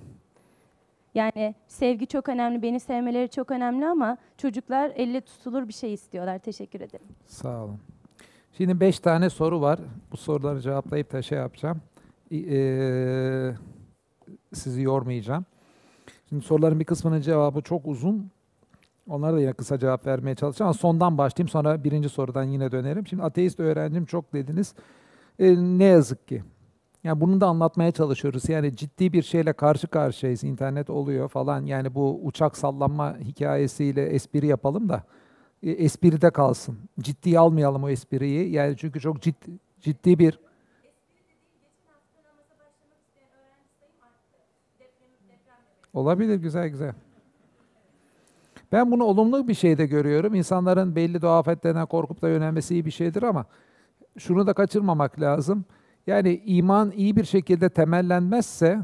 Yani 1.14 1.54
sevgi 1.68 2.06
çok 2.06 2.28
önemli, 2.28 2.62
beni 2.62 2.80
sevmeleri 2.80 3.28
çok 3.28 3.50
önemli 3.50 3.86
ama 3.86 4.16
çocuklar 4.38 4.92
elle 4.96 5.20
tutulur 5.20 5.68
bir 5.68 5.72
şey 5.72 5.92
istiyorlar. 5.94 6.38
Teşekkür 6.38 6.80
ederim. 6.80 7.06
Sağ 7.26 7.64
olun. 7.64 7.78
Şimdi 8.56 8.80
beş 8.80 8.98
tane 9.00 9.30
soru 9.30 9.60
var. 9.60 9.78
Bu 10.12 10.16
soruları 10.16 10.60
cevaplayıp 10.60 11.12
da 11.12 11.22
şey 11.22 11.38
yapacağım. 11.38 11.80
Eee, 12.30 13.54
sizi 14.52 14.82
yormayacağım. 14.82 15.44
Şimdi 16.28 16.44
soruların 16.44 16.80
bir 16.80 16.84
kısmının 16.84 17.20
cevabı 17.20 17.62
çok 17.62 17.86
uzun. 17.86 18.30
Onlara 19.08 19.36
da 19.36 19.40
yine 19.40 19.52
kısa 19.52 19.78
cevap 19.78 20.06
vermeye 20.06 20.34
çalışacağım. 20.34 20.66
Ama 20.66 20.74
sondan 20.74 21.18
başlayayım 21.18 21.48
sonra 21.48 21.84
birinci 21.84 22.08
sorudan 22.08 22.44
yine 22.44 22.72
dönerim. 22.72 23.06
Şimdi 23.06 23.22
ateist 23.22 23.60
öğrencim 23.60 24.04
çok 24.06 24.32
dediniz. 24.32 24.74
E, 25.38 25.54
ne 25.56 25.84
yazık 25.84 26.28
ki. 26.28 26.42
Yani 27.04 27.20
bunu 27.20 27.40
da 27.40 27.46
anlatmaya 27.46 27.92
çalışıyoruz. 27.92 28.48
Yani 28.48 28.76
ciddi 28.76 29.12
bir 29.12 29.22
şeyle 29.22 29.52
karşı 29.52 29.88
karşıyayız. 29.88 30.44
İnternet 30.44 30.90
oluyor 30.90 31.28
falan. 31.28 31.66
Yani 31.66 31.94
bu 31.94 32.20
uçak 32.22 32.56
sallanma 32.56 33.18
hikayesiyle 33.18 34.06
espri 34.06 34.46
yapalım 34.46 34.88
da 34.88 35.02
e, 35.62 35.70
espride 35.70 36.30
kalsın. 36.30 36.78
Ciddiye 37.00 37.38
almayalım 37.38 37.84
o 37.84 37.88
espriyi. 37.88 38.50
Yani 38.50 38.76
çünkü 38.76 39.00
çok 39.00 39.22
ciddi, 39.22 39.50
ciddi 39.80 40.18
bir 40.18 40.38
Olabilir 45.94 46.36
güzel 46.36 46.68
güzel. 46.68 46.92
Ben 48.72 48.90
bunu 48.90 49.04
olumlu 49.04 49.48
bir 49.48 49.54
şeyde 49.54 49.86
görüyorum. 49.86 50.34
İnsanların 50.34 50.96
belli 50.96 51.22
doğa 51.22 51.38
afetlerinden 51.38 51.86
korkup 51.86 52.22
da 52.22 52.28
yönelmesi 52.28 52.74
iyi 52.74 52.84
bir 52.84 52.90
şeydir 52.90 53.22
ama 53.22 53.46
şunu 54.18 54.46
da 54.46 54.52
kaçırmamak 54.52 55.20
lazım. 55.20 55.64
Yani 56.06 56.42
iman 56.46 56.90
iyi 56.90 57.16
bir 57.16 57.24
şekilde 57.24 57.68
temellenmezse 57.68 58.80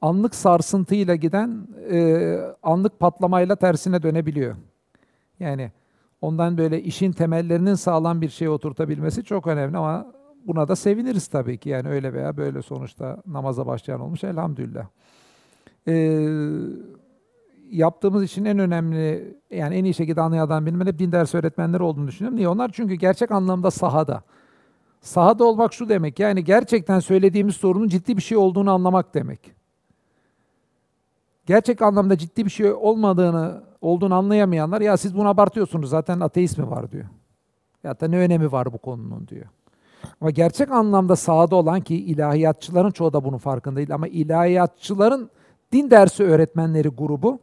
anlık 0.00 0.34
sarsıntıyla 0.34 1.14
giden 1.14 1.68
e, 1.90 2.38
anlık 2.62 3.00
patlamayla 3.00 3.56
tersine 3.56 4.02
dönebiliyor. 4.02 4.56
Yani 5.40 5.72
ondan 6.20 6.58
böyle 6.58 6.82
işin 6.82 7.12
temellerinin 7.12 7.74
sağlam 7.74 8.20
bir 8.20 8.28
şeye 8.28 8.50
oturtabilmesi 8.50 9.24
çok 9.24 9.46
önemli 9.46 9.78
ama 9.78 10.12
buna 10.46 10.68
da 10.68 10.76
seviniriz 10.76 11.26
tabii 11.26 11.58
ki. 11.58 11.68
Yani 11.68 11.88
öyle 11.88 12.12
veya 12.12 12.36
böyle 12.36 12.62
sonuçta 12.62 13.22
namaza 13.26 13.66
başlayan 13.66 14.00
olmuş 14.00 14.24
elhamdülillah. 14.24 14.86
Ee, 15.88 16.28
yaptığımız 17.70 18.22
için 18.22 18.44
en 18.44 18.58
önemli 18.58 19.36
yani 19.50 19.74
en 19.74 19.84
iyi 19.84 19.94
şekilde 19.94 20.20
anlayan 20.20 20.66
bilmen 20.66 20.86
hep 20.86 20.98
din 20.98 21.12
dersi 21.12 21.36
öğretmenleri 21.36 21.82
olduğunu 21.82 22.08
düşünüyorum. 22.08 22.36
Niye? 22.36 22.48
Onlar 22.48 22.70
çünkü 22.72 22.94
gerçek 22.94 23.30
anlamda 23.30 23.70
sahada. 23.70 24.22
Sahada 25.08 25.44
olmak 25.44 25.72
şu 25.72 25.88
demek 25.88 26.18
yani 26.18 26.44
gerçekten 26.44 27.00
söylediğimiz 27.00 27.56
sorunun 27.56 27.88
ciddi 27.88 28.16
bir 28.16 28.22
şey 28.22 28.38
olduğunu 28.38 28.70
anlamak 28.70 29.14
demek. 29.14 29.54
Gerçek 31.46 31.82
anlamda 31.82 32.18
ciddi 32.18 32.44
bir 32.44 32.50
şey 32.50 32.72
olmadığını 32.72 33.62
olduğunu 33.80 34.14
anlayamayanlar 34.14 34.80
ya 34.80 34.96
siz 34.96 35.16
bunu 35.16 35.28
abartıyorsunuz 35.28 35.90
zaten 35.90 36.20
ateist 36.20 36.58
mi 36.58 36.70
var 36.70 36.92
diyor. 36.92 37.04
Ya 37.84 38.00
da 38.00 38.08
ne 38.08 38.18
önemi 38.18 38.52
var 38.52 38.72
bu 38.72 38.78
konunun 38.78 39.28
diyor. 39.28 39.46
Ama 40.20 40.30
gerçek 40.30 40.70
anlamda 40.70 41.16
sahada 41.16 41.56
olan 41.56 41.80
ki 41.80 41.96
ilahiyatçıların 41.96 42.90
çoğu 42.90 43.12
da 43.12 43.24
bunun 43.24 43.38
farkında 43.38 43.76
değil 43.76 43.94
ama 43.94 44.08
ilahiyatçıların 44.08 45.30
din 45.72 45.90
dersi 45.90 46.24
öğretmenleri 46.24 46.88
grubu 46.88 47.40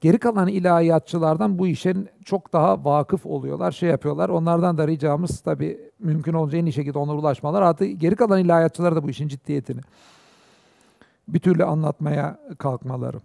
geri 0.00 0.18
kalan 0.18 0.48
ilahiyatçılardan 0.48 1.58
bu 1.58 1.66
işin 1.66 2.08
çok 2.24 2.52
daha 2.52 2.84
vakıf 2.84 3.26
oluyorlar, 3.26 3.72
şey 3.72 3.88
yapıyorlar. 3.88 4.28
Onlardan 4.28 4.78
da 4.78 4.88
ricamız 4.88 5.40
tabii 5.40 5.80
mümkün 5.98 6.32
olunca 6.32 6.58
en 6.58 6.66
iyi 6.66 6.72
şekilde 6.72 6.98
onlara 6.98 7.16
ulaşmalar. 7.16 7.62
Artı 7.62 7.84
geri 7.84 8.16
kalan 8.16 8.40
ilahiyatçılara 8.40 8.96
da 8.96 9.02
bu 9.02 9.10
işin 9.10 9.28
ciddiyetini 9.28 9.80
bir 11.28 11.38
türlü 11.38 11.64
anlatmaya 11.64 12.38
kalkmaları. 12.58 13.20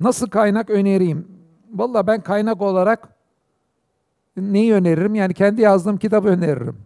Nasıl 0.00 0.28
kaynak 0.28 0.70
önereyim? 0.70 1.28
Valla 1.74 2.06
ben 2.06 2.20
kaynak 2.20 2.62
olarak 2.62 3.08
neyi 4.36 4.74
öneririm? 4.74 5.14
Yani 5.14 5.34
kendi 5.34 5.60
yazdığım 5.62 5.96
kitabı 5.96 6.28
öneririm. 6.28 6.76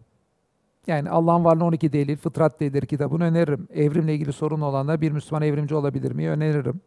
Yani 0.86 1.10
Allah'ın 1.10 1.44
varlığı 1.44 1.64
12 1.64 1.92
delil, 1.92 2.16
fıtrat 2.16 2.60
delilleri 2.60 2.86
kitabını 2.86 3.24
öneririm. 3.24 3.68
Evrimle 3.74 4.14
ilgili 4.14 4.32
sorun 4.32 4.60
olanlar 4.60 5.00
bir 5.00 5.12
Müslüman 5.12 5.42
evrimci 5.42 5.74
olabilir 5.74 6.12
mi? 6.12 6.30
Öneririm. 6.30 6.80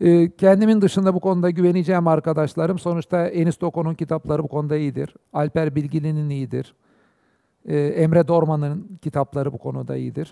Ee, 0.00 0.30
kendimin 0.36 0.80
dışında 0.80 1.14
bu 1.14 1.20
konuda 1.20 1.50
güveneceğim 1.50 2.08
arkadaşlarım. 2.08 2.78
Sonuçta 2.78 3.26
Enis 3.26 3.56
Toko'nun 3.56 3.94
kitapları 3.94 4.42
bu 4.42 4.48
konuda 4.48 4.76
iyidir. 4.76 5.14
Alper 5.32 5.74
Bilgili'nin 5.74 6.30
iyidir. 6.30 6.74
Ee, 7.64 7.78
Emre 7.78 8.28
Dorman'ın 8.28 8.98
kitapları 9.02 9.52
bu 9.52 9.58
konuda 9.58 9.96
iyidir. 9.96 10.30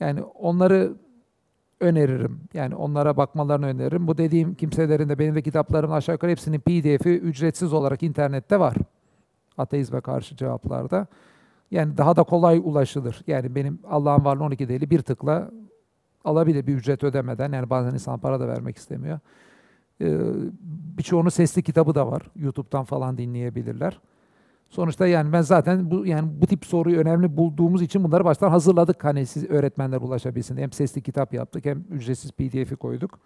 Yani 0.00 0.22
onları 0.22 0.92
öneririm. 1.80 2.40
Yani 2.54 2.74
onlara 2.74 3.16
bakmalarını 3.16 3.66
öneririm. 3.66 4.06
Bu 4.06 4.18
dediğim 4.18 4.54
kimselerin 4.54 5.08
de 5.08 5.18
benim 5.18 5.34
de 5.34 5.42
kitaplarımın 5.42 5.94
aşağı 5.94 6.14
yukarı 6.14 6.30
hepsinin 6.30 6.60
pdf'i 6.60 7.18
ücretsiz 7.18 7.72
olarak 7.72 8.02
internette 8.02 8.60
var. 8.60 8.76
Ateizme 9.58 10.00
karşı 10.00 10.36
cevaplarda. 10.36 11.06
Yani 11.70 11.98
daha 11.98 12.16
da 12.16 12.22
kolay 12.22 12.60
ulaşılır. 12.64 13.22
Yani 13.26 13.54
benim 13.54 13.78
Allah'ın 13.90 14.24
varlığı 14.24 14.44
12 14.44 14.68
deli 14.68 14.90
bir 14.90 15.02
tıkla 15.02 15.50
alabilir 16.24 16.66
bir 16.66 16.74
ücret 16.74 17.04
ödemeden. 17.04 17.52
Yani 17.52 17.70
bazen 17.70 17.94
insan 17.94 18.18
para 18.18 18.40
da 18.40 18.48
vermek 18.48 18.76
istemiyor. 18.76 19.18
Ee, 20.00 20.18
birçoğunun 20.98 21.28
sesli 21.28 21.62
kitabı 21.62 21.94
da 21.94 22.06
var. 22.10 22.22
YouTube'dan 22.36 22.84
falan 22.84 23.18
dinleyebilirler. 23.18 24.00
Sonuçta 24.70 25.06
yani 25.06 25.32
ben 25.32 25.42
zaten 25.42 25.90
bu 25.90 26.06
yani 26.06 26.28
bu 26.40 26.46
tip 26.46 26.66
soruyu 26.66 26.98
önemli 26.98 27.36
bulduğumuz 27.36 27.82
için 27.82 28.04
bunları 28.04 28.24
baştan 28.24 28.50
hazırladık. 28.50 29.04
Hani 29.04 29.26
siz 29.26 29.50
öğretmenler 29.50 30.00
ulaşabilsin. 30.00 30.56
Hem 30.56 30.72
sesli 30.72 31.02
kitap 31.02 31.34
yaptık 31.34 31.64
hem 31.64 31.84
ücretsiz 31.90 32.32
PDF'i 32.32 32.76
koyduk. 32.76 33.18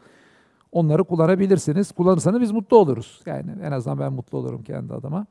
Onları 0.72 1.04
kullanabilirsiniz. 1.04 1.92
Kullanırsanız 1.92 2.40
biz 2.40 2.50
mutlu 2.50 2.76
oluruz. 2.76 3.22
Yani 3.26 3.50
en 3.62 3.72
azından 3.72 3.98
ben 3.98 4.12
mutlu 4.12 4.38
olurum 4.38 4.62
kendi 4.62 4.94
adıma. 4.94 5.26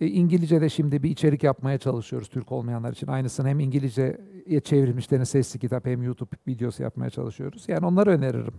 E, 0.00 0.06
İngilizce'de 0.06 0.68
şimdi 0.68 1.02
bir 1.02 1.10
içerik 1.10 1.42
yapmaya 1.42 1.78
çalışıyoruz 1.78 2.28
Türk 2.28 2.52
olmayanlar 2.52 2.92
için. 2.92 3.06
Aynısını 3.06 3.48
hem 3.48 3.60
İngilizce'ye 3.60 4.60
çevrilmişlerin 4.60 5.24
sesli 5.24 5.60
kitap 5.60 5.86
hem 5.86 6.02
YouTube 6.02 6.30
videosu 6.48 6.82
yapmaya 6.82 7.10
çalışıyoruz. 7.10 7.64
Yani 7.68 7.86
onları 7.86 8.10
öneririm. 8.10 8.54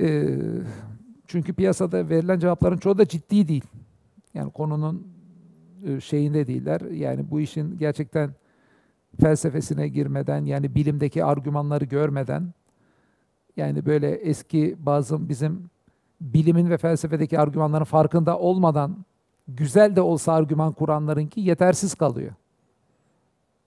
E, 0.00 0.38
çünkü 1.26 1.54
piyasada 1.54 2.08
verilen 2.08 2.38
cevapların 2.38 2.76
çoğu 2.76 2.98
da 2.98 3.08
ciddi 3.08 3.48
değil. 3.48 3.64
Yani 4.34 4.52
konunun 4.52 5.06
e, 5.86 6.00
şeyinde 6.00 6.46
değiller. 6.46 6.80
Yani 6.80 7.30
bu 7.30 7.40
işin 7.40 7.78
gerçekten 7.78 8.30
felsefesine 9.20 9.88
girmeden 9.88 10.44
yani 10.44 10.74
bilimdeki 10.74 11.24
argümanları 11.24 11.84
görmeden 11.84 12.52
yani 13.56 13.86
böyle 13.86 14.10
eski 14.10 14.76
bazı 14.78 15.28
bizim 15.28 15.70
bilimin 16.20 16.70
ve 16.70 16.76
felsefedeki 16.78 17.38
argümanların 17.38 17.84
farkında 17.84 18.38
olmadan 18.38 19.04
güzel 19.48 19.96
de 19.96 20.00
olsa 20.00 20.32
argüman 20.32 20.72
kuranlarınki 20.72 21.40
yetersiz 21.40 21.94
kalıyor. 21.94 22.32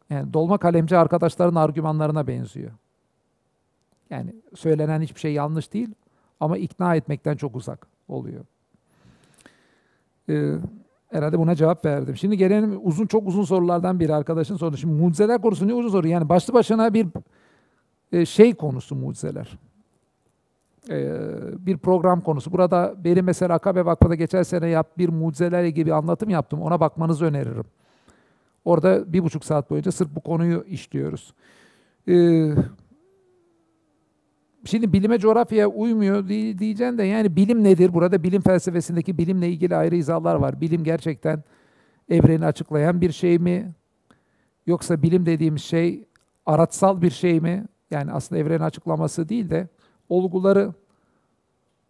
Yani 0.09 0.33
dolma 0.33 0.57
kalemci 0.57 0.97
arkadaşların 0.97 1.55
argümanlarına 1.55 2.27
benziyor. 2.27 2.71
Yani 4.09 4.35
söylenen 4.55 5.01
hiçbir 5.01 5.19
şey 5.19 5.33
yanlış 5.33 5.73
değil 5.73 5.89
ama 6.39 6.57
ikna 6.57 6.95
etmekten 6.95 7.35
çok 7.35 7.55
uzak 7.55 7.87
oluyor. 8.07 8.45
Ee, 10.29 10.53
herhalde 11.11 11.39
buna 11.39 11.55
cevap 11.55 11.85
verdim. 11.85 12.17
Şimdi 12.17 12.37
gelelim 12.37 12.79
uzun 12.83 13.07
çok 13.07 13.27
uzun 13.27 13.43
sorulardan 13.43 13.99
biri 13.99 14.15
arkadaşın 14.15 14.55
sorusu. 14.55 14.77
Şimdi 14.77 15.01
mucizeler 15.01 15.41
konusu 15.41 15.67
ne 15.67 15.73
uzun 15.73 15.89
soru? 15.89 16.07
Yani 16.07 16.29
başlı 16.29 16.53
başına 16.53 16.93
bir 16.93 17.07
e, 18.11 18.25
şey 18.25 18.55
konusu 18.55 18.95
mucizeler. 18.95 19.59
Ee, 20.89 21.19
bir 21.59 21.77
program 21.77 22.21
konusu. 22.21 22.51
Burada 22.51 22.95
benim 23.03 23.25
mesela 23.25 23.53
Akabe 23.53 23.85
Vakfı'da 23.85 24.15
geçen 24.15 24.43
sene 24.43 24.67
yap 24.67 24.97
bir 24.97 25.09
mucizelerle 25.09 25.67
ilgili 25.67 25.85
bir 25.85 25.91
anlatım 25.91 26.29
yaptım. 26.29 26.61
Ona 26.61 26.79
bakmanızı 26.79 27.25
öneririm. 27.25 27.65
Orada 28.65 29.13
bir 29.13 29.23
buçuk 29.23 29.45
saat 29.45 29.69
boyunca 29.69 29.91
sırf 29.91 30.15
bu 30.15 30.21
konuyu 30.21 30.65
işliyoruz. 30.67 31.33
Ee, 32.09 32.49
şimdi 34.65 34.93
bilime 34.93 35.19
coğrafyaya 35.19 35.67
uymuyor 35.67 36.27
diyeceğim 36.27 36.97
de 36.97 37.03
yani 37.03 37.35
bilim 37.35 37.63
nedir? 37.63 37.93
Burada 37.93 38.23
bilim 38.23 38.41
felsefesindeki 38.41 39.17
bilimle 39.17 39.49
ilgili 39.49 39.75
ayrı 39.75 39.95
izahlar 39.95 40.35
var. 40.35 40.61
Bilim 40.61 40.83
gerçekten 40.83 41.43
evreni 42.09 42.45
açıklayan 42.45 43.01
bir 43.01 43.11
şey 43.11 43.39
mi? 43.39 43.73
Yoksa 44.65 45.01
bilim 45.01 45.25
dediğimiz 45.25 45.61
şey 45.61 46.05
aratsal 46.45 47.01
bir 47.01 47.11
şey 47.11 47.39
mi? 47.39 47.65
Yani 47.91 48.11
aslında 48.11 48.41
evreni 48.41 48.63
açıklaması 48.63 49.29
değil 49.29 49.49
de 49.49 49.67
olguları 50.09 50.73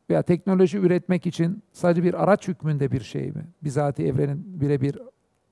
veya 0.09 0.21
teknoloji 0.21 0.77
üretmek 0.77 1.25
için 1.25 1.63
sadece 1.71 2.03
bir 2.03 2.23
araç 2.23 2.47
hükmünde 2.47 2.91
bir 2.91 3.01
şey 3.01 3.31
mi? 3.31 3.45
Bizatihi 3.63 4.07
evrenin 4.07 4.61
birebir 4.61 4.99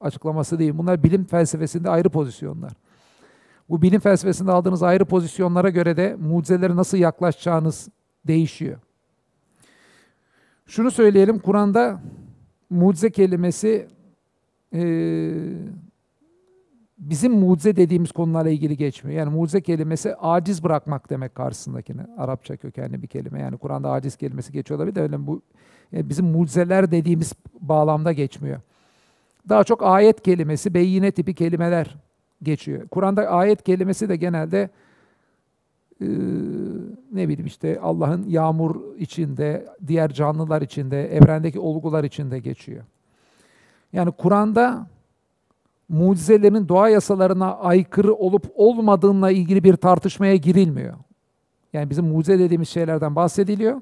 açıklaması 0.01 0.59
değil. 0.59 0.77
Bunlar 0.77 1.03
bilim 1.03 1.25
felsefesinde 1.25 1.89
ayrı 1.89 2.09
pozisyonlar. 2.09 2.73
Bu 3.69 3.81
bilim 3.81 3.99
felsefesinde 3.99 4.51
aldığınız 4.51 4.83
ayrı 4.83 5.05
pozisyonlara 5.05 5.69
göre 5.69 5.97
de 5.97 6.15
mucizelere 6.15 6.75
nasıl 6.75 6.97
yaklaşacağınız 6.97 7.89
değişiyor. 8.27 8.77
Şunu 10.65 10.91
söyleyelim, 10.91 11.39
Kur'an'da 11.39 12.01
mucize 12.69 13.11
kelimesi 13.11 13.87
e, 14.73 14.81
bizim 16.97 17.34
mucize 17.34 17.76
dediğimiz 17.76 18.11
konularla 18.11 18.49
ilgili 18.49 18.77
geçmiyor. 18.77 19.19
Yani 19.19 19.35
mucize 19.35 19.61
kelimesi 19.61 20.15
aciz 20.15 20.63
bırakmak 20.63 21.09
demek 21.09 21.35
karşısındakine. 21.35 22.01
Arapça 22.17 22.57
kökenli 22.57 23.01
bir 23.01 23.07
kelime. 23.07 23.41
Yani 23.41 23.57
Kur'an'da 23.57 23.91
aciz 23.91 24.15
kelimesi 24.15 24.53
geçiyor 24.53 24.80
olabilir 24.80 24.95
de 24.95 25.01
öyle 25.01 25.27
bu 25.27 25.41
yani 25.91 26.09
bizim 26.09 26.26
mucizeler 26.26 26.91
dediğimiz 26.91 27.34
bağlamda 27.61 28.11
geçmiyor. 28.11 28.59
Daha 29.49 29.63
çok 29.63 29.84
ayet 29.84 30.22
kelimesi, 30.22 30.73
beyine 30.73 31.11
tipi 31.11 31.34
kelimeler 31.34 31.95
geçiyor. 32.43 32.88
Kur'an'da 32.88 33.27
ayet 33.27 33.63
kelimesi 33.63 34.09
de 34.09 34.15
genelde 34.15 34.69
e, 36.01 36.07
ne 37.11 37.27
bileyim 37.30 37.45
işte 37.45 37.80
Allah'ın 37.80 38.26
yağmur 38.27 38.97
içinde, 38.97 39.67
diğer 39.88 40.13
canlılar 40.13 40.61
içinde, 40.61 41.15
evrendeki 41.15 41.59
olgular 41.59 42.03
içinde 42.03 42.39
geçiyor. 42.39 42.84
Yani 43.93 44.11
Kur'an'da 44.11 44.88
mucizelerin 45.90 46.70
doğa 46.70 46.90
yasalarına 46.90 47.56
aykırı 47.57 48.14
olup 48.14 48.45
olmadığına 48.56 49.32
ilgili 49.32 49.64
bir 49.64 49.76
tartışmaya 49.76 50.36
girilmiyor. 50.36 50.94
Yani 51.74 51.90
bizim 51.90 52.06
mucize 52.06 52.40
dediğimiz 52.40 52.70
şeylerden 52.70 53.16
bahsediliyor. 53.16 53.82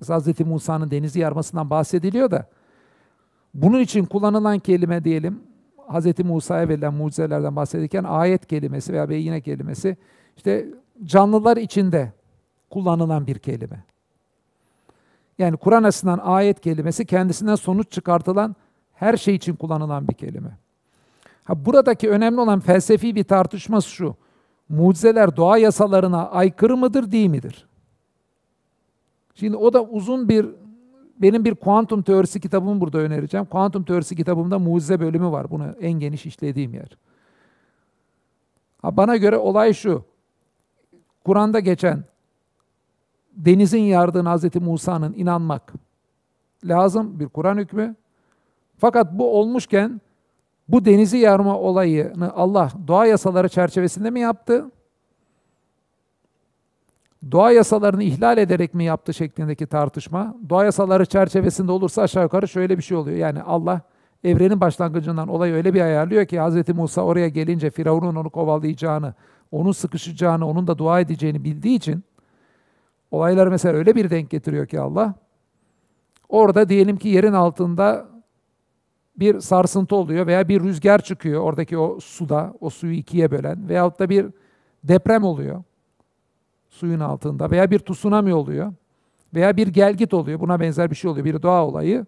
Mesela 0.00 0.20
Hz. 0.20 0.40
Musa'nın 0.40 0.90
denizi 0.90 1.20
yarmasından 1.20 1.70
bahsediliyor 1.70 2.30
da 2.30 2.48
bunun 3.54 3.80
için 3.80 4.04
kullanılan 4.04 4.58
kelime 4.58 5.04
diyelim 5.04 5.42
Hz. 5.88 6.18
Musa'ya 6.24 6.68
verilen 6.68 6.94
mucizelerden 6.94 7.56
bahsedilirken 7.56 8.04
ayet 8.04 8.46
kelimesi 8.46 8.92
veya 8.92 9.10
beyine 9.10 9.40
kelimesi 9.40 9.96
işte 10.36 10.66
canlılar 11.04 11.56
içinde 11.56 12.12
kullanılan 12.70 13.26
bir 13.26 13.38
kelime. 13.38 13.84
Yani 15.38 15.56
Kur'an 15.56 15.82
açısından 15.82 16.18
ayet 16.18 16.60
kelimesi 16.60 17.06
kendisinden 17.06 17.54
sonuç 17.54 17.92
çıkartılan 17.92 18.56
her 18.92 19.16
şey 19.16 19.34
için 19.34 19.56
kullanılan 19.56 20.08
bir 20.08 20.14
kelime. 20.14 20.58
Ha, 21.44 21.64
buradaki 21.64 22.10
önemli 22.10 22.40
olan 22.40 22.60
felsefi 22.60 23.14
bir 23.14 23.24
tartışma 23.24 23.80
şu. 23.80 24.16
Mucizeler 24.68 25.36
doğa 25.36 25.58
yasalarına 25.58 26.30
aykırı 26.30 26.76
mıdır, 26.76 27.12
değil 27.12 27.28
midir? 27.28 27.66
Şimdi 29.34 29.56
o 29.56 29.72
da 29.72 29.84
uzun 29.84 30.28
bir, 30.28 30.46
benim 31.18 31.44
bir 31.44 31.54
kuantum 31.54 32.02
teorisi 32.02 32.40
kitabımı 32.40 32.80
burada 32.80 32.98
önereceğim. 32.98 33.46
Kuantum 33.46 33.84
teorisi 33.84 34.16
kitabımda 34.16 34.58
mucize 34.58 35.00
bölümü 35.00 35.30
var. 35.30 35.50
Bunu 35.50 35.66
en 35.80 35.92
geniş 35.92 36.26
işlediğim 36.26 36.74
yer. 36.74 36.98
Ha, 38.82 38.96
bana 38.96 39.16
göre 39.16 39.38
olay 39.38 39.72
şu. 39.72 40.04
Kur'an'da 41.24 41.60
geçen 41.60 42.04
denizin 43.36 43.80
yardığına 43.80 44.36
Hz. 44.36 44.54
Musa'nın 44.54 45.12
inanmak 45.12 45.72
lazım 46.64 47.20
bir 47.20 47.28
Kur'an 47.28 47.58
hükmü. 47.58 47.94
Fakat 48.78 49.12
bu 49.12 49.38
olmuşken 49.38 50.00
bu 50.68 50.84
denizi 50.84 51.18
yarma 51.18 51.58
olayını 51.58 52.32
Allah 52.32 52.70
doğa 52.88 53.06
yasaları 53.06 53.48
çerçevesinde 53.48 54.10
mi 54.10 54.20
yaptı? 54.20 54.70
Doğa 57.32 57.52
yasalarını 57.52 58.02
ihlal 58.02 58.38
ederek 58.38 58.74
mi 58.74 58.84
yaptı 58.84 59.14
şeklindeki 59.14 59.66
tartışma. 59.66 60.36
Doğa 60.48 60.64
yasaları 60.64 61.06
çerçevesinde 61.06 61.72
olursa 61.72 62.02
aşağı 62.02 62.22
yukarı 62.22 62.48
şöyle 62.48 62.78
bir 62.78 62.82
şey 62.82 62.96
oluyor. 62.96 63.16
Yani 63.16 63.42
Allah 63.42 63.80
evrenin 64.24 64.60
başlangıcından 64.60 65.28
olayı 65.28 65.54
öyle 65.54 65.74
bir 65.74 65.80
ayarlıyor 65.80 66.26
ki 66.26 66.40
Hz. 66.40 66.68
Musa 66.68 67.02
oraya 67.02 67.28
gelince 67.28 67.70
Firavun'un 67.70 68.16
onu 68.16 68.30
kovalayacağını, 68.30 69.14
onun 69.52 69.72
sıkışacağını, 69.72 70.48
onun 70.48 70.66
da 70.66 70.78
dua 70.78 71.00
edeceğini 71.00 71.44
bildiği 71.44 71.76
için 71.76 72.04
olayları 73.10 73.50
mesela 73.50 73.74
öyle 73.74 73.94
bir 73.94 74.10
denk 74.10 74.30
getiriyor 74.30 74.66
ki 74.66 74.80
Allah. 74.80 75.14
Orada 76.28 76.68
diyelim 76.68 76.96
ki 76.96 77.08
yerin 77.08 77.32
altında 77.32 78.06
bir 79.16 79.40
sarsıntı 79.40 79.96
oluyor 79.96 80.26
veya 80.26 80.48
bir 80.48 80.60
rüzgar 80.60 81.02
çıkıyor 81.02 81.42
oradaki 81.42 81.78
o 81.78 82.00
suda, 82.00 82.54
o 82.60 82.70
suyu 82.70 82.92
ikiye 82.92 83.30
bölen 83.30 83.68
veyahut 83.68 83.98
da 83.98 84.08
bir 84.08 84.26
deprem 84.84 85.24
oluyor 85.24 85.62
suyun 86.70 87.00
altında 87.00 87.50
veya 87.50 87.70
bir 87.70 87.78
tsunami 87.78 88.34
oluyor 88.34 88.72
veya 89.34 89.56
bir 89.56 89.68
gelgit 89.68 90.14
oluyor. 90.14 90.40
Buna 90.40 90.60
benzer 90.60 90.90
bir 90.90 90.96
şey 90.96 91.10
oluyor. 91.10 91.24
Bir 91.24 91.42
doğa 91.42 91.66
olayı. 91.66 92.06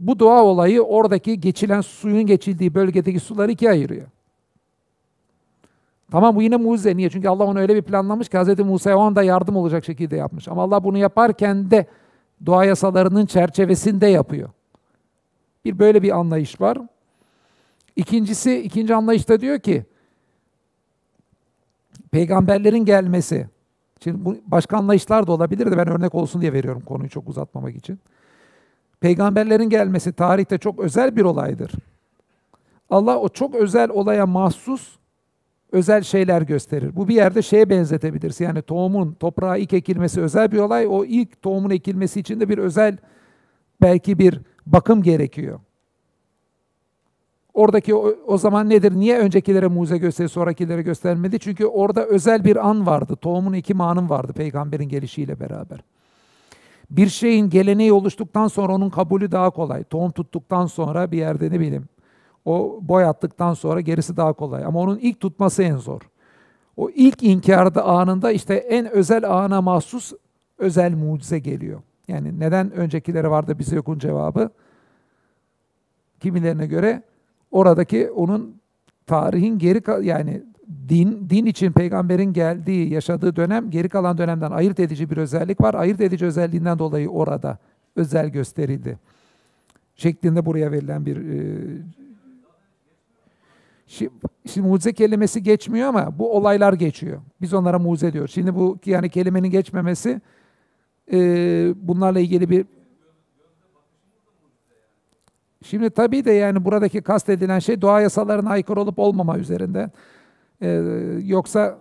Bu 0.00 0.18
doğa 0.18 0.42
olayı 0.42 0.82
oradaki 0.82 1.40
geçilen 1.40 1.80
suyun 1.80 2.26
geçildiği 2.26 2.74
bölgedeki 2.74 3.20
suları 3.20 3.52
ikiye 3.52 3.70
ayırıyor. 3.70 4.06
Tamam 6.10 6.36
bu 6.36 6.42
yine 6.42 6.56
mucize. 6.56 6.96
Niye? 6.96 7.10
Çünkü 7.10 7.28
Allah 7.28 7.44
onu 7.44 7.58
öyle 7.58 7.74
bir 7.74 7.82
planlamış 7.82 8.28
ki 8.28 8.38
Hz. 8.38 8.58
Musa'ya 8.58 8.98
o 8.98 9.00
anda 9.00 9.22
yardım 9.22 9.56
olacak 9.56 9.84
şekilde 9.84 10.16
yapmış. 10.16 10.48
Ama 10.48 10.62
Allah 10.62 10.84
bunu 10.84 10.98
yaparken 10.98 11.70
de 11.70 11.86
doğa 12.46 12.64
yasalarının 12.64 13.26
çerçevesinde 13.26 14.06
yapıyor. 14.06 14.48
Bir 15.64 15.78
böyle 15.78 16.02
bir 16.02 16.18
anlayış 16.18 16.60
var. 16.60 16.78
İkincisi, 17.96 18.58
ikinci 18.60 18.94
anlayışta 18.94 19.40
diyor 19.40 19.58
ki 19.58 19.84
peygamberlerin 22.10 22.84
gelmesi. 22.84 23.48
Şimdi 24.00 24.24
bu 24.24 24.36
başka 24.46 24.76
anlayışlar 24.76 25.26
da 25.26 25.32
olabilir 25.32 25.70
de 25.70 25.76
ben 25.76 25.88
örnek 25.88 26.14
olsun 26.14 26.40
diye 26.40 26.52
veriyorum 26.52 26.82
konuyu 26.82 27.10
çok 27.10 27.28
uzatmamak 27.28 27.76
için. 27.76 28.00
Peygamberlerin 29.00 29.70
gelmesi 29.70 30.12
tarihte 30.12 30.58
çok 30.58 30.80
özel 30.80 31.16
bir 31.16 31.22
olaydır. 31.22 31.72
Allah 32.90 33.18
o 33.18 33.28
çok 33.28 33.54
özel 33.54 33.90
olaya 33.90 34.26
mahsus 34.26 34.96
özel 35.72 36.02
şeyler 36.02 36.42
gösterir. 36.42 36.96
Bu 36.96 37.08
bir 37.08 37.14
yerde 37.14 37.42
şeye 37.42 37.70
benzetebiliriz. 37.70 38.40
Yani 38.40 38.62
tohumun 38.62 39.12
toprağa 39.12 39.56
ilk 39.56 39.72
ekilmesi 39.72 40.20
özel 40.20 40.52
bir 40.52 40.58
olay. 40.58 40.86
O 40.86 41.04
ilk 41.04 41.42
tohumun 41.42 41.70
ekilmesi 41.70 42.20
için 42.20 42.40
de 42.40 42.48
bir 42.48 42.58
özel 42.58 42.96
belki 43.82 44.18
bir 44.18 44.40
bakım 44.66 45.02
gerekiyor. 45.02 45.60
Oradaki 47.54 47.94
o, 47.94 48.14
o 48.26 48.38
zaman 48.38 48.70
nedir? 48.70 48.92
Niye 48.96 49.18
öncekilere 49.18 49.66
mucize 49.66 49.98
gösteri, 49.98 50.28
sonrakilere 50.28 50.82
göstermedi? 50.82 51.38
Çünkü 51.38 51.66
orada 51.66 52.04
özel 52.06 52.44
bir 52.44 52.68
an 52.68 52.86
vardı. 52.86 53.16
Tohumun 53.16 53.52
iki 53.52 53.74
anın 53.74 54.10
vardı 54.10 54.32
peygamberin 54.32 54.88
gelişiyle 54.88 55.40
beraber. 55.40 55.84
Bir 56.90 57.08
şeyin 57.08 57.50
geleneği 57.50 57.92
oluştuktan 57.92 58.48
sonra 58.48 58.74
onun 58.74 58.90
kabulü 58.90 59.32
daha 59.32 59.50
kolay. 59.50 59.84
Tohum 59.84 60.10
tuttuktan 60.10 60.66
sonra 60.66 61.12
bir 61.12 61.18
yerde 61.18 61.50
ne 61.50 61.60
bileyim 61.60 61.88
o 62.44 62.78
boy 62.82 63.04
attıktan 63.04 63.54
sonra 63.54 63.80
gerisi 63.80 64.16
daha 64.16 64.32
kolay. 64.32 64.64
Ama 64.64 64.80
onun 64.80 64.98
ilk 64.98 65.20
tutması 65.20 65.62
en 65.62 65.76
zor. 65.76 66.00
O 66.76 66.90
ilk 66.90 67.22
inkarda 67.22 67.84
anında 67.84 68.32
işte 68.32 68.54
en 68.54 68.90
özel 68.90 69.30
ana 69.30 69.62
mahsus 69.62 70.12
özel 70.58 70.94
mucize 70.94 71.38
geliyor. 71.38 71.80
Yani 72.08 72.40
neden 72.40 72.70
öncekilere 72.72 73.30
vardı 73.30 73.58
bize 73.58 73.76
yokun 73.76 73.98
cevabı? 73.98 74.50
Kimilerine 76.20 76.66
göre 76.66 77.02
oradaki 77.50 78.10
onun 78.10 78.60
tarihin 79.06 79.58
geri 79.58 80.06
yani 80.06 80.42
din 80.88 81.30
din 81.30 81.46
için 81.46 81.72
peygamberin 81.72 82.32
geldiği, 82.32 82.92
yaşadığı 82.92 83.36
dönem 83.36 83.70
geri 83.70 83.88
kalan 83.88 84.18
dönemden 84.18 84.50
ayırt 84.50 84.80
edici 84.80 85.10
bir 85.10 85.16
özellik 85.16 85.60
var. 85.60 85.74
Ayırt 85.74 86.00
edici 86.00 86.26
özelliğinden 86.26 86.78
dolayı 86.78 87.08
orada 87.08 87.58
özel 87.96 88.28
gösterildi. 88.28 88.98
Şeklinde 89.96 90.46
buraya 90.46 90.72
verilen 90.72 91.06
bir 91.06 91.16
e, 91.16 91.58
Şimdi, 93.86 94.10
şimdi 94.46 94.68
mucize 94.68 94.92
kelimesi 94.92 95.42
geçmiyor 95.42 95.88
ama 95.88 96.18
bu 96.18 96.36
olaylar 96.36 96.72
geçiyor. 96.72 97.20
Biz 97.40 97.54
onlara 97.54 97.78
mucize 97.78 98.12
diyoruz. 98.12 98.30
Şimdi 98.34 98.54
bu 98.54 98.78
yani 98.86 99.10
kelimenin 99.10 99.50
geçmemesi 99.50 100.20
e, 101.12 101.18
bunlarla 101.76 102.20
ilgili 102.20 102.50
bir 102.50 102.66
Şimdi 105.64 105.90
tabii 105.90 106.24
de 106.24 106.32
yani 106.32 106.64
buradaki 106.64 107.02
kastedilen 107.02 107.58
şey 107.58 107.82
doğa 107.82 108.00
yasalarına 108.00 108.50
aykırı 108.50 108.80
olup 108.80 108.98
olmama 108.98 109.38
üzerinde. 109.38 109.90
Ee, 110.62 110.68
yoksa 111.24 111.78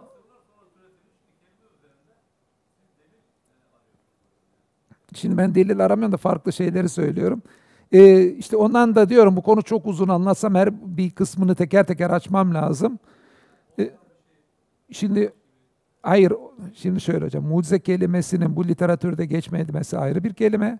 Şimdi 5.15 5.37
ben 5.37 5.55
delil 5.55 5.85
aramıyorum 5.85 6.11
da 6.11 6.17
farklı 6.17 6.53
şeyleri 6.53 6.89
söylüyorum. 6.89 7.41
Ee, 7.91 8.25
işte 8.25 8.57
ondan 8.57 8.95
da 8.95 9.09
diyorum 9.09 9.35
bu 9.35 9.41
konu 9.41 9.61
çok 9.61 9.85
uzun 9.85 10.07
anlatsam 10.07 10.55
her 10.55 10.97
bir 10.97 11.11
kısmını 11.11 11.55
teker 11.55 11.87
teker 11.87 12.09
açmam 12.09 12.53
lazım. 12.53 12.99
Ee, 13.79 13.91
şimdi 14.91 15.33
hayır 16.03 16.33
şimdi 16.73 17.01
şöyle 17.01 17.25
hocam 17.25 17.43
mucize 17.43 17.79
kelimesinin 17.79 18.55
bu 18.55 18.67
literatürde 18.67 19.25
geçmemesi 19.25 19.97
ayrı 19.97 20.23
bir 20.23 20.33
kelime. 20.33 20.79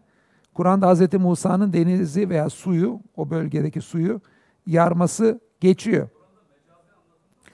Kur'an'da 0.53 0.93
Hz. 0.93 1.13
Musa'nın 1.13 1.73
denizi 1.73 2.29
veya 2.29 2.49
suyu, 2.49 2.99
o 3.15 3.29
bölgedeki 3.29 3.81
suyu 3.81 4.21
yarması 4.67 5.39
geçiyor. 5.59 6.09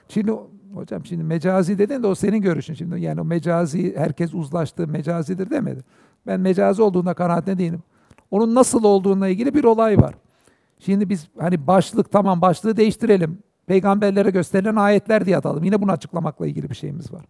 Şimdi 0.08 0.32
hocam 0.74 1.06
şimdi 1.06 1.24
mecazi 1.24 1.78
dedin 1.78 2.02
de 2.02 2.06
o 2.06 2.14
senin 2.14 2.40
görüşün 2.40 2.74
şimdi. 2.74 3.00
Yani 3.00 3.20
o 3.20 3.24
mecazi 3.24 3.96
herkes 3.96 4.34
uzlaştığı 4.34 4.88
mecazidir 4.88 5.50
demedi. 5.50 5.80
Ben 6.26 6.40
mecazi 6.40 6.82
olduğunda 6.82 7.14
kanaatine 7.14 7.58
değilim. 7.58 7.82
Onun 8.30 8.54
nasıl 8.54 8.84
olduğuna 8.84 9.28
ilgili 9.28 9.54
bir 9.54 9.64
olay 9.64 9.98
var. 9.98 10.14
Şimdi 10.78 11.08
biz 11.08 11.28
hani 11.38 11.66
başlık 11.66 12.12
tamam 12.12 12.40
başlığı 12.40 12.76
değiştirelim. 12.76 13.38
Peygamberlere 13.66 14.30
gösterilen 14.30 14.76
ayetler 14.76 15.26
diye 15.26 15.36
atalım. 15.36 15.64
Yine 15.64 15.82
bunu 15.82 15.92
açıklamakla 15.92 16.46
ilgili 16.46 16.70
bir 16.70 16.74
şeyimiz 16.74 17.12
var. 17.12 17.24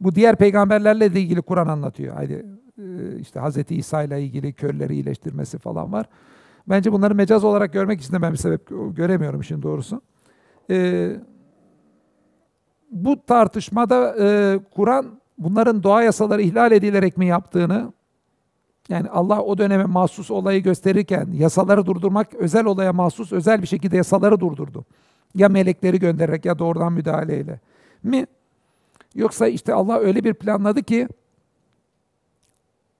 Bu 0.00 0.14
diğer 0.14 0.36
peygamberlerle 0.36 1.14
de 1.14 1.20
ilgili 1.20 1.42
Kur'an 1.42 1.68
anlatıyor. 1.68 2.14
Haydi 2.14 2.46
e, 2.78 3.18
işte 3.18 3.40
Hz. 3.40 3.56
İsa 3.70 4.02
ile 4.02 4.22
ilgili 4.22 4.52
körleri 4.52 4.94
iyileştirmesi 4.94 5.58
falan 5.58 5.92
var. 5.92 6.06
Bence 6.68 6.92
bunları 6.92 7.14
mecaz 7.14 7.44
olarak 7.44 7.72
görmek 7.72 8.00
için 8.00 8.12
de 8.12 8.22
ben 8.22 8.32
bir 8.32 8.38
sebep 8.38 8.68
göremiyorum 8.96 9.40
işin 9.40 9.62
doğrusu. 9.62 10.02
Ee, 10.70 11.16
bu 12.90 13.26
tartışmada 13.26 14.16
e, 14.20 14.58
Kur'an 14.74 15.06
bunların 15.38 15.82
doğa 15.82 16.02
yasaları 16.02 16.42
ihlal 16.42 16.72
edilerek 16.72 17.16
mi 17.16 17.26
yaptığını, 17.26 17.92
yani 18.88 19.08
Allah 19.08 19.42
o 19.42 19.58
döneme 19.58 19.84
mahsus 19.84 20.30
olayı 20.30 20.62
gösterirken 20.62 21.28
yasaları 21.32 21.86
durdurmak 21.86 22.34
özel 22.34 22.64
olaya 22.64 22.92
mahsus 22.92 23.32
özel 23.32 23.62
bir 23.62 23.66
şekilde 23.66 23.96
yasaları 23.96 24.40
durdurdu. 24.40 24.84
Ya 25.34 25.48
melekleri 25.48 25.98
göndererek 25.98 26.44
ya 26.44 26.58
doğrudan 26.58 26.92
müdahaleyle 26.92 27.60
mi? 28.02 28.26
Yoksa 29.14 29.48
işte 29.48 29.74
Allah 29.74 29.98
öyle 29.98 30.24
bir 30.24 30.34
planladı 30.34 30.82
ki 30.82 31.08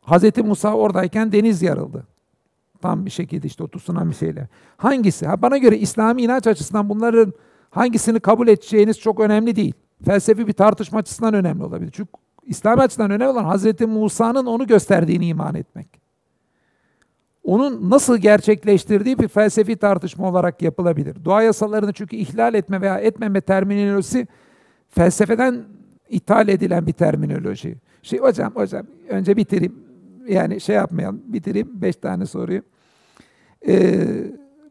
Hz. 0.07 0.39
Musa 0.45 0.75
oradayken 0.75 1.33
deniz 1.33 1.63
yarıldı. 1.63 2.07
Tam 2.83 3.07
bir 3.07 3.11
şekilde 3.11 3.47
işte 3.47 3.65
o 3.65 3.69
tsunami 3.69 4.15
şeyle. 4.15 4.49
Hangisi? 4.77 5.27
Ha, 5.27 5.43
bana 5.43 5.59
göre 5.59 5.79
İslami 5.79 6.23
inanç 6.23 6.47
açısından 6.47 6.89
bunların 6.89 7.33
hangisini 7.71 8.21
kabul 8.21 8.49
edeceğiniz 8.49 8.99
çok 8.99 9.21
önemli 9.21 9.57
değil. 9.57 9.75
Felsefi 10.05 10.47
bir 10.47 10.53
tartışma 10.53 10.99
açısından 10.99 11.35
önemli 11.35 11.65
olabilir. 11.65 11.91
Çünkü 11.95 12.11
İslam 12.45 12.81
açısından 12.81 13.11
önemli 13.11 13.29
olan 13.29 13.57
Hz. 13.57 13.81
Musa'nın 13.81 14.47
onu 14.47 14.67
gösterdiğini 14.67 15.27
iman 15.27 15.55
etmek. 15.55 16.01
Onun 17.45 17.91
nasıl 17.91 18.19
gerçekleştirdiği 18.19 19.19
bir 19.19 19.29
felsefi 19.29 19.77
tartışma 19.77 20.29
olarak 20.29 20.63
yapılabilir. 20.63 21.25
Doğa 21.25 21.43
yasalarını 21.43 21.93
çünkü 21.93 22.17
ihlal 22.17 22.55
etme 22.55 22.81
veya 22.81 22.99
etmeme 22.99 23.41
terminolojisi 23.41 24.27
felsefeden 24.89 25.65
ithal 26.11 26.49
edilen 26.49 26.87
bir 26.87 26.93
terminoloji. 26.93 27.77
Şey 28.03 28.19
hocam 28.19 28.53
hocam 28.55 28.87
önce 29.09 29.37
bitireyim. 29.37 29.75
Yani 30.29 30.61
şey 30.61 30.77
yapmayalım. 30.77 31.23
Bitireyim 31.25 31.69
beş 31.83 31.97
tane 31.97 32.27
soruyu. 32.27 32.63
Ee, 33.69 34.07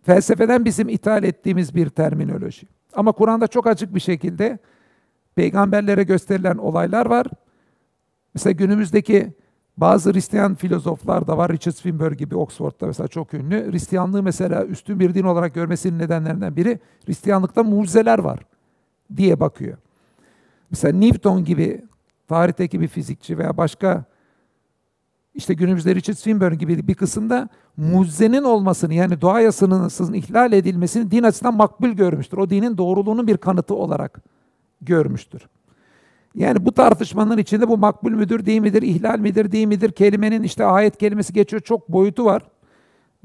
felsefeden 0.03 0.65
bizim 0.65 0.89
ithal 0.89 1.23
ettiğimiz 1.23 1.75
bir 1.75 1.89
terminoloji. 1.89 2.67
Ama 2.93 3.11
Kur'an'da 3.11 3.47
çok 3.47 3.67
açık 3.67 3.95
bir 3.95 3.99
şekilde 3.99 4.59
peygamberlere 5.35 6.03
gösterilen 6.03 6.57
olaylar 6.57 7.05
var. 7.05 7.27
Mesela 8.33 8.51
günümüzdeki 8.51 9.33
bazı 9.77 10.13
Hristiyan 10.13 10.55
filozoflar 10.55 11.27
da 11.27 11.37
var. 11.37 11.51
Richard 11.51 11.73
Swinburne 11.73 12.15
gibi 12.15 12.35
Oxford'da 12.35 12.87
mesela 12.87 13.07
çok 13.07 13.33
ünlü. 13.33 13.71
Hristiyanlığı 13.71 14.23
mesela 14.23 14.65
üstün 14.65 14.99
bir 14.99 15.13
din 15.13 15.23
olarak 15.23 15.53
görmesinin 15.53 15.99
nedenlerinden 15.99 16.55
biri 16.55 16.79
Hristiyanlıkta 17.05 17.63
mucizeler 17.63 18.19
var 18.19 18.39
diye 19.17 19.39
bakıyor. 19.39 19.77
Mesela 20.71 20.97
Newton 20.97 21.45
gibi 21.45 21.85
tarihteki 22.27 22.81
bir 22.81 22.87
fizikçi 22.87 23.37
veya 23.37 23.57
başka 23.57 24.05
işte 25.33 25.53
günümüzde 25.53 25.95
Richard 25.95 26.15
Swinburne 26.15 26.55
gibi 26.55 26.87
bir 26.87 26.95
kısımda 26.95 27.49
mucizenin 27.77 28.43
olmasını 28.43 28.93
yani 28.93 29.21
doğa 29.21 29.41
yasasının 29.41 30.13
ihlal 30.13 30.53
edilmesini 30.53 31.11
din 31.11 31.23
açısından 31.23 31.55
makbul 31.55 31.89
görmüştür. 31.89 32.37
O 32.37 32.49
dinin 32.49 32.77
doğruluğunun 32.77 33.27
bir 33.27 33.37
kanıtı 33.37 33.75
olarak 33.75 34.21
görmüştür. 34.81 35.41
Yani 36.35 36.65
bu 36.65 36.71
tartışmanın 36.71 37.37
içinde 37.37 37.67
bu 37.67 37.77
makbul 37.77 38.11
müdür 38.11 38.45
değil 38.45 38.61
midir, 38.61 38.81
ihlal 38.81 39.19
midir 39.19 39.51
değil 39.51 39.67
midir, 39.67 39.91
kelimenin 39.91 40.43
işte 40.43 40.65
ayet 40.65 40.97
kelimesi 40.97 41.33
geçiyor 41.33 41.61
çok 41.61 41.89
boyutu 41.89 42.25
var. 42.25 42.43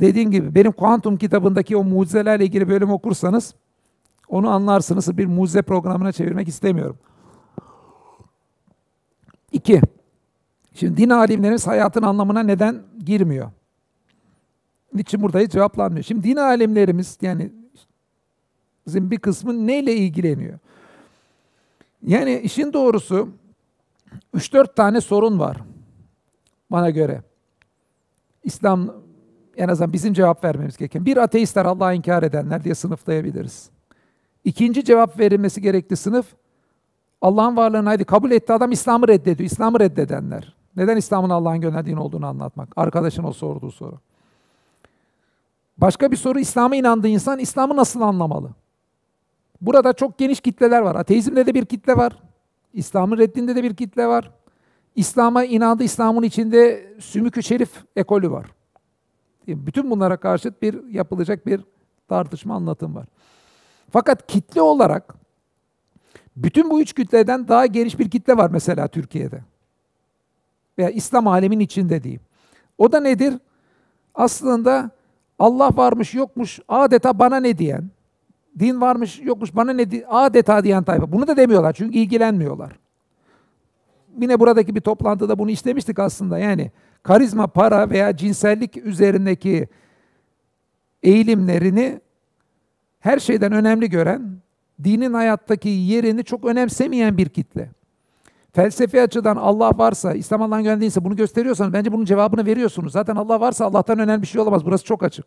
Dediğim 0.01 0.31
gibi 0.31 0.55
benim 0.55 0.73
kuantum 0.73 1.17
kitabındaki 1.17 1.77
o 1.77 1.85
mucizelerle 1.85 2.45
ilgili 2.45 2.69
bölüm 2.69 2.91
okursanız 2.91 3.55
onu 4.29 4.51
anlarsınız. 4.51 5.19
Bir 5.19 5.27
mucize 5.27 5.63
programına 5.63 6.13
çevirmek 6.13 6.49
istemiyorum. 6.49 6.97
İki, 9.55 9.81
şimdi 10.75 10.97
din 10.97 11.11
alimlerimiz 11.11 11.67
hayatın 11.67 12.03
anlamına 12.03 12.43
neden 12.43 12.83
girmiyor? 13.05 13.51
Niçin 14.95 15.23
burada 15.23 15.39
hiç 15.39 15.53
cevaplanmıyor? 15.53 16.05
Şimdi 16.05 16.29
din 16.29 16.37
alimlerimiz 16.37 17.19
yani 17.23 17.53
bizim 18.87 19.11
bir 19.11 19.19
kısmı 19.19 19.67
neyle 19.67 19.97
ilgileniyor? 19.97 20.59
Yani 22.03 22.41
işin 22.41 22.73
doğrusu 22.73 23.29
3-4 24.35 24.75
tane 24.75 25.01
sorun 25.01 25.39
var 25.39 25.57
bana 26.71 26.91
göre. 26.91 27.23
İslam 28.45 28.95
en 29.57 29.69
azından 29.69 29.93
bizim 29.93 30.15
cevap 30.15 30.45
vermemiz 30.45 30.77
gereken. 30.77 31.07
Bir 31.07 31.17
ateistler 31.17 31.65
Allah'ı 31.65 31.95
inkar 31.95 32.23
edenler 32.23 32.65
diye 32.65 32.75
sınıflayabiliriz. 32.75 33.71
İkinci 34.45 34.85
cevap 34.85 35.19
verilmesi 35.19 35.63
gerekli 35.63 35.97
sınıf 35.97 36.27
Allah'ın 37.25 37.57
varlığını 37.57 37.89
hadi 37.89 38.05
kabul 38.05 38.31
etti 38.31 38.53
adam 38.53 38.73
İslam'ı 38.73 39.09
reddediyor. 39.09 39.51
İslam'ı 39.51 39.81
reddedenler. 39.81 40.55
Neden 40.77 40.97
İslam'ın 40.97 41.31
Allah'ın 41.31 41.61
gönderdiğini 41.61 42.01
olduğunu 42.01 42.27
anlatmak. 42.27 42.69
Arkadaşın 42.77 43.25
o 43.25 43.33
sorduğu 43.33 43.71
soru. 43.71 43.99
Başka 45.79 46.11
bir 46.11 46.17
soru 46.17 46.39
İslam'a 46.39 46.77
inandığı 46.77 47.09
insan 47.09 47.39
İslam'ı 47.39 47.77
nasıl 47.77 48.01
anlamalı? 48.01 48.51
Burada 49.61 49.93
çok 49.93 50.19
geniş 50.19 50.41
kitleler 50.41 50.81
var. 50.81 50.97
Ateizmde 50.97 51.47
de 51.47 51.55
bir 51.55 51.65
kitle 51.65 51.97
var. 51.97 52.23
İslam'ın 52.73 53.19
reddinde 53.19 53.57
de 53.57 53.63
bir 53.63 53.77
kitle 53.77 54.07
var. 54.07 54.31
İslam'a 54.97 55.45
inandı, 55.45 55.83
İslam'ın 55.83 56.23
içinde 56.23 56.93
sümükü 57.01 57.43
şerif 57.43 57.85
ekolü 57.97 58.31
var. 58.31 58.47
Bütün 59.49 59.91
bunlara 59.91 60.17
karşıt 60.17 60.63
bir 60.63 60.89
yapılacak 60.89 61.47
bir 61.47 61.61
tartışma 62.09 62.55
anlatım 62.55 62.95
var. 62.95 63.07
Fakat 63.91 64.27
kitle 64.27 64.63
olarak 64.63 65.24
bütün 66.37 66.71
bu 66.71 66.81
üç 66.81 66.93
kütleden 66.93 67.49
daha 67.49 67.67
geniş 67.67 67.99
bir 67.99 68.11
kitle 68.11 68.37
var 68.37 68.51
mesela 68.51 68.89
Türkiye'de. 68.89 69.41
Veya 70.79 70.91
İslam 70.91 71.27
alemin 71.27 71.61
içinde 71.61 72.03
diyeyim. 72.03 72.21
O 72.79 72.93
da 72.93 73.01
nedir? 73.01 73.35
Aslında 74.15 74.91
Allah 75.39 75.71
varmış 75.77 76.15
yokmuş 76.15 76.61
adeta 76.69 77.19
bana 77.19 77.37
ne 77.37 77.59
diyen, 77.59 77.91
din 78.59 78.81
varmış 78.81 79.21
yokmuş 79.23 79.57
bana 79.57 79.73
ne 79.73 79.91
di 79.91 80.07
adeta 80.07 80.65
diyen 80.65 80.85
tayfa. 80.85 81.13
Bunu 81.13 81.27
da 81.27 81.37
demiyorlar 81.37 81.73
çünkü 81.73 81.99
ilgilenmiyorlar. 81.99 82.79
Yine 84.21 84.41
buradaki 84.41 84.75
bir 84.75 84.81
toplantıda 84.81 85.39
bunu 85.39 85.51
işlemiştik 85.51 85.99
aslında. 85.99 86.39
Yani 86.39 86.71
karizma, 87.03 87.47
para 87.47 87.91
veya 87.91 88.17
cinsellik 88.17 88.77
üzerindeki 88.77 89.69
eğilimlerini 91.03 92.01
her 93.01 93.19
şeyden 93.19 93.53
önemli 93.53 93.91
gören, 93.91 94.37
dinin 94.85 95.13
hayattaki 95.13 95.69
yerini 95.69 96.25
çok 96.25 96.45
önemsemeyen 96.45 97.19
bir 97.19 97.29
kitle. 97.29 97.71
Felsefi 98.53 99.03
açıdan 99.03 99.37
Allah 99.37 99.73
varsa, 99.79 100.15
İslam 100.15 100.43
Allah'ın 100.43 100.63
gönderdiğinse 100.63 101.05
bunu 101.05 101.17
gösteriyorsanız 101.17 101.73
bence 101.73 101.93
bunun 101.93 102.05
cevabını 102.05 102.47
veriyorsunuz. 102.47 102.93
Zaten 102.93 103.17
Allah 103.17 103.41
varsa 103.41 103.65
Allah'tan 103.65 103.99
önemli 103.99 104.23
bir 104.23 104.27
şey 104.27 104.41
olamaz. 104.41 104.65
Burası 104.65 104.85
çok 104.85 105.03
açık. 105.03 105.27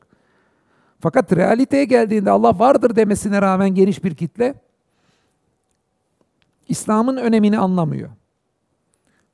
Fakat 0.99 1.36
realiteye 1.36 1.86
geldiğinde 1.86 2.32
Allah 2.32 2.60
vardır 2.60 2.95
demesine 2.95 3.41
rağmen 3.41 3.69
geniş 3.69 4.03
bir 4.03 4.15
kitle 4.15 4.53
İslam'ın 6.68 7.18
önemini 7.18 7.60
anlamıyor. 7.60 8.10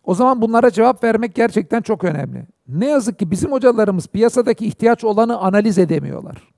O 0.03 0.15
zaman 0.15 0.41
bunlara 0.41 0.71
cevap 0.71 1.03
vermek 1.03 1.35
gerçekten 1.35 1.81
çok 1.81 2.03
önemli. 2.03 2.45
Ne 2.67 2.87
yazık 2.87 3.19
ki 3.19 3.31
bizim 3.31 3.51
hocalarımız 3.51 4.07
piyasadaki 4.07 4.65
ihtiyaç 4.65 5.03
olanı 5.03 5.37
analiz 5.37 5.77
edemiyorlar. 5.77 6.52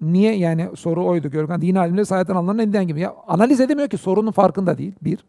Niye? 0.00 0.36
Yani 0.36 0.68
soru 0.76 1.06
oydu 1.06 1.30
Görkan. 1.30 1.60
Din 1.60 1.74
alimleri 1.74 2.06
sayeden 2.06 2.34
alınan 2.34 2.58
elinden 2.58 2.86
gibi. 2.86 3.00
Ya, 3.00 3.14
analiz 3.26 3.60
edemiyor 3.60 3.88
ki 3.88 3.98
sorunun 3.98 4.30
farkında 4.30 4.78
değil. 4.78 4.94
Bir. 5.02 5.24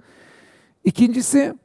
İkincisi 0.83 1.55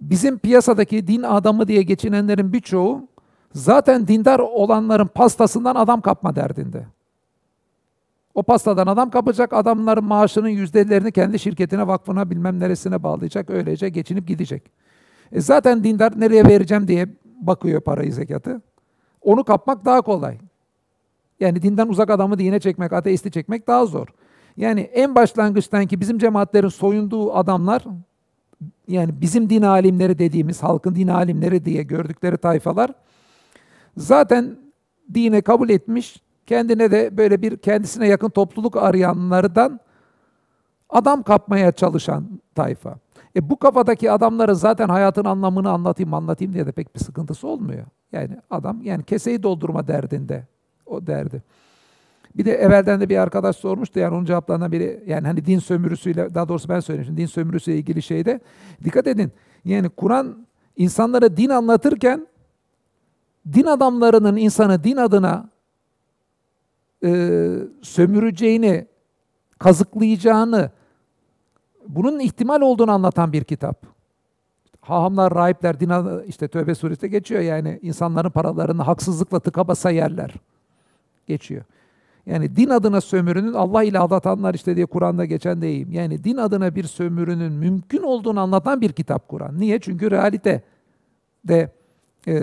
bizim 0.00 0.38
piyasadaki 0.38 1.06
din 1.06 1.22
adamı 1.22 1.68
diye 1.68 1.82
geçinenlerin 1.82 2.52
birçoğu 2.52 3.08
zaten 3.54 4.08
dindar 4.08 4.38
olanların 4.38 5.06
pastasından 5.06 5.74
adam 5.74 6.00
kapma 6.00 6.36
derdinde. 6.36 6.86
O 8.34 8.42
pastadan 8.42 8.86
adam 8.86 9.10
kapacak, 9.10 9.52
adamların 9.52 10.04
maaşının 10.04 10.48
yüzdelerini 10.48 11.12
kendi 11.12 11.38
şirketine, 11.38 11.86
vakfına, 11.86 12.30
bilmem 12.30 12.60
neresine 12.60 13.02
bağlayacak, 13.02 13.50
öylece 13.50 13.88
geçinip 13.88 14.28
gidecek. 14.28 14.70
E 15.32 15.40
zaten 15.40 15.84
dindar 15.84 16.20
nereye 16.20 16.44
vereceğim 16.44 16.88
diye 16.88 17.08
bakıyor 17.40 17.80
parayı, 17.80 18.12
zekatı. 18.12 18.62
Onu 19.22 19.44
kapmak 19.44 19.84
daha 19.84 20.00
kolay. 20.00 20.38
Yani 21.40 21.62
dinden 21.62 21.88
uzak 21.88 22.10
adamı 22.10 22.38
dine 22.38 22.60
çekmek, 22.60 22.92
ateisti 22.92 23.30
çekmek 23.30 23.66
daha 23.66 23.86
zor. 23.86 24.06
Yani 24.56 24.80
en 24.80 25.14
başlangıçtan 25.14 25.86
ki 25.86 26.00
bizim 26.00 26.18
cemaatlerin 26.18 26.68
soyunduğu 26.68 27.34
adamlar, 27.34 27.84
yani 28.88 29.20
bizim 29.20 29.50
din 29.50 29.62
alimleri 29.62 30.18
dediğimiz, 30.18 30.62
halkın 30.62 30.94
din 30.94 31.08
alimleri 31.08 31.64
diye 31.64 31.82
gördükleri 31.82 32.38
tayfalar, 32.38 32.90
zaten 33.96 34.56
dine 35.14 35.40
kabul 35.40 35.68
etmiş, 35.68 36.22
kendine 36.46 36.90
de 36.90 37.16
böyle 37.16 37.42
bir 37.42 37.56
kendisine 37.56 38.08
yakın 38.08 38.28
topluluk 38.28 38.76
arayanlardan 38.76 39.80
adam 40.88 41.22
kapmaya 41.22 41.72
çalışan 41.72 42.40
tayfa. 42.54 42.98
E 43.36 43.50
bu 43.50 43.56
kafadaki 43.56 44.10
adamların 44.10 44.54
zaten 44.54 44.88
hayatın 44.88 45.24
anlamını 45.24 45.70
anlatayım 45.70 46.14
anlatayım 46.14 46.54
diye 46.54 46.66
de 46.66 46.72
pek 46.72 46.94
bir 46.94 47.00
sıkıntısı 47.00 47.48
olmuyor. 47.48 47.86
Yani 48.12 48.36
adam 48.50 48.82
yani 48.82 49.04
keseyi 49.04 49.42
doldurma 49.42 49.88
derdinde 49.88 50.46
o 50.90 51.06
derdi. 51.06 51.42
Bir 52.34 52.44
de 52.44 52.52
evvelden 52.52 53.00
de 53.00 53.08
bir 53.08 53.16
arkadaş 53.16 53.56
sormuştu 53.56 53.98
yani 53.98 54.14
onun 54.14 54.24
cevaplarından 54.24 54.72
biri 54.72 55.04
yani 55.06 55.26
hani 55.26 55.46
din 55.46 55.58
sömürüsüyle 55.58 56.34
daha 56.34 56.48
doğrusu 56.48 56.68
ben 56.68 56.80
söyleyeyim 56.80 57.16
din 57.16 57.26
sömürüsüyle 57.26 57.78
ilgili 57.78 58.02
şeyde 58.02 58.40
dikkat 58.84 59.06
edin. 59.06 59.32
Yani 59.64 59.88
Kur'an 59.88 60.46
insanlara 60.76 61.36
din 61.36 61.48
anlatırken 61.48 62.26
din 63.52 63.64
adamlarının 63.64 64.36
insanı 64.36 64.84
din 64.84 64.96
adına 64.96 65.48
e, 67.04 67.10
sömüreceğini, 67.82 68.86
kazıklayacağını, 69.58 70.70
bunun 71.88 72.18
ihtimal 72.20 72.60
olduğunu 72.60 72.90
anlatan 72.90 73.32
bir 73.32 73.44
kitap. 73.44 73.86
Hahamlar, 74.80 75.34
rahipler, 75.34 75.80
din 75.80 75.90
işte 76.26 76.48
Tövbe 76.48 76.74
suresinde 76.74 77.08
geçiyor 77.08 77.40
yani 77.40 77.78
insanların 77.82 78.30
paralarını 78.30 78.82
haksızlıkla 78.82 79.40
tıka 79.40 79.68
basa 79.68 79.90
yerler. 79.90 80.34
Geçiyor. 81.30 81.64
Yani 82.26 82.56
din 82.56 82.68
adına 82.68 83.00
sömürünün 83.00 83.52
Allah 83.52 83.82
ile 83.82 83.98
aldatanlar 83.98 84.54
işte 84.54 84.76
diye 84.76 84.86
Kur'an'da 84.86 85.24
geçen 85.24 85.62
deyim. 85.62 85.92
Yani 85.92 86.24
din 86.24 86.36
adına 86.36 86.74
bir 86.74 86.84
sömürünün 86.84 87.52
mümkün 87.52 88.02
olduğunu 88.02 88.40
anlatan 88.40 88.80
bir 88.80 88.92
kitap 88.92 89.28
Kur'an. 89.28 89.60
Niye? 89.60 89.80
Çünkü 89.80 90.10
realite 90.10 90.62
de 91.44 91.70
e, 92.26 92.34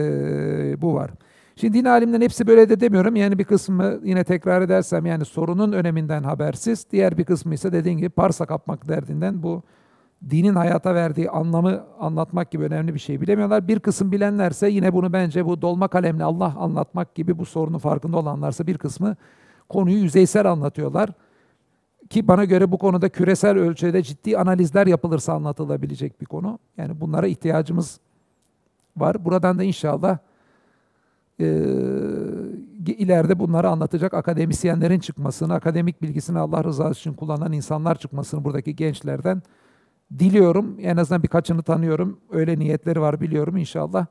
bu 0.82 0.94
var. 0.94 1.12
Şimdi 1.56 1.74
din 1.74 1.86
alimlerin 1.86 2.22
hepsi 2.22 2.48
böyle 2.48 2.70
de 2.70 2.80
demiyorum. 2.80 3.16
Yani 3.16 3.40
bir 3.40 3.44
kısmı 3.44 4.00
yine 4.04 4.24
tekrar 4.24 4.62
edersem 4.62 5.06
yani 5.06 5.26
sorunun 5.26 5.72
öneminden 5.72 6.24
habersiz. 6.24 6.86
Diğer 6.92 7.18
bir 7.18 7.24
kısmı 7.24 7.54
ise 7.54 7.72
dediğim 7.72 7.98
gibi 7.98 8.10
parsa 8.10 8.46
kapmak 8.46 8.88
derdinden 8.88 9.44
bu 9.44 9.64
dinin 10.30 10.56
hayata 10.56 10.96
verdiği 10.96 11.30
anlamı 11.30 11.84
anlatmak 12.00 12.52
gibi 12.52 12.64
önemli 12.64 12.94
bir 12.94 13.00
şey 13.00 13.22
bilemiyorlar. 13.22 13.68
Bir 13.68 13.80
kısım 13.80 14.12
bilenlerse 14.12 14.70
yine 14.70 14.94
bunu 14.94 15.14
bence 15.14 15.46
bu 15.46 15.62
dolma 15.62 15.88
kalemle 15.88 16.24
Allah 16.24 16.56
anlatmak 16.58 17.16
gibi 17.16 17.38
bu 17.38 17.46
sorunun 17.46 17.78
farkında 17.78 18.18
olanlarsa 18.18 18.68
bir 18.68 18.78
kısmı 18.78 19.16
konuyu 19.70 19.98
yüzeysel 19.98 20.52
anlatıyorlar. 20.52 21.10
Ki 22.10 22.28
bana 22.28 22.46
göre 22.46 22.72
bu 22.72 22.78
konuda 22.78 23.10
küresel 23.10 23.58
ölçüde 23.58 24.04
ciddi 24.04 24.38
analizler 24.38 24.88
yapılırsa 24.88 25.34
anlatılabilecek 25.34 26.22
bir 26.22 26.26
konu. 26.26 26.60
Yani 26.78 27.02
bunlara 27.02 27.28
ihtiyacımız 27.28 28.00
var. 28.98 29.26
Buradan 29.26 29.60
da 29.60 29.64
inşallah 29.64 30.18
e, 31.40 31.46
ileride 32.86 33.40
bunları 33.40 33.70
anlatacak 33.70 34.14
akademisyenlerin 34.14 35.00
çıkmasını, 35.00 35.54
akademik 35.54 36.02
bilgisini 36.02 36.40
Allah 36.40 36.64
rızası 36.64 37.00
için 37.00 37.14
kullanan 37.14 37.52
insanlar 37.52 37.96
çıkmasını 37.96 38.44
buradaki 38.44 38.76
gençlerden 38.76 39.42
diliyorum. 40.20 40.78
En 40.82 40.98
azından 40.98 41.24
birkaçını 41.24 41.64
tanıyorum. 41.64 42.20
Öyle 42.32 42.60
niyetleri 42.60 43.02
var 43.02 43.22
biliyorum 43.22 43.58
inşallah 43.58 44.06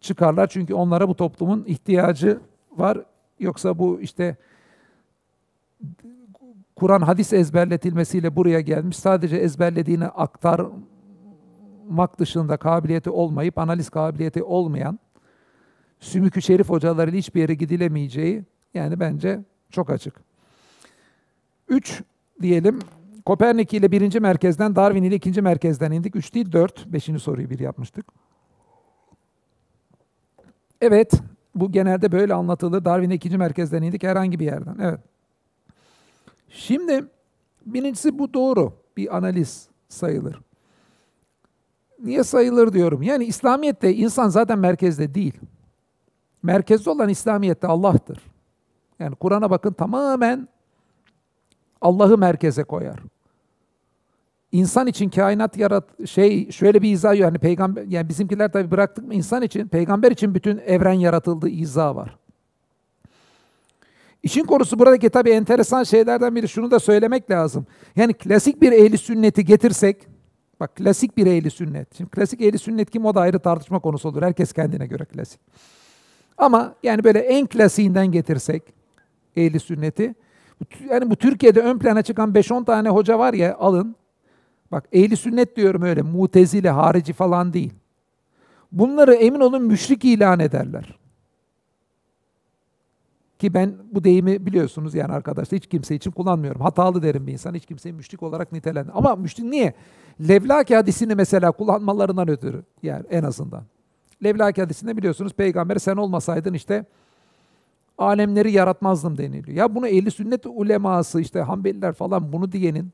çıkarlar. 0.00 0.46
Çünkü 0.46 0.74
onlara 0.74 1.08
bu 1.08 1.14
toplumun 1.14 1.64
ihtiyacı 1.66 2.40
var. 2.76 2.98
Yoksa 3.38 3.78
bu 3.78 4.00
işte 4.00 4.36
Kur'an 6.76 7.00
hadis 7.00 7.32
ezberletilmesiyle 7.32 8.36
buraya 8.36 8.60
gelmiş. 8.60 8.96
Sadece 8.96 9.36
ezberlediğini 9.36 10.06
aktarmak 10.06 10.78
dışında 12.18 12.56
kabiliyeti 12.56 13.10
olmayıp 13.10 13.58
analiz 13.58 13.88
kabiliyeti 13.88 14.42
olmayan 14.42 14.98
Sümükü 16.00 16.42
Şerif 16.42 16.68
hocalarıyla 16.68 17.18
hiçbir 17.18 17.40
yere 17.40 17.54
gidilemeyeceği 17.54 18.44
yani 18.74 19.00
bence 19.00 19.40
çok 19.70 19.90
açık. 19.90 20.14
Üç 21.68 22.02
diyelim 22.42 22.78
Kopernik 23.26 23.74
ile 23.74 23.92
birinci 23.92 24.20
merkezden, 24.20 24.76
Darwin 24.76 25.02
ile 25.02 25.14
ikinci 25.14 25.42
merkezden 25.42 25.92
indik. 25.92 26.16
Üç 26.16 26.34
değil 26.34 26.52
dört. 26.52 26.86
Beşinci 26.86 27.20
soruyu 27.20 27.50
bir 27.50 27.58
yapmıştık. 27.58 28.06
Evet, 30.80 31.12
Bu 31.54 31.72
genelde 31.72 32.12
böyle 32.12 32.34
anlatılır. 32.34 32.84
Darwin'e 32.84 33.14
ikinci 33.14 33.38
merkezden 33.38 33.82
indik 33.82 34.02
herhangi 34.02 34.40
bir 34.40 34.44
yerden. 34.44 34.76
Evet. 34.80 35.00
Şimdi 36.48 37.04
birincisi 37.66 38.18
bu 38.18 38.34
doğru 38.34 38.72
bir 38.96 39.16
analiz 39.16 39.68
sayılır. 39.88 40.40
Niye 42.02 42.24
sayılır 42.24 42.72
diyorum. 42.72 43.02
Yani 43.02 43.24
İslamiyet'te 43.24 43.94
insan 43.94 44.28
zaten 44.28 44.58
merkezde 44.58 45.14
değil. 45.14 45.40
Merkezde 46.42 46.90
olan 46.90 47.08
İslamiyet'te 47.08 47.66
Allah'tır. 47.66 48.18
Yani 48.98 49.14
Kur'an'a 49.14 49.50
bakın 49.50 49.72
tamamen 49.72 50.48
Allah'ı 51.80 52.18
merkeze 52.18 52.64
koyar. 52.64 53.00
İnsan 54.54 54.86
için 54.86 55.10
kainat 55.10 55.56
yarat 55.56 56.08
şey 56.08 56.50
şöyle 56.50 56.82
bir 56.82 56.92
izah 56.92 57.14
yani 57.14 57.38
peygamber 57.38 57.82
yani 57.82 58.08
bizimkiler 58.08 58.52
tabi 58.52 58.70
bıraktık 58.70 59.06
mı 59.06 59.14
insan 59.14 59.42
için 59.42 59.68
peygamber 59.68 60.10
için 60.10 60.34
bütün 60.34 60.58
evren 60.58 60.92
yaratıldığı 60.92 61.48
izah 61.48 61.94
var. 61.94 62.18
İşin 64.22 64.44
konusu 64.44 64.78
buradaki 64.78 65.10
tabi 65.10 65.30
enteresan 65.30 65.82
şeylerden 65.82 66.36
biri 66.36 66.48
şunu 66.48 66.70
da 66.70 66.80
söylemek 66.80 67.30
lazım. 67.30 67.66
Yani 67.96 68.14
klasik 68.14 68.62
bir 68.62 68.72
ehli 68.72 68.98
sünneti 68.98 69.44
getirsek 69.44 70.06
bak 70.60 70.76
klasik 70.76 71.16
bir 71.16 71.26
ehli 71.26 71.50
sünnet. 71.50 71.96
Şimdi 71.96 72.10
klasik 72.10 72.40
ehli 72.40 72.58
sünnet 72.58 72.90
kim 72.90 73.04
o 73.04 73.14
da 73.14 73.20
ayrı 73.20 73.38
tartışma 73.38 73.78
konusu 73.78 74.08
olur. 74.08 74.22
Herkes 74.22 74.52
kendine 74.52 74.86
göre 74.86 75.04
klasik. 75.04 75.40
Ama 76.38 76.74
yani 76.82 77.04
böyle 77.04 77.18
en 77.18 77.46
klasiğinden 77.46 78.06
getirsek 78.06 78.62
ehli 79.36 79.60
sünneti 79.60 80.14
yani 80.90 81.10
bu 81.10 81.16
Türkiye'de 81.16 81.60
ön 81.60 81.78
plana 81.78 82.02
çıkan 82.02 82.32
5-10 82.32 82.64
tane 82.64 82.88
hoca 82.88 83.18
var 83.18 83.34
ya 83.34 83.56
alın. 83.56 83.96
Bak 84.74 84.84
ehli 84.92 85.16
sünnet 85.16 85.56
diyorum 85.56 85.82
öyle 85.82 86.02
mutezile, 86.02 86.70
harici 86.70 87.12
falan 87.12 87.52
değil. 87.52 87.72
Bunları 88.72 89.14
emin 89.14 89.40
olun 89.40 89.62
müşrik 89.62 90.04
ilan 90.04 90.40
ederler. 90.40 90.98
Ki 93.38 93.54
ben 93.54 93.74
bu 93.92 94.04
deyimi 94.04 94.46
biliyorsunuz 94.46 94.94
yani 94.94 95.12
arkadaşlar 95.12 95.60
hiç 95.60 95.66
kimse 95.66 95.94
için 95.94 96.10
kullanmıyorum. 96.10 96.60
Hatalı 96.60 97.02
derim 97.02 97.26
bir 97.26 97.32
insan. 97.32 97.54
Hiç 97.54 97.66
kimseyi 97.66 97.92
müşrik 97.92 98.22
olarak 98.22 98.52
nitelendir. 98.52 98.92
Ama 98.94 99.16
müşrik 99.16 99.46
niye? 99.46 99.74
Levlaki 100.28 100.76
hadisini 100.76 101.14
mesela 101.14 101.52
kullanmalarından 101.52 102.28
ötürü 102.28 102.62
yani 102.82 103.04
en 103.10 103.22
azından. 103.22 103.62
Levlaki 104.24 104.62
hadisinde 104.62 104.96
biliyorsunuz 104.96 105.32
peygamber 105.32 105.76
sen 105.76 105.96
olmasaydın 105.96 106.54
işte 106.54 106.84
alemleri 107.98 108.52
yaratmazdım 108.52 109.18
deniliyor. 109.18 109.56
Ya 109.56 109.74
bunu 109.74 109.88
ehli 109.88 110.10
sünnet 110.10 110.46
uleması 110.46 111.20
işte 111.20 111.40
Hanbeliler 111.40 111.92
falan 111.92 112.32
bunu 112.32 112.52
diyenin 112.52 112.92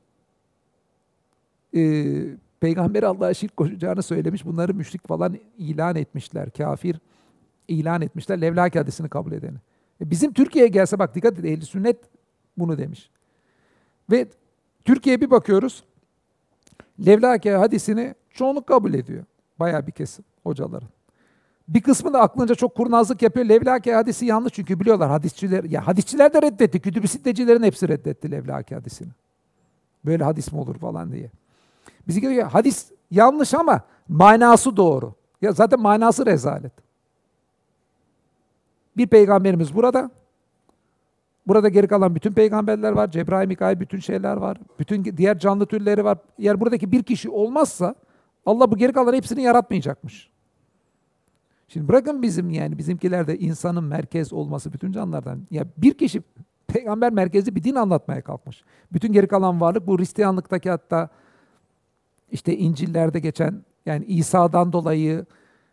e, 1.77 2.15
peygamber 2.61 3.03
Allah'a 3.03 3.35
şirk 3.35 3.57
koşacağını 3.57 4.03
söylemiş. 4.03 4.45
Bunları 4.45 4.75
müşrik 4.75 5.09
falan 5.09 5.39
ilan 5.59 5.97
etmişler. 5.97 6.51
Kafir 6.51 7.01
ilan 7.69 8.03
etmişler. 8.03 8.41
Levlaki 8.41 8.79
hadisini 8.79 9.09
kabul 9.09 9.33
edeni. 9.33 9.57
E 10.01 10.11
bizim 10.11 10.33
Türkiye'ye 10.33 10.69
gelse 10.69 10.99
bak 10.99 11.15
dikkat 11.15 11.39
et 11.39 11.45
ehli 11.45 11.65
sünnet 11.65 11.97
bunu 12.59 12.79
demiş. 12.79 13.11
Ve 14.11 14.27
Türkiye'ye 14.85 15.21
bir 15.21 15.31
bakıyoruz. 15.31 15.85
Levlaki 17.07 17.51
hadisini 17.51 18.15
çoğunluk 18.31 18.67
kabul 18.67 18.95
ediyor. 18.95 19.25
Bayağı 19.59 19.87
bir 19.87 19.93
kesim 19.93 20.25
hocaların. 20.43 20.89
Bir 21.69 21.81
kısmı 21.81 22.13
da 22.13 22.21
aklınca 22.21 22.55
çok 22.55 22.75
kurnazlık 22.75 23.23
yapıyor. 23.23 23.47
Levlaki 23.47 23.95
hadisi 23.95 24.27
yanlış 24.27 24.53
çünkü 24.53 24.81
biliyorlar 24.81 25.11
hadisçiler. 25.11 25.65
Ya 25.65 25.87
hadisçiler 25.87 26.33
de 26.33 26.43
reddetti. 26.43 26.81
Kütüb-i 26.81 27.65
hepsi 27.65 27.89
reddetti 27.89 28.31
Levlaki 28.31 28.75
hadisini. 28.75 29.09
Böyle 30.05 30.25
hadis 30.25 30.53
mi 30.53 30.59
olur 30.59 30.79
falan 30.79 31.13
diye. 31.13 31.31
Bizi 32.09 32.23
diyor 32.23 32.51
hadis 32.51 32.93
yanlış 33.11 33.55
ama 33.55 33.81
manası 34.09 34.77
doğru. 34.77 35.15
Ya 35.43 35.53
zaten 35.53 35.81
manası 35.81 36.27
rezalet. 36.27 36.73
Bir 38.97 39.07
peygamberimiz 39.07 39.75
burada. 39.75 40.11
Burada 41.47 41.69
geri 41.69 41.89
kalan 41.89 42.15
bütün 42.15 42.33
peygamberler 42.33 42.93
var. 42.93 43.11
Cebrail, 43.11 43.49
Mikail 43.49 43.81
bütün 43.81 43.99
şeyler 43.99 44.37
var. 44.37 44.59
Bütün 44.79 45.05
diğer 45.05 45.39
canlı 45.39 45.67
türleri 45.67 46.05
var. 46.05 46.19
Eğer 46.39 46.61
buradaki 46.61 46.93
bir 46.93 47.03
kişi 47.03 47.31
olmazsa 47.31 47.95
Allah 48.47 48.71
bu 48.71 48.77
geri 48.77 48.93
kalan 48.93 49.15
hepsini 49.15 49.43
yaratmayacakmış. 49.43 50.31
Şimdi 51.69 51.89
bırakın 51.89 52.23
bizim 52.23 52.51
yani 52.51 52.79
bizimkilerde 52.79 53.39
insanın 53.39 53.85
merkez 53.85 54.33
olması 54.33 54.73
bütün 54.73 54.93
canlılardan. 54.93 55.47
Ya 55.51 55.65
bir 55.77 55.95
kişi 55.95 56.23
peygamber 56.67 57.13
merkezli 57.13 57.57
bir 57.57 57.63
din 57.63 57.75
anlatmaya 57.75 58.23
kalkmış. 58.23 58.65
Bütün 58.93 59.13
geri 59.13 59.29
kalan 59.29 59.61
varlık 59.61 59.87
bu 59.87 59.99
Hristiyanlıktaki 59.99 60.71
hatta 60.71 61.09
işte 62.32 62.57
İncil'lerde 62.57 63.20
geçen 63.20 63.65
yani 63.86 64.05
İsa'dan 64.05 64.73
dolayı 64.73 65.27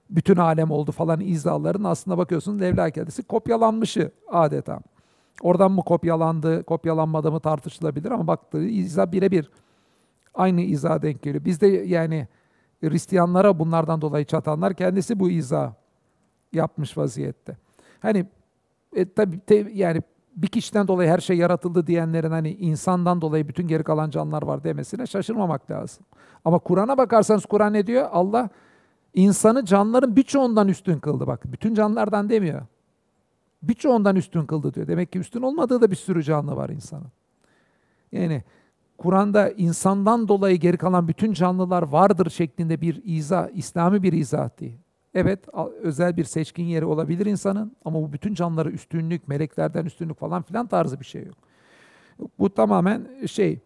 bütün 0.10 0.36
alem 0.36 0.72
oldu 0.72 0.92
falan 0.92 1.20
izahların 1.20 1.84
aslında 1.84 2.18
bakıyorsunuz 2.18 2.62
Levlaki 2.62 3.00
hadisi 3.00 3.24
kopyalanmışı 3.24 4.12
adeta. 4.28 4.80
Oradan 5.42 5.72
mı 5.72 5.82
kopyalandı, 5.84 6.64
kopyalanmadı 6.64 7.32
mı 7.32 7.40
tartışılabilir 7.40 8.12
ama 8.12 8.28
baktığı 8.28 8.64
izah 8.64 9.12
birebir 9.12 9.52
aynı 10.34 10.62
izah 10.62 11.02
denk 11.02 11.22
geliyor. 11.22 11.46
Bizde 11.46 11.68
yani 11.68 12.28
Hristiyanlara 12.82 13.60
bunlardan 13.60 14.02
dolayı 14.02 14.26
çatanlar 14.26 14.74
kendisi 14.74 15.20
bu 15.20 15.30
izah 15.30 15.74
yapmış 16.54 16.98
vaziyette. 16.98 17.58
Hani 18.00 18.26
e, 18.96 19.14
tabii 19.14 19.40
te, 19.40 19.56
yani 19.74 20.02
bir 20.38 20.48
kişiden 20.48 20.88
dolayı 20.88 21.10
her 21.10 21.20
şey 21.20 21.38
yaratıldı 21.38 21.88
diyenlerin 21.88 22.32
hani 22.32 22.54
insandan 22.54 23.22
dolayı 23.22 23.48
bütün 23.48 23.68
geri 23.68 23.84
kalan 23.84 24.10
canlılar 24.10 24.44
var 24.44 24.64
demesine 24.64 25.08
şaşırmamak 25.08 25.72
lazım. 25.72 26.06
Ama 26.46 26.60
Kur'an'a 26.60 26.98
bakarsanız 26.98 27.46
Kur'an 27.46 27.74
ne 27.74 27.88
diyor? 27.88 28.10
Allah 28.12 28.50
insanı 29.14 29.66
canlıların 29.66 30.16
birçoğundan 30.16 30.68
üstün 30.68 31.00
kıldı. 31.00 31.28
Bak 31.28 31.42
bütün 31.46 31.74
canlılardan 31.74 32.30
demiyor. 32.30 32.62
Birçoğundan 33.64 34.16
üstün 34.16 34.46
kıldı 34.46 34.74
diyor. 34.74 34.88
Demek 34.88 35.12
ki 35.12 35.20
üstün 35.20 35.42
olmadığı 35.42 35.82
da 35.82 35.92
bir 35.92 35.96
sürü 35.96 36.24
canlı 36.24 36.56
var 36.56 36.70
insanın. 36.70 37.12
Yani 38.12 38.44
Kur'an'da 38.98 39.50
insandan 39.50 40.28
dolayı 40.28 40.58
geri 40.58 40.78
kalan 40.78 41.08
bütün 41.08 41.34
canlılar 41.34 41.84
vardır 41.84 42.30
şeklinde 42.30 42.82
bir 42.82 43.02
izah, 43.04 43.50
İslami 43.54 44.04
bir 44.04 44.14
izah 44.14 44.60
değil. 44.60 44.78
Evet 45.20 45.40
özel 45.82 46.18
bir 46.18 46.24
seçkin 46.24 46.64
yeri 46.64 46.86
olabilir 46.86 47.26
insanın 47.26 47.72
ama 47.86 48.02
bu 48.02 48.14
bütün 48.14 48.34
canlılara 48.34 48.70
üstünlük, 48.70 49.28
meleklerden 49.28 49.86
üstünlük 49.86 50.20
falan 50.20 50.42
filan 50.42 50.68
tarzı 50.68 51.00
bir 51.00 51.06
şey 51.06 51.24
yok. 51.24 51.36
Bu 52.40 52.54
tamamen 52.54 53.08
şey. 53.28 53.60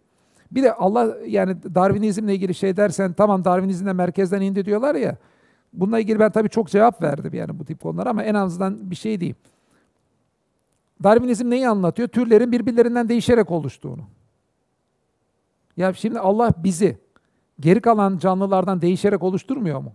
Bir 0.51 0.63
de 0.63 0.73
Allah 0.73 1.17
yani 1.27 1.63
Darwinizmle 1.75 2.33
ilgili 2.33 2.53
şey 2.53 2.77
dersen 2.77 3.13
tamam 3.13 3.45
Darwinizm 3.45 3.85
de 3.85 3.93
merkezden 3.93 4.41
indi 4.41 4.65
diyorlar 4.65 4.95
ya. 4.95 5.17
Bununla 5.73 5.99
ilgili 5.99 6.19
ben 6.19 6.31
tabii 6.31 6.49
çok 6.49 6.69
cevap 6.69 7.01
verdim 7.01 7.33
yani 7.33 7.59
bu 7.59 7.65
tip 7.65 7.81
konulara 7.81 8.09
ama 8.09 8.23
en 8.23 8.33
azından 8.33 8.91
bir 8.91 8.95
şey 8.95 9.19
diyeyim. 9.19 9.37
Darwinizm 11.03 11.49
neyi 11.49 11.69
anlatıyor? 11.69 12.07
Türlerin 12.07 12.51
birbirlerinden 12.51 13.09
değişerek 13.09 13.51
oluştuğunu. 13.51 14.01
Ya 15.77 15.93
şimdi 15.93 16.19
Allah 16.19 16.53
bizi 16.57 16.97
geri 17.59 17.81
kalan 17.81 18.17
canlılardan 18.17 18.81
değişerek 18.81 19.23
oluşturmuyor 19.23 19.79
mu? 19.79 19.93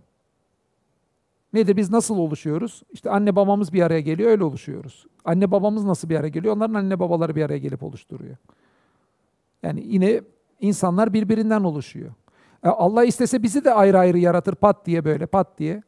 Nedir? 1.53 1.77
Biz 1.77 1.91
nasıl 1.91 2.17
oluşuyoruz? 2.17 2.83
İşte 2.91 3.09
anne 3.09 3.35
babamız 3.35 3.73
bir 3.73 3.81
araya 3.81 4.01
geliyor, 4.01 4.31
öyle 4.31 4.43
oluşuyoruz. 4.43 5.05
Anne 5.25 5.51
babamız 5.51 5.83
nasıl 5.83 6.09
bir 6.09 6.15
araya 6.15 6.29
geliyor? 6.29 6.55
Onların 6.55 6.73
anne 6.73 6.99
babaları 6.99 7.35
bir 7.35 7.43
araya 7.43 7.57
gelip 7.57 7.83
oluşturuyor. 7.83 8.37
Yani 9.63 9.83
yine 9.85 10.21
insanlar 10.59 11.13
birbirinden 11.13 11.63
oluşuyor. 11.63 12.11
E 12.63 12.69
Allah 12.69 13.03
istese 13.03 13.43
bizi 13.43 13.65
de 13.65 13.73
ayrı 13.73 13.99
ayrı 13.99 14.17
yaratır 14.17 14.55
pat 14.55 14.85
diye 14.85 15.05
böyle 15.05 15.25
pat 15.25 15.59
diye 15.59 15.83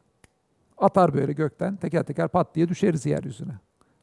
atar 0.78 1.14
böyle 1.14 1.32
gökten 1.32 1.76
teker 1.76 2.02
teker 2.02 2.28
pat 2.28 2.54
diye 2.54 2.68
düşeriz 2.68 3.06
yeryüzüne. 3.06 3.52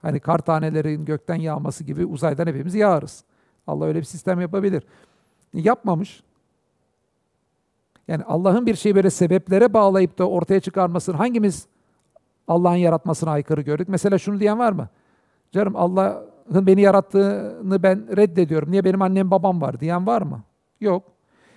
Hani 0.01 0.19
kar 0.19 0.39
tanelerin 0.39 1.05
gökten 1.05 1.35
yağması 1.35 1.83
gibi 1.83 2.05
uzaydan 2.05 2.47
hepimiz 2.47 2.75
yağarız. 2.75 3.23
Allah 3.67 3.85
öyle 3.85 3.99
bir 3.99 4.03
sistem 4.03 4.41
yapabilir. 4.41 4.83
Yapmamış. 5.53 6.23
Yani 8.07 8.23
Allah'ın 8.23 8.65
bir 8.65 8.75
şeyi 8.75 8.95
böyle 8.95 9.09
sebeplere 9.09 9.73
bağlayıp 9.73 10.17
da 10.17 10.29
ortaya 10.29 10.59
çıkarmasını 10.59 11.15
hangimiz 11.15 11.67
Allah'ın 12.47 12.75
yaratmasına 12.75 13.31
aykırı 13.31 13.61
gördük? 13.61 13.87
Mesela 13.89 14.17
şunu 14.17 14.39
diyen 14.39 14.59
var 14.59 14.71
mı? 14.71 14.89
Canım 15.51 15.75
Allah'ın 15.75 16.67
beni 16.67 16.81
yarattığını 16.81 17.83
ben 17.83 18.17
reddediyorum. 18.17 18.71
Niye 18.71 18.83
benim 18.83 19.01
annem 19.01 19.31
babam 19.31 19.61
var 19.61 19.79
diyen 19.79 20.07
var 20.07 20.21
mı? 20.21 20.41
Yok. 20.81 21.03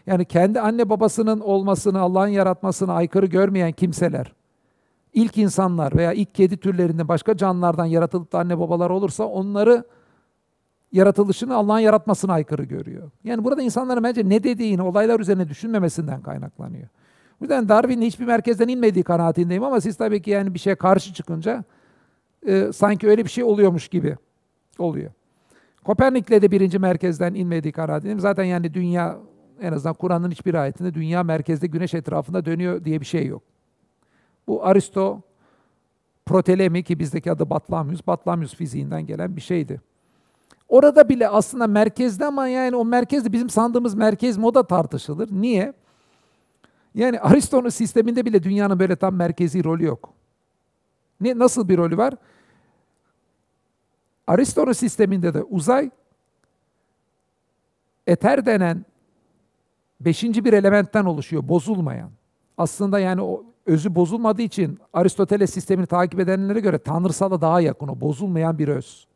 Yani 0.07 0.25
kendi 0.25 0.61
anne 0.61 0.91
babasının 0.91 1.41
olmasını, 1.41 2.01
Allah'ın 2.01 2.29
yaratmasına 2.29 2.93
aykırı 2.93 3.27
görmeyen 3.27 3.73
kimseler, 3.73 4.33
ilk 5.13 5.39
insanlar 5.39 5.97
veya 5.97 6.13
ilk 6.13 6.35
kedi 6.35 6.57
türlerinde 6.57 7.09
başka 7.09 7.37
canlılardan 7.37 7.85
yaratılıp 7.85 8.33
da 8.33 8.39
anne 8.39 8.59
babalar 8.59 8.91
olursa 8.91 9.25
onları 9.25 9.85
yaratılışını 10.93 11.55
Allah'ın 11.55 11.79
yaratmasına 11.79 12.33
aykırı 12.33 12.65
görüyor. 12.65 13.11
Yani 13.25 13.45
burada 13.45 13.63
insanların 13.63 14.05
bence 14.05 14.29
ne 14.29 14.45
dediğini 14.45 14.83
olaylar 14.83 15.21
üzerine 15.21 15.49
düşünmemesinden 15.49 16.23
kaynaklanıyor. 16.23 16.89
Bu 17.41 17.45
yüzden 17.45 17.69
Darwin'in 17.69 18.07
hiçbir 18.07 18.25
merkezden 18.25 18.69
inmediği 18.69 19.05
kanaatindeyim 19.05 19.65
ama 19.65 19.81
siz 19.81 19.97
tabii 19.97 20.23
ki 20.23 20.31
yani 20.31 20.55
bir 20.55 20.59
şeye 20.59 20.75
karşı 20.75 21.15
çıkınca 21.15 21.65
e, 22.47 22.73
sanki 22.73 23.09
öyle 23.09 23.25
bir 23.25 23.31
şey 23.31 23.45
oluyormuş 23.45 23.89
gibi 23.89 24.17
oluyor. 24.79 25.11
Kopernik'le 25.85 26.31
de 26.31 26.51
birinci 26.51 26.79
merkezden 26.79 27.35
inmediği 27.35 27.73
kanaatindeyim. 27.73 28.21
Zaten 28.21 28.45
yani 28.45 28.75
dünya 28.75 29.19
en 29.61 29.73
azından 29.73 29.95
Kur'an'ın 29.95 30.31
hiçbir 30.31 30.55
ayetinde 30.55 30.95
dünya 30.95 31.23
merkezde 31.23 31.67
güneş 31.67 31.95
etrafında 31.95 32.45
dönüyor 32.45 32.85
diye 32.85 33.01
bir 33.01 33.07
şey 33.07 33.27
yok. 33.27 33.43
Bu 34.47 34.67
Aristo 34.67 35.23
Protelemi 36.27 36.83
ki 36.83 36.99
bizdeki 36.99 37.33
adı 37.33 37.51
Batlamyus, 37.51 38.07
Batlamyus 38.07 38.55
fiziğinden 38.55 39.07
gelen 39.07 39.37
bir 39.37 39.41
şeydi. 39.41 39.81
Orada 40.71 41.09
bile 41.09 41.29
aslında 41.29 41.67
merkezde 41.67 42.25
ama 42.25 42.49
yani 42.49 42.77
o 42.77 42.85
merkezde 42.85 43.33
bizim 43.33 43.51
sandığımız 43.51 43.95
merkez 43.95 44.39
moda 44.39 44.63
tartışılır. 44.63 45.29
Niye? 45.33 45.73
Yani 46.95 47.21
Aristo'nun 47.21 47.69
sisteminde 47.69 48.25
bile 48.25 48.43
dünyanın 48.43 48.79
böyle 48.79 48.97
tam 48.97 49.15
merkezi 49.15 49.65
rolü 49.65 49.85
yok. 49.85 50.13
Ne, 51.21 51.39
nasıl 51.39 51.69
bir 51.69 51.79
rolü 51.79 51.97
var? 51.97 52.15
Aristo'nun 54.27 54.73
sisteminde 54.73 55.35
de 55.35 55.43
uzay 55.43 55.91
eter 58.07 58.47
denen 58.47 58.85
beşinci 60.01 60.45
bir 60.45 60.53
elementten 60.53 61.05
oluşuyor, 61.05 61.49
bozulmayan. 61.49 62.11
Aslında 62.59 62.99
yani 62.99 63.23
o 63.23 63.45
özü 63.67 63.95
bozulmadığı 63.95 64.43
için 64.43 64.79
Aristoteles 64.93 65.55
sistemini 65.55 65.87
takip 65.87 66.21
edenlere 66.21 66.61
göre 66.61 66.79
tanrısala 66.79 67.41
daha 67.41 67.61
yakın 67.61 67.89
o, 67.89 68.01
bozulmayan 68.01 68.59
bir 68.59 68.69
öz. 68.69 69.10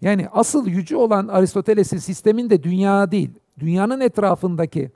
Yani 0.00 0.28
asıl 0.28 0.66
yüce 0.66 0.96
olan 0.96 1.28
Aristoteles'in 1.28 1.98
sisteminde 1.98 2.62
dünya 2.62 3.10
değil, 3.10 3.30
dünyanın 3.58 4.00
etrafındaki 4.00 4.90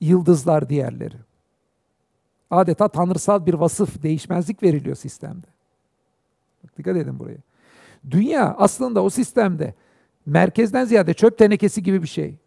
yıldızlar 0.00 0.68
diğerleri. 0.68 1.16
Adeta 2.50 2.88
tanrısal 2.88 3.46
bir 3.46 3.54
vasıf, 3.54 4.02
değişmezlik 4.02 4.62
veriliyor 4.62 4.96
sistemde. 4.96 5.46
Dikkat 6.78 6.96
edin 6.96 7.18
buraya. 7.18 7.38
Dünya 8.10 8.54
aslında 8.58 9.02
o 9.02 9.10
sistemde 9.10 9.74
merkezden 10.26 10.84
ziyade 10.84 11.14
çöp 11.14 11.38
tenekesi 11.38 11.82
gibi 11.82 12.02
bir 12.02 12.08
şey. 12.08 12.38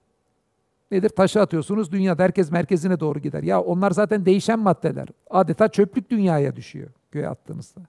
Nedir? 0.92 1.10
Taşı 1.10 1.42
atıyorsunuz, 1.42 1.92
dünya 1.92 2.20
herkes 2.20 2.52
merkezine 2.52 3.00
doğru 3.00 3.20
gider. 3.20 3.44
Ya 3.44 3.62
onlar 3.62 3.92
zaten 3.92 4.26
değişen 4.26 4.60
maddeler. 4.60 5.08
Adeta 5.30 5.68
çöplük 5.68 6.10
dünyaya 6.10 6.56
düşüyor 6.56 6.90
göğe 7.12 7.28
attığınızda. 7.28 7.82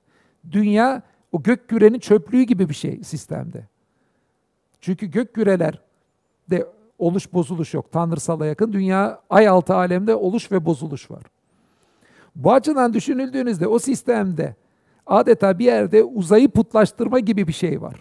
Dünya 0.52 1.02
o 1.34 1.42
gök 1.42 1.68
kürenin 1.68 1.98
çöplüğü 1.98 2.42
gibi 2.42 2.68
bir 2.68 2.74
şey 2.74 3.04
sistemde. 3.04 3.64
Çünkü 4.80 5.06
gök 5.06 5.34
küreler 5.34 5.80
de 6.50 6.66
oluş 6.98 7.32
bozuluş 7.32 7.74
yok. 7.74 7.92
Tanrısala 7.92 8.46
yakın. 8.46 8.72
Dünya 8.72 9.20
ay 9.30 9.48
altı 9.48 9.74
alemde 9.74 10.14
oluş 10.14 10.52
ve 10.52 10.64
bozuluş 10.64 11.10
var. 11.10 11.22
Bu 12.36 12.52
açıdan 12.52 12.94
düşünüldüğünüzde 12.94 13.66
o 13.66 13.78
sistemde 13.78 14.54
adeta 15.06 15.58
bir 15.58 15.64
yerde 15.64 16.04
uzayı 16.04 16.48
putlaştırma 16.48 17.18
gibi 17.18 17.48
bir 17.48 17.52
şey 17.52 17.82
var. 17.82 18.00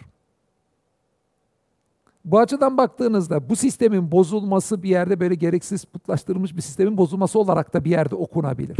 Bu 2.24 2.38
açıdan 2.38 2.76
baktığınızda 2.76 3.48
bu 3.48 3.56
sistemin 3.56 4.12
bozulması 4.12 4.82
bir 4.82 4.88
yerde 4.88 5.20
böyle 5.20 5.34
gereksiz 5.34 5.84
putlaştırılmış 5.84 6.56
bir 6.56 6.62
sistemin 6.62 6.96
bozulması 6.96 7.38
olarak 7.38 7.74
da 7.74 7.84
bir 7.84 7.90
yerde 7.90 8.14
okunabilir 8.14 8.76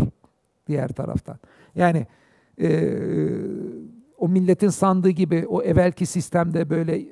diğer 0.69 0.89
taraftan. 0.89 1.39
Yani 1.75 2.07
e, 2.61 2.69
o 4.25 4.29
milletin 4.29 4.69
sandığı 4.69 5.11
gibi 5.11 5.47
o 5.49 5.63
evvelki 5.63 6.07
sistemde 6.07 6.71
böyle 6.71 7.03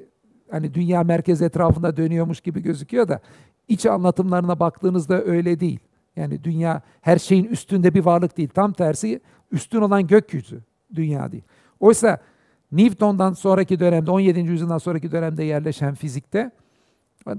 hani 0.50 0.74
dünya 0.74 1.02
merkez 1.02 1.42
etrafında 1.42 1.96
dönüyormuş 1.96 2.40
gibi 2.40 2.62
gözüküyor 2.62 3.08
da 3.08 3.20
iç 3.68 3.86
anlatımlarına 3.86 4.60
baktığınızda 4.60 5.24
öyle 5.24 5.60
değil. 5.60 5.80
Yani 6.16 6.44
dünya 6.44 6.82
her 7.00 7.18
şeyin 7.18 7.44
üstünde 7.44 7.94
bir 7.94 8.04
varlık 8.04 8.36
değil. 8.36 8.48
Tam 8.48 8.72
tersi 8.72 9.20
üstün 9.50 9.80
olan 9.80 10.06
gökyüzü 10.06 10.62
dünya 10.94 11.32
değil. 11.32 11.42
Oysa 11.80 12.18
Newton'dan 12.72 13.32
sonraki 13.32 13.80
dönemde, 13.80 14.10
17. 14.10 14.40
yüzyıldan 14.40 14.78
sonraki 14.78 15.12
dönemde 15.12 15.44
yerleşen 15.44 15.94
fizikte, 15.94 16.50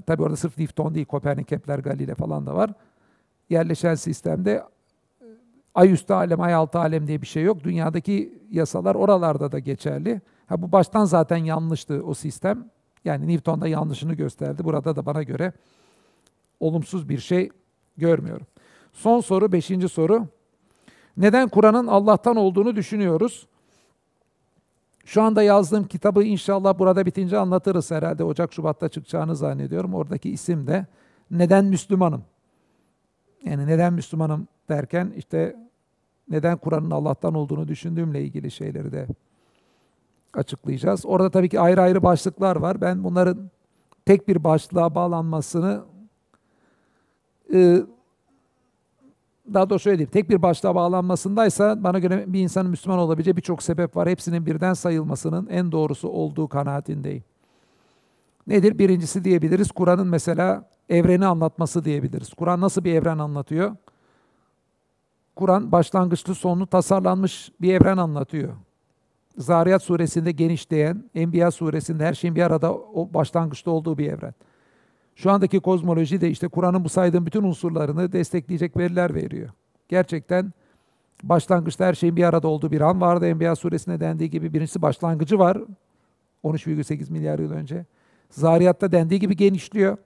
tabi 0.06 0.24
orada 0.24 0.36
sırf 0.36 0.58
Newton 0.58 0.96
değil, 0.96 1.06
Kopernik, 1.06 1.48
Kepler, 1.48 1.80
Galile 1.80 2.16
falan 2.16 2.46
da 2.46 2.56
var. 2.56 2.72
Yerleşen 3.50 3.96
sistemde 3.96 4.64
ay 5.76 5.92
üstü 5.92 6.14
alem, 6.14 6.42
ay 6.42 6.54
altı 6.54 6.80
alem 6.80 7.08
diye 7.08 7.22
bir 7.22 7.28
şey 7.28 7.44
yok. 7.44 7.64
Dünyadaki 7.64 8.42
yasalar 8.52 8.96
oralarda 8.96 9.52
da 9.52 9.60
geçerli. 9.60 10.22
Ha, 10.48 10.62
bu 10.62 10.72
baştan 10.72 11.06
zaten 11.06 11.38
yanlıştı 11.38 12.04
o 12.06 12.14
sistem. 12.14 12.70
Yani 13.06 13.28
Newton 13.28 13.62
da 13.62 13.68
yanlışını 13.68 14.14
gösterdi. 14.14 14.64
Burada 14.64 14.96
da 14.96 15.06
bana 15.06 15.24
göre 15.24 15.54
olumsuz 16.60 17.10
bir 17.10 17.20
şey 17.20 17.50
görmüyorum. 17.98 18.48
Son 18.94 19.20
soru, 19.20 19.52
beşinci 19.52 19.90
soru. 19.90 20.28
Neden 21.18 21.50
Kur'an'ın 21.50 21.88
Allah'tan 21.88 22.36
olduğunu 22.36 22.76
düşünüyoruz? 22.76 23.48
Şu 25.06 25.22
anda 25.22 25.44
yazdığım 25.44 25.88
kitabı 25.88 26.24
inşallah 26.24 26.80
burada 26.80 27.06
bitince 27.06 27.38
anlatırız 27.38 27.92
herhalde. 27.92 28.24
Ocak, 28.24 28.54
Şubat'ta 28.54 28.90
çıkacağını 28.90 29.36
zannediyorum. 29.36 29.94
Oradaki 29.94 30.30
isim 30.30 30.68
de 30.68 30.86
Neden 31.34 31.66
Müslümanım? 31.66 32.24
Yani 33.46 33.68
neden 33.68 33.94
Müslümanım 33.94 34.48
derken 34.70 35.14
işte 35.18 35.56
neden 36.30 36.58
Kur'an'ın 36.58 36.92
Allah'tan 36.92 37.34
olduğunu 37.34 37.68
düşündüğümle 37.68 38.24
ilgili 38.24 38.52
şeyleri 38.52 38.92
de 38.92 39.08
açıklayacağız. 40.34 41.06
Orada 41.06 41.30
tabii 41.30 41.50
ki 41.50 41.60
ayrı 41.60 41.82
ayrı 41.82 42.04
başlıklar 42.04 42.56
var. 42.56 42.82
Ben 42.82 43.04
bunların 43.04 43.50
tek 44.06 44.28
bir 44.28 44.44
başlığa 44.44 44.96
bağlanmasını 44.96 45.84
e, 47.54 47.84
daha 49.54 49.70
doğrusu 49.70 49.84
şöyle 49.84 49.98
diyeyim, 49.98 50.12
tek 50.12 50.30
bir 50.30 50.42
başlığa 50.42 50.76
bağlanmasındaysa 50.76 51.84
bana 51.84 52.00
göre 52.00 52.26
bir 52.28 52.40
insanın 52.40 52.70
Müslüman 52.70 53.00
olabileceği 53.00 53.38
birçok 53.38 53.64
sebep 53.64 53.96
var. 53.96 54.10
Hepsinin 54.10 54.46
birden 54.46 54.74
sayılmasının 54.74 55.48
en 55.48 55.72
doğrusu 55.72 56.10
olduğu 56.10 56.48
kanaatindeyim. 56.48 57.24
Nedir? 58.48 58.78
Birincisi 58.78 59.24
diyebiliriz, 59.24 59.72
Kur'an'ın 59.72 60.08
mesela 60.08 60.70
evreni 60.90 61.26
anlatması 61.26 61.86
diyebiliriz. 61.86 62.34
Kur'an 62.34 62.62
nasıl 62.62 62.84
bir 62.84 62.94
evren 62.94 63.18
anlatıyor? 63.18 63.76
Kur'an 65.36 65.72
başlangıçlı 65.72 66.36
sonlu 66.36 66.68
tasarlanmış 66.68 67.52
bir 67.62 67.74
evren 67.74 67.98
anlatıyor. 67.98 68.54
Zariyat 69.38 69.84
suresinde 69.84 70.32
genişleyen, 70.32 71.04
Enbiya 71.16 71.52
suresinde 71.52 72.06
her 72.06 72.14
şeyin 72.14 72.36
bir 72.36 72.42
arada 72.42 72.74
o 72.74 73.14
başlangıçta 73.14 73.72
olduğu 73.72 73.98
bir 73.98 74.12
evren. 74.12 74.34
Şu 75.16 75.32
andaki 75.32 75.60
kozmoloji 75.60 76.22
de 76.22 76.30
işte 76.30 76.48
Kur'an'ın 76.48 76.84
bu 76.84 76.90
saydığım 76.90 77.26
bütün 77.26 77.44
unsurlarını 77.44 78.12
destekleyecek 78.12 78.78
veriler 78.78 79.16
veriyor. 79.16 79.50
Gerçekten 79.90 80.54
başlangıçta 81.24 81.86
her 81.86 81.94
şeyin 81.94 82.16
bir 82.16 82.24
arada 82.24 82.48
olduğu 82.48 82.72
bir 82.72 82.82
an 82.82 83.02
vardı. 83.02 83.28
Enbiya 83.28 83.56
suresinde 83.56 84.00
dendiği 84.00 84.30
gibi 84.30 84.54
birincisi 84.54 84.82
başlangıcı 84.82 85.40
var. 85.40 85.58
13,8 86.44 87.12
milyar 87.12 87.40
yıl 87.40 87.52
önce. 87.52 87.86
Zariyat'ta 88.30 88.92
dendiği 88.92 89.20
gibi 89.20 89.36
genişliyor. 89.36 89.98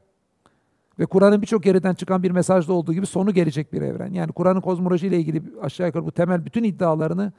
Ve 0.99 1.05
Kur'an'ın 1.05 1.41
birçok 1.41 1.65
yerden 1.65 1.93
çıkan 1.93 2.23
bir 2.23 2.31
mesajda 2.31 2.73
olduğu 2.73 2.93
gibi 2.93 3.05
sonu 3.05 3.33
gelecek 3.33 3.73
bir 3.73 3.81
evren. 3.81 4.13
Yani 4.13 4.31
Kur'an'ın 4.31 4.61
kozmoloji 4.61 5.07
ile 5.07 5.17
ilgili 5.17 5.43
aşağı 5.61 5.87
yukarı 5.87 6.05
bu 6.05 6.11
temel 6.11 6.45
bütün 6.45 6.63
iddialarını 6.63 7.31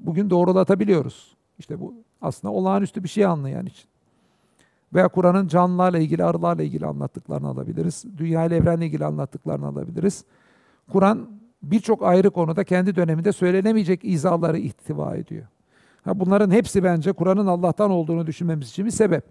bugün 0.00 0.30
doğrulatabiliyoruz. 0.30 1.36
İşte 1.58 1.80
bu 1.80 1.94
aslında 2.22 2.54
olağanüstü 2.54 3.04
bir 3.04 3.08
şey 3.08 3.24
anlayan 3.24 3.66
için. 3.66 3.88
Veya 4.94 5.08
Kur'an'ın 5.08 5.48
canlılarla 5.48 5.98
ilgili, 5.98 6.24
arılarla 6.24 6.62
ilgili 6.62 6.86
anlattıklarını 6.86 7.48
alabiliriz. 7.48 8.04
Dünya 8.16 8.44
ile 8.44 8.56
evrenle 8.56 8.86
ilgili 8.86 9.04
anlattıklarını 9.04 9.66
alabiliriz. 9.66 10.24
Kur'an 10.92 11.28
birçok 11.62 12.02
ayrı 12.02 12.30
konuda 12.30 12.64
kendi 12.64 12.96
döneminde 12.96 13.32
söylenemeyecek 13.32 14.04
izahları 14.04 14.58
ihtiva 14.58 15.16
ediyor. 15.16 15.46
Ha 16.04 16.20
bunların 16.20 16.50
hepsi 16.50 16.84
bence 16.84 17.12
Kur'an'ın 17.12 17.46
Allah'tan 17.46 17.90
olduğunu 17.90 18.26
düşünmemiz 18.26 18.68
için 18.68 18.86
bir 18.86 18.90
sebep. 18.90 19.24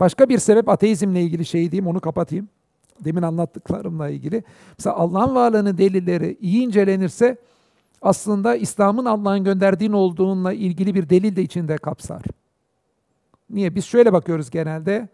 Başka 0.00 0.28
bir 0.28 0.38
sebep 0.38 0.68
ateizmle 0.68 1.22
ilgili 1.22 1.44
şey 1.44 1.72
diyeyim, 1.72 1.86
onu 1.86 2.00
kapatayım. 2.00 2.48
Demin 3.04 3.22
anlattıklarımla 3.22 4.08
ilgili. 4.08 4.42
Mesela 4.78 4.96
Allah'ın 4.96 5.34
varlığının 5.34 5.78
delilleri 5.78 6.36
iyi 6.40 6.62
incelenirse 6.62 7.36
aslında 8.02 8.56
İslam'ın 8.56 9.04
Allah'ın 9.04 9.44
gönderdiğin 9.44 9.92
olduğunla 9.92 10.52
ilgili 10.52 10.94
bir 10.94 11.08
delil 11.08 11.36
de 11.36 11.42
içinde 11.42 11.76
kapsar. 11.76 12.22
Niye? 13.50 13.74
Biz 13.74 13.84
şöyle 13.84 14.12
bakıyoruz 14.12 14.50
genelde. 14.50 15.08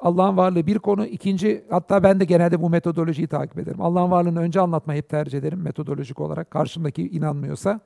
Allah'ın 0.00 0.36
varlığı 0.36 0.66
bir 0.66 0.78
konu. 0.78 1.06
ikinci 1.06 1.64
hatta 1.70 2.02
ben 2.02 2.20
de 2.20 2.24
genelde 2.24 2.62
bu 2.62 2.70
metodolojiyi 2.70 3.28
takip 3.28 3.58
ederim. 3.58 3.80
Allah'ın 3.80 4.10
varlığını 4.10 4.40
önce 4.40 4.60
anlatmayı 4.60 4.98
hep 4.98 5.08
tercih 5.08 5.38
ederim 5.38 5.62
metodolojik 5.62 6.20
olarak. 6.20 6.50
Karşımdaki 6.50 7.08
inanmıyorsa. 7.08 7.80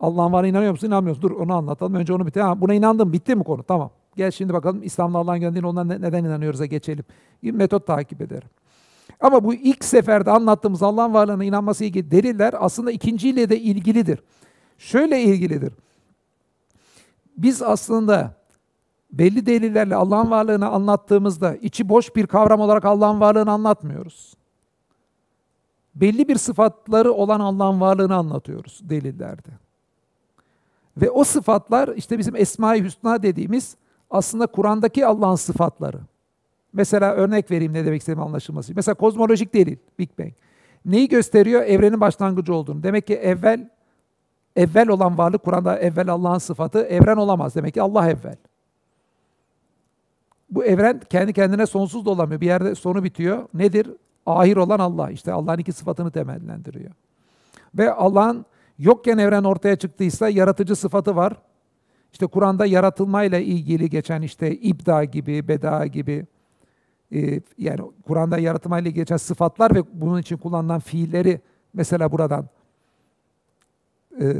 Allah'ın 0.00 0.32
varlığına 0.32 0.48
inanıyor 0.48 0.72
musun? 0.72 0.86
İnanmıyorsun. 0.86 1.22
Dur 1.22 1.30
onu 1.30 1.54
anlatalım. 1.54 1.94
Önce 1.94 2.12
onu 2.12 2.26
bitir. 2.26 2.40
Ha, 2.40 2.60
buna 2.60 2.74
inandım. 2.74 3.12
Bitti 3.12 3.34
mi 3.34 3.44
konu? 3.44 3.62
Tamam. 3.62 3.90
Gel 4.16 4.30
şimdi 4.30 4.52
bakalım 4.52 4.82
İslam'la 4.82 5.18
Allah'ın 5.18 5.40
gönderdiğine 5.40 5.66
ondan 5.66 5.88
neden 5.88 6.24
inanıyoruz'a 6.24 6.66
geçelim. 6.66 7.04
Bir 7.42 7.50
metot 7.50 7.86
takip 7.86 8.20
ederim. 8.20 8.48
Ama 9.20 9.44
bu 9.44 9.54
ilk 9.54 9.84
seferde 9.84 10.30
anlattığımız 10.30 10.82
Allah'ın 10.82 11.14
varlığına 11.14 11.44
inanması 11.44 11.84
ilgili 11.84 12.10
deliller 12.10 12.54
aslında 12.58 12.90
ikinciyle 12.92 13.48
de 13.48 13.60
ilgilidir. 13.60 14.18
Şöyle 14.78 15.22
ilgilidir. 15.22 15.72
Biz 17.36 17.62
aslında 17.62 18.34
belli 19.12 19.46
delillerle 19.46 19.96
Allah'ın 19.96 20.30
varlığını 20.30 20.68
anlattığımızda 20.68 21.56
içi 21.56 21.88
boş 21.88 22.16
bir 22.16 22.26
kavram 22.26 22.60
olarak 22.60 22.84
Allah'ın 22.84 23.20
varlığını 23.20 23.50
anlatmıyoruz. 23.50 24.34
Belli 25.94 26.28
bir 26.28 26.36
sıfatları 26.36 27.12
olan 27.12 27.40
Allah'ın 27.40 27.80
varlığını 27.80 28.14
anlatıyoruz 28.14 28.80
delillerde. 28.82 29.50
Ve 30.96 31.10
o 31.10 31.24
sıfatlar 31.24 31.88
işte 31.88 32.18
bizim 32.18 32.36
Esma-i 32.36 32.84
Hüsna 32.84 33.22
dediğimiz 33.22 33.76
aslında 34.10 34.46
Kur'an'daki 34.46 35.06
Allah'ın 35.06 35.36
sıfatları. 35.36 35.98
Mesela 36.72 37.12
örnek 37.12 37.50
vereyim 37.50 37.72
ne 37.72 37.86
demek 37.86 38.00
istediğim 38.00 38.26
anlaşılması. 38.26 38.72
Mesela 38.76 38.94
kozmolojik 38.94 39.54
delil, 39.54 39.76
Big 39.98 40.10
Bang. 40.18 40.32
Neyi 40.84 41.08
gösteriyor? 41.08 41.62
Evrenin 41.62 42.00
başlangıcı 42.00 42.54
olduğunu. 42.54 42.82
Demek 42.82 43.06
ki 43.06 43.14
evvel 43.14 43.70
evvel 44.56 44.88
olan 44.88 45.18
varlık 45.18 45.42
Kur'an'da 45.42 45.78
evvel 45.78 46.08
Allah'ın 46.08 46.38
sıfatı 46.38 46.82
evren 46.82 47.16
olamaz. 47.16 47.54
Demek 47.54 47.74
ki 47.74 47.82
Allah 47.82 48.10
evvel. 48.10 48.36
Bu 50.50 50.64
evren 50.64 51.00
kendi 51.10 51.32
kendine 51.32 51.66
sonsuz 51.66 52.06
da 52.06 52.10
olamıyor. 52.10 52.40
Bir 52.40 52.46
yerde 52.46 52.74
sonu 52.74 53.04
bitiyor. 53.04 53.48
Nedir? 53.54 53.90
Ahir 54.26 54.56
olan 54.56 54.78
Allah. 54.78 55.10
İşte 55.10 55.32
Allah'ın 55.32 55.58
iki 55.58 55.72
sıfatını 55.72 56.10
temellendiriyor. 56.10 56.90
Ve 57.74 57.92
Allah'ın 57.92 58.46
yokken 58.78 59.18
evren 59.18 59.44
ortaya 59.44 59.76
çıktıysa 59.76 60.28
yaratıcı 60.28 60.76
sıfatı 60.76 61.16
var. 61.16 61.36
İşte 62.14 62.26
Kur'an'da 62.26 62.66
yaratılmayla 62.66 63.38
ilgili 63.38 63.90
geçen 63.90 64.22
işte 64.22 64.56
ibda 64.56 65.04
gibi, 65.04 65.48
beda 65.48 65.86
gibi 65.86 66.26
e, 67.12 67.40
yani 67.58 67.80
Kur'an'da 68.06 68.38
yaratılmayla 68.38 68.88
ilgili 68.88 69.00
geçen 69.00 69.16
sıfatlar 69.16 69.74
ve 69.74 69.82
bunun 69.92 70.20
için 70.20 70.36
kullanılan 70.36 70.80
fiilleri 70.80 71.40
mesela 71.72 72.12
buradan 72.12 72.48
e, 74.20 74.34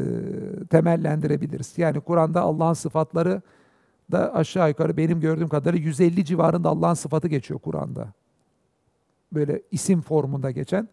temellendirebiliriz. 0.71 1.79
Yani 1.79 2.01
Kur'an'da 2.01 2.41
Allah'ın 2.41 2.73
sıfatları 2.73 3.43
da 4.13 4.35
aşağı 4.35 4.69
yukarı 4.69 4.97
benim 4.97 5.21
gördüğüm 5.21 5.49
kadarıyla 5.49 5.87
150 5.87 6.25
civarında 6.25 6.69
Allah'ın 6.69 6.95
sıfatı 6.95 7.29
geçiyor 7.29 7.61
Kur'an'da. 7.61 8.13
Böyle 9.33 9.63
isim 9.71 10.01
formunda 10.01 10.51
geçen. 10.51 10.89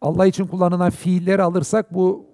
Allah 0.00 0.26
için 0.26 0.46
kullanılan 0.46 0.90
fiilleri 0.90 1.42
alırsak 1.42 1.94
bu 1.94 2.29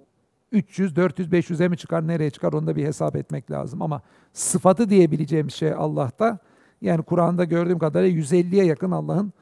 300, 0.56 0.96
400, 0.96 1.28
500'e 1.28 1.68
mi 1.68 1.76
çıkar, 1.76 2.06
nereye 2.06 2.30
çıkar 2.30 2.52
onu 2.52 2.66
da 2.66 2.76
bir 2.76 2.84
hesap 2.84 3.16
etmek 3.16 3.50
lazım. 3.50 3.82
Ama 3.82 4.02
sıfatı 4.32 4.90
diyebileceğimiz 4.90 5.54
şey 5.54 5.72
Allah'ta 5.72 6.38
yani 6.80 7.02
Kur'an'da 7.02 7.44
gördüğüm 7.44 7.78
kadarıyla 7.78 8.20
150'ye 8.22 8.64
yakın 8.64 8.90
Allah'ın 8.90 9.32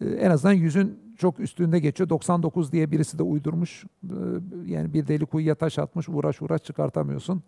e, 0.00 0.08
en 0.08 0.30
azından 0.30 0.52
yüzün 0.54 0.98
çok 1.18 1.40
üstünde 1.40 1.78
geçiyor. 1.78 2.08
99 2.08 2.72
diye 2.72 2.90
birisi 2.90 3.18
de 3.18 3.22
uydurmuş. 3.22 3.84
E, 4.04 4.14
Yani 4.66 4.92
bir 4.94 5.06
deli 5.08 5.26
kuyuya 5.26 5.54
taş 5.54 5.78
atmış, 5.78 6.08
uğraş 6.08 6.42
uğraş 6.42 6.62
çıkartamıyorsun. 6.62 7.42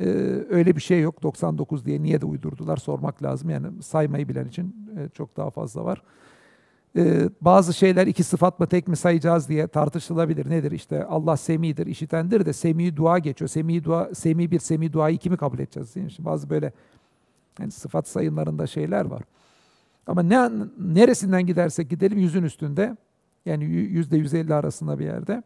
E, 0.00 0.04
Öyle 0.50 0.76
bir 0.76 0.80
şey 0.80 1.00
yok 1.00 1.22
99 1.22 1.84
diye. 1.84 2.02
Niye 2.02 2.20
de 2.20 2.26
uydurdular 2.26 2.76
sormak 2.76 3.22
lazım. 3.22 3.50
Yani 3.50 3.82
saymayı 3.82 4.28
bilen 4.28 4.48
için 4.48 4.74
çok 5.14 5.36
daha 5.36 5.50
fazla 5.50 5.84
var. 5.84 6.02
E, 6.96 7.28
Bazı 7.40 7.74
şeyler 7.74 8.06
iki 8.06 8.22
sıfat 8.22 8.60
mı 8.60 8.66
tek 8.66 8.88
mi 8.88 8.96
sayacağız 8.96 9.48
diye 9.48 9.66
tartışılabilir. 9.66 10.50
Nedir 10.50 10.72
işte 10.72 11.04
Allah 11.04 11.36
semidir, 11.36 11.86
işitendir 11.86 12.46
de 12.46 12.52
semi 12.52 12.96
dua 12.96 13.18
geçiyor. 13.18 13.48
Semi 13.48 13.84
dua, 13.84 14.14
semi 14.14 14.50
bir 14.50 14.58
semi 14.58 14.92
duayı 14.92 15.18
kimi 15.18 15.36
kabul 15.36 15.58
edeceğiz? 15.58 15.94
Değil 15.94 16.04
mi? 16.04 16.12
Şimdi 16.12 16.28
bazı 16.28 16.50
böyle 16.50 16.72
yani 17.60 17.70
sıfat 17.70 18.08
sayımlarında 18.08 18.66
şeyler 18.66 19.04
var. 19.04 19.22
Ama 20.06 20.22
ne 20.22 20.50
neresinden 20.78 21.46
gidersek 21.46 21.90
gidelim 21.90 22.18
yüzün 22.18 22.42
üstünde 22.42 22.96
yani 23.46 23.64
yü- 23.64 23.68
yüzde 23.68 24.16
150 24.16 24.54
arasında 24.54 24.98
bir 24.98 25.04
yerde 25.04 25.42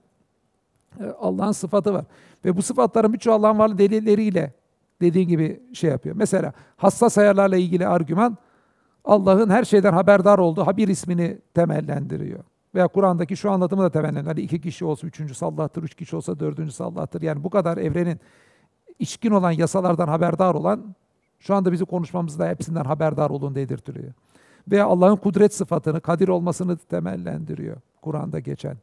e, 1.01 1.05
Allah'ın 1.21 1.53
sıfatı 1.53 1.93
var. 1.93 2.05
Ve 2.45 2.57
bu 2.57 2.62
sıfatların 2.62 3.12
birçoğu 3.12 3.35
Allah'ın 3.35 3.59
varlığı 3.59 3.79
delilleriyle 3.79 4.53
dediğin 5.01 5.29
gibi 5.29 5.62
şey 5.73 5.91
yapıyor. 5.91 6.17
Mesela 6.17 6.53
hassas 6.77 7.19
ayarlarla 7.19 7.57
ilgili 7.57 7.87
argüman 7.87 8.39
Allah'ın 9.05 9.51
her 9.51 9.64
şeyden 9.64 9.93
haberdar 9.93 10.39
olduğu 10.39 10.66
habir 10.66 10.89
ismini 10.89 11.39
temellendiriyor. 11.55 12.40
Veya 12.74 12.89
Kur'an'daki 12.89 13.36
şu 13.36 13.51
anlatımı 13.51 13.82
da 13.82 13.90
temellendiriyor. 13.90 14.35
Hani 14.35 14.40
iki 14.40 14.60
kişi 14.60 14.85
olsa 14.85 15.06
üçüncüsü 15.06 15.44
Allah'tır, 15.44 15.82
üç 15.82 15.94
kişi 15.94 16.16
olsa 16.16 16.40
dördüncüsü 16.40 16.85
Allah'tır. 16.85 17.22
Yani 17.22 17.44
bu 17.44 17.51
kadar 17.51 17.78
evrenin 17.78 18.20
içkin 18.98 19.31
olan 19.31 19.51
yasalardan 19.51 20.09
haberdar 20.09 20.55
olan 20.55 20.94
şu 21.39 21.55
anda 21.55 21.72
bizi 21.72 21.85
konuşmamızda 21.85 22.48
hepsinden 22.48 22.85
haberdar 22.85 23.31
olun 23.31 23.55
dedirtiliyor. 23.55 24.12
Veya 24.70 24.86
Allah'ın 24.86 25.16
kudret 25.16 25.55
sıfatını, 25.55 26.01
kadir 26.01 26.28
olmasını 26.28 26.77
temellendiriyor 26.77 27.77
Kur'an'da 28.02 28.39
geçen. 28.39 28.77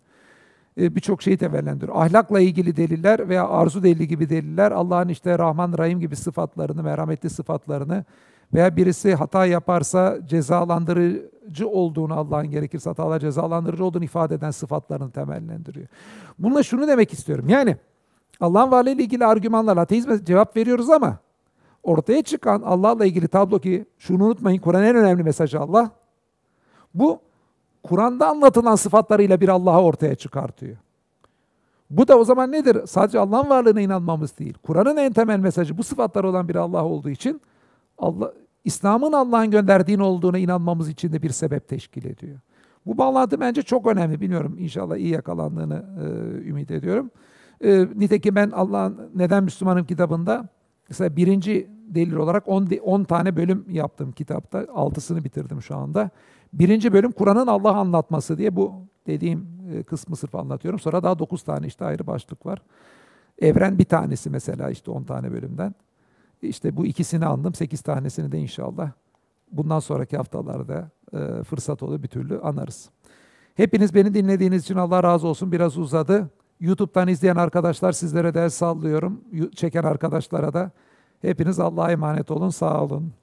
Ee, 0.80 0.95
Birçok 0.95 1.22
şeyi 1.22 1.38
temellendiriyor. 1.38 1.98
Ahlakla 1.98 2.39
ilgili 2.39 2.76
deliller 2.76 3.30
veya 3.30 3.48
arzu 3.48 3.84
delili 3.84 4.07
gibi 4.07 4.30
deliller 4.30 4.72
Allah'ın 4.72 5.10
işte 5.10 5.39
Rahman, 5.39 5.77
Rahim 5.77 5.99
gibi 5.99 6.15
sıfatlarını, 6.15 6.84
merhametli 6.84 7.30
sıfatlarını 7.30 8.06
veya 8.53 8.76
birisi 8.76 9.15
hata 9.15 9.45
yaparsa 9.45 10.18
cezalandırıcı 10.26 11.68
olduğunu 11.69 12.14
Allah'ın 12.14 12.52
gerekirse 12.52 12.90
hatalar 12.90 13.19
cezalandırıcı 13.19 13.86
olduğunu 13.86 14.03
ifade 14.03 14.36
eden 14.36 14.52
sıfatlarını 14.52 15.11
temellendiriyor. 15.11 15.88
Bununla 16.40 16.64
şunu 16.64 16.88
demek 16.88 17.14
istiyorum. 17.14 17.49
Yani 17.49 17.78
Allah'ın 18.40 18.72
varlığı 18.72 18.90
ile 18.90 19.03
ilgili 19.03 19.26
argümanlarla 19.26 19.82
ateizme 19.82 20.26
cevap 20.26 20.57
veriyoruz 20.57 20.90
ama 20.90 21.18
ortaya 21.84 22.22
çıkan 22.22 22.61
Allah'la 22.61 23.06
ilgili 23.06 23.28
tablo 23.28 23.60
ki 23.60 23.86
şunu 23.98 24.26
unutmayın 24.26 24.61
Kur'an'ın 24.61 24.84
en 24.84 24.95
önemli 24.95 25.24
mesajı 25.24 25.60
Allah. 25.60 25.91
Bu 26.94 27.19
Kur'an'da 27.84 28.28
anlatılan 28.28 28.76
sıfatlarıyla 28.76 29.41
bir 29.41 29.49
Allah'ı 29.49 29.82
ortaya 29.82 30.15
çıkartıyor. 30.15 30.78
Bu 31.90 32.07
da 32.07 32.18
o 32.18 32.24
zaman 32.24 32.52
nedir? 32.52 32.88
Sadece 32.88 33.19
Allah'ın 33.19 33.49
varlığına 33.49 33.82
inanmamız 33.82 34.40
değil. 34.40 34.57
Kur'an'ın 34.64 34.98
en 34.98 35.14
temel 35.14 35.40
mesajı 35.40 35.78
bu 35.78 35.84
sıfatlar 35.84 36.24
olan 36.24 36.49
bir 36.49 36.56
Allah 36.56 36.86
olduğu 36.86 37.10
için 37.10 37.41
Allah 37.98 38.34
İslam'ın 38.65 39.11
Allah'ın 39.11 39.52
gönderdiğin 39.52 39.99
olduğuna 39.99 40.38
inanmamız 40.38 40.90
için 40.90 41.14
de 41.14 41.22
bir 41.22 41.30
sebep 41.30 41.68
teşkil 41.68 42.06
ediyor. 42.06 42.40
Bu 42.86 42.98
bağlantı 42.98 43.40
bence 43.40 43.61
çok 43.61 43.88
önemli. 43.88 44.22
Bilmiyorum 44.22 44.56
inşallah 44.60 44.98
iyi 44.98 45.10
yakalandığını 45.10 45.86
e, 46.02 46.06
ümit 46.49 46.72
ediyorum. 46.72 47.11
E, 47.64 47.88
nitekim 47.95 48.36
ben 48.36 48.52
Allah'ın 48.52 49.11
Neden 49.15 49.44
Müslümanım 49.44 49.86
kitabında 49.86 50.49
mesela 50.90 51.15
birinci 51.15 51.69
delil 51.88 52.14
olarak 52.14 52.44
10 52.48 53.03
tane 53.03 53.36
bölüm 53.36 53.65
yaptım 53.69 54.11
kitapta. 54.11 54.65
Altısını 54.74 55.24
bitirdim 55.24 55.61
şu 55.61 55.76
anda. 55.76 56.10
Birinci 56.53 56.94
bölüm 56.94 57.11
Kur'an'ın 57.11 57.48
Allah 57.48 57.76
anlatması 57.76 58.38
diye 58.38 58.56
bu 58.56 58.74
dediğim 59.07 59.48
e, 59.74 59.84
kısmı 59.84 60.15
sırf 60.15 60.36
anlatıyorum. 60.36 60.80
Sonra 60.80 61.03
daha 61.03 61.19
9 61.19 61.44
tane 61.44 61.68
işte 61.68 61.86
ayrı 61.86 62.07
başlık 62.07 62.45
var. 62.45 62.61
Evren 63.40 63.78
bir 63.78 63.86
tanesi 63.86 64.30
mesela 64.30 64.69
işte 64.69 64.91
10 64.91 65.03
tane 65.03 65.32
bölümden. 65.32 65.76
İşte 66.41 66.77
bu 66.77 66.85
ikisini 66.85 67.26
andım. 67.26 67.53
8 67.53 67.81
tanesini 67.81 68.31
de 68.31 68.39
inşallah 68.39 68.91
bundan 69.51 69.80
sonraki 69.80 70.18
haftalarda 70.18 70.89
e, 71.14 71.43
fırsat 71.43 71.84
olur 71.84 72.03
bir 72.03 72.07
türlü 72.07 72.39
anarız. 72.39 72.89
Hepiniz 73.55 73.95
beni 73.95 74.14
dinlediğiniz 74.14 74.64
için 74.64 74.76
Allah 74.76 75.03
razı 75.03 75.27
olsun. 75.27 75.51
Biraz 75.51 75.77
uzadı. 75.77 76.30
YouTube'dan 76.59 77.07
izleyen 77.07 77.35
arkadaşlar 77.35 77.91
sizlere 77.91 78.34
de 78.34 78.43
el 78.43 78.49
sallıyorum. 78.49 79.22
Çeken 79.55 79.84
arkadaşlara 79.84 80.53
da. 80.53 80.72
Hepiniz 81.22 81.59
Allah'a 81.59 81.91
emanet 81.91 82.31
olun. 82.31 82.49
Sağ 82.49 82.84
olun. 82.84 83.14